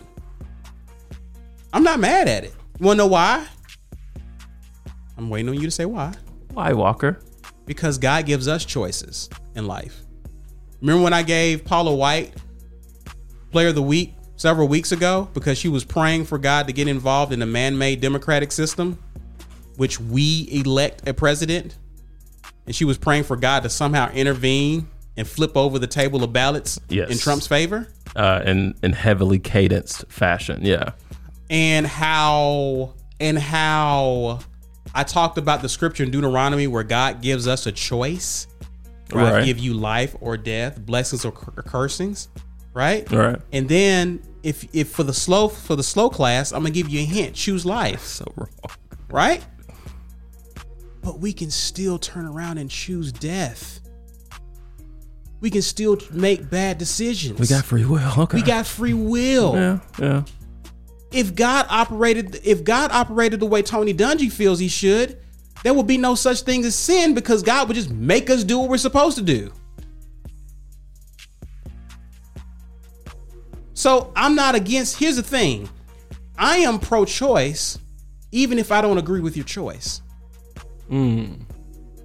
I'm 1.73 1.83
not 1.83 2.01
mad 2.01 2.29
at 2.29 2.45
it. 2.45 2.55
You 2.79 2.87
wanna 2.87 2.99
know 2.99 3.07
why? 3.07 3.47
I'm 5.17 5.29
waiting 5.29 5.49
on 5.51 5.55
you 5.55 5.63
to 5.63 5.71
say 5.71 5.85
why. 5.85 6.15
Why, 6.53 6.73
Walker? 6.73 7.21
Because 7.67 7.99
God 7.99 8.27
gives 8.27 8.49
us 8.49 8.65
choices 8.65 9.29
in 9.55 9.67
life. 9.67 10.03
Remember 10.81 11.05
when 11.05 11.13
I 11.13 11.23
gave 11.23 11.65
Paula 11.65 11.95
White 11.95 12.35
Player 13.53 13.69
of 13.69 13.75
the 13.75 13.83
Week 13.83 14.15
several 14.37 14.67
weeks 14.67 14.93
ago 14.93 15.29
because 15.35 15.59
she 15.59 15.69
was 15.69 15.85
praying 15.85 16.25
for 16.25 16.39
God 16.39 16.67
to 16.67 16.73
get 16.73 16.89
involved 16.89 17.33
in 17.33 17.43
a 17.43 17.47
man-made 17.47 18.01
democratic 18.01 18.51
system, 18.51 18.99
which 19.77 20.01
we 20.01 20.49
elect 20.51 21.07
a 21.07 21.13
president, 21.13 21.77
and 22.65 22.75
she 22.75 22.87
was 22.87 22.97
praying 22.97 23.25
for 23.25 23.37
God 23.37 23.63
to 23.65 23.69
somehow 23.69 24.11
intervene 24.13 24.89
and 25.21 25.29
flip 25.29 25.57
over 25.57 25.79
the 25.79 25.87
table 25.87 26.25
of 26.25 26.33
ballots 26.33 26.81
Yes. 26.89 27.11
in 27.11 27.19
Trump's 27.19 27.47
favor. 27.47 27.87
Uh, 28.17 28.43
in 28.45 28.75
in 28.83 28.93
heavily 28.93 29.39
cadenced 29.39 30.05
fashion. 30.09 30.61
Yeah. 30.65 30.91
and 31.49 31.87
how 31.87 32.95
and 33.21 33.39
how 33.39 34.41
I 34.95 35.05
talked 35.05 35.39
about 35.39 35.63
the 35.63 35.69
scripture 35.69 36.03
in 36.03 36.11
Deuteronomy 36.11 36.67
where 36.67 36.83
God 36.83 37.21
gives 37.23 37.47
us 37.47 37.67
a 37.67 37.73
choice. 37.73 38.47
Where 39.13 39.25
I 39.27 39.33
Right. 39.39 39.45
give 39.45 39.59
you 39.59 39.75
life 39.75 40.15
or 40.21 40.37
death, 40.37 40.79
blessings 40.87 41.25
or 41.25 41.33
cur- 41.33 41.63
cursings, 41.63 42.29
right? 42.75 43.11
Right. 43.11 43.41
And 43.53 43.69
then 43.69 44.21
if 44.45 44.67
if 44.73 44.89
for 44.91 45.03
the 45.03 45.13
slow 45.13 45.49
for 45.49 45.75
the 45.77 45.83
slow 45.83 46.09
class, 46.11 46.53
I'm 46.53 46.61
gonna 46.63 46.71
give 46.71 46.89
you 46.89 47.01
a 47.01 47.05
hint: 47.05 47.35
choose 47.35 47.67
life, 47.67 48.05
So 48.07 48.25
wrong. 48.37 48.49
right? 49.11 49.43
But 51.03 51.19
we 51.19 51.33
can 51.33 51.51
still 51.51 51.99
turn 51.99 52.27
around 52.27 52.59
and 52.59 52.71
choose 52.71 53.11
death. 53.13 53.81
We 55.41 55.51
can 55.51 55.63
still 55.63 55.99
make 56.13 56.51
bad 56.51 56.79
decisions. 56.79 57.39
We 57.39 57.47
got 57.47 57.65
free 57.65 57.85
will. 57.85 58.13
Okay. 58.19 58.37
we 58.37 58.43
got 58.43 58.67
free 58.67 58.95
will. 58.95 59.55
Yeah. 59.55 59.79
Yeah. 59.99 60.23
If 61.13 61.35
God 61.35 61.67
operated, 61.71 62.41
if 62.45 62.63
God 62.63 62.93
operated 62.93 63.41
the 63.41 63.47
way 63.47 63.63
Tony 63.63 63.95
Dungy 63.95 64.31
feels 64.31 64.59
he 64.59 64.69
should, 64.69 65.19
there 65.63 65.75
would 65.75 65.87
be 65.87 65.99
no 65.99 66.15
such 66.15 66.43
thing 66.43 66.65
as 66.65 66.75
sin 66.75 67.15
because 67.15 67.43
God 67.43 67.69
would 67.69 67.75
just 67.75 67.91
make 67.91 68.31
us 68.31 68.45
do 68.45 68.59
what 68.59 68.69
we're 68.69 68.79
supposed 68.79 69.17
to 69.17 69.23
do. 69.23 69.53
So 73.75 74.13
I'm 74.15 74.35
not 74.35 74.55
against. 74.55 74.99
Here's 74.99 75.17
the 75.17 75.23
thing: 75.23 75.69
I 76.37 76.59
am 76.59 76.79
pro-choice, 76.79 77.79
even 78.31 78.59
if 78.59 78.71
I 78.71 78.83
don't 78.83 78.99
agree 78.99 79.21
with 79.21 79.37
your 79.37 79.47
choice. 79.47 80.03
Mm. 80.91 81.41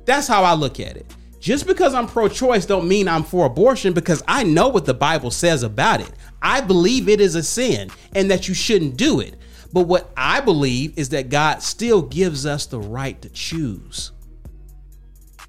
That's 0.06 0.28
how 0.28 0.44
I 0.44 0.54
look 0.54 0.80
at 0.80 0.96
it. 0.96 1.06
Just 1.46 1.68
because 1.68 1.94
I'm 1.94 2.08
pro-choice 2.08 2.66
don't 2.66 2.88
mean 2.88 3.08
I'm 3.08 3.24
for 3.24 3.46
abortion 3.46 3.94
because 3.94 4.24
I 4.28 4.42
know 4.42 4.68
what 4.68 4.88
the 4.88 4.96
Bible 4.96 5.30
says 5.30 5.62
about 5.62 6.02
it. 6.02 6.12
I 6.42 6.60
believe 6.60 7.08
it 7.08 7.22
is 7.22 7.36
a 7.36 7.44
sin 7.44 7.92
and 8.16 8.32
that 8.32 8.48
you 8.48 8.56
shouldn't 8.56 8.98
do 8.98 9.20
it. 9.20 9.36
But 9.72 9.82
what 9.82 10.10
I 10.18 10.42
believe 10.42 10.98
is 10.98 11.10
that 11.10 11.30
God 11.30 11.62
still 11.62 12.02
gives 12.02 12.48
us 12.48 12.66
the 12.66 12.80
right 12.80 13.22
to 13.22 13.30
choose. 13.30 14.12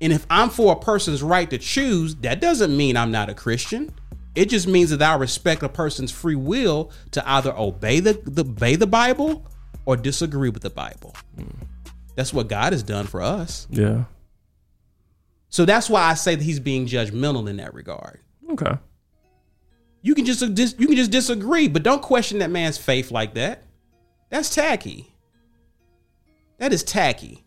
And 0.02 0.12
if 0.12 0.26
I'm 0.28 0.50
for 0.50 0.74
a 0.74 0.78
person's 0.78 1.22
right 1.22 1.48
to 1.48 1.56
choose, 1.56 2.14
that 2.16 2.42
doesn't 2.42 2.76
mean 2.76 2.98
I'm 2.98 3.10
not 3.10 3.30
a 3.30 3.34
Christian. 3.34 3.90
It 4.34 4.50
just 4.50 4.66
means 4.66 4.90
that 4.90 5.00
I 5.00 5.14
respect 5.14 5.62
a 5.62 5.68
person's 5.70 6.12
free 6.12 6.34
will 6.34 6.90
to 7.12 7.26
either 7.26 7.56
obey 7.56 8.00
the, 8.00 8.20
the 8.22 8.42
obey 8.42 8.76
the 8.76 8.86
Bible 8.86 9.50
or 9.86 9.96
disagree 9.96 10.50
with 10.50 10.62
the 10.62 10.68
Bible. 10.68 11.16
Mm. 11.38 11.66
That's 12.16 12.34
what 12.34 12.48
God 12.48 12.74
has 12.74 12.82
done 12.82 13.06
for 13.06 13.22
us. 13.22 13.66
Yeah. 13.70 14.04
So 15.48 15.64
that's 15.64 15.88
why 15.88 16.02
I 16.02 16.14
say 16.14 16.34
that 16.34 16.44
he's 16.44 16.60
being 16.60 16.86
judgmental 16.86 17.48
in 17.48 17.56
that 17.58 17.72
regard. 17.74 18.20
Okay. 18.50 18.76
You 20.02 20.14
can 20.14 20.24
just 20.24 20.40
you 20.42 20.86
can 20.86 20.96
just 20.96 21.10
disagree, 21.10 21.68
but 21.68 21.82
don't 21.82 22.02
question 22.02 22.38
that 22.38 22.50
man's 22.50 22.78
faith 22.78 23.10
like 23.10 23.34
that. 23.34 23.62
That's 24.30 24.54
tacky. 24.54 25.12
That 26.58 26.72
is 26.72 26.82
tacky. 26.82 27.44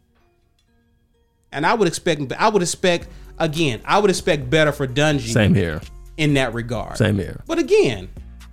And 1.51 1.65
I 1.65 1.73
would 1.73 1.87
expect 1.87 2.31
I 2.37 2.49
would 2.49 2.61
expect 2.61 3.07
again, 3.37 3.81
I 3.85 3.99
would 3.99 4.09
expect 4.09 4.49
better 4.49 4.71
for 4.71 4.87
Dungy 4.87 5.31
Same 5.31 5.53
here. 5.53 5.81
in 6.17 6.33
that 6.35 6.53
regard. 6.53 6.97
Same 6.97 7.17
here. 7.17 7.41
But 7.47 7.59
again, 7.59 8.09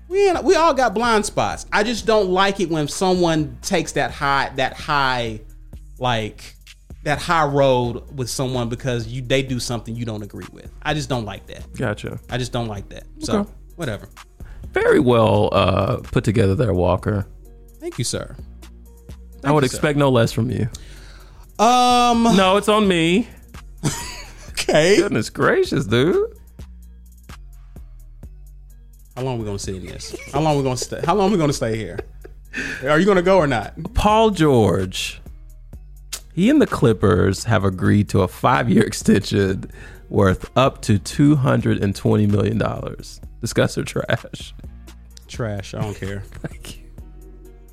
we 0.08 0.32
we 0.42 0.54
all 0.54 0.74
got 0.74 0.94
blind 0.94 1.26
spots. 1.26 1.66
I 1.72 1.82
just 1.82 2.06
don't 2.06 2.30
like 2.30 2.60
it 2.60 2.70
when 2.70 2.88
someone 2.88 3.58
takes 3.62 3.92
that 3.92 4.10
high 4.12 4.50
that 4.56 4.74
high 4.74 5.40
like 5.98 6.55
that 7.06 7.20
high 7.20 7.44
road 7.46 8.16
with 8.18 8.28
someone 8.28 8.68
because 8.68 9.06
you 9.06 9.22
they 9.22 9.40
do 9.42 9.60
something 9.60 9.94
you 9.94 10.04
don't 10.04 10.22
agree 10.22 10.46
with. 10.52 10.70
I 10.82 10.92
just 10.92 11.08
don't 11.08 11.24
like 11.24 11.46
that. 11.46 11.72
Gotcha. 11.74 12.18
I 12.28 12.36
just 12.36 12.50
don't 12.52 12.66
like 12.66 12.88
that. 12.90 13.04
So 13.20 13.38
Okay. 13.40 13.50
whatever. 13.76 14.08
Very 14.72 14.98
well 15.00 15.48
uh, 15.52 15.98
put 15.98 16.24
together 16.24 16.54
there, 16.56 16.74
Walker. 16.74 17.26
Thank 17.78 17.98
you, 17.98 18.04
sir. 18.04 18.34
I 19.44 19.52
would 19.52 19.62
you, 19.62 19.68
sir. 19.68 19.76
expect 19.76 19.96
no 19.98 20.10
less 20.10 20.32
from 20.32 20.50
you. 20.50 20.68
Um. 21.64 22.24
No, 22.36 22.56
it's 22.58 22.68
on 22.68 22.86
me. 22.86 23.28
Okay. 24.68 24.96
Goodness 24.96 25.30
gracious, 25.30 25.86
dude. 25.86 26.36
How 29.14 29.22
long 29.22 29.36
are 29.36 29.38
we 29.38 29.44
gonna 29.44 29.60
sit 29.60 29.76
in 29.76 29.86
this? 29.86 30.16
How 30.32 30.40
long 30.40 30.56
we 30.56 30.64
gonna 30.64 30.76
stay? 30.76 31.00
How 31.04 31.14
long 31.14 31.30
we 31.30 31.38
gonna 31.38 31.52
stay 31.52 31.76
here? 31.76 32.00
Are 32.82 32.98
you 32.98 33.06
gonna 33.06 33.22
go 33.22 33.36
or 33.38 33.46
not? 33.46 33.74
Paul 33.94 34.30
George. 34.30 35.20
He 36.36 36.50
and 36.50 36.60
the 36.60 36.66
Clippers 36.66 37.44
have 37.44 37.64
agreed 37.64 38.10
to 38.10 38.20
a 38.20 38.28
five-year 38.28 38.82
extension 38.86 39.70
worth 40.10 40.50
up 40.54 40.82
to 40.82 40.98
two 40.98 41.34
hundred 41.34 41.82
and 41.82 41.96
twenty 41.96 42.26
million 42.26 42.58
dollars. 42.58 43.22
Discuss 43.40 43.78
or 43.78 43.84
trash. 43.84 44.54
Trash. 45.28 45.72
I 45.72 45.80
don't 45.80 45.96
care. 45.96 46.20
Thank 46.26 46.76
you. 46.76 46.84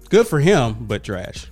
Good 0.09 0.27
for 0.27 0.39
him, 0.39 0.77
but 0.79 1.03
trash. 1.03 1.47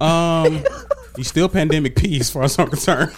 Um, 0.00 0.64
he's 1.16 1.28
still 1.28 1.50
pandemic 1.50 1.94
P 1.94 2.18
as 2.18 2.30
far 2.30 2.44
as 2.44 2.58
I'm 2.58 2.68
concerned. 2.68 3.12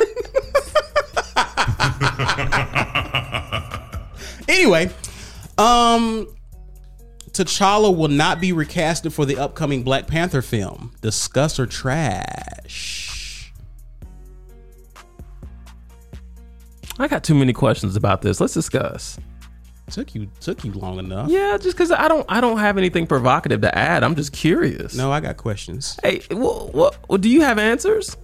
anyway, 4.49 4.91
um, 5.57 6.27
T'Challa 7.45 7.97
will 7.97 8.09
not 8.09 8.39
be 8.39 8.53
recasted 8.53 9.13
for 9.13 9.25
the 9.25 9.39
upcoming 9.39 9.83
Black 9.83 10.07
Panther 10.07 10.43
film. 10.43 10.93
Discuss 11.01 11.59
or 11.59 11.65
trash. 11.67 13.51
I 16.99 17.09
got 17.09 17.25
too 17.25 17.35
many 17.35 17.55
questions 17.55 17.97
about 17.97 18.21
this. 18.21 18.41
Let's 18.43 18.53
discuss. 18.53 19.19
Took 19.91 20.15
you 20.15 20.29
took 20.41 20.65
you 20.65 20.73
long 20.73 20.99
enough. 20.99 21.31
Yeah, 21.31 21.57
just 21.57 21.77
because 21.77 21.91
I 21.91 22.09
don't, 22.09 22.27
I 22.29 22.41
don't 22.43 22.59
have 22.59 22.77
anything 22.77 23.07
provocative 23.07 23.63
to 23.63 23.77
add. 23.77 24.05
I'm 24.05 24.15
just 24.15 24.33
curious. 24.33 24.95
No, 24.95 25.11
I 25.11 25.21
got 25.21 25.37
questions. 25.39 25.99
Hey, 26.03 26.21
what, 26.31 26.75
what, 26.75 26.97
what? 27.09 27.23
Do 27.23 27.31
you 27.31 27.41
have 27.41 27.59
answers? 27.59 28.17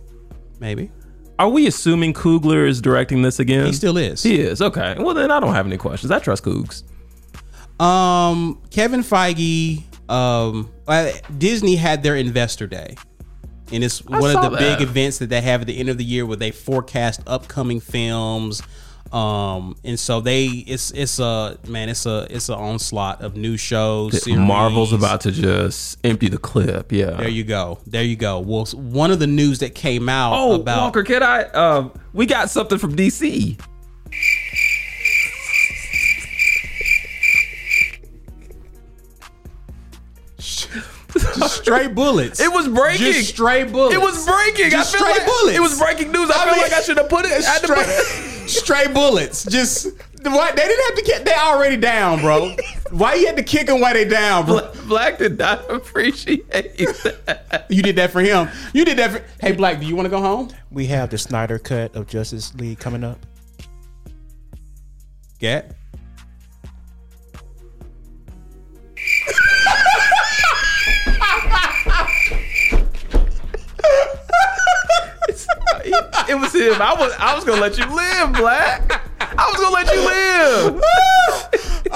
Maybe 0.60 0.90
Are 1.38 1.48
we 1.48 1.66
assuming 1.66 2.12
Coogler 2.12 2.68
is 2.68 2.80
directing 2.82 3.22
this 3.22 3.40
again? 3.40 3.66
he 3.66 3.72
still 3.72 3.96
is. 3.96 4.22
He 4.22 4.38
is. 4.38 4.60
Okay. 4.62 4.94
Well, 4.98 5.14
then 5.14 5.30
I 5.30 5.40
don't 5.40 5.54
have 5.54 5.66
any 5.66 5.78
questions. 5.78 6.10
I 6.10 6.18
trust 6.18 6.44
Cougs. 6.44 6.82
Um, 7.80 8.62
Kevin 8.70 9.00
Feige, 9.02 9.82
um, 10.10 10.70
Disney 11.38 11.76
had 11.76 12.02
their 12.02 12.16
investor 12.16 12.66
day, 12.66 12.96
and 13.72 13.84
it's 13.84 14.02
I 14.10 14.18
one 14.20 14.34
of 14.36 14.42
the 14.42 14.50
that. 14.50 14.78
big 14.78 14.88
events 14.88 15.18
that 15.18 15.28
they 15.28 15.40
have 15.40 15.60
at 15.62 15.66
the 15.66 15.78
end 15.78 15.88
of 15.88 15.98
the 15.98 16.04
year 16.04 16.24
where 16.26 16.36
they 16.36 16.50
forecast 16.52 17.20
upcoming 17.26 17.80
films. 17.80 18.62
Um, 19.12 19.76
and 19.84 20.00
so 20.00 20.20
they, 20.20 20.46
it's 20.46 20.90
it's 20.90 21.20
a 21.20 21.58
man, 21.68 21.88
it's 21.88 22.06
a 22.06 22.26
it's 22.28 22.48
an 22.48 22.56
onslaught 22.56 23.22
of 23.22 23.36
new 23.36 23.56
shows. 23.56 24.20
Series. 24.22 24.38
Marvel's 24.40 24.92
about 24.92 25.20
to 25.22 25.30
just 25.32 25.98
empty 26.02 26.28
the 26.28 26.38
clip. 26.38 26.90
Yeah. 26.90 27.10
There 27.12 27.28
you 27.28 27.44
go. 27.44 27.78
There 27.86 28.02
you 28.02 28.16
go. 28.16 28.40
Well, 28.40 28.64
one 28.72 29.12
of 29.12 29.20
the 29.20 29.28
news 29.28 29.60
that 29.60 29.74
came 29.76 30.08
out 30.08 30.32
Oh, 30.34 30.54
about 30.60 30.80
Walker, 30.82 31.04
can 31.04 31.22
I? 31.22 31.42
Um, 31.44 31.92
we 32.14 32.26
got 32.26 32.50
something 32.50 32.78
from 32.78 32.96
DC. 32.96 33.60
Straight 40.46 41.94
bullets. 41.94 42.40
It 42.40 42.52
was 42.52 42.68
breaking. 42.68 43.12
Just 43.12 43.28
straight 43.30 43.72
bullets. 43.72 43.94
It 43.94 44.00
was 44.00 44.26
breaking. 44.26 44.70
Just 44.70 44.94
I 44.94 44.98
feel 44.98 45.06
straight 45.06 45.18
like 45.18 45.26
bullets. 45.26 45.56
It 45.58 45.60
was 45.60 45.78
breaking 45.78 46.12
news. 46.12 46.30
I, 46.30 46.34
I 46.34 46.44
feel 46.44 46.52
mean, 46.52 46.62
like 46.62 46.72
I 46.72 46.82
should 46.82 46.96
have 46.98 47.08
put 47.08 47.24
it. 47.24 47.32
I 47.32 47.50
had 47.50 47.62
to 47.62 47.74
put 47.74 47.86
straight, 47.86 48.48
straight 48.48 48.94
bullets. 48.94 49.44
Just 49.44 49.88
what 50.34 50.56
they 50.56 50.66
didn't 50.66 50.84
have 50.86 50.94
to 50.96 51.02
get. 51.02 51.24
They 51.24 51.34
already 51.34 51.76
down, 51.76 52.20
bro. 52.20 52.56
Why 52.90 53.14
you 53.14 53.26
had 53.26 53.36
to 53.36 53.42
kick 53.42 53.66
them 53.66 53.80
while 53.80 53.94
they 53.94 54.04
down, 54.04 54.46
bro? 54.46 54.72
Black 54.86 55.18
did 55.18 55.38
not 55.38 55.70
appreciate 55.70 56.50
that. 56.50 57.66
You 57.68 57.82
did 57.82 57.96
that 57.96 58.10
for 58.10 58.20
him. 58.20 58.48
You 58.72 58.84
did 58.84 58.98
that 58.98 59.10
for. 59.10 59.24
Hey, 59.40 59.52
Black, 59.52 59.80
do 59.80 59.86
you 59.86 59.96
want 59.96 60.06
to 60.06 60.10
go 60.10 60.20
home? 60.20 60.50
We 60.70 60.86
have 60.86 61.10
the 61.10 61.18
Snyder 61.18 61.58
cut 61.58 61.94
of 61.94 62.06
Justice 62.06 62.54
League 62.54 62.78
coming 62.78 63.04
up. 63.04 63.18
Get. 65.38 65.75
It 76.28 76.34
was 76.38 76.52
him. 76.54 76.80
I 76.80 76.94
was. 76.94 77.12
I 77.18 77.34
was 77.34 77.44
gonna 77.44 77.60
let 77.60 77.78
you 77.78 77.84
live, 77.86 78.32
Black. 78.34 79.02
I 79.20 79.50
was 79.50 79.60
gonna 79.60 79.74
let 79.74 79.92
you 79.94 80.04
live. 80.04 80.82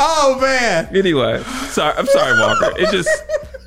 Oh 0.02 0.38
man. 0.40 0.88
Anyway, 0.96 1.42
sorry. 1.42 1.94
I'm 1.96 2.06
sorry, 2.06 2.38
Walker. 2.38 2.72
It 2.78 2.90
just. 2.90 3.08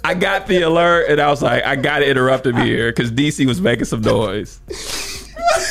I 0.06 0.14
got 0.14 0.48
the 0.48 0.62
alert 0.62 1.10
and 1.10 1.20
I 1.22 1.30
was 1.30 1.42
like, 1.42 1.64
I 1.64 1.76
gotta 1.76 2.10
interrupt 2.10 2.46
him 2.46 2.56
here 2.58 2.92
because 2.92 3.12
DC 3.12 3.46
was 3.46 3.62
making 3.62 3.86
some 3.86 4.02
noise. 4.02 4.60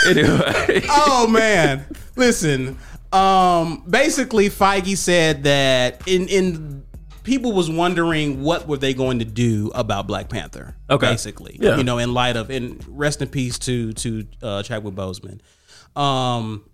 Anyway. 0.07 0.83
Oh 0.91 1.27
man. 1.27 1.85
Listen. 2.17 2.79
Um. 3.13 3.83
Basically, 3.89 4.51
Feige 4.51 4.97
said 4.97 5.45
that 5.45 6.07
in 6.07 6.29
in 6.29 6.85
people 7.23 7.53
was 7.53 7.71
wondering 7.71 8.43
what 8.43 8.67
were 8.69 8.77
they 8.77 8.95
going 8.95 9.19
to 9.21 9.25
do 9.25 9.71
about 9.75 10.07
Black 10.07 10.29
Panther. 10.29 10.75
Okay. 10.91 11.11
Basically, 11.11 11.59
Yeah. 11.61 11.77
you 11.77 11.85
know, 11.85 11.99
in 11.99 12.13
light 12.15 12.37
of 12.37 12.51
and 12.51 12.85
rest 12.89 13.23
in 13.23 13.29
peace 13.29 13.59
to 13.61 13.93
to 13.95 14.27
uh, 14.43 14.63
Chadwick 14.63 14.95
Boseman. 14.95 15.41
Um. 16.01 16.65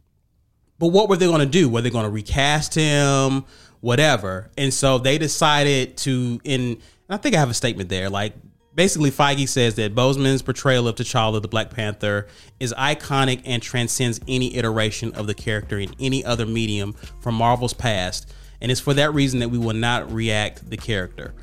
But 0.80 0.88
what 0.88 1.08
were 1.08 1.16
they 1.16 1.26
going 1.26 1.40
to 1.40 1.46
do? 1.46 1.68
Were 1.68 1.80
they 1.80 1.90
going 1.90 2.04
to 2.04 2.10
recast 2.10 2.74
him? 2.74 3.44
whatever. 3.80 4.50
And 4.58 4.74
so 4.74 4.98
they 4.98 5.18
decided 5.18 5.96
to 5.98 6.40
in 6.44 6.78
I 7.08 7.16
think 7.16 7.34
I 7.34 7.38
have 7.38 7.50
a 7.50 7.54
statement 7.54 7.88
there. 7.88 8.10
Like 8.10 8.34
basically 8.74 9.10
Feige 9.10 9.48
says 9.48 9.76
that 9.76 9.94
Boseman's 9.94 10.42
portrayal 10.42 10.88
of 10.88 10.96
T'Challa 10.96 11.40
the 11.40 11.48
Black 11.48 11.70
Panther 11.70 12.26
is 12.60 12.74
iconic 12.76 13.42
and 13.44 13.62
transcends 13.62 14.20
any 14.28 14.56
iteration 14.56 15.12
of 15.14 15.26
the 15.26 15.34
character 15.34 15.78
in 15.78 15.94
any 16.00 16.24
other 16.24 16.46
medium 16.46 16.92
from 17.20 17.34
Marvel's 17.36 17.72
past. 17.72 18.32
And 18.60 18.70
it's 18.72 18.80
for 18.80 18.94
that 18.94 19.14
reason 19.14 19.40
that 19.40 19.50
we 19.50 19.58
will 19.58 19.74
not 19.74 20.12
react 20.12 20.68
the 20.68 20.76
character. 20.76 21.34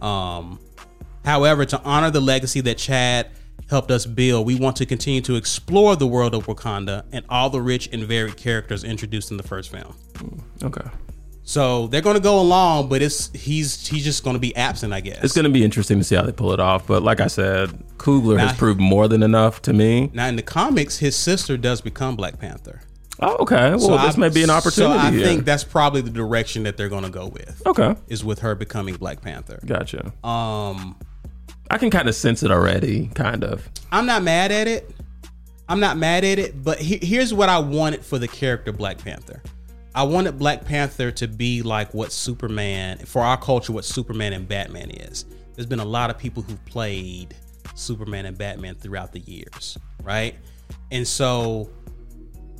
Um, 0.00 0.58
however, 1.24 1.64
to 1.66 1.80
honor 1.82 2.10
the 2.10 2.20
legacy 2.20 2.60
that 2.62 2.78
Chad 2.78 3.28
helped 3.68 3.90
us 3.90 4.06
build, 4.06 4.46
we 4.46 4.54
want 4.54 4.76
to 4.76 4.86
continue 4.86 5.20
to 5.22 5.36
explore 5.36 5.96
the 5.96 6.06
world 6.06 6.34
of 6.34 6.46
Wakanda 6.46 7.04
and 7.12 7.24
all 7.28 7.50
the 7.50 7.60
rich 7.60 7.88
and 7.92 8.04
varied 8.04 8.36
characters 8.36 8.84
introduced 8.84 9.30
in 9.30 9.36
the 9.36 9.42
first 9.42 9.70
film. 9.70 9.94
Okay. 10.62 10.88
So 11.42 11.88
they're 11.88 12.00
going 12.00 12.14
to 12.16 12.22
go 12.22 12.40
along, 12.40 12.88
but 12.88 13.02
it's 13.02 13.32
he's 13.32 13.84
he's 13.84 14.04
just 14.04 14.22
going 14.22 14.34
to 14.34 14.40
be 14.40 14.54
absent, 14.54 14.92
I 14.92 15.00
guess. 15.00 15.24
It's 15.24 15.34
going 15.34 15.46
to 15.46 15.50
be 15.50 15.64
interesting 15.64 15.98
to 15.98 16.04
see 16.04 16.14
how 16.14 16.22
they 16.22 16.30
pull 16.30 16.52
it 16.52 16.60
off. 16.60 16.86
But 16.86 17.02
like 17.02 17.20
I 17.20 17.26
said, 17.26 17.70
Coogler 17.96 18.36
Now- 18.36 18.48
has 18.48 18.56
proved 18.56 18.78
more 18.78 19.08
than 19.08 19.24
enough 19.24 19.60
to 19.62 19.72
me. 19.72 20.10
now 20.12 20.26
in 20.28 20.36
the 20.36 20.42
comics, 20.42 20.98
his 20.98 21.16
sister 21.16 21.56
does 21.56 21.80
become 21.80 22.14
Black 22.14 22.38
Panther. 22.38 22.82
Oh, 23.22 23.36
okay. 23.40 23.70
Well, 23.76 23.98
this 24.06 24.16
I- 24.16 24.20
may 24.20 24.28
be 24.28 24.42
an 24.42 24.50
opportunity. 24.50 24.98
So 25.00 25.06
I 25.06 25.10
here. 25.10 25.24
think 25.24 25.44
that's 25.44 25.64
probably 25.64 26.00
the 26.00 26.10
direction 26.10 26.62
that 26.64 26.76
they're 26.76 26.88
going 26.88 27.04
to 27.04 27.10
go 27.10 27.26
with. 27.26 27.62
Okay. 27.66 27.94
Is 28.08 28.24
with 28.24 28.40
her 28.40 28.54
becoming 28.54 28.96
Black 28.96 29.20
Panther. 29.20 29.60
Gotcha. 29.64 30.06
Um, 30.26 30.96
I 31.70 31.78
can 31.78 31.90
kind 31.90 32.08
of 32.08 32.14
sense 32.14 32.42
it 32.42 32.50
already, 32.50 33.08
kind 33.14 33.44
of. 33.44 33.68
I'm 33.92 34.06
not 34.06 34.22
mad 34.22 34.50
at 34.52 34.66
it. 34.68 34.90
I'm 35.68 35.78
not 35.80 35.96
mad 35.98 36.24
at 36.24 36.38
it, 36.38 36.64
but 36.64 36.78
he- 36.80 36.98
here's 37.04 37.32
what 37.32 37.48
I 37.48 37.58
wanted 37.60 38.04
for 38.04 38.18
the 38.18 38.26
character 38.26 38.72
Black 38.72 38.98
Panther. 38.98 39.42
I 39.94 40.02
wanted 40.04 40.38
Black 40.38 40.64
Panther 40.64 41.10
to 41.12 41.28
be 41.28 41.62
like 41.62 41.92
what 41.94 42.12
Superman, 42.12 42.98
for 42.98 43.22
our 43.22 43.36
culture, 43.36 43.72
what 43.72 43.84
Superman 43.84 44.32
and 44.32 44.48
Batman 44.48 44.90
is. 44.90 45.26
There's 45.54 45.66
been 45.66 45.80
a 45.80 45.84
lot 45.84 46.10
of 46.10 46.18
people 46.18 46.42
who've 46.42 46.64
played 46.64 47.34
Superman 47.74 48.24
and 48.26 48.38
Batman 48.38 48.76
throughout 48.76 49.12
the 49.12 49.20
years, 49.20 49.76
right? 50.02 50.34
And 50.92 51.06
so 51.06 51.70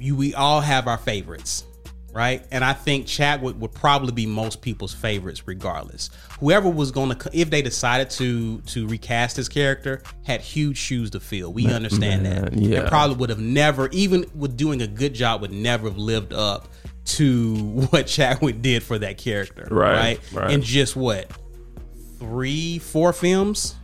you, 0.01 0.17
we 0.17 0.35
all 0.35 0.61
have 0.61 0.89
our 0.89 0.99
favorites, 0.99 1.65
right? 2.13 2.45
And 2.51 2.65
I 2.65 2.73
think 2.73 3.07
Chadwick 3.07 3.55
would 3.61 3.73
probably 3.73 4.13
be 4.13 4.27
most 4.27 4.61
people's 4.63 4.93
favorites, 4.95 5.47
regardless. 5.47 6.11
Whoever 6.41 6.69
was 6.71 6.91
going 6.91 7.17
to, 7.17 7.31
if 7.33 7.51
they 7.51 7.63
decided 7.63 8.11
to 8.11 8.61
to 8.63 8.87
recast 8.89 9.37
his 9.37 9.49
character, 9.49 10.03
had 10.25 10.41
huge 10.41 10.77
shoes 10.79 11.11
to 11.11 11.21
fill. 11.21 11.53
We 11.53 11.67
understand 11.73 12.27
that. 12.27 12.53
man, 12.55 12.63
yeah. 12.63 12.81
And 12.81 12.89
probably 12.89 13.17
would 13.17 13.31
have 13.31 13.39
never, 13.41 13.89
even 13.93 14.25
with 14.35 14.57
doing 14.57 14.83
a 14.83 14.87
good 14.87 15.15
job, 15.15 15.43
would 15.43 15.53
never 15.53 15.89
have 15.89 15.99
lived 15.99 16.33
up 16.33 16.69
to 17.05 17.55
what 17.91 18.07
Chadwick 18.07 18.63
did 18.63 18.83
for 18.83 18.99
that 18.99 19.19
character, 19.19 19.69
Right, 19.71 19.95
right? 19.97 20.33
right. 20.33 20.51
In 20.53 20.63
just 20.63 20.97
what 20.97 21.31
three, 22.19 22.79
four 22.79 23.13
films, 23.13 23.75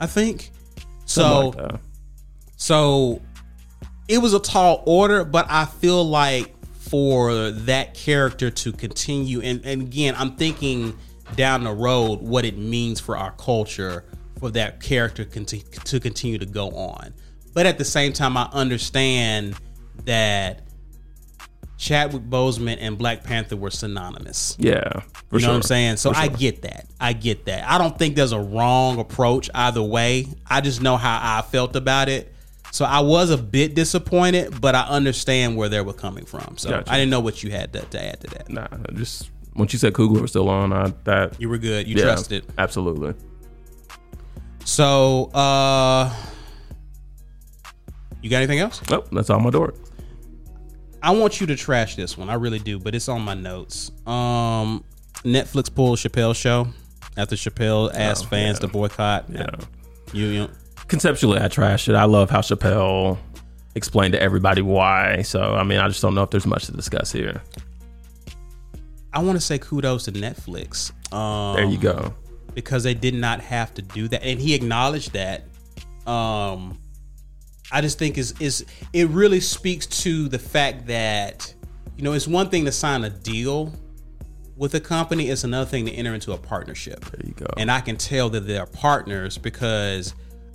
I 0.00 0.06
think. 0.06 0.50
So. 1.04 1.48
Like. 1.56 1.80
So 2.56 3.20
it 4.08 4.18
was 4.18 4.34
a 4.34 4.40
tall 4.40 4.82
order, 4.86 5.24
but 5.24 5.46
I 5.48 5.64
feel 5.64 6.04
like 6.04 6.54
for 6.78 7.50
that 7.50 7.94
character 7.94 8.50
to 8.50 8.72
continue, 8.72 9.40
and, 9.40 9.64
and 9.64 9.82
again, 9.82 10.14
I'm 10.18 10.36
thinking 10.36 10.96
down 11.36 11.64
the 11.64 11.72
road 11.72 12.20
what 12.20 12.44
it 12.44 12.58
means 12.58 13.00
for 13.00 13.16
our 13.16 13.30
culture 13.32 14.04
for 14.38 14.50
that 14.50 14.80
character 14.80 15.24
conti- 15.24 15.64
to 15.84 16.00
continue 16.00 16.36
to 16.38 16.46
go 16.46 16.70
on. 16.70 17.14
But 17.54 17.66
at 17.66 17.78
the 17.78 17.84
same 17.84 18.12
time, 18.12 18.36
I 18.36 18.48
understand 18.52 19.54
that 20.04 20.64
Chadwick 21.78 22.22
Boseman 22.24 22.78
and 22.80 22.96
Black 22.98 23.24
Panther 23.24 23.56
were 23.56 23.70
synonymous. 23.70 24.56
Yeah. 24.58 24.82
For 25.30 25.36
You 25.36 25.38
know 25.38 25.38
sure. 25.38 25.48
what 25.48 25.54
I'm 25.56 25.62
saying? 25.62 25.96
So 25.96 26.12
For 26.12 26.18
I 26.18 26.26
sure. 26.28 26.36
get 26.36 26.62
that. 26.62 26.86
I 27.00 27.12
get 27.12 27.46
that. 27.46 27.68
I 27.68 27.78
don't 27.78 27.98
think 27.98 28.14
there's 28.16 28.32
a 28.32 28.40
wrong 28.40 28.98
approach 28.98 29.48
either 29.54 29.82
way. 29.82 30.26
I 30.48 30.60
just 30.60 30.80
know 30.82 30.96
how 30.96 31.18
I 31.22 31.42
felt 31.42 31.74
about 31.76 32.08
it. 32.08 32.32
So 32.72 32.86
I 32.86 33.00
was 33.00 33.28
a 33.30 33.36
bit 33.36 33.74
disappointed, 33.74 34.58
but 34.60 34.74
I 34.74 34.82
understand 34.88 35.56
where 35.58 35.68
they 35.68 35.82
were 35.82 35.92
coming 35.92 36.24
from. 36.24 36.56
So 36.56 36.70
Gotcha. 36.70 36.90
I 36.90 36.96
didn't 36.96 37.10
know 37.10 37.20
what 37.20 37.42
you 37.42 37.50
had 37.50 37.70
to, 37.74 37.82
to 37.82 38.02
add 38.02 38.20
to 38.22 38.26
that. 38.28 38.48
Nah, 38.48 38.66
just 38.94 39.30
once 39.54 39.74
you 39.74 39.78
said 39.78 39.92
Coogler 39.92 40.22
was 40.22 40.30
still 40.30 40.48
on, 40.48 40.72
I 40.72 40.90
that 41.04 41.38
You 41.38 41.50
were 41.50 41.58
good. 41.58 41.86
You 41.86 41.96
yeah, 41.96 42.04
trusted. 42.04 42.46
Absolutely. 42.56 43.12
So 44.64 45.26
uh 45.34 46.10
you 48.22 48.30
got 48.30 48.38
anything 48.38 48.60
else? 48.60 48.80
Oh, 48.90 49.04
that's 49.12 49.28
all 49.30 49.40
my 49.40 49.50
DorT. 49.50 49.76
I 51.02 51.10
want 51.10 51.40
you 51.40 51.46
to 51.48 51.56
trash 51.56 51.96
this 51.96 52.16
one. 52.16 52.30
I 52.30 52.34
really 52.34 52.60
do, 52.60 52.78
but 52.78 52.94
it's 52.94 53.08
on 53.08 53.20
my 53.22 53.34
notes. 53.34 53.90
Um 54.06 54.82
Netflix 55.24 55.72
pulled 55.74 55.98
Chappelle 55.98 56.34
show 56.34 56.68
after 57.18 57.36
Chappelle 57.36 57.92
asked 57.94 58.24
Oh, 58.24 58.28
fans 58.28 58.56
yeah. 58.58 58.66
to 58.66 58.72
boycott. 58.72 59.26
Yeah. 59.28 59.46
You, 60.14 60.26
you 60.26 60.48
Conceptually, 60.88 61.40
I 61.40 61.48
trash 61.48 61.88
it. 61.88 61.94
I 61.94 62.04
love 62.04 62.30
how 62.30 62.40
Chappelle 62.40 63.18
explained 63.74 64.12
to 64.12 64.22
everybody 64.22 64.62
why. 64.62 65.22
So, 65.22 65.54
I 65.54 65.62
mean, 65.64 65.78
I 65.78 65.88
just 65.88 66.02
don't 66.02 66.14
know 66.14 66.22
if 66.22 66.30
there's 66.30 66.46
much 66.46 66.66
to 66.66 66.72
discuss 66.72 67.12
here. 67.12 67.42
I 69.12 69.20
want 69.22 69.36
to 69.36 69.40
say 69.40 69.58
kudos 69.58 70.04
to 70.04 70.12
Netflix. 70.12 70.92
Um, 71.12 71.56
There 71.56 71.64
you 71.64 71.78
go. 71.78 72.14
Because 72.54 72.82
they 72.82 72.94
did 72.94 73.14
not 73.14 73.40
have 73.40 73.72
to 73.74 73.82
do 73.82 74.08
that, 74.08 74.22
and 74.22 74.38
he 74.38 74.54
acknowledged 74.54 75.12
that. 75.12 75.44
Um, 76.06 76.78
I 77.70 77.80
just 77.80 77.98
think 77.98 78.18
is 78.18 78.34
is 78.40 78.66
it 78.92 79.08
really 79.08 79.40
speaks 79.40 79.86
to 80.02 80.28
the 80.28 80.38
fact 80.38 80.86
that 80.88 81.54
you 81.96 82.04
know 82.04 82.12
it's 82.12 82.28
one 82.28 82.50
thing 82.50 82.66
to 82.66 82.72
sign 82.72 83.04
a 83.04 83.10
deal 83.10 83.72
with 84.56 84.74
a 84.74 84.80
company; 84.80 85.30
it's 85.30 85.44
another 85.44 85.64
thing 85.64 85.86
to 85.86 85.92
enter 85.92 86.12
into 86.12 86.32
a 86.32 86.36
partnership. 86.36 87.00
There 87.06 87.26
you 87.26 87.32
go. 87.32 87.46
And 87.56 87.70
I 87.70 87.80
can 87.80 87.96
tell 87.96 88.28
that 88.30 88.40
they're 88.46 88.66
partners 88.66 89.38
because 89.38 90.14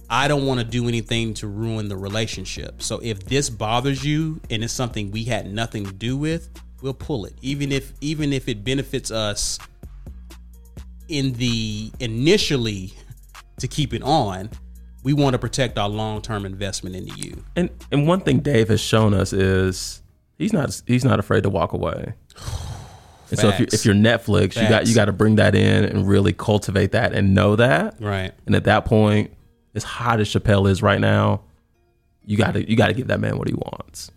I 0.09 0.27
don't 0.27 0.45
want 0.45 0.59
to 0.59 0.65
do 0.65 0.87
anything 0.87 1.33
to 1.35 1.47
ruin 1.47 1.89
the 1.89 1.97
relationship. 1.97 2.81
So 2.81 2.99
if 3.03 3.25
this 3.25 3.49
bothers 3.49 4.05
you 4.05 4.39
and 4.49 4.63
it's 4.63 4.73
something 4.73 5.11
we 5.11 5.25
had 5.25 5.51
nothing 5.51 5.85
to 5.85 5.91
do 5.91 6.15
with, 6.15 6.49
we'll 6.81 6.93
pull 6.93 7.25
it. 7.25 7.33
Even 7.41 7.71
if 7.71 7.93
even 8.01 8.31
if 8.31 8.47
it 8.47 8.63
benefits 8.63 9.11
us 9.11 9.59
in 11.09 11.33
the 11.33 11.91
initially 11.99 12.93
to 13.59 13.67
keep 13.67 13.93
it 13.93 14.01
on, 14.03 14.49
we 15.03 15.13
want 15.13 15.33
to 15.33 15.39
protect 15.39 15.77
our 15.77 15.89
long-term 15.89 16.45
investment 16.45 16.95
into 16.95 17.15
you. 17.15 17.43
And 17.55 17.69
and 17.91 18.07
one 18.07 18.21
thing 18.21 18.39
Dave 18.39 18.69
has 18.69 18.79
shown 18.79 19.13
us 19.13 19.33
is 19.33 20.01
he's 20.37 20.53
not 20.53 20.81
he's 20.87 21.03
not 21.03 21.19
afraid 21.19 21.43
to 21.43 21.49
walk 21.49 21.73
away. 21.73 22.13
And 23.29 23.37
so 23.37 23.49
if 23.49 23.59
you 23.59 23.65
Facts. 23.65 23.73
if 23.73 23.85
you're 23.85 23.93
Netflix, 23.93 24.55
you 24.55 24.69
got 24.69 24.87
you 24.87 24.95
got 24.95 25.05
to 25.05 25.11
bring 25.11 25.35
that 25.35 25.53
in 25.53 25.83
and 25.83 26.07
really 26.07 26.31
cultivate 26.31 26.93
that 26.93 27.11
and 27.11 27.33
know 27.33 27.57
that. 27.57 27.97
Right. 27.99 28.31
And 28.45 28.55
at 28.55 28.63
that 28.63 28.85
point, 28.85 29.33
as 29.77 29.83
hot 29.85 30.19
as 30.19 30.27
Chappelle 30.27 30.69
is 30.69 30.83
right 30.83 30.99
now, 30.99 31.41
you 32.25 32.35
got 32.35 32.55
to 32.55 32.69
you 32.69 32.75
got 32.75 32.87
to 32.87 32.93
give 32.93 33.07
that 33.07 33.21
man 33.21 33.37
what 33.37 33.47
he 33.47 33.53
wants. 33.53 34.11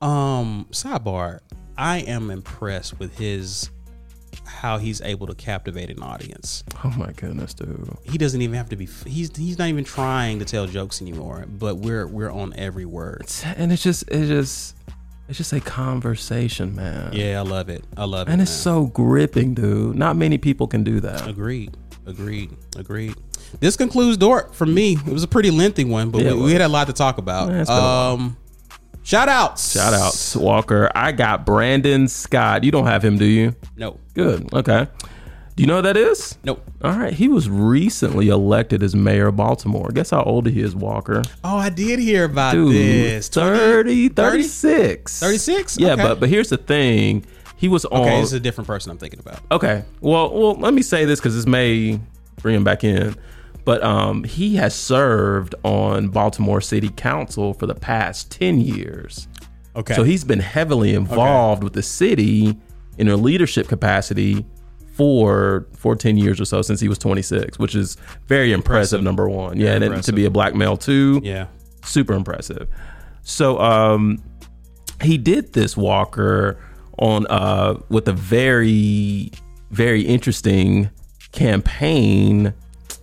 Um, 0.00 0.66
sidebar. 0.70 1.40
I 1.76 1.98
am 1.98 2.30
impressed 2.30 2.98
with 2.98 3.18
his 3.18 3.70
how 4.46 4.78
he's 4.78 5.00
able 5.02 5.26
to 5.26 5.34
captivate 5.34 5.90
an 5.90 6.02
audience. 6.02 6.62
Oh 6.84 6.90
my 6.96 7.12
goodness, 7.12 7.52
dude. 7.54 7.88
he 8.04 8.16
doesn't 8.16 8.40
even 8.40 8.54
have 8.56 8.68
to 8.70 8.76
be 8.76 8.86
he's 9.06 9.34
he's 9.36 9.58
not 9.58 9.68
even 9.68 9.84
trying 9.84 10.38
to 10.38 10.44
tell 10.44 10.66
jokes 10.66 11.00
anymore 11.02 11.46
but 11.48 11.76
we're 11.76 12.06
we're 12.06 12.30
on 12.30 12.52
every 12.56 12.84
word 12.84 13.26
And 13.56 13.72
it's 13.72 13.82
just 13.82 14.04
it's 14.08 14.28
just 14.28 14.76
it's 15.28 15.38
just 15.38 15.52
a 15.52 15.60
conversation, 15.60 16.74
man. 16.76 17.12
yeah 17.12 17.38
i 17.38 17.42
love 17.42 17.68
it 17.68 17.84
i 17.96 18.04
love 18.04 18.28
it 18.28 18.32
And 18.32 18.40
it's 18.40 18.50
man. 18.50 18.58
so 18.58 18.86
gripping, 18.86 19.54
dude. 19.54 19.96
Not 19.96 20.16
many 20.16 20.38
people 20.38 20.66
can 20.68 20.84
do 20.84 21.00
that. 21.00 21.26
agreed 21.26 21.76
agreed 22.06 22.54
agreed 22.76 23.14
this 23.60 23.76
concludes 23.76 24.16
DorT 24.18 24.54
for 24.54 24.66
me 24.66 24.94
it 25.06 25.12
was 25.12 25.22
a 25.22 25.28
pretty 25.28 25.50
lengthy 25.50 25.84
one 25.84 26.10
but 26.10 26.22
Yeah, 26.22 26.34
we, 26.34 26.42
we 26.42 26.52
had 26.52 26.60
a 26.62 26.68
lot 26.68 26.86
to 26.88 26.92
talk 26.92 27.18
about 27.18 27.48
Yeah, 27.50 27.60
it's 27.60 27.70
been 27.70 27.78
a 27.78 27.80
while. 27.80 28.12
um 28.14 28.36
shout 29.02 29.28
outs 29.28 29.72
Shout 29.72 29.94
out, 29.94 30.42
Walker. 30.42 30.90
I 30.94 31.12
got 31.12 31.46
Brandon 31.46 32.08
Scott. 32.08 32.64
You 32.64 32.70
don't 32.72 32.86
have 32.86 33.04
him, 33.04 33.18
do 33.18 33.24
you? 33.24 33.54
no 33.76 33.98
Good. 34.14 34.52
Okay. 34.54 34.88
Do 35.54 35.62
you 35.62 35.66
know 35.68 35.76
who 35.76 35.82
that 35.82 35.96
is? 35.96 36.36
nope 36.44 36.62
All 36.82 36.92
right. 36.92 37.14
He 37.14 37.28
was 37.28 37.48
recently 37.48 38.28
elected 38.28 38.82
as 38.82 38.94
mayor 38.94 39.28
of 39.28 39.36
Baltimore. 39.36 39.88
Guess 39.90 40.10
how 40.10 40.22
old 40.22 40.46
he 40.48 40.60
is, 40.60 40.74
Walker? 40.76 41.22
oh 41.44 41.56
i 41.56 41.70
did 41.70 41.98
hear 41.98 42.24
about 42.24 42.52
Dude, 42.52 42.74
this 42.74 43.28
30, 43.28 44.10
36. 44.10 45.18
36? 45.20 45.78
Yeah, 45.78 45.92
Okay. 45.92 46.02
but 46.02 46.20
but 46.20 46.28
here's 46.28 46.50
the 46.50 46.58
thing. 46.58 47.24
He 47.58 47.68
was 47.68 47.86
on. 47.86 48.02
okay 48.02 48.16
this 48.20 48.26
is 48.26 48.32
a 48.34 48.40
different 48.40 48.66
person 48.68 48.90
i'm 48.90 48.98
thinking 48.98 49.18
about 49.20 49.40
Okay. 49.50 49.82
Well, 50.02 50.30
well, 50.38 50.54
let 50.56 50.74
me 50.74 50.82
say 50.82 51.06
this 51.06 51.20
because 51.20 51.34
this 51.34 51.46
may 51.46 51.98
bring 52.42 52.54
him 52.54 52.64
back 52.64 52.84
in. 52.84 53.16
But 53.66 53.82
um, 53.82 54.24
he 54.24 54.56
has 54.56 54.74
served 54.74 55.54
on 55.64 56.08
Baltimore 56.08 56.62
City 56.62 56.88
Council 56.88 57.52
for 57.52 57.66
the 57.66 57.74
past 57.74 58.30
ten 58.30 58.58
years. 58.60 59.28
okay 59.74 59.94
So 59.94 60.04
he's 60.04 60.24
been 60.24 60.40
heavily 60.40 60.94
involved 60.94 61.62
with 61.62 61.74
the 61.74 61.82
city 61.82 62.56
in 62.96 63.08
a 63.08 63.16
leadership 63.16 63.68
capacity 63.68 64.46
for 64.94 65.66
for 65.74 65.94
10 65.94 66.16
years 66.16 66.40
or 66.40 66.46
so 66.46 66.62
since 66.62 66.80
he 66.80 66.88
was 66.88 66.96
26, 66.96 67.58
which 67.58 67.74
is 67.74 67.98
very 68.28 68.52
impressive, 68.52 69.02
number 69.02 69.28
one. 69.28 69.60
Yeah, 69.60 69.74
and 69.74 70.02
to 70.02 70.12
be 70.12 70.24
a 70.24 70.30
black 70.30 70.54
male 70.54 70.78
too, 70.78 71.20
yeah 71.22 71.48
super 71.82 72.14
impressive. 72.14 72.68
So 73.22 73.58
um 73.60 74.22
he 75.02 75.18
did 75.18 75.52
this 75.52 75.76
Walker 75.76 76.58
on 76.98 77.26
uh 77.26 77.74
with 77.88 78.08
a 78.08 78.12
very 78.12 79.30
very 79.70 80.02
interesting 80.02 80.88
campaign 81.32 82.54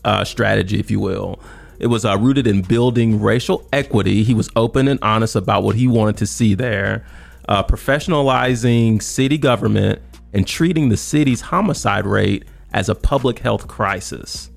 uh, 0.06 0.24
strategy, 0.24 0.80
if 0.80 0.92
you 0.92 1.00
will. 1.00 1.40
It 1.80 1.88
was 1.88 2.06
uh, 2.06 2.18
rooted 2.18 2.48
in 2.48 2.62
building 2.62 3.20
racial 3.22 3.68
equity. 3.74 4.24
He 4.24 4.34
was 4.34 4.50
open 4.56 4.88
and 4.88 5.00
honest 5.02 5.36
about 5.36 5.64
what 5.64 5.76
he 5.76 5.88
wanted 5.88 6.18
to 6.18 6.26
see 6.28 6.54
there, 6.54 7.06
uh, 7.50 7.64
professionalizing 7.64 9.02
city 9.02 9.38
government 9.38 10.02
and 10.34 10.48
treating 10.48 10.90
the 10.90 10.98
city's 10.98 11.42
homicide 11.42 12.06
rate 12.06 12.46
as 12.72 12.90
a 12.90 12.96
public 12.96 13.40
health 13.40 13.68
crisis. 13.68 14.50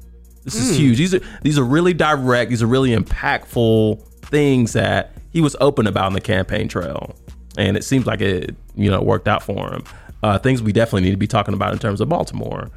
This 0.44 0.55
is 0.55 0.78
huge. 0.78 0.97
These 0.98 1.12
are 1.12 1.20
these 1.43 1.59
are 1.59 1.64
really 1.64 1.93
direct. 1.93 2.51
These 2.51 2.62
are 2.62 2.68
really 2.68 2.94
impactful 2.94 4.01
things 4.23 4.74
that 4.74 5.12
he 5.32 5.40
was 5.40 5.56
open 5.60 5.89
about 5.89 6.06
in 6.06 6.12
the 6.12 6.20
campaign 6.20 6.68
trail, 6.68 7.16
and 7.59 7.77
it 7.77 7.82
seems 7.82 8.06
like 8.06 8.20
it 8.20 8.55
you 8.77 8.89
know 8.89 9.02
worked 9.02 9.27
out 9.27 9.43
for 9.43 9.73
him. 9.73 9.82
Uh, 10.23 10.39
things 10.39 10.62
we 10.62 10.73
definitely 10.73 11.02
need 11.02 11.10
to 11.10 11.16
be 11.16 11.27
talking 11.27 11.52
about 11.52 11.73
in 11.73 11.81
terms 11.81 12.01
of 12.01 12.09
Baltimore. 12.09 12.70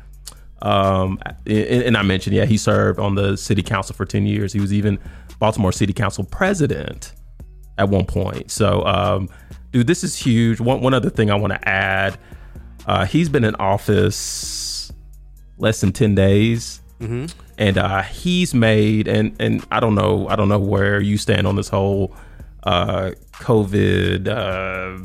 Um, 0.62 1.20
and, 1.46 1.84
and 1.84 1.98
I 1.98 2.02
mentioned, 2.04 2.36
yeah, 2.36 2.46
he 2.46 2.58
served 2.58 3.00
on 3.00 3.16
the 3.16 3.38
city 3.38 3.64
council 3.64 3.96
for 3.96 4.06
ten 4.06 4.26
years. 4.26 4.54
He 4.54 4.60
was 4.60 4.74
even 4.74 5.00
Baltimore 5.40 5.72
City 5.72 5.94
Council 5.94 6.24
president 6.26 7.14
at 7.78 7.90
one 7.90 8.06
point. 8.06 8.52
So, 8.52 8.86
um, 8.86 9.30
dude, 9.72 9.88
this 9.88 10.04
is 10.04 10.16
huge. 10.16 10.60
One 10.60 10.82
one 10.82 10.94
other 10.94 11.10
thing 11.10 11.32
I 11.32 11.36
want 11.36 11.54
to 11.54 11.70
add: 11.70 12.18
uh, 12.86 13.06
he's 13.06 13.30
been 13.30 13.44
in 13.44 13.56
office 13.56 14.92
less 15.58 15.82
than 15.82 15.92
ten 15.94 16.16
days, 16.16 16.82
and 17.58 17.78
uh, 17.78 18.02
he's 18.02 18.54
made 18.54 19.08
and 19.08 19.36
and 19.40 19.66
I 19.72 19.80
don't 19.80 19.96
know 19.96 20.28
I 20.28 20.36
don't 20.36 20.50
know 20.50 20.60
where 20.60 21.00
you 21.00 21.18
stand 21.18 21.48
on 21.48 21.56
this 21.56 21.70
whole 21.70 22.14
uh, 22.64 23.12
COVID 23.34 24.28
uh, 24.28 24.98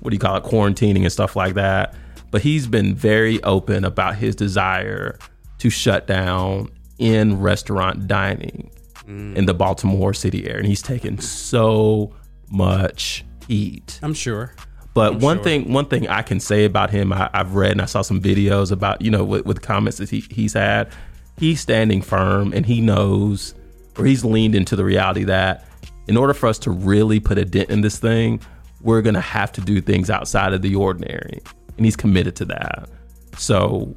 what 0.00 0.10
do 0.10 0.14
you 0.14 0.20
call 0.20 0.36
it 0.36 0.44
quarantining 0.44 1.02
and 1.02 1.12
stuff 1.12 1.36
like 1.36 1.54
that. 1.54 1.94
But 2.30 2.42
he's 2.42 2.66
been 2.66 2.94
very 2.94 3.42
open 3.44 3.84
about 3.84 4.16
his 4.16 4.34
desire 4.34 5.18
to 5.58 5.70
shut 5.70 6.06
down 6.06 6.70
in 6.98 7.40
restaurant 7.40 8.06
dining 8.06 8.70
in 9.06 9.46
the 9.46 9.54
Baltimore 9.54 10.12
city 10.12 10.46
area, 10.46 10.58
and 10.58 10.66
he's 10.66 10.82
taken 10.82 11.18
so 11.18 12.12
much 12.50 13.24
heat. 13.46 14.00
I'm 14.02 14.14
sure. 14.14 14.54
But 14.94 15.20
one 15.20 15.36
sure. 15.36 15.44
thing, 15.44 15.72
one 15.72 15.86
thing 15.86 16.08
I 16.08 16.22
can 16.22 16.40
say 16.40 16.64
about 16.64 16.90
him, 16.90 17.12
I, 17.12 17.30
I've 17.32 17.54
read 17.54 17.72
and 17.72 17.82
I 17.82 17.84
saw 17.84 18.02
some 18.02 18.20
videos 18.20 18.72
about, 18.72 19.02
you 19.02 19.10
know, 19.10 19.24
with, 19.24 19.44
with 19.44 19.62
comments 19.62 19.98
that 19.98 20.08
he, 20.08 20.20
he's 20.30 20.54
had. 20.54 20.90
He's 21.38 21.60
standing 21.60 22.00
firm, 22.00 22.52
and 22.54 22.64
he 22.64 22.80
knows, 22.80 23.54
or 23.98 24.06
he's 24.06 24.24
leaned 24.24 24.54
into 24.54 24.74
the 24.74 24.84
reality 24.84 25.24
that 25.24 25.68
in 26.08 26.16
order 26.16 26.32
for 26.32 26.46
us 26.46 26.58
to 26.60 26.70
really 26.70 27.20
put 27.20 27.36
a 27.36 27.44
dent 27.44 27.68
in 27.68 27.82
this 27.82 27.98
thing, 27.98 28.40
we're 28.80 29.02
gonna 29.02 29.20
have 29.20 29.52
to 29.52 29.60
do 29.60 29.80
things 29.80 30.08
outside 30.08 30.52
of 30.52 30.62
the 30.62 30.74
ordinary, 30.74 31.42
and 31.76 31.84
he's 31.84 31.96
committed 31.96 32.36
to 32.36 32.44
that. 32.46 32.88
So, 33.36 33.94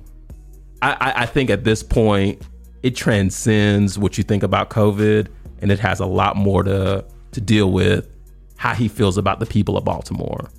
I, 0.82 1.14
I, 1.16 1.26
think 1.26 1.50
at 1.50 1.66
this 1.66 1.84
point, 1.84 2.42
it 2.84 2.96
transcends 2.96 3.98
what 3.98 4.18
you 4.18 4.24
think 4.24 4.44
about 4.44 4.70
COVID, 4.70 5.28
and 5.62 5.72
it 5.72 5.80
has 5.80 6.00
a 6.00 6.06
lot 6.06 6.36
more 6.36 6.64
to 6.64 7.06
to 7.32 7.42
deal 7.42 7.72
with 7.72 8.08
how 8.58 8.74
he 8.74 8.88
feels 8.88 9.18
about 9.18 9.40
the 9.40 9.46
people 9.46 9.78
of 9.78 9.86
Baltimore 9.86 10.50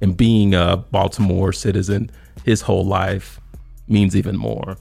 and 0.00 0.16
being 0.16 0.54
a 0.54 0.76
Baltimore 0.76 1.52
citizen 1.52 2.10
his 2.44 2.62
whole 2.62 2.84
life 2.84 3.40
means 3.88 4.16
even 4.16 4.36
more. 4.36 4.76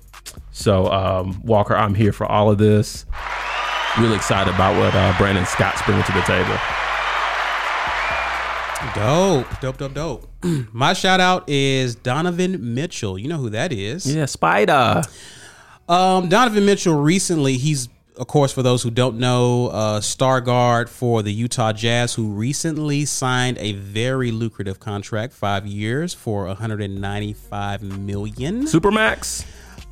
So, 0.51 0.87
um, 0.91 1.41
Walker, 1.43 1.75
I'm 1.75 1.95
here 1.95 2.13
for 2.13 2.25
all 2.25 2.49
of 2.49 2.57
this. 2.57 3.05
Really 3.99 4.15
excited 4.15 4.53
about 4.53 4.77
what 4.79 4.93
uh, 4.95 5.13
Brandon 5.17 5.45
Scott's 5.45 5.81
bringing 5.81 6.03
to 6.03 6.11
the 6.11 6.21
table. 6.21 6.57
Dope, 8.95 9.59
dope, 9.59 9.77
dope, 9.77 9.93
dope. 9.93 10.28
My 10.72 10.94
shout 10.94 11.20
out 11.20 11.49
is 11.49 11.95
Donovan 11.95 12.74
Mitchell. 12.74 13.18
You 13.18 13.28
know 13.28 13.38
who 13.38 13.49
that 13.52 13.72
is. 13.74 14.06
Yeah, 14.14 14.26
Spider. 14.26 15.02
Um, 15.88 16.30
Donovan 16.30 16.66
Mitchell 16.66 16.95
recently, 17.02 17.57
he's 17.57 17.90
of 18.18 18.28
course 18.28 18.52
for 18.52 18.61
those 18.61 18.84
who 18.84 18.91
don't 18.91 19.18
know, 19.18 19.68
uh, 19.68 20.02
star 20.02 20.41
guard 20.41 20.90
for 20.90 21.24
the 21.24 21.32
Utah 21.32 21.72
Jazz, 21.72 22.14
who 22.14 22.28
recently 22.34 23.06
signed 23.06 23.57
a 23.60 23.72
very 23.74 24.32
lucrative 24.32 24.80
contract, 24.80 25.34
five 25.34 25.66
years 25.66 26.14
for 26.14 26.45
195 26.48 27.82
million. 27.82 28.64
Supermax. 28.66 29.44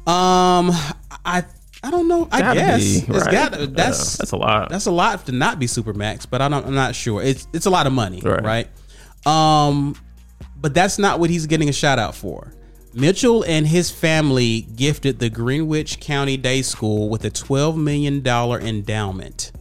Um, 0.08 0.72
I 1.26 1.44
I 1.84 1.92
don't 1.92 2.08
know. 2.08 2.28
I 2.32 2.40
Gotta 2.42 2.60
guess 2.60 2.82
be, 2.84 3.14
it's 3.14 3.26
right? 3.26 3.32
got 3.32 3.60
Yeah, 3.60 3.66
that's 3.70 4.18
that's 4.18 4.32
a 4.32 4.38
lot. 4.38 4.70
That's 4.70 4.86
a 4.88 4.92
lot 4.92 5.26
to 5.28 5.32
not 5.32 5.60
be 5.60 5.66
supermax, 5.68 6.26
but 6.30 6.42
I 6.42 6.48
don't. 6.50 6.66
I'm 6.66 6.76
not 6.76 6.96
sure. 6.96 7.22
It's 7.24 7.48
it's 7.54 7.66
a 7.66 7.70
lot 7.70 7.88
of 7.88 7.94
money, 7.94 8.22
Right. 8.22 8.44
right? 8.44 8.68
Um, 9.26 9.96
but 10.60 10.74
that's 10.74 10.98
not 11.00 11.20
what 11.20 11.30
he's 11.30 11.46
getting 11.46 11.70
a 11.70 11.74
shout 11.74 12.00
out 12.00 12.16
for. 12.16 12.54
Mitchell 12.94 13.44
and 13.44 13.68
his 13.68 13.92
family 13.92 14.62
gifted 14.62 15.20
the 15.20 15.30
Greenwich 15.30 16.00
Country 16.00 16.38
Day 16.38 16.62
School 16.62 17.10
with 17.10 17.24
a 17.26 17.30
$12 17.30 17.78
million 17.78 18.26
endowment. 18.26 19.52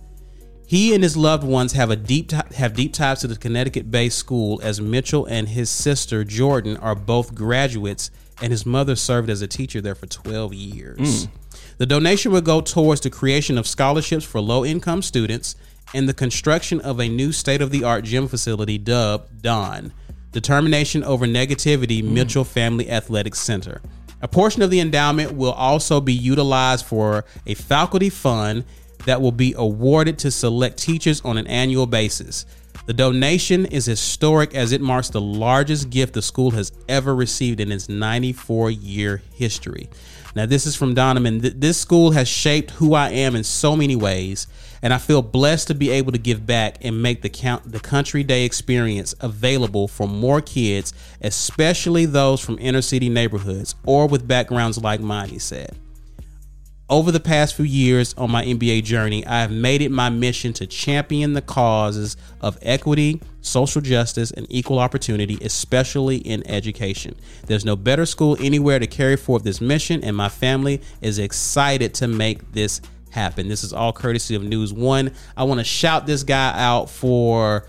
He 0.67 0.95
and 0.95 1.03
his 1.03 1.17
loved 1.17 1.45
ones 1.45 1.73
have 1.73 1.91
a 1.91 1.97
deep 1.97 2.33
have 2.33 2.75
deep 2.75 2.93
ties 2.93 3.21
to 3.21 3.29
the 3.29 3.37
Connecticut-based 3.37 4.19
school 4.19 4.59
as 4.65 4.81
Mitchell 4.81 5.25
and 5.27 5.49
his 5.49 5.71
sister 5.71 6.25
Jordan 6.25 6.77
are 6.79 6.97
both 6.97 7.35
graduates 7.35 8.11
and 8.43 8.51
his 8.51 8.67
mother 8.67 8.97
served 8.97 9.31
as 9.31 9.43
a 9.43 9.47
teacher 9.47 9.81
there 9.81 9.95
for 9.95 10.07
12 10.07 10.55
years. 10.55 11.25
Hmm. 11.25 11.31
The 11.79 11.87
donation 11.87 12.33
will 12.33 12.41
go 12.41 12.61
towards 12.61 13.03
the 13.03 13.11
creation 13.11 13.59
of 13.59 13.67
scholarships 13.67 14.25
for 14.25 14.41
low-income 14.41 15.03
students 15.03 15.57
and 15.95 16.09
the 16.09 16.15
construction 16.15 16.81
of 16.81 17.01
a 17.01 17.09
new 17.09 17.33
state-of-the-art 17.33 18.05
gym 18.05 18.29
facility 18.29 18.77
dubbed 18.77 19.43
Don. 19.43 19.93
Determination 20.37 21.03
over 21.03 21.25
Negativity 21.25 22.03
mm. 22.03 22.11
Mitchell 22.11 22.45
Family 22.45 22.91
Athletic 22.91 23.35
Center. 23.35 23.81
A 24.21 24.29
portion 24.29 24.61
of 24.61 24.69
the 24.69 24.81
endowment 24.81 25.33
will 25.33 25.53
also 25.53 25.99
be 25.99 26.13
utilized 26.13 26.85
for 26.85 27.25
a 27.47 27.55
faculty 27.55 28.11
fund 28.11 28.67
that 29.07 29.23
will 29.23 29.33
be 29.33 29.55
awarded 29.57 30.19
to 30.19 30.31
select 30.31 30.77
teachers 30.77 31.23
on 31.23 31.39
an 31.39 31.47
annual 31.47 31.87
basis. 31.87 32.45
The 32.85 32.93
donation 32.93 33.65
is 33.65 33.87
historic 33.87 34.55
as 34.55 34.73
it 34.73 34.83
marks 34.83 35.09
the 35.09 35.23
largest 35.23 35.89
gift 35.89 36.13
the 36.13 36.21
school 36.21 36.51
has 36.51 36.71
ever 36.87 37.17
received 37.17 37.59
in 37.59 37.73
its 37.73 37.89
94 37.89 38.73
year 38.73 39.23
history. 39.33 39.89
Now, 40.35 40.45
this 40.45 40.67
is 40.67 40.77
from 40.77 40.93
Donovan. 40.93 41.41
This 41.41 41.79
school 41.79 42.11
has 42.11 42.29
shaped 42.29 42.73
who 42.73 42.93
I 42.93 43.09
am 43.09 43.37
in 43.37 43.43
so 43.43 43.75
many 43.75 43.97
ways, 43.97 44.49
and 44.87 44.95
I 44.95 44.99
feel 44.99 45.21
blessed 45.21 45.67
to 45.67 45.75
be 45.75 45.91
able 45.91 46.13
to 46.13 46.19
give 46.19 46.47
back 46.47 46.77
and 46.81 47.03
make 47.03 47.21
the 47.21 47.29
count 47.29 47.73
the 47.73 47.81
Country 47.81 48.23
Day 48.23 48.45
experience 48.45 49.17
available 49.19 49.89
for 49.89 50.07
more 50.07 50.41
kids, 50.41 50.93
especially 51.23 52.07
those 52.07 52.41
from 52.41 52.57
inner 52.61 52.83
city 52.83 53.09
neighborhoods 53.09 53.75
or 53.85 54.07
with 54.07 54.29
backgrounds 54.29 54.81
like 54.81 55.01
mine. 55.01 55.29
He 55.29 55.41
said. 55.41 55.77
Over 56.89 57.11
the 57.11 57.19
past 57.19 57.57
few 57.57 57.65
years 57.65 58.15
on 58.15 58.31
my 58.31 58.45
NBA 58.45 58.85
journey, 58.85 59.27
I 59.27 59.41
have 59.41 59.51
made 59.51 59.83
it 59.83 59.91
my 59.91 60.09
mission 60.09 60.53
to 60.53 60.69
champion 60.69 61.33
the 61.33 61.43
causes 61.43 62.17
of 62.41 62.57
equity, 62.63 63.21
social 63.41 63.83
justice, 63.83 64.31
and 64.31 64.47
equal 64.49 64.79
opportunity, 64.79 65.37
especially 65.43 66.19
in 66.19 66.49
education. 66.49 67.17
There's 67.49 67.65
no 67.65 67.75
better 67.75 68.07
school 68.07 68.37
anywhere 68.39 68.79
to 68.79 68.87
carry 68.87 69.17
forth 69.17 69.43
this 69.43 69.61
mission, 69.61 70.05
and 70.05 70.17
my 70.17 70.29
family 70.29 70.81
is 71.01 71.19
excited 71.19 71.93
to 71.95 72.07
make 72.07 72.53
this 72.53 72.81
happen. 73.17 73.49
This 73.49 73.65
is 73.65 73.73
all 73.73 73.93
courtesy 73.93 74.35
of 74.35 74.45
News 74.45 74.73
One. 74.73 75.11
I 75.37 75.45
want 75.45 75.59
to 75.59 75.65
shout 75.65 76.07
this 76.07 76.23
guy 76.23 76.53
out 76.55 76.91
for, 76.91 77.67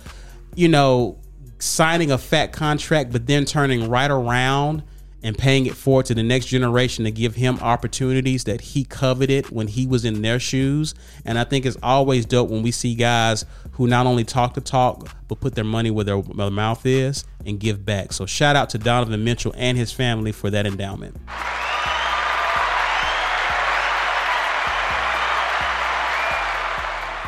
you 0.55 0.67
know, 0.67 1.17
signing 1.57 2.11
a 2.11 2.17
fat 2.17 2.51
contract, 2.51 3.11
but 3.11 3.25
then 3.25 3.45
turning 3.45 3.89
right 3.89 4.11
around 4.11 4.83
and 5.23 5.37
paying 5.37 5.65
it 5.65 5.73
forward 5.73 6.05
to 6.05 6.13
the 6.13 6.21
next 6.21 6.45
generation 6.45 7.05
to 7.05 7.11
give 7.11 7.35
him 7.35 7.57
opportunities 7.59 8.43
that 8.43 8.61
he 8.61 8.83
coveted 8.83 9.49
when 9.49 9.67
he 9.67 9.87
was 9.87 10.05
in 10.05 10.21
their 10.21 10.39
shoes. 10.39 10.93
And 11.25 11.39
I 11.39 11.43
think 11.43 11.65
it's 11.65 11.77
always 11.81 12.25
dope 12.25 12.49
when 12.49 12.61
we 12.61 12.71
see 12.71 12.93
guys 12.93 13.43
who 13.71 13.87
not 13.87 14.05
only 14.05 14.23
talk 14.23 14.53
the 14.53 14.61
talk, 14.61 15.09
but 15.27 15.39
put 15.39 15.55
their 15.55 15.63
money 15.63 15.89
where 15.89 16.05
their, 16.05 16.21
mouth 16.51 16.85
is 16.85 17.25
and 17.45 17.59
give 17.59 17.83
back. 17.85 18.13
So 18.13 18.25
shout 18.25 18.55
out 18.55 18.69
to 18.71 18.77
Donovan 18.77 19.23
Mitchell 19.23 19.53
and 19.57 19.77
his 19.77 19.91
family 19.91 20.31
for 20.31 20.49
that 20.49 20.67
endowment. 20.67 21.17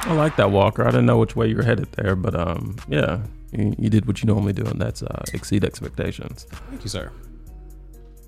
I 0.09 0.13
like 0.13 0.35
that, 0.37 0.49
Walker. 0.51 0.83
I 0.83 0.89
didn't 0.91 1.05
know 1.05 1.17
which 1.19 1.35
way 1.35 1.47
you 1.47 1.55
were 1.55 1.63
headed 1.63 1.91
there, 1.93 2.15
but 2.15 2.33
um, 2.35 2.75
yeah, 2.87 3.19
you, 3.51 3.75
you 3.77 3.89
did 3.89 4.07
what 4.07 4.21
you 4.23 4.27
normally 4.27 4.53
do, 4.53 4.63
and 4.65 4.81
that's 4.81 5.03
uh, 5.03 5.23
exceed 5.33 5.63
expectations. 5.63 6.45
Thank 6.69 6.83
you, 6.83 6.89
sir. 6.89 7.11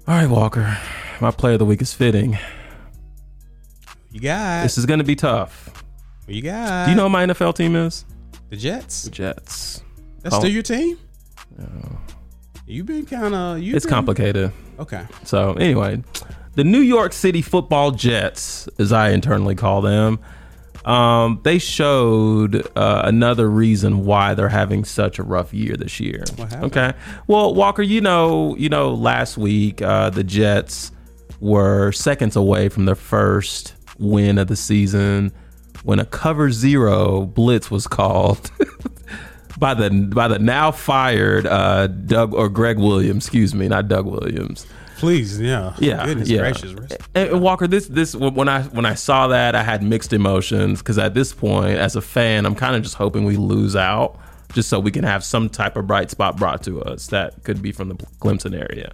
All 0.07 0.15
right, 0.15 0.27
Walker. 0.29 0.77
My 1.19 1.31
player 1.31 1.53
of 1.53 1.59
the 1.59 1.65
week 1.65 1.81
is 1.81 1.93
fitting. 1.93 2.37
You 4.11 4.19
got 4.19 4.63
This 4.63 4.77
is 4.77 4.85
going 4.85 4.99
to 4.99 5.03
be 5.05 5.15
tough. 5.15 5.83
you 6.27 6.41
got 6.41 6.85
Do 6.85 6.91
you 6.91 6.97
know 6.97 7.03
what 7.03 7.09
my 7.09 7.25
NFL 7.25 7.55
team 7.55 7.75
is? 7.75 8.05
the 8.49 8.57
Jets? 8.57 9.03
The 9.03 9.09
Jets. 9.11 9.81
That's 10.21 10.35
Oh. 10.35 10.39
still 10.39 10.51
your 10.51 10.63
team? 10.63 10.97
You've 12.67 12.85
been 12.85 13.05
kind 13.05 13.33
of 13.33 13.59
you 13.59 13.75
It's 13.75 13.85
complicated. 13.85 14.51
Okay. 14.79 15.05
So 15.23 15.53
anyway, 15.53 16.03
the 16.55 16.63
New 16.63 16.79
York 16.79 17.11
City 17.13 17.41
Football 17.41 17.91
Jets, 17.91 18.67
as 18.79 18.91
I 18.93 19.09
internally 19.09 19.55
call 19.55 19.81
them, 19.81 20.19
um, 20.85 21.39
they 21.43 21.59
showed 21.59 22.67
uh, 22.75 23.03
another 23.05 23.49
reason 23.49 24.05
why 24.05 24.33
they're 24.33 24.49
having 24.49 24.83
such 24.83 25.19
a 25.19 25.23
rough 25.23 25.53
year 25.53 25.75
this 25.75 25.99
year. 25.99 26.23
Okay. 26.65 26.93
Well, 27.27 27.53
Walker, 27.53 27.81
you 27.81 28.01
know, 28.01 28.55
you 28.55 28.69
know, 28.69 28.93
last 28.93 29.37
week 29.37 29.81
uh, 29.81 30.09
the 30.09 30.23
Jets 30.23 30.91
were 31.39 31.91
seconds 31.91 32.35
away 32.35 32.69
from 32.69 32.85
their 32.85 32.95
first 32.95 33.75
win 33.99 34.37
of 34.37 34.47
the 34.47 34.55
season 34.55 35.31
when 35.83 35.99
a 35.99 36.05
cover 36.05 36.51
zero 36.51 37.25
blitz 37.25 37.71
was 37.71 37.87
called 37.87 38.51
by 39.59 39.73
the 39.73 39.89
by 40.13 40.27
the 40.27 40.39
now 40.39 40.71
fired 40.71 41.45
uh, 41.47 41.87
Doug 41.87 42.33
or 42.33 42.49
Gregg 42.49 42.77
Williams. 42.77 43.25
Excuse 43.25 43.53
me, 43.53 43.67
not 43.67 43.87
Doug 43.87 44.05
Williams. 44.05 44.65
Please, 45.01 45.41
yeah, 45.41 45.73
Yeah, 45.79 46.05
Goodness 46.05 46.29
yeah. 46.29 46.41
gracious, 46.41 46.73
And, 47.15 47.29
and 47.31 47.41
Walker, 47.41 47.65
this 47.65 47.87
this 47.87 48.15
when 48.15 48.47
I 48.47 48.61
when 48.63 48.85
I 48.85 48.93
saw 48.93 49.27
that, 49.29 49.55
I 49.55 49.63
had 49.63 49.81
mixed 49.81 50.13
emotions 50.13 50.79
because 50.79 50.99
at 50.99 51.15
this 51.15 51.33
point, 51.33 51.79
as 51.79 51.95
a 51.95 52.01
fan, 52.01 52.45
I'm 52.45 52.53
kind 52.53 52.75
of 52.75 52.83
just 52.83 52.93
hoping 52.93 53.25
we 53.25 53.35
lose 53.35 53.75
out, 53.75 54.19
just 54.53 54.69
so 54.69 54.79
we 54.79 54.91
can 54.91 55.03
have 55.03 55.23
some 55.23 55.49
type 55.49 55.75
of 55.75 55.87
bright 55.87 56.11
spot 56.11 56.37
brought 56.37 56.61
to 56.65 56.83
us 56.83 57.07
that 57.07 57.43
could 57.43 57.63
be 57.63 57.71
from 57.71 57.89
the 57.89 57.95
Clemson 58.19 58.53
area. 58.55 58.93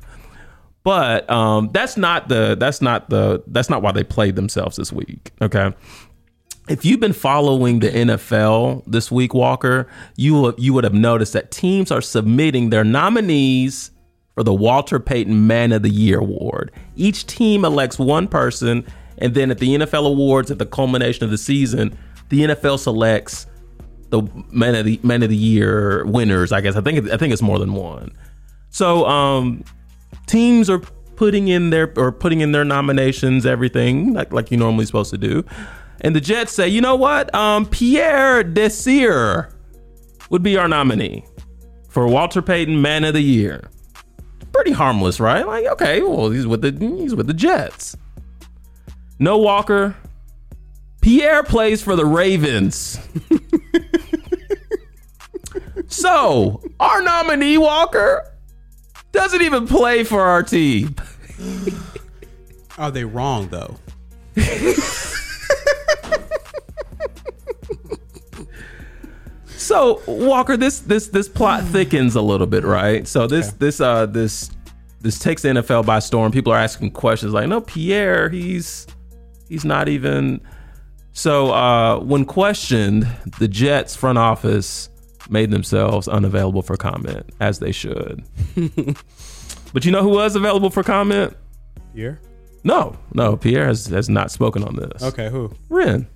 But 0.83 1.29
um, 1.29 1.71
that's 1.73 1.97
not 1.97 2.29
the 2.29 2.55
that's 2.55 2.81
not 2.81 3.09
the 3.09 3.43
that's 3.47 3.69
not 3.69 3.81
why 3.81 3.91
they 3.91 4.05
played 4.05 4.37
themselves 4.37 4.77
this 4.77 4.93
week. 4.93 5.31
Okay. 5.41 5.73
If 6.69 6.85
you've 6.85 7.01
been 7.01 7.11
following 7.11 7.81
the 7.81 7.89
NFL 7.89 8.83
this 8.87 9.11
week, 9.11 9.33
Walker, 9.33 9.89
you 10.15 10.55
you 10.57 10.71
would 10.71 10.85
have 10.85 10.93
noticed 10.93 11.33
that 11.33 11.51
teams 11.51 11.91
are 11.91 11.99
submitting 11.99 12.69
their 12.69 12.85
nominees 12.85 13.91
for 14.37 14.43
the 14.43 14.53
Walter 14.53 14.99
Payton 14.99 15.47
Man 15.47 15.71
of 15.71 15.81
the 15.81 15.89
Year 15.89 16.19
award. 16.19 16.71
Each 16.95 17.25
team 17.25 17.65
elects 17.65 17.97
one 17.97 18.27
person, 18.27 18.85
and 19.17 19.33
then 19.33 19.49
at 19.49 19.57
the 19.57 19.69
NFL 19.69 20.05
awards 20.05 20.51
at 20.51 20.59
the 20.59 20.65
culmination 20.67 21.23
of 21.23 21.31
the 21.31 21.39
season, 21.39 21.97
the 22.29 22.41
NFL 22.41 22.77
selects 22.77 23.47
the 24.11 24.21
Man 24.51 24.75
of 24.75 24.85
the 24.85 24.99
Man 25.01 25.23
of 25.23 25.29
the 25.29 25.35
Year 25.35 26.05
winners. 26.05 26.51
I 26.51 26.61
guess 26.61 26.75
I 26.75 26.81
think 26.81 27.09
I 27.09 27.17
think 27.17 27.33
it's 27.33 27.41
more 27.41 27.57
than 27.57 27.73
one. 27.73 28.15
So 28.69 29.07
um, 29.07 29.63
teams 30.27 30.69
are 30.69 30.81
putting 31.15 31.47
in 31.47 31.71
their 31.71 31.91
or 31.97 32.11
putting 32.11 32.41
in 32.41 32.51
their 32.51 32.63
nominations, 32.63 33.43
everything 33.43 34.13
like 34.13 34.31
like 34.31 34.51
you 34.51 34.57
normally 34.57 34.85
supposed 34.85 35.09
to 35.09 35.17
do. 35.17 35.43
And 36.01 36.15
the 36.15 36.21
Jets 36.21 36.51
say, 36.51 36.67
you 36.67 36.79
know 36.79 36.95
what? 36.95 37.33
Um, 37.33 37.65
Pierre 37.65 38.43
Desir 38.43 39.49
would 40.29 40.43
be 40.43 40.57
our 40.57 40.67
nominee 40.67 41.25
for 41.89 42.07
Walter 42.07 42.43
Payton 42.43 42.79
Man 42.79 43.03
of 43.03 43.15
the 43.15 43.21
Year. 43.21 43.71
Pretty 44.53 44.71
harmless, 44.71 45.19
right? 45.19 45.45
Like, 45.45 45.65
okay, 45.65 46.01
well, 46.01 46.29
he's 46.29 46.47
with 46.47 46.61
the 46.61 46.71
he's 46.97 47.15
with 47.15 47.27
the 47.27 47.33
Jets. 47.33 47.95
No 49.19 49.37
Walker. 49.37 49.95
Pierre 51.01 51.43
plays 51.43 51.81
for 51.81 51.95
the 51.95 52.05
Ravens. 52.05 52.99
so, 55.87 56.61
our 56.79 57.01
nominee 57.01 57.57
Walker 57.57 58.33
doesn't 59.11 59.41
even 59.41 59.67
play 59.67 60.03
for 60.03 60.21
our 60.21 60.43
team. 60.43 60.95
Are 62.77 62.91
they 62.91 63.05
wrong 63.05 63.49
though? 63.49 63.77
So 69.67 70.01
Walker, 70.07 70.55
this 70.55 70.79
this 70.79 71.07
this 71.07 71.27
plot 71.27 71.61
thickens 71.65 72.15
a 72.15 72.21
little 72.21 72.47
bit, 72.47 72.63
right? 72.63 73.05
So 73.05 73.27
this 73.27 73.51
this 73.51 73.81
uh 73.81 74.05
this 74.05 74.49
this 75.01 75.19
takes 75.19 75.41
the 75.41 75.49
NFL 75.49 75.85
by 75.85 75.99
storm. 75.99 76.31
People 76.31 76.53
are 76.53 76.57
asking 76.57 76.91
questions 76.91 77.33
like, 77.33 77.49
"No, 77.49 77.59
Pierre, 77.59 78.29
he's 78.29 78.87
he's 79.49 79.65
not 79.65 79.89
even." 79.89 80.39
So 81.11 81.51
uh, 81.51 81.99
when 81.99 82.23
questioned, 82.23 83.07
the 83.39 83.49
Jets 83.49 83.93
front 83.93 84.17
office 84.17 84.87
made 85.29 85.51
themselves 85.51 86.07
unavailable 86.07 86.61
for 86.61 86.77
comment, 86.77 87.29
as 87.41 87.59
they 87.59 87.73
should. 87.73 88.23
but 89.73 89.83
you 89.83 89.91
know 89.91 90.01
who 90.01 90.11
was 90.11 90.37
available 90.37 90.69
for 90.69 90.81
comment? 90.81 91.35
Pierre. 91.93 92.21
No, 92.63 92.95
no, 93.13 93.35
Pierre 93.35 93.67
has 93.67 93.87
has 93.87 94.07
not 94.07 94.31
spoken 94.31 94.63
on 94.63 94.77
this. 94.77 95.03
Okay, 95.03 95.29
who? 95.29 95.51
Ren. 95.67 96.07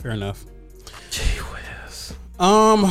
Fair 0.00 0.12
enough. 0.12 0.44
Gee 1.10 1.22
whiz. 1.22 2.14
Um, 2.38 2.90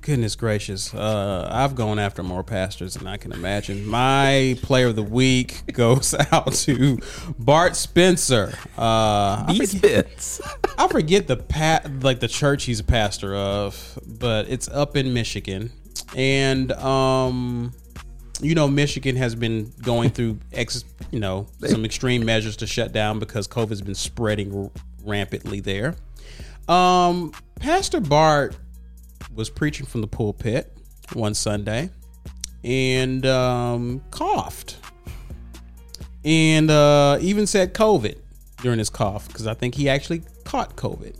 goodness 0.00 0.36
gracious. 0.36 0.94
Uh, 0.94 1.48
I've 1.52 1.74
gone 1.74 1.98
after 1.98 2.22
more 2.22 2.42
pastors 2.42 2.94
than 2.94 3.06
I 3.06 3.16
can 3.18 3.32
imagine. 3.32 3.86
My 3.86 4.56
player 4.62 4.88
of 4.88 4.96
the 4.96 5.02
week 5.02 5.62
goes 5.72 6.14
out 6.32 6.52
to 6.54 6.98
Bart 7.38 7.76
Spencer. 7.76 8.54
Uh, 8.78 9.44
I 9.46 9.54
These 9.58 9.74
forget, 9.74 10.06
bits. 10.06 10.40
I 10.78 10.88
forget 10.88 11.26
the 11.26 11.36
pat 11.36 12.02
like 12.02 12.20
the 12.20 12.28
church 12.28 12.64
he's 12.64 12.80
a 12.80 12.84
pastor 12.84 13.34
of, 13.34 13.98
but 14.06 14.48
it's 14.48 14.68
up 14.68 14.96
in 14.96 15.12
Michigan, 15.12 15.70
and 16.16 16.72
um, 16.72 17.74
you 18.40 18.54
know, 18.54 18.66
Michigan 18.66 19.16
has 19.16 19.34
been 19.34 19.72
going 19.82 20.08
through 20.10 20.38
ex, 20.52 20.84
you 21.10 21.20
know, 21.20 21.46
some 21.66 21.84
extreme 21.84 22.24
measures 22.24 22.56
to 22.58 22.66
shut 22.66 22.92
down 22.92 23.18
because 23.18 23.46
COVID's 23.46 23.82
been 23.82 23.94
spreading 23.94 24.56
r- 24.56 24.70
rampantly 25.04 25.60
there. 25.60 25.94
Um, 26.70 27.32
Pastor 27.56 28.00
Bart 28.00 28.56
was 29.34 29.50
preaching 29.50 29.86
from 29.86 30.02
the 30.02 30.06
pulpit 30.06 30.72
one 31.14 31.34
Sunday 31.34 31.90
and 32.62 33.26
um, 33.26 34.00
coughed 34.12 34.76
and 36.24 36.70
uh, 36.70 37.18
even 37.20 37.48
said 37.48 37.74
COVID 37.74 38.18
during 38.62 38.78
his 38.78 38.88
cough 38.88 39.26
because 39.26 39.48
I 39.48 39.54
think 39.54 39.74
he 39.74 39.88
actually 39.88 40.22
caught 40.44 40.76
COVID. 40.76 41.16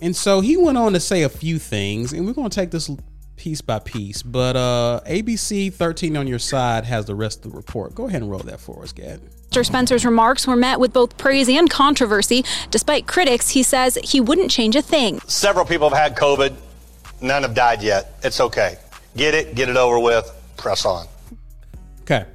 And 0.00 0.14
so 0.14 0.40
he 0.40 0.56
went 0.56 0.78
on 0.78 0.92
to 0.92 1.00
say 1.00 1.22
a 1.22 1.28
few 1.28 1.58
things, 1.58 2.12
and 2.12 2.24
we're 2.24 2.34
going 2.34 2.50
to 2.50 2.54
take 2.54 2.70
this 2.70 2.88
piece 3.36 3.60
by 3.60 3.78
piece. 3.78 4.22
But 4.22 4.56
uh, 4.56 5.00
ABC 5.06 5.72
13 5.72 6.16
on 6.16 6.26
your 6.26 6.38
side 6.38 6.84
has 6.84 7.06
the 7.06 7.14
rest 7.14 7.44
of 7.44 7.52
the 7.52 7.56
report. 7.56 7.94
Go 7.94 8.06
ahead 8.06 8.22
and 8.22 8.30
roll 8.30 8.40
that 8.40 8.60
for 8.60 8.82
us, 8.82 8.92
Gad. 8.92 9.20
Pastor 9.54 9.64
Spencer's 9.64 10.04
remarks 10.04 10.48
were 10.48 10.56
met 10.56 10.80
with 10.80 10.92
both 10.92 11.16
praise 11.16 11.48
and 11.48 11.70
controversy. 11.70 12.44
Despite 12.72 13.06
critics, 13.06 13.50
he 13.50 13.62
says 13.62 13.96
he 14.02 14.20
wouldn't 14.20 14.50
change 14.50 14.74
a 14.74 14.82
thing. 14.82 15.20
Several 15.28 15.64
people 15.64 15.88
have 15.90 15.96
had 15.96 16.16
COVID. 16.16 16.54
None 17.20 17.42
have 17.42 17.54
died 17.54 17.80
yet. 17.80 18.18
It's 18.24 18.40
okay. 18.40 18.78
Get 19.16 19.32
it, 19.32 19.54
get 19.54 19.68
it 19.68 19.76
over 19.76 20.00
with, 20.00 20.28
press 20.56 20.84
on. 20.84 21.06
Okay. 22.02 22.26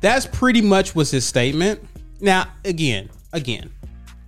That's 0.00 0.24
pretty 0.24 0.62
much 0.62 0.94
was 0.94 1.10
his 1.10 1.26
statement. 1.26 1.86
Now, 2.18 2.46
again, 2.64 3.10
again, 3.34 3.70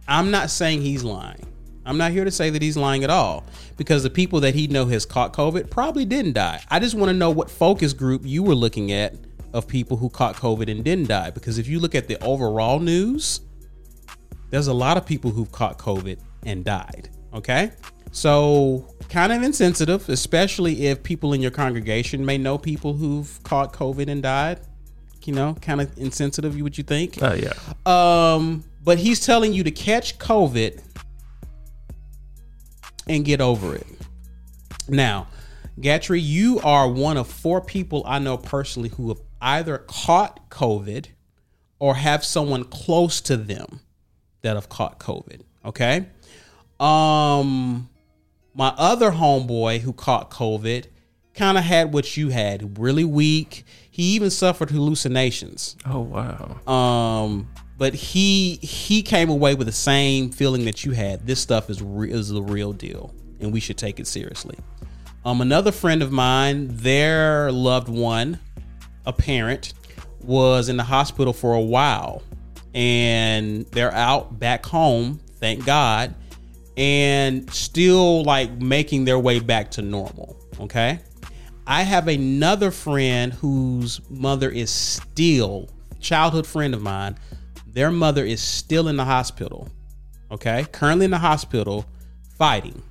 I'm 0.06 0.31
not 0.31 0.51
saying 0.51 0.82
he's 0.82 1.02
lying. 1.02 1.47
I'm 1.90 1.98
not 1.98 2.12
here 2.12 2.24
to 2.24 2.30
say 2.30 2.50
that 2.50 2.62
he's 2.62 2.76
lying 2.76 3.02
at 3.02 3.10
all 3.10 3.42
because 3.76 4.04
the 4.04 4.10
people 4.10 4.38
that 4.40 4.54
he 4.54 4.68
know 4.68 4.86
has 4.86 5.04
caught 5.04 5.32
COVID 5.32 5.70
probably 5.70 6.04
didn't 6.04 6.34
die. 6.34 6.62
I 6.70 6.78
just 6.78 6.94
want 6.94 7.10
to 7.10 7.12
know 7.12 7.30
what 7.30 7.50
focus 7.50 7.92
group 7.92 8.22
you 8.24 8.44
were 8.44 8.54
looking 8.54 8.92
at 8.92 9.16
of 9.52 9.66
people 9.66 9.96
who 9.96 10.08
caught 10.08 10.36
COVID 10.36 10.70
and 10.70 10.84
didn't 10.84 11.08
die 11.08 11.30
because 11.30 11.58
if 11.58 11.66
you 11.66 11.80
look 11.80 11.96
at 11.96 12.06
the 12.06 12.22
overall 12.22 12.78
news, 12.78 13.40
there's 14.50 14.68
a 14.68 14.72
lot 14.72 14.98
of 14.98 15.04
people 15.04 15.32
who've 15.32 15.50
caught 15.50 15.78
COVID 15.78 16.20
and 16.46 16.64
died. 16.64 17.08
Okay. 17.34 17.72
So, 18.12 18.86
kind 19.08 19.32
of 19.32 19.42
insensitive, 19.42 20.08
especially 20.08 20.86
if 20.86 21.02
people 21.02 21.32
in 21.32 21.40
your 21.40 21.50
congregation 21.50 22.24
may 22.24 22.38
know 22.38 22.56
people 22.56 22.94
who've 22.94 23.42
caught 23.42 23.72
COVID 23.72 24.08
and 24.08 24.22
died. 24.22 24.60
You 25.24 25.34
know, 25.34 25.54
kind 25.60 25.80
of 25.80 25.98
insensitive, 25.98 26.58
would 26.60 26.78
you 26.78 26.84
think? 26.84 27.20
Oh 27.20 27.34
yeah. 27.34 27.52
Um, 27.84 28.62
but 28.82 28.98
he's 28.98 29.26
telling 29.26 29.52
you 29.52 29.64
to 29.64 29.70
catch 29.70 30.18
COVID 30.18 30.80
and 33.10 33.24
get 33.24 33.40
over 33.40 33.74
it. 33.74 33.86
Now, 34.88 35.26
Gatrey, 35.78 36.20
you 36.22 36.60
are 36.60 36.88
one 36.88 37.16
of 37.16 37.26
four 37.28 37.60
people 37.60 38.02
I 38.06 38.18
know 38.18 38.36
personally 38.36 38.90
who 38.90 39.08
have 39.08 39.20
either 39.40 39.78
caught 39.78 40.48
COVID 40.50 41.06
or 41.78 41.96
have 41.96 42.24
someone 42.24 42.64
close 42.64 43.20
to 43.22 43.36
them 43.36 43.80
that 44.42 44.54
have 44.54 44.68
caught 44.68 44.98
COVID. 44.98 45.42
Okay. 45.64 46.06
Um, 46.78 47.88
my 48.54 48.74
other 48.76 49.10
homeboy 49.10 49.80
who 49.80 49.92
caught 49.92 50.30
COVID 50.30 50.86
kind 51.34 51.58
of 51.58 51.64
had 51.64 51.92
what 51.92 52.16
you 52.16 52.28
had, 52.28 52.78
really 52.78 53.04
weak. 53.04 53.64
He 53.90 54.14
even 54.14 54.30
suffered 54.30 54.70
hallucinations. 54.70 55.76
Oh 55.84 56.00
wow. 56.00 56.72
Um, 56.72 57.48
but 57.81 57.94
he 57.94 58.57
he 58.57 59.02
came 59.02 59.31
away 59.31 59.55
with 59.55 59.66
the 59.66 59.73
same 59.73 60.28
feeling 60.28 60.66
that 60.66 60.85
you 60.85 60.93
had. 60.93 61.27
This 61.27 61.40
stuff 61.40 61.70
is 61.70 61.81
re- 61.81 62.12
is 62.12 62.28
the 62.28 62.43
real 62.43 62.74
deal, 62.74 63.15
and 63.40 63.55
we 63.55 63.59
should 63.59 63.78
take 63.78 63.98
it 63.98 64.07
seriously. 64.07 64.59
Um, 65.24 65.40
another 65.40 65.73
friend 65.73 66.02
of 66.02 66.12
mine, 66.12 66.69
their 66.70 67.51
loved 67.51 67.89
one, 67.89 68.39
a 69.07 69.15
parent, 69.15 69.73
was 70.23 70.69
in 70.69 70.77
the 70.77 70.85
hospital 70.85 71.32
for 71.32 71.55
a 71.55 71.61
while, 71.61 72.23
and 72.74 73.65
they're 73.69 73.94
out 73.94 74.39
back 74.39 74.66
home, 74.66 75.19
thank 75.36 75.65
God, 75.65 76.15
and 76.77 77.51
still 77.51 78.24
like 78.24 78.52
making 78.61 79.07
their 79.07 79.19
way 79.19 79.40
back 79.40 79.70
to 79.73 79.82
normal. 79.82 80.36
Okay. 80.61 80.98
I 81.66 81.85
have 81.85 82.09
another 82.09 82.73
friend 82.73 83.32
whose 83.32 84.02
mother 84.11 84.51
is 84.51 84.69
still 84.70 85.70
childhood 86.01 86.47
friend 86.47 86.74
of 86.74 86.82
mine, 86.82 87.16
Their 87.72 87.90
mother 87.90 88.24
is 88.24 88.40
still 88.40 88.88
in 88.88 88.97
the 88.97 89.05
hospital. 89.05 89.68
Okay, 90.30 90.66
currently 90.72 91.05
in 91.05 91.10
the 91.10 91.18
hospital 91.18 91.86
fighting. 92.36 92.82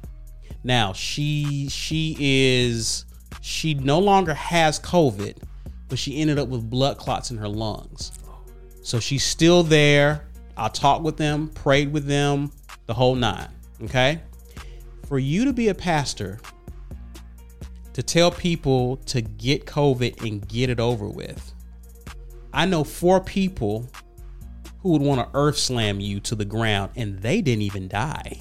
Now 0.63 0.93
she 0.93 1.69
she 1.69 2.17
is 2.19 3.05
she 3.41 3.73
no 3.73 3.99
longer 3.99 4.33
has 4.33 4.79
COVID, 4.79 5.37
but 5.87 5.99
she 5.99 6.19
ended 6.19 6.39
up 6.39 6.49
with 6.49 6.69
blood 6.69 6.97
clots 6.97 7.31
in 7.31 7.37
her 7.37 7.47
lungs. 7.47 8.11
So 8.81 8.99
she's 8.99 9.23
still 9.23 9.63
there. 9.63 10.25
I 10.57 10.67
talked 10.67 11.03
with 11.03 11.17
them, 11.17 11.49
prayed 11.49 11.93
with 11.93 12.05
them, 12.05 12.51
the 12.85 12.93
whole 12.93 13.15
nine. 13.15 13.49
Okay. 13.83 14.21
For 15.07 15.19
you 15.19 15.45
to 15.45 15.53
be 15.53 15.69
a 15.69 15.75
pastor, 15.75 16.39
to 17.93 18.03
tell 18.03 18.31
people 18.31 18.97
to 19.07 19.21
get 19.21 19.65
COVID 19.65 20.21
and 20.21 20.47
get 20.47 20.69
it 20.69 20.79
over 20.79 21.07
with, 21.07 21.53
I 22.53 22.65
know 22.65 22.83
four 22.83 23.21
people 23.21 23.87
who 24.81 24.91
would 24.91 25.01
want 25.01 25.21
to 25.21 25.37
earth 25.37 25.57
slam 25.57 25.99
you 25.99 26.19
to 26.21 26.35
the 26.35 26.45
ground 26.45 26.91
and 26.95 27.19
they 27.19 27.41
didn't 27.41 27.63
even 27.63 27.87
die. 27.87 28.37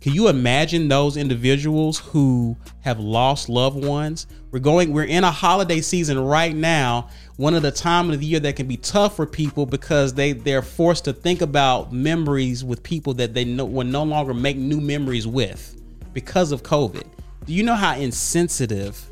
Can 0.00 0.14
you 0.14 0.28
imagine 0.28 0.88
those 0.88 1.18
individuals 1.18 1.98
who 1.98 2.56
have 2.80 2.98
lost 2.98 3.50
loved 3.50 3.84
ones? 3.84 4.26
We're 4.50 4.58
going 4.58 4.94
we're 4.94 5.04
in 5.04 5.24
a 5.24 5.30
holiday 5.30 5.82
season 5.82 6.18
right 6.18 6.56
now, 6.56 7.10
one 7.36 7.54
of 7.54 7.60
the 7.60 7.70
time 7.70 8.10
of 8.10 8.18
the 8.18 8.24
year 8.24 8.40
that 8.40 8.56
can 8.56 8.66
be 8.66 8.78
tough 8.78 9.16
for 9.16 9.26
people 9.26 9.66
because 9.66 10.14
they 10.14 10.32
they're 10.32 10.62
forced 10.62 11.04
to 11.04 11.12
think 11.12 11.42
about 11.42 11.92
memories 11.92 12.64
with 12.64 12.82
people 12.82 13.12
that 13.14 13.34
they 13.34 13.44
no, 13.44 13.66
will 13.66 13.86
no 13.86 14.02
longer 14.02 14.32
make 14.32 14.56
new 14.56 14.80
memories 14.80 15.26
with 15.26 15.78
because 16.14 16.50
of 16.50 16.62
COVID. 16.62 17.04
Do 17.44 17.52
you 17.52 17.62
know 17.62 17.74
how 17.74 17.94
insensitive 17.94 19.04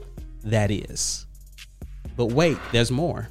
that 0.44 0.70
is? 0.70 1.26
But 2.16 2.32
wait, 2.32 2.56
there's 2.72 2.90
more. 2.90 3.28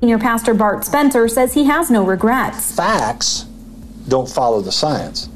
Senior 0.00 0.18
Pastor 0.18 0.52
Bart 0.52 0.84
Spencer 0.84 1.26
says 1.26 1.54
he 1.54 1.64
has 1.64 1.90
no 1.90 2.04
regrets. 2.04 2.76
Facts 2.76 3.46
don't 4.06 4.28
follow 4.28 4.60
the 4.60 4.70
science, 4.70 5.26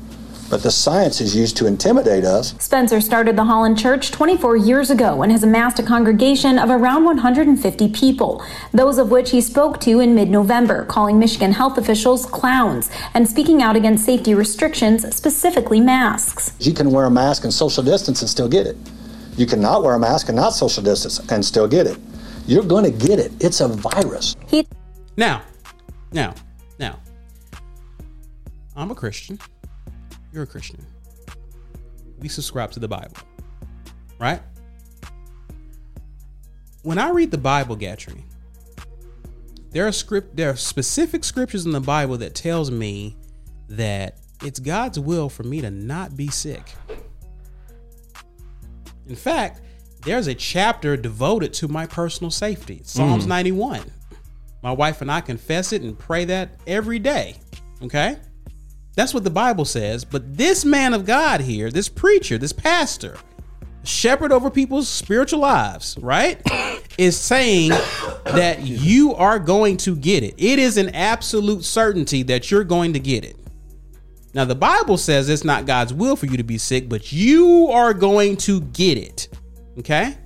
but 0.51 0.63
the 0.63 0.71
science 0.71 1.19
is 1.23 1.35
used 1.35 1.57
to 1.57 1.67
intimidate 1.67 2.27
us. 2.27 2.55
Spencer 2.63 3.01
started 3.01 3.37
the 3.37 3.45
Holland 3.45 3.79
Church 3.79 4.11
24 4.11 4.59
years 4.59 4.91
ago 4.91 5.23
and 5.23 5.33
has 5.33 5.43
amassed 5.43 5.79
a 5.79 5.83
congregation 5.83 6.59
of 6.59 6.69
around 6.69 7.07
150 7.07 7.89
people, 7.89 8.45
those 8.71 8.99
of 8.99 9.11
which 9.11 9.31
he 9.31 9.41
spoke 9.41 9.81
to 9.81 9.99
in 9.99 10.15
mid 10.15 10.29
November, 10.29 10.85
calling 10.85 11.19
Michigan 11.19 11.53
health 11.53 11.79
officials 11.79 12.27
clowns 12.27 12.91
and 13.15 13.27
speaking 13.27 13.63
out 13.63 13.77
against 13.77 14.05
safety 14.05 14.35
restrictions, 14.35 15.17
specifically 15.17 15.81
masks. 15.81 16.53
You 16.61 16.75
can 16.75 16.91
wear 16.91 17.07
a 17.07 17.11
mask 17.11 17.45
and 17.45 17.53
social 17.53 17.83
distance 17.83 18.21
and 18.21 18.29
still 18.29 18.49
get 18.49 18.67
it. 18.67 18.77
You 19.39 19.47
cannot 19.47 19.83
wear 19.83 19.95
a 19.95 19.99
mask 19.99 20.29
and 20.29 20.37
not 20.37 20.51
social 20.51 20.83
distance 20.83 21.19
and 21.31 21.43
still 21.43 21.67
get 21.67 21.87
it. 21.87 21.97
You're 22.51 22.65
going 22.65 22.83
to 22.83 22.91
get 22.91 23.21
it. 23.21 23.31
It's 23.39 23.61
a 23.61 23.69
virus. 23.69 24.35
He 24.49 24.67
Now, 25.17 25.43
now, 26.11 26.35
now. 26.81 26.99
I'm 28.75 28.91
a 28.91 28.95
Christian. 28.97 29.39
You're 30.33 30.43
a 30.43 30.47
Christian. 30.49 30.85
We 32.19 32.29
subscribe 32.29 32.73
to 32.73 32.81
the 32.81 32.89
Bible, 32.89 33.19
right? 34.19 34.43
When 36.83 36.99
I 36.99 37.11
read 37.11 37.31
the 37.31 37.39
Bible, 37.39 37.77
Gatrey, 37.77 38.25
there 39.71 39.87
are 39.87 39.93
script 39.93 40.35
there 40.35 40.51
are 40.51 40.57
specific 40.57 41.23
scriptures 41.23 41.67
in 41.67 41.71
the 41.71 41.81
Bible 41.81 42.17
that 42.17 42.35
tells 42.35 42.69
me 42.69 43.17
that 43.69 44.19
it's 44.43 44.59
God's 44.59 44.99
will 44.99 45.29
for 45.29 45.45
me 45.45 45.61
to 45.61 45.71
not 45.71 46.17
be 46.17 46.27
sick. 46.27 46.75
In 49.07 49.15
fact, 49.15 49.61
there's 50.03 50.27
a 50.27 50.35
chapter 50.35 50.97
devoted 50.97 51.53
to 51.55 51.69
my 51.69 51.87
personal 51.87 52.31
safety. 52.31 52.81
Psalms 52.85 53.25
mm. 53.25 53.29
91. 53.29 53.83
My 54.63 54.73
wife 54.73 55.01
and 55.01 55.11
I 55.11 55.21
confess 55.21 55.73
it 55.73 55.83
and 55.83 55.99
pray 55.99 56.25
that 56.27 56.61
every 56.67 56.99
day. 56.99 57.37
Okay? 57.83 58.17
That's 58.95 59.15
what 59.15 59.25
the 59.25 59.31
Bible 59.31 59.65
says. 59.65 60.05
But 60.05 60.37
this 60.37 60.65
man 60.65 60.95
of 60.95 61.07
God 61.07 61.41
here, 61.41 61.71
this 61.71 61.89
preacher, 61.89 62.37
this 62.37 62.53
pastor, 62.53 63.17
shepherd 63.85 64.33
over 64.33 64.51
people's 64.51 64.89
spiritual 64.89 65.41
lives, 65.41 65.97
right? 66.01 66.41
is 66.99 67.17
saying 67.17 67.71
that 68.25 68.61
you 68.61 69.15
are 69.15 69.39
going 69.39 69.77
to 69.79 69.97
get 69.97 70.23
it. 70.23 70.35
It 70.37 70.59
is 70.59 70.77
an 70.77 70.91
absolute 70.91 71.65
certainty 71.65 72.23
that 72.25 72.51
you're 72.51 72.65
going 72.65 72.93
to 72.93 73.01
get 73.01 73.25
it. 73.25 73.37
Now, 74.35 74.45
the 74.45 74.55
Bible 74.55 74.97
says 74.97 75.29
it's 75.29 75.45
not 75.45 75.67
God's 75.67 75.93
will 75.93 76.15
for 76.15 76.27
you 76.27 76.37
to 76.37 76.45
be 76.45 76.59
sick, 76.59 76.89
but 76.89 77.11
you 77.11 77.69
are 77.69 77.95
going 77.95 78.37
to 78.39 78.61
get 78.61 78.99
it. 78.99 79.29
Okay? 79.79 80.17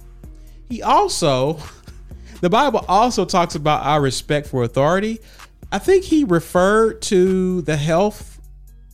He 0.69 0.83
also, 0.83 1.59
the 2.41 2.51
Bible 2.51 2.85
also 2.89 3.25
talks 3.25 3.55
about 3.55 3.85
our 3.85 4.01
respect 4.01 4.49
for 4.49 4.63
authority. 4.63 5.21
I 5.71 5.79
think 5.79 6.05
he 6.05 6.25
referred 6.25 7.03
to 7.03 7.63
the 7.63 7.77
health 7.77 8.41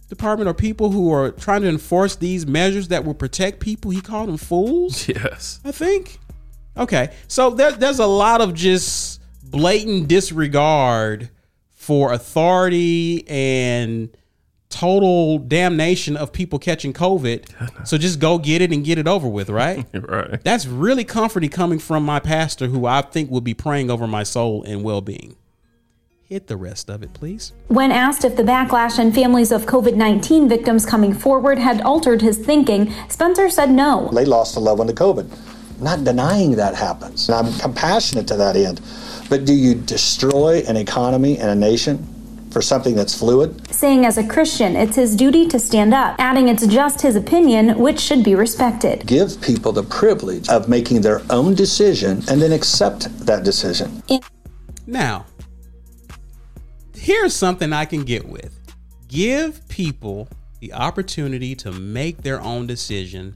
department 0.08 0.48
or 0.48 0.54
people 0.54 0.90
who 0.90 1.12
are 1.12 1.30
trying 1.30 1.62
to 1.62 1.68
enforce 1.68 2.16
these 2.16 2.46
measures 2.46 2.88
that 2.88 3.04
will 3.04 3.14
protect 3.14 3.60
people. 3.60 3.90
He 3.90 4.00
called 4.00 4.28
them 4.28 4.36
fools. 4.36 5.08
Yes. 5.08 5.60
I 5.64 5.72
think. 5.72 6.18
Okay, 6.76 7.10
so 7.28 7.50
there, 7.50 7.72
there's 7.72 7.98
a 7.98 8.06
lot 8.06 8.40
of 8.40 8.54
just 8.54 9.20
blatant 9.42 10.08
disregard 10.08 11.30
for 11.70 12.12
authority 12.12 13.28
and 13.28 14.08
total 14.70 15.38
damnation 15.38 16.16
of 16.16 16.32
people 16.32 16.58
catching 16.58 16.92
COVID. 16.92 17.86
So 17.86 17.98
just 17.98 18.18
go 18.18 18.38
get 18.38 18.62
it 18.62 18.72
and 18.72 18.84
get 18.84 18.96
it 18.98 19.06
over 19.06 19.28
with, 19.28 19.50
right? 19.50 19.84
right. 19.92 20.42
That's 20.42 20.66
really 20.66 21.04
comforting 21.04 21.50
coming 21.50 21.78
from 21.78 22.04
my 22.04 22.20
pastor, 22.20 22.68
who 22.68 22.86
I 22.86 23.02
think 23.02 23.30
will 23.30 23.40
be 23.40 23.54
praying 23.54 23.90
over 23.90 24.06
my 24.06 24.22
soul 24.22 24.62
and 24.62 24.82
well 24.82 25.00
being. 25.00 25.36
Hit 26.22 26.46
the 26.46 26.56
rest 26.56 26.88
of 26.88 27.02
it, 27.02 27.12
please. 27.12 27.52
When 27.66 27.90
asked 27.90 28.24
if 28.24 28.36
the 28.36 28.44
backlash 28.44 29.00
and 29.00 29.12
families 29.12 29.50
of 29.50 29.66
COVID 29.66 29.96
19 29.96 30.48
victims 30.48 30.86
coming 30.86 31.12
forward 31.12 31.58
had 31.58 31.80
altered 31.80 32.22
his 32.22 32.38
thinking, 32.38 32.94
Spencer 33.08 33.50
said 33.50 33.70
no. 33.70 34.08
They 34.14 34.24
lost 34.24 34.56
a 34.56 34.60
loved 34.60 34.78
one 34.78 34.86
to 34.86 34.94
COVID. 34.94 35.28
I'm 35.78 35.84
not 35.84 36.04
denying 36.04 36.52
that 36.52 36.76
happens. 36.76 37.28
And 37.28 37.34
I'm 37.34 37.52
compassionate 37.58 38.28
to 38.28 38.36
that 38.36 38.54
end. 38.54 38.80
But 39.28 39.44
do 39.44 39.52
you 39.52 39.74
destroy 39.74 40.62
an 40.68 40.76
economy 40.76 41.36
and 41.36 41.50
a 41.50 41.54
nation 41.56 42.06
for 42.50 42.60
something 42.62 42.94
that's 42.94 43.18
fluid? 43.18 43.72
Saying 43.72 44.04
as 44.04 44.18
a 44.18 44.26
Christian, 44.26 44.76
it's 44.76 44.96
his 44.96 45.16
duty 45.16 45.46
to 45.48 45.58
stand 45.58 45.94
up, 45.94 46.16
adding 46.18 46.48
it's 46.48 46.66
just 46.66 47.02
his 47.02 47.16
opinion, 47.16 47.78
which 47.78 48.00
should 48.00 48.24
be 48.24 48.34
respected. 48.34 49.06
Give 49.06 49.40
people 49.40 49.72
the 49.72 49.82
privilege 49.82 50.48
of 50.48 50.68
making 50.68 51.00
their 51.00 51.22
own 51.30 51.54
decision 51.54 52.22
and 52.28 52.40
then 52.40 52.52
accept 52.52 53.26
that 53.26 53.44
decision. 53.44 54.02
Now, 54.86 55.26
here's 56.94 57.34
something 57.34 57.72
I 57.72 57.84
can 57.84 58.04
get 58.04 58.28
with 58.28 58.56
give 59.08 59.66
people 59.68 60.28
the 60.60 60.72
opportunity 60.72 61.54
to 61.56 61.72
make 61.72 62.22
their 62.22 62.40
own 62.40 62.66
decision 62.66 63.34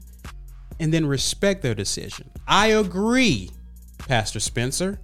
and 0.79 0.93
then 0.93 1.05
respect 1.05 1.61
their 1.61 1.75
decision. 1.75 2.29
I 2.47 2.67
agree, 2.67 3.51
Pastor 3.97 4.39
Spencer. 4.39 4.99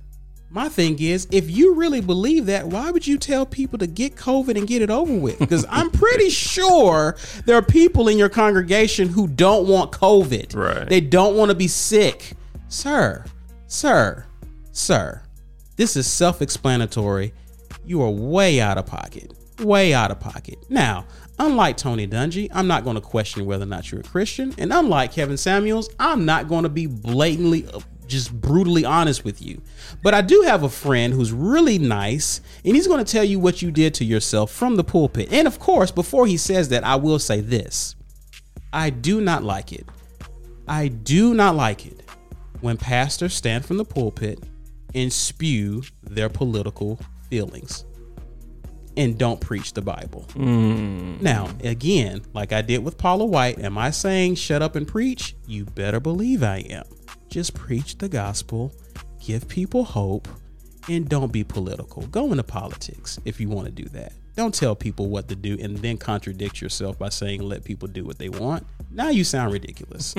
My 0.54 0.68
thing 0.68 1.00
is, 1.00 1.28
if 1.32 1.50
you 1.50 1.76
really 1.76 2.02
believe 2.02 2.48
that, 2.48 2.68
why 2.68 2.92
would 2.92 3.08
you 3.08 3.18
tell 3.18 3.46
people 3.46 3.80
to 3.80 3.88
get 3.88 4.16
COVID 4.16 4.58
and 4.58 4.68
get 4.68 4.82
it 4.82 4.90
over 4.90 5.16
with? 5.16 5.40
Because 5.40 5.66
I'm 5.70 5.90
pretty 5.90 6.30
sure 6.30 7.16
there 7.46 7.56
are 7.56 7.62
people 7.62 8.10
in 8.10 8.18
your 8.18 8.28
congregation 8.28 9.08
who 9.08 9.28
don't 9.28 9.66
want 9.66 9.94
COVID. 9.94 10.54
Right. 10.54 10.90
They 10.90 11.00
don't 11.00 11.38
want 11.38 11.52
to 11.52 11.56
be 11.56 11.70
sick. 11.70 12.34
Sir, 12.68 13.24
sir, 13.68 14.26
sir, 14.74 15.22
this 15.78 15.96
is 15.96 16.06
self 16.06 16.42
explanatory. 16.42 17.34
You 17.86 18.02
are 18.02 18.10
way 18.10 18.60
out 18.60 18.78
of 18.78 18.86
pocket. 18.86 19.34
Way 19.60 19.94
out 19.94 20.12
of 20.12 20.20
pocket. 20.20 20.58
Now, 20.70 21.06
unlike 21.40 21.78
Tony 21.78 22.08
Dungy, 22.08 22.50
I'm 22.54 22.68
not 22.68 22.84
going 22.84 22.96
to 22.96 23.02
question 23.02 23.46
whether 23.46 23.64
or 23.64 23.68
not 23.68 23.90
you're 23.90 24.02
a 24.02 24.04
Christian. 24.04 24.54
And 24.58 24.74
unlike 24.74 25.14
Kevin 25.14 25.38
Samuels, 25.38 25.90
I'm 25.98 26.26
not 26.26 26.50
going 26.50 26.64
to 26.64 26.70
be 26.70 26.88
blatantly, 26.88 27.68
just 28.12 28.40
brutally 28.40 28.86
honest 28.86 29.24
with 29.24 29.42
you. 29.42 29.62
But 30.04 30.14
I 30.14 30.22
do 30.22 30.44
have 30.44 30.64
a 30.64 30.70
friend 30.70 31.14
who's 31.14 31.32
really 31.32 31.80
nice, 31.80 32.42
and 32.64 32.76
he's 32.76 32.88
going 32.88 33.04
to 33.04 33.12
tell 33.12 33.24
you 33.24 33.40
what 33.40 33.62
you 33.62 33.72
did 33.72 33.94
to 33.96 34.06
yourself 34.06 34.52
from 34.52 34.76
the 34.76 34.84
pulpit. 34.84 35.30
And 35.32 35.48
of 35.48 35.60
course, 35.60 35.90
before 35.92 36.28
he 36.28 36.38
says 36.38 36.70
that, 36.70 36.84
I 36.84 36.96
will 36.96 37.20
say 37.20 37.42
this 37.42 37.96
I 38.74 38.90
do 38.90 39.22
not 39.22 39.44
like 39.44 39.74
it. 39.74 39.88
I 40.68 40.90
do 40.90 41.34
not 41.34 41.56
like 41.56 41.86
it 41.86 42.04
when 42.62 42.78
pastors 42.78 43.34
stand 43.34 43.66
from 43.66 43.78
the 43.78 43.86
pulpit 43.86 44.40
and 44.94 45.12
spew 45.12 45.84
their 46.04 46.30
political 46.30 47.00
feelings 47.30 47.86
and 48.98 49.18
don't 49.18 49.40
preach 49.40 49.74
the 49.74 49.82
Bible. 49.82 50.26
Hmm. 50.34 51.18
Now, 51.22 51.50
again, 51.64 52.22
like 52.34 52.52
I 52.52 52.62
did 52.62 52.84
with 52.84 52.98
Paula 52.98 53.26
White, 53.26 53.60
am 53.60 53.78
I 53.78 53.92
saying 53.92 54.36
shut 54.36 54.62
up 54.62 54.76
and 54.76 54.88
preach? 54.88 55.36
You 55.48 55.66
better 55.66 56.00
believe 56.00 56.44
I 56.44 56.58
am. 56.70 56.84
Just 57.32 57.54
preach 57.54 57.98
the 57.98 58.10
gospel, 58.10 58.74
give 59.26 59.48
people 59.48 59.86
hope, 59.86 60.28
and 60.90 61.08
don't 61.08 61.32
be 61.32 61.46
political. 61.46 62.06
Go 62.08 62.30
into 62.30 62.44
politics 62.44 63.18
if 63.24 63.40
you 63.40 63.48
want 63.48 63.68
to 63.68 63.72
do 63.72 63.86
that. 63.90 64.12
Don't 64.36 64.54
tell 64.54 64.76
people 64.76 65.08
what 65.08 65.30
to 65.30 65.36
do 65.38 65.58
and 65.62 65.78
then 65.78 65.98
contradict 65.98 66.62
yourself 66.62 67.00
by 67.00 67.08
saying 67.08 67.42
let 67.42 67.64
people 67.64 67.88
do 67.88 68.04
what 68.04 68.18
they 68.18 68.28
want. 68.28 68.68
Now 68.92 69.10
you 69.10 69.24
sound 69.24 69.54
ridiculous. 69.54 70.14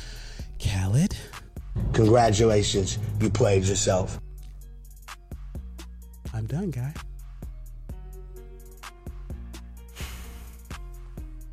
Khaled. 0.58 1.14
Congratulations, 1.92 2.98
you 3.20 3.28
played 3.28 3.64
yourself. 3.64 4.18
I'm 6.32 6.46
done, 6.46 6.70
guy. 6.70 6.94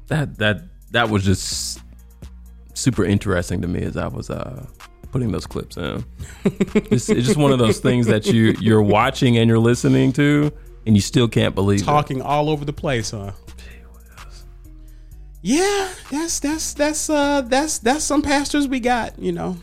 That 0.07 0.37
that 0.37 0.61
that 0.91 1.09
was 1.09 1.25
just 1.25 1.81
super 2.73 3.03
interesting 3.03 3.61
to 3.61 3.67
me 3.67 3.81
as 3.81 3.97
I 3.97 4.07
was 4.07 4.29
uh 4.29 4.65
putting 5.13 5.31
those 5.31 5.45
clips 5.45 5.77
in. 5.77 6.03
it's, 6.43 7.07
it's 7.07 7.27
just 7.27 7.37
one 7.37 7.51
of 7.51 7.59
those 7.59 7.79
things 7.79 8.07
that 8.07 8.25
you 8.25 8.55
you're 8.59 8.81
watching 8.81 9.37
and 9.37 9.47
you're 9.47 9.59
listening 9.59 10.11
to, 10.11 10.51
and 10.87 10.95
you 10.95 11.01
still 11.01 11.27
can't 11.27 11.53
believe 11.53 11.81
it. 11.81 11.85
Talking 11.85 12.21
all 12.21 12.49
over 12.49 12.65
the 12.65 12.73
place, 12.73 13.11
huh? 13.11 13.31
Yeah, 15.43 15.93
that's 16.09 16.39
that's 16.39 16.73
that's 16.73 17.09
uh 17.09 17.41
that's 17.41 17.77
that's 17.77 18.03
some 18.03 18.23
pastors 18.23 18.67
we 18.67 18.79
got. 18.79 19.19
You 19.19 19.33
know, 19.33 19.57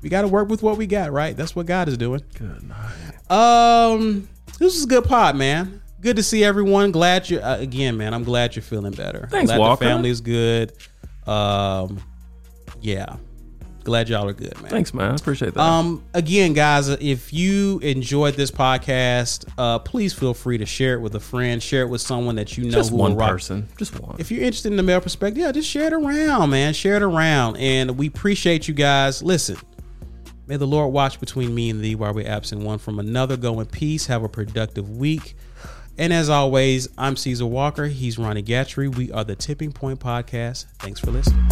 we 0.00 0.08
got 0.08 0.22
to 0.22 0.28
work 0.28 0.48
with 0.48 0.62
what 0.62 0.78
we 0.78 0.86
got, 0.86 1.12
right? 1.12 1.36
That's 1.36 1.54
what 1.54 1.66
God 1.66 1.88
is 1.88 1.98
doing. 1.98 2.22
Good 2.34 2.62
night. 2.62 3.30
Um, 3.30 4.28
this 4.58 4.74
is 4.74 4.84
a 4.84 4.86
good 4.86 5.04
pod, 5.04 5.36
man. 5.36 5.82
Good 6.00 6.16
to 6.16 6.22
see 6.22 6.44
everyone. 6.44 6.92
Glad 6.92 7.28
you 7.28 7.40
uh, 7.40 7.58
again, 7.60 7.98
man. 7.98 8.14
I'm 8.14 8.24
glad 8.24 8.56
you're 8.56 8.62
feeling 8.62 8.92
better. 8.92 9.28
Thanks, 9.30 9.50
glad 9.50 9.58
Walker. 9.58 9.84
The 9.84 9.90
family 9.90 10.10
is 10.10 10.22
good. 10.22 10.72
Um, 11.26 12.00
yeah, 12.80 13.16
glad 13.88 14.08
y'all 14.10 14.28
are 14.28 14.34
good, 14.34 14.54
man. 14.60 14.70
Thanks, 14.70 14.92
man. 14.92 15.12
I 15.12 15.14
appreciate 15.14 15.54
that. 15.54 15.60
Um, 15.62 16.04
again, 16.12 16.52
guys, 16.52 16.88
if 16.88 17.32
you 17.32 17.78
enjoyed 17.78 18.34
this 18.34 18.50
podcast, 18.50 19.48
uh, 19.56 19.78
please 19.78 20.12
feel 20.12 20.34
free 20.34 20.58
to 20.58 20.66
share 20.66 20.94
it 20.94 21.00
with 21.00 21.14
a 21.14 21.20
friend, 21.20 21.62
share 21.62 21.82
it 21.82 21.88
with 21.88 22.02
someone 22.02 22.36
that 22.36 22.58
you 22.58 22.64
know 22.64 22.70
just 22.70 22.90
who 22.90 22.96
one 22.96 23.12
will 23.12 23.20
rock- 23.20 23.30
person, 23.30 23.66
just 23.78 23.98
one. 23.98 24.16
If 24.18 24.30
you're 24.30 24.42
interested 24.42 24.70
in 24.70 24.76
the 24.76 24.82
male 24.82 25.00
perspective, 25.00 25.38
yeah, 25.42 25.52
just 25.52 25.68
share 25.68 25.86
it 25.86 25.94
around, 25.94 26.50
man. 26.50 26.74
Share 26.74 26.96
it 26.96 27.02
around, 27.02 27.56
and 27.56 27.96
we 27.96 28.08
appreciate 28.08 28.68
you 28.68 28.74
guys. 28.74 29.22
Listen, 29.22 29.56
may 30.46 30.58
the 30.58 30.66
Lord 30.66 30.92
watch 30.92 31.18
between 31.18 31.54
me 31.54 31.70
and 31.70 31.80
thee 31.80 31.94
while 31.94 32.12
we're 32.12 32.28
absent 32.28 32.62
one 32.62 32.78
from 32.78 32.98
another. 32.98 33.38
Go 33.38 33.58
in 33.60 33.66
peace. 33.66 34.06
Have 34.06 34.22
a 34.22 34.28
productive 34.28 34.98
week. 34.98 35.34
And 35.96 36.12
as 36.12 36.28
always, 36.28 36.88
I'm 36.96 37.16
Caesar 37.16 37.46
Walker. 37.46 37.86
He's 37.86 38.18
Ronnie 38.18 38.42
Gatrey. 38.42 38.94
We 38.94 39.10
are 39.10 39.24
the 39.24 39.34
Tipping 39.34 39.72
Point 39.72 39.98
Podcast. 39.98 40.66
Thanks 40.78 41.00
for 41.00 41.10
listening. 41.10 41.48